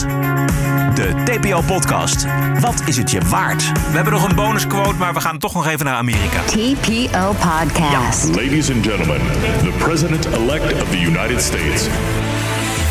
De 0.93 1.13
TPO-podcast. 1.25 2.25
Wat 2.59 2.81
is 2.85 2.97
het 2.97 3.11
je 3.11 3.19
waard? 3.19 3.71
We 3.71 3.95
hebben 3.95 4.13
nog 4.13 4.29
een 4.29 4.35
bonusquote, 4.35 4.95
maar 4.95 5.13
we 5.13 5.21
gaan 5.21 5.37
toch 5.37 5.53
nog 5.53 5.67
even 5.67 5.85
naar 5.85 5.95
Amerika. 5.95 6.41
TPO 6.41 7.33
Podcast. 7.33 8.27
Ladies 8.35 8.71
and 8.71 8.85
gentlemen, 8.85 9.21
the 9.63 9.73
president-elect 9.77 10.81
of 10.81 10.89
the 10.89 10.99
United 10.99 11.41
States. 11.41 11.87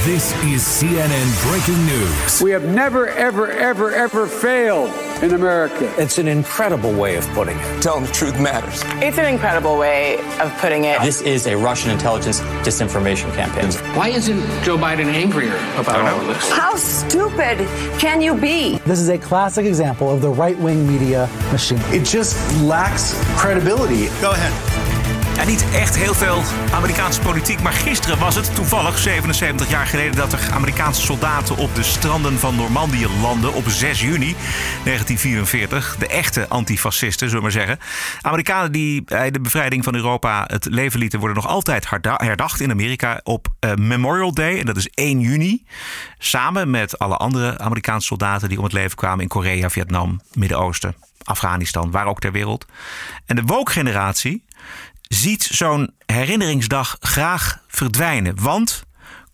This 0.05 0.33
is 0.55 0.79
CNN 0.79 1.51
breaking 1.51 1.85
news. 1.87 2.41
We 2.41 2.53
have 2.53 2.67
never, 2.67 3.07
ever, 3.17 3.49
ever, 3.59 3.93
ever 3.93 4.29
failed 4.29 5.08
in 5.23 5.33
America. 5.35 5.93
It's 5.99 6.19
an 6.19 6.29
incredible 6.29 6.93
way 6.93 7.17
of 7.17 7.27
putting 7.29 7.57
it. 7.59 7.83
Telling 7.83 8.05
the 8.05 8.13
truth 8.13 8.41
matters. 8.41 8.83
It's 9.03 9.19
an 9.19 9.27
incredible 9.27 9.77
way 9.77 10.19
of 10.39 10.57
putting 10.59 10.85
it. 10.85 11.01
This 11.01 11.23
is 11.23 11.47
a 11.47 11.57
Russian 11.57 11.91
intelligence 11.91 12.41
disinformation 12.63 13.35
campaign. 13.35 13.73
Why 13.97 14.09
isn't 14.09 14.41
Joe 14.63 14.77
Biden 14.77 15.07
angrier 15.07 15.57
about 15.77 16.01
all 16.01 16.21
of 16.21 16.27
this? 16.27 16.51
How 16.51 16.77
stupid 16.77 17.59
can 17.99 18.21
you 18.21 18.35
be? 18.35 18.79
This 18.79 19.01
is 19.01 19.09
a 19.09 19.19
classic 19.19 19.67
example 19.67 20.11
of 20.11 20.23
the 20.23 20.31
right 20.31 20.59
wing 20.59 20.87
media 20.87 21.29
machine. 21.51 21.81
It 21.87 22.05
just 22.05 22.37
lacks 22.63 23.15
credibility. 23.37 24.07
Go 24.21 24.33
ahead. 24.33 24.78
Ja, 25.39 25.45
niet 25.45 25.71
echt 25.73 25.97
heel 25.97 26.15
veel 26.15 26.43
Amerikaanse 26.73 27.21
politiek, 27.21 27.63
maar 27.63 27.73
gisteren 27.73 28.19
was 28.19 28.35
het 28.35 28.55
toevallig 28.55 28.99
77 28.99 29.71
jaar 29.71 29.87
geleden 29.87 30.17
dat 30.17 30.33
er 30.33 30.51
Amerikaanse 30.53 31.01
soldaten 31.01 31.57
op 31.57 31.75
de 31.75 31.83
stranden 31.83 32.39
van 32.39 32.57
Normandië 32.57 33.07
landden 33.21 33.55
op 33.55 33.69
6 33.69 34.01
juni 34.01 34.35
1944. 34.85 35.97
De 35.99 36.07
echte 36.07 36.49
antifascisten, 36.49 37.29
zullen 37.29 37.35
we 37.37 37.43
maar 37.43 37.67
zeggen. 37.67 37.79
Amerikanen 38.21 38.73
die 38.73 39.03
bij 39.03 39.31
de 39.31 39.41
bevrijding 39.41 39.85
van 39.85 39.95
Europa 39.95 40.45
het 40.47 40.65
leven 40.65 40.99
lieten, 40.99 41.19
worden 41.19 41.37
nog 41.37 41.47
altijd 41.47 41.89
herdacht 42.17 42.61
in 42.61 42.71
Amerika 42.71 43.21
op 43.23 43.49
uh, 43.61 43.75
Memorial 43.75 44.33
Day. 44.33 44.59
En 44.59 44.67
dat 44.67 44.77
is 44.77 44.89
1 44.89 45.21
juni. 45.21 45.65
Samen 46.19 46.71
met 46.71 46.99
alle 46.99 47.17
andere 47.17 47.59
Amerikaanse 47.59 48.07
soldaten 48.07 48.49
die 48.49 48.59
om 48.59 48.65
het 48.65 48.73
leven 48.73 48.97
kwamen 48.97 49.21
in 49.21 49.29
Korea, 49.29 49.71
Vietnam, 49.71 50.21
Midden-Oosten, 50.33 50.95
Afghanistan, 51.23 51.91
waar 51.91 52.07
ook 52.07 52.21
ter 52.21 52.33
wereld. 52.33 52.67
En 53.27 53.37
de 53.37 53.43
woke-generatie 53.43 54.47
ziet 55.09 55.49
zo'n 55.53 55.95
herinneringsdag 56.07 56.97
graag 57.01 57.59
verdwijnen. 57.69 58.43
Want 58.43 58.83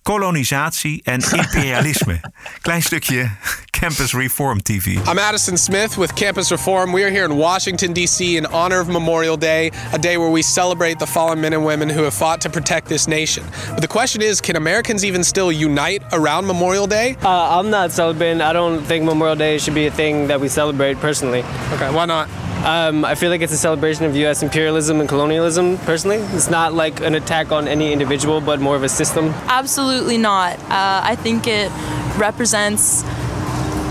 kolonisatie 0.03 1.01
en 1.05 1.21
imperialisme. 1.41 2.21
Klein 2.61 2.83
stukje 2.83 3.31
Campus 3.71 4.13
Reform 4.13 4.63
TV. 4.63 4.87
I'm 4.87 5.19
Addison 5.19 5.57
Smith 5.57 5.97
with 5.97 6.15
Campus 6.15 6.51
Reform. 6.51 6.93
We 6.93 7.03
are 7.03 7.11
here 7.11 7.25
in 7.25 7.37
Washington, 7.37 7.93
D.C. 7.93 8.37
in 8.37 8.47
honor 8.47 8.81
of 8.81 8.89
Memorial 8.89 9.39
Day, 9.39 9.71
a 9.93 9.99
day 9.99 10.17
where 10.17 10.31
we 10.31 10.43
celebrate 10.43 10.99
the 10.99 11.07
fallen 11.07 11.41
men 11.41 11.53
and 11.53 11.65
women 11.65 11.89
who 11.89 12.03
have 12.03 12.15
fought 12.15 12.41
to 12.41 12.51
protect 12.51 12.87
this 12.89 13.07
nation. 13.07 13.45
But 13.69 13.81
the 13.81 13.89
question 13.89 14.23
is 14.23 14.41
can 14.41 14.57
Americans 14.57 15.05
even 15.05 15.25
still 15.25 15.53
unite 15.53 16.03
around 16.13 16.47
Memorial 16.47 16.87
Day? 16.87 17.17
Uh, 17.23 17.59
I'm 17.59 17.71
not 17.71 17.91
celebrating. 17.93 18.41
I 18.43 18.53
don't 18.53 18.85
think 18.87 19.05
Memorial 19.05 19.37
Day 19.37 19.59
should 19.59 19.75
be 19.75 19.87
a 19.87 19.91
thing 19.93 20.27
that 20.29 20.41
we 20.41 20.49
celebrate 20.49 21.01
personally. 21.01 21.43
Okay, 21.73 21.91
why 21.95 22.05
not? 22.07 22.29
Um, 22.65 23.05
I 23.05 23.15
feel 23.15 23.29
like 23.29 23.43
it's 23.43 23.53
a 23.53 23.59
celebration 23.59 24.07
of 24.07 24.17
U.S. 24.17 24.43
imperialism 24.43 25.01
and 25.01 25.09
colonialism. 25.09 25.77
Personally, 25.79 26.17
it's 26.17 26.49
not 26.49 26.73
like 26.73 27.01
an 27.01 27.15
attack 27.15 27.53
on 27.53 27.69
any 27.69 27.93
individual, 27.93 28.41
but 28.41 28.59
more 28.59 28.75
of 28.75 28.83
a 28.83 28.89
system. 28.89 29.27
Absolutely 29.49 30.17
not. 30.17 30.59
Uh, 30.61 31.03
I 31.05 31.15
think 31.15 31.47
it 31.47 31.71
represents 32.17 33.03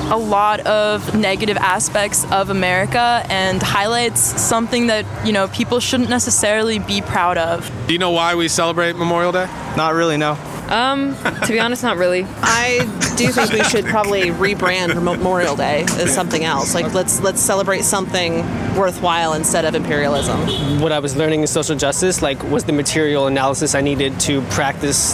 a 0.10 0.18
lot 0.18 0.60
of 0.62 1.16
negative 1.16 1.56
aspects 1.58 2.26
of 2.32 2.50
America 2.50 3.24
and 3.30 3.62
highlights 3.62 4.20
something 4.20 4.88
that 4.88 5.06
you 5.26 5.34
know 5.34 5.48
people 5.50 5.80
shouldn't 5.80 6.10
necessarily 6.10 6.80
be 6.80 7.02
proud 7.02 7.38
of. 7.38 7.72
Do 7.88 7.94
you 7.94 8.00
know 8.00 8.12
why 8.12 8.34
we 8.34 8.48
celebrate 8.48 8.96
Memorial 8.96 9.32
Day? 9.32 9.46
Not 9.78 9.94
really, 9.94 10.18
no. 10.18 10.34
Um, 10.70 11.16
to 11.46 11.48
be 11.50 11.60
honest, 11.60 11.84
not 11.84 11.98
really. 11.98 12.26
I 12.42 12.80
do 13.18 13.28
think 13.32 13.52
we 13.52 13.64
should 13.64 13.86
probably 13.86 14.32
rebrand 14.32 15.02
Memorial 15.02 15.56
Day 15.56 15.84
as 15.84 16.14
something 16.14 16.44
else. 16.44 16.74
Like 16.74 16.94
let's 16.94 17.22
let's 17.22 17.42
celebrate 17.42 17.84
something 17.84 18.38
worthwhile 18.76 19.34
instead 19.34 19.66
of 19.66 19.76
imperialism. 19.76 20.80
What 20.80 20.92
I 20.92 21.00
was 21.00 21.16
learning 21.16 21.42
in 21.42 21.48
social 21.48 21.76
justice, 21.76 22.22
like, 22.22 22.42
was 22.44 22.64
the 22.64 22.74
material 22.74 23.28
analysis 23.28 23.76
I 23.76 23.82
needed 23.82 24.20
to 24.22 24.42
practice 24.44 25.14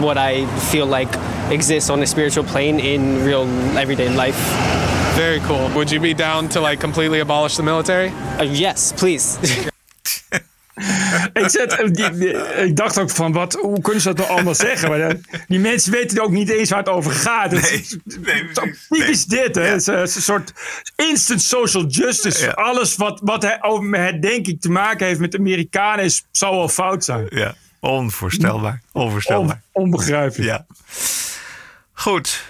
what 0.00 0.18
I 0.18 0.46
feel 0.70 0.86
like 0.86 1.08
exists 1.50 1.90
on 1.90 2.02
a 2.02 2.06
spiritual 2.06 2.44
plane 2.44 2.80
in 2.80 3.24
real 3.24 3.44
everyday 3.78 4.08
life. 4.08 4.36
Very 5.14 5.40
cool. 5.40 5.68
Would 5.70 5.90
you 5.90 6.00
be 6.00 6.14
down 6.14 6.48
to 6.50 6.60
like 6.60 6.80
completely 6.80 7.20
abolish 7.20 7.56
the 7.56 7.62
military? 7.62 8.08
Uh, 8.10 8.42
yes, 8.42 8.92
please. 8.92 9.38
ik, 11.32 11.48
zet, 11.48 11.88
die, 11.90 12.10
die, 12.10 12.32
ik 12.64 12.76
dacht 12.76 12.98
ook 12.98 13.10
van, 13.10 13.32
wat, 13.32 13.52
hoe 13.52 13.80
kunnen 13.80 14.00
ze 14.02 14.08
dat 14.08 14.16
nou 14.16 14.30
allemaal 14.30 14.54
zeggen? 14.54 14.88
Maar 14.88 14.98
dan, 14.98 15.24
die 15.48 15.58
mensen 15.58 15.92
weten 15.92 16.22
ook 16.22 16.30
niet 16.30 16.48
eens 16.48 16.70
waar 16.70 16.78
het 16.78 16.88
over 16.88 17.12
gaat. 17.12 17.50
Het 17.50 17.60
Nee, 17.62 17.80
is, 17.80 17.96
nee, 18.20 18.72
typisch 18.88 19.24
dit. 19.24 19.54
Hè? 19.54 19.62
Het, 19.62 19.80
is, 19.80 19.86
het 19.86 20.08
is 20.08 20.14
een 20.16 20.22
soort 20.22 20.52
instant 20.96 21.42
social 21.42 21.84
justice. 21.86 22.54
Alles 22.54 22.96
wat, 22.96 23.20
wat 23.24 23.42
hij, 23.42 23.58
over 23.62 23.98
het 24.04 24.22
denk 24.22 24.46
ik 24.46 24.60
te 24.60 24.70
maken 24.70 25.06
heeft 25.06 25.20
met 25.20 25.36
Amerikanen 25.36 26.04
is, 26.04 26.24
zal 26.30 26.56
wel 26.56 26.68
fout 26.68 27.04
zijn. 27.04 27.26
Ja, 27.28 27.54
onvoorstelbaar. 27.80 28.80
Onvoorstelbaar. 28.92 29.60
On- 29.72 29.82
onbegrijpelijk. 29.82 30.48
Ja. 30.50 30.66
Goed, 31.92 32.44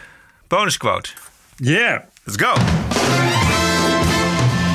bonusquote. 0.49 1.11
Yeah. 1.57 2.01
Let's 2.25 2.43
go. 2.45 2.55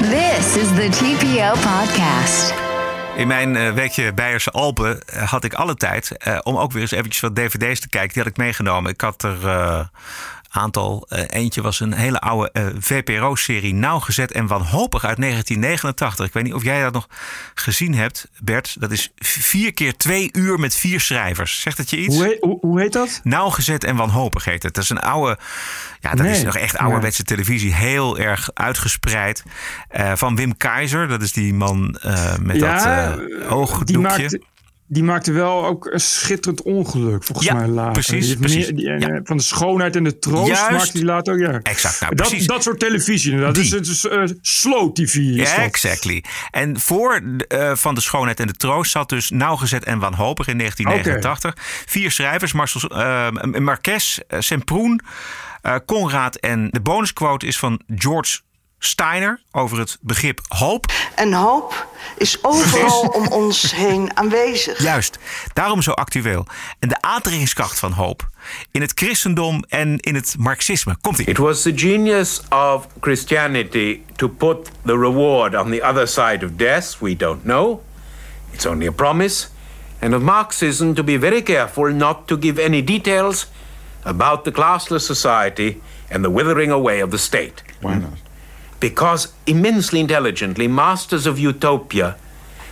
This 0.10 0.56
is 0.56 0.68
the 0.76 0.90
TPO 0.90 1.52
podcast. 1.52 2.54
In 3.16 3.28
mijn 3.28 3.56
eh, 3.56 3.74
weekje 3.74 4.14
Beierse 4.14 4.52
Alpen 4.52 5.02
eh, 5.02 5.30
had 5.30 5.44
ik 5.44 5.54
alle 5.54 5.76
tijd 5.76 6.18
eh, 6.18 6.38
om 6.44 6.58
ook 6.58 6.72
weer 6.72 6.82
eens 6.82 6.92
eventjes 6.92 7.20
wat 7.22 7.36
dvd's 7.36 7.80
te 7.80 7.90
kijken. 7.90 8.14
Die 8.14 8.24
had 8.24 8.32
ik 8.32 8.38
meegenomen. 8.38 8.92
Ik 8.92 9.02
had 9.02 9.24
er 9.24 9.90
aantal. 10.52 11.06
Eh, 11.10 11.24
eentje 11.28 11.62
was 11.62 11.80
een 11.80 11.94
hele 11.94 12.20
oude 12.20 12.50
eh, 12.52 12.66
VPRO-serie 12.80 13.74
Nauwgezet 13.74 14.32
en 14.32 14.48
Wanhopig 14.48 15.06
uit 15.06 15.18
1989. 15.22 16.26
Ik 16.26 16.34
weet 16.34 16.44
niet 16.44 16.54
of 16.54 16.64
jij 16.64 16.82
dat 16.82 16.94
nog 16.94 17.08
gezien 17.54 17.94
hebt, 17.96 18.28
Bert. 18.44 18.76
Dat 18.80 18.92
is 18.92 19.12
vier 19.20 19.74
keer 19.74 19.98
twee 19.98 20.30
uur 20.34 20.60
met 20.60 20.76
vier 20.76 21.00
schrijvers. 21.00 21.62
Zegt 21.62 21.78
het 21.78 21.90
je 21.90 21.98
iets? 21.98 22.16
Hoe 22.16 22.26
heet, 22.26 22.38
hoe, 22.42 22.58
hoe 22.62 22.80
heet 22.82 22.94
dat? 22.94 23.20
Nauwgezet 23.24 23.84
en 23.84 23.96
Wanhopig 23.96 24.46
heet 24.46 24.64
het. 24.64 24.74
Dat 24.74 24.84
is 24.84 24.90
een 24.90 25.00
oude... 25.00 25.38
Ja, 26.00 26.10
dat 26.10 26.26
Nee. 26.26 26.36
is 26.36 26.44
nog 26.44 26.58
echt 26.58 26.78
ouderwetse 26.78 27.24
televisie. 27.24 27.74
Heel 27.74 28.18
erg 28.18 28.50
uitgespreid. 28.54 29.44
Eh, 29.90 30.12
van 30.16 30.36
Wim 30.36 30.58
Keizer. 30.58 31.08
Dat 31.08 31.22
is 31.22 31.32
die 31.34 31.54
man 31.54 31.98
met 32.42 32.56
Ja, 32.60 33.10
dat 33.16 33.20
oogdoekje. 33.50 33.86
die 33.86 33.98
maakt, 33.98 34.38
die 34.94 35.04
maakte 35.04 35.32
wel 35.32 35.66
ook 35.66 35.86
een 35.86 36.00
schitterend 36.00 36.62
ongeluk, 36.62 37.24
volgens 37.24 37.48
Ja, 37.48 37.54
mij 37.54 37.68
later. 37.68 37.92
precies, 37.92 38.28
Die 38.28 38.38
precies. 38.38 38.66
meer- 38.72 38.76
die- 38.76 38.86
Ja. 38.86 38.98
eh, 39.16 39.20
Van 39.24 39.38
de 39.38 39.44
schoonheid 39.44 39.96
en 39.96 40.04
de 40.04 40.20
troost 40.20 40.48
Juist. 40.48 40.72
maakte 40.72 40.92
die 40.92 41.06
later 41.06 41.34
ook. 41.34 41.40
Ja. 41.40 41.60
Exact, 41.64 42.00
nou, 42.02 42.16
dat, 42.16 42.28
precies. 42.28 42.48
dat 42.48 42.64
soort 42.64 42.80
televisie. 42.80 43.38
Dat 43.38 43.58
is, 43.58 43.72
het 43.72 43.88
is 43.88 44.08
eh, 44.08 44.24
slow 44.42 44.94
TV. 44.94 45.16
Is 45.16 45.36
Ja, 45.50 45.56
dat. 45.56 45.66
exactly. 45.66 46.24
En 46.52 46.80
voor 46.80 47.22
eh, 47.48 47.76
Van 47.76 47.96
de 47.96 48.02
Schoonheid 48.02 48.40
en 48.40 48.48
de 48.48 48.54
Troost 48.54 48.92
zat 48.92 49.10
dus 49.10 49.30
Nauwgezet 49.30 49.84
en 49.86 50.00
Wanhopig 50.00 50.48
in 50.48 50.58
1989. 50.58 51.54
Vier 51.86 52.12
schrijvers, 52.12 52.54
Marcel, 52.54 52.90
eh, 52.90 53.32
Marques, 53.60 54.20
eh, 54.28 54.40
Semproen, 54.40 55.02
eh, 55.62 55.76
Conrad 55.86 56.36
en 56.36 56.68
de 56.72 56.80
bonusquote 56.82 57.46
is 57.46 57.58
van 57.60 57.82
George 57.96 58.40
Steiner 58.84 59.40
over 59.52 59.80
het 59.80 59.98
begrip 60.02 60.42
hoop. 60.48 60.92
En 61.16 61.34
hoop 61.34 61.88
is 62.18 62.44
overal 62.44 63.00
om 63.00 63.28
ons 63.28 63.76
heen 63.76 64.18
aanwezig. 64.18 64.82
Juist, 64.92 65.20
daarom 65.54 65.82
zo 65.82 65.92
actueel. 65.92 66.46
En 66.80 66.90
de 66.90 67.02
aantrekkingskracht 67.02 67.80
van 67.80 67.92
hoop 67.92 68.30
in 68.72 68.82
het 68.82 68.92
christendom 68.96 69.64
en 69.70 69.98
in 69.98 70.16
het 70.16 70.36
marxisme. 70.38 70.96
Komt 71.02 71.20
ie. 71.20 71.26
It 71.26 71.38
was 71.38 71.62
the 71.62 71.72
genius 71.76 72.42
of 72.50 72.88
Christianity 73.00 74.02
to 74.16 74.28
put 74.28 74.72
the 74.86 74.98
reward 74.98 75.56
on 75.56 75.72
the 75.72 75.84
other 75.84 76.08
side 76.08 76.46
of 76.46 76.52
death. 76.56 76.98
We 77.00 77.16
don't 77.16 77.44
know. 77.44 77.84
It's 78.52 78.66
only 78.66 78.88
a 78.88 78.92
promise. 78.92 79.48
And 80.00 80.14
of 80.14 80.22
Marxism 80.22 80.94
to 80.94 81.04
be 81.04 81.20
very 81.20 81.42
careful 81.42 81.94
not 81.94 82.28
to 82.28 82.38
give 82.38 82.64
any 82.64 82.84
details 82.84 83.48
about 84.04 84.44
the 84.44 84.52
classless 84.52 85.06
society 85.06 85.82
and 86.10 86.24
the 86.24 86.30
withering 86.30 86.72
away 86.72 87.04
of 87.04 87.10
the 87.10 87.18
state. 87.18 87.64
Why 87.82 88.00
not? 88.00 88.31
Because 88.82 89.28
immensely 89.46 90.00
intelligently, 90.00 90.68
masters 90.68 91.26
of 91.26 91.38
utopia 91.40 92.16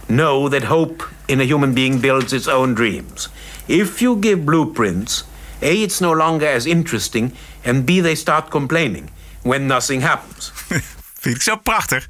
know 0.08 0.50
that 0.50 0.64
hope 0.64 1.04
in 1.28 1.40
a 1.40 1.44
human 1.44 1.74
being 1.74 2.00
builds 2.00 2.34
its 2.34 2.48
own 2.48 2.74
dreams. 2.74 3.30
If 3.68 4.02
you 4.02 4.18
give 4.20 4.44
blueprints, 4.44 5.24
A, 5.62 5.84
it's 5.84 6.00
no 6.00 6.12
longer 6.12 6.56
as 6.56 6.66
interesting, 6.66 7.32
and 7.64 7.86
B, 7.86 8.02
they 8.02 8.16
start 8.16 8.50
complaining 8.50 9.10
when 9.44 9.68
nothing 9.68 10.02
happens. 10.02 10.52
Vind 11.20 11.36
ik 11.36 11.42
zo 11.42 11.56
prachtig. 11.56 12.08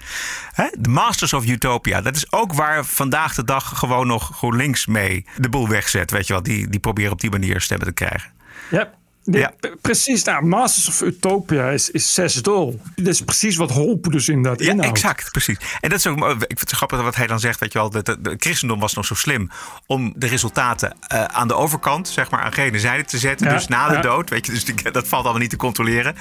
Hè? 0.54 0.68
De 0.80 0.90
Masters 0.90 1.34
of 1.34 1.46
Utopia. 1.46 2.02
Dat 2.02 2.16
is 2.16 2.32
ook 2.32 2.54
waar 2.54 2.86
vandaag 2.86 3.36
de 3.36 3.44
dag 3.44 3.78
gewoon 3.78 4.08
nog 4.08 4.32
GroenLinks 4.36 4.86
mee 4.86 5.26
de 5.38 5.50
boel 5.50 5.68
wegzet. 5.68 6.12
Weet 6.12 6.28
je 6.28 6.34
wel, 6.34 6.44
die, 6.44 6.70
die 6.70 6.80
proberen 6.80 7.12
op 7.12 7.22
die 7.22 7.30
manier 7.30 7.62
stemmen 7.62 7.88
te 7.88 7.94
krijgen. 7.94 8.32
Ja, 8.70 8.94
nee, 9.32 9.48
p- 9.60 9.76
precies. 9.82 10.24
Nou, 10.24 10.46
Masters 10.46 10.88
of 10.88 11.02
Utopia 11.02 11.70
is, 11.70 11.90
is 11.90 12.14
zes 12.14 12.34
dol. 12.34 12.82
Dat 12.96 13.08
is 13.08 13.22
precies 13.22 13.56
wat 13.56 13.70
hoop 13.72 14.12
dus 14.12 14.30
inderdaad 14.30 14.60
Ja, 14.66 14.72
inhoudt. 14.72 14.92
exact, 14.98 15.32
precies. 15.32 15.58
En 15.82 15.90
dat 15.90 16.00
is 16.00 16.08
ook, 16.08 16.18
ik 16.30 16.38
vind 16.48 16.60
het 16.60 16.72
grappig 16.72 17.02
wat 17.02 17.16
hij 17.16 17.28
dan 17.28 17.40
zegt, 17.40 17.60
weet 17.60 17.72
je 17.74 17.80
wel, 17.80 17.90
dat 17.90 18.06
de, 18.06 18.22
de 18.22 18.36
christendom 18.38 18.80
was 18.80 18.94
nog 18.94 19.06
zo 19.06 19.14
slim 19.14 19.50
om 19.86 20.14
de 20.16 20.28
resultaten 20.28 20.96
eh, 21.08 21.24
aan 21.24 21.48
de 21.48 21.54
overkant, 21.56 22.08
zeg 22.08 22.30
maar, 22.32 22.42
aan 22.42 22.54
gene 22.54 22.80
zijde 22.80 23.04
te 23.06 23.18
zetten. 23.18 23.48
Ja, 23.48 23.54
dus 23.54 23.68
na 23.68 23.88
de 23.88 23.94
ja. 23.94 24.02
dood, 24.02 24.30
weet 24.30 24.46
je, 24.46 24.52
dus 24.52 24.66
die- 24.66 24.92
dat 24.92 25.08
valt 25.08 25.24
allemaal 25.24 25.42
niet 25.42 25.50
te 25.50 25.56
controleren. 25.58 26.16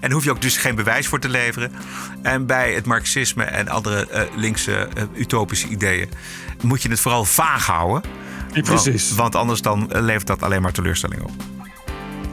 En 0.00 0.10
hoef 0.12 0.24
je 0.24 0.30
ook 0.30 0.42
dus 0.42 0.56
geen 0.56 0.74
bewijs 0.74 1.06
voor 1.06 1.20
te 1.20 1.28
leveren. 1.28 1.72
En 2.22 2.46
bij 2.46 2.72
het 2.74 2.86
marxisme 2.86 3.44
en 3.44 3.68
andere 3.68 4.06
eh, 4.08 4.22
linkse 4.36 4.88
eh, 4.94 5.02
utopische 5.14 5.68
ideeën 5.68 6.08
moet 6.62 6.82
je 6.82 6.88
het 6.88 7.00
vooral 7.00 7.24
vaag 7.24 7.66
houden. 7.66 8.10
Ja, 8.52 8.60
precies. 8.62 9.06
Want, 9.08 9.18
want 9.20 9.34
anders 9.34 9.60
dan 9.62 9.92
eh, 9.92 10.02
levert 10.02 10.26
dat 10.26 10.42
alleen 10.42 10.62
maar 10.62 10.72
teleurstelling 10.72 11.22
op. 11.22 11.30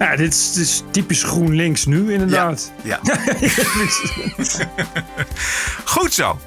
Ja, 0.02 0.16
dit 0.16 0.34
is, 0.34 0.54
dit 0.54 0.64
is 0.64 0.84
typisch 0.92 1.24
GroenLinks 1.24 1.86
nu 1.86 2.14
inderdaad. 2.14 2.72
Ja. 2.82 3.00
Goed 5.86 6.14
zo. 6.14 6.40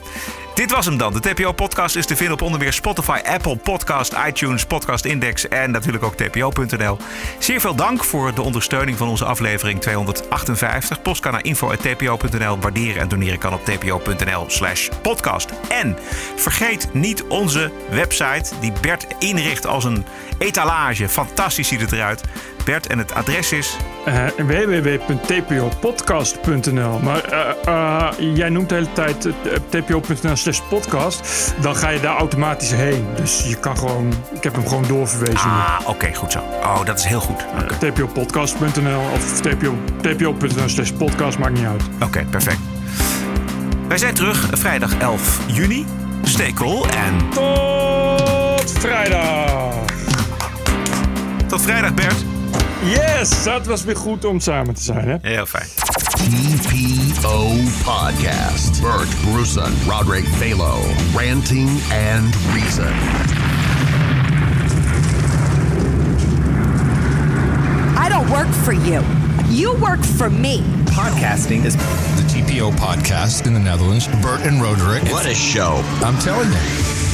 Dit 0.54 0.70
was 0.70 0.86
hem 0.86 0.96
dan. 0.96 1.12
De 1.12 1.20
TPO-podcast 1.20 1.96
is 1.96 2.06
te 2.06 2.16
vinden 2.16 2.34
op 2.34 2.42
onder 2.42 2.60
meer 2.60 2.72
Spotify, 2.72 3.18
Apple 3.24 3.56
Podcast, 3.56 4.14
iTunes, 4.26 4.64
Podcast 4.64 5.04
Index 5.04 5.48
en 5.48 5.70
natuurlijk 5.70 6.04
ook 6.04 6.14
tpo.nl. 6.14 6.98
Zeer 7.38 7.60
veel 7.60 7.74
dank 7.74 8.04
voor 8.04 8.34
de 8.34 8.42
ondersteuning 8.42 8.96
van 8.98 9.08
onze 9.08 9.24
aflevering 9.24 9.80
258. 9.80 11.02
Post 11.02 11.20
kan 11.20 11.32
naar 11.32 11.44
info.tpo.nl. 11.44 12.58
Waarderen 12.58 13.02
en 13.02 13.08
doneren 13.08 13.38
kan 13.38 13.52
op 13.52 13.64
tpo.nl 13.64 14.44
slash 14.48 14.88
podcast. 15.02 15.52
En 15.68 15.96
vergeet 16.36 16.88
niet 16.92 17.22
onze 17.22 17.72
website 17.90 18.52
die 18.60 18.72
Bert 18.80 19.06
inricht 19.18 19.66
als 19.66 19.84
een 19.84 20.04
etalage. 20.38 21.08
Fantastisch 21.08 21.68
ziet 21.68 21.80
het 21.80 21.92
eruit. 21.92 22.22
Bert, 22.64 22.86
en 22.86 22.98
het 22.98 23.14
adres 23.14 23.52
is... 23.52 23.76
Eh, 24.04 24.24
www.tpopodcast.nl. 24.36 26.98
Maar 26.98 27.24
eh, 27.24 27.50
eh, 27.64 28.08
jij 28.36 28.48
noemt 28.48 28.68
de 28.68 28.74
hele 28.74 28.92
tijd 28.92 29.28
tpo.nl 29.68 30.36
slash 30.36 30.60
podcast. 30.68 31.54
Dan 31.60 31.76
ga 31.76 31.88
je 31.88 32.00
daar 32.00 32.16
automatisch 32.16 32.72
heen. 32.72 33.06
Dus 33.16 33.44
je 33.48 33.56
kan 33.56 33.78
gewoon... 33.78 34.12
Ik 34.32 34.42
heb 34.42 34.54
hem 34.54 34.68
gewoon 34.68 34.86
doorverwezen. 34.86 35.50
Ah, 35.50 35.80
oké, 35.86 36.14
goed 36.14 36.32
zo. 36.32 36.38
Oh, 36.38 36.84
dat 36.84 36.98
is 36.98 37.04
heel 37.04 37.20
goed. 37.20 37.46
Oké, 37.62 37.90
tpopodcast.nl 37.90 39.00
of 39.14 39.40
tpo, 39.40 39.74
tpo.nl 40.00 40.68
slash 40.68 40.90
podcast. 40.90 41.38
Maakt 41.38 41.54
niet 41.54 41.66
uit. 41.66 41.82
Oké, 42.02 42.24
perfect. 42.30 42.58
Wij 43.88 43.98
zijn 43.98 44.14
terug 44.14 44.48
vrijdag 44.52 44.98
11 44.98 45.40
juni. 45.46 45.86
Stay 46.22 46.52
cool 46.52 46.86
en... 46.86 47.28
Tot 47.30 48.70
vrijdag! 48.78 49.74
Tot 51.46 51.62
vrijdag, 51.62 51.94
Bert. 51.94 52.33
Yes, 52.84 53.44
dat 53.44 53.66
was 53.66 53.84
weer 53.84 53.96
goed 53.96 54.24
om 54.24 54.40
samen 54.40 54.74
te 54.74 54.82
zijn, 54.82 55.08
hè? 55.08 55.16
Heel 55.22 55.46
fijn. 55.46 55.66
TPO 56.62 57.50
Podcast. 57.84 58.80
Bert 58.80 59.08
Bruson, 59.32 59.72
Roderick 59.88 60.24
Balo, 60.38 60.80
Ranting 61.16 61.68
and 62.12 62.34
Reason. 62.52 62.92
I 68.04 68.08
don't 68.08 68.28
work 68.28 68.52
for 68.62 68.74
you. 68.74 69.02
You 69.48 69.78
work 69.78 70.04
for 70.04 70.32
me. 70.32 70.60
Podcasting 70.84 71.64
is 71.64 71.74
the 71.74 72.24
TPO 72.26 72.70
podcast 72.70 73.46
in 73.46 73.52
the 73.52 73.60
Netherlands. 73.60 74.08
Bert 74.20 74.46
and 74.46 74.62
Roderick. 74.62 75.02
What 75.10 75.26
a 75.26 75.34
show. 75.34 75.82
I'm 76.02 76.18
telling 76.18 76.50
you. 76.50 77.13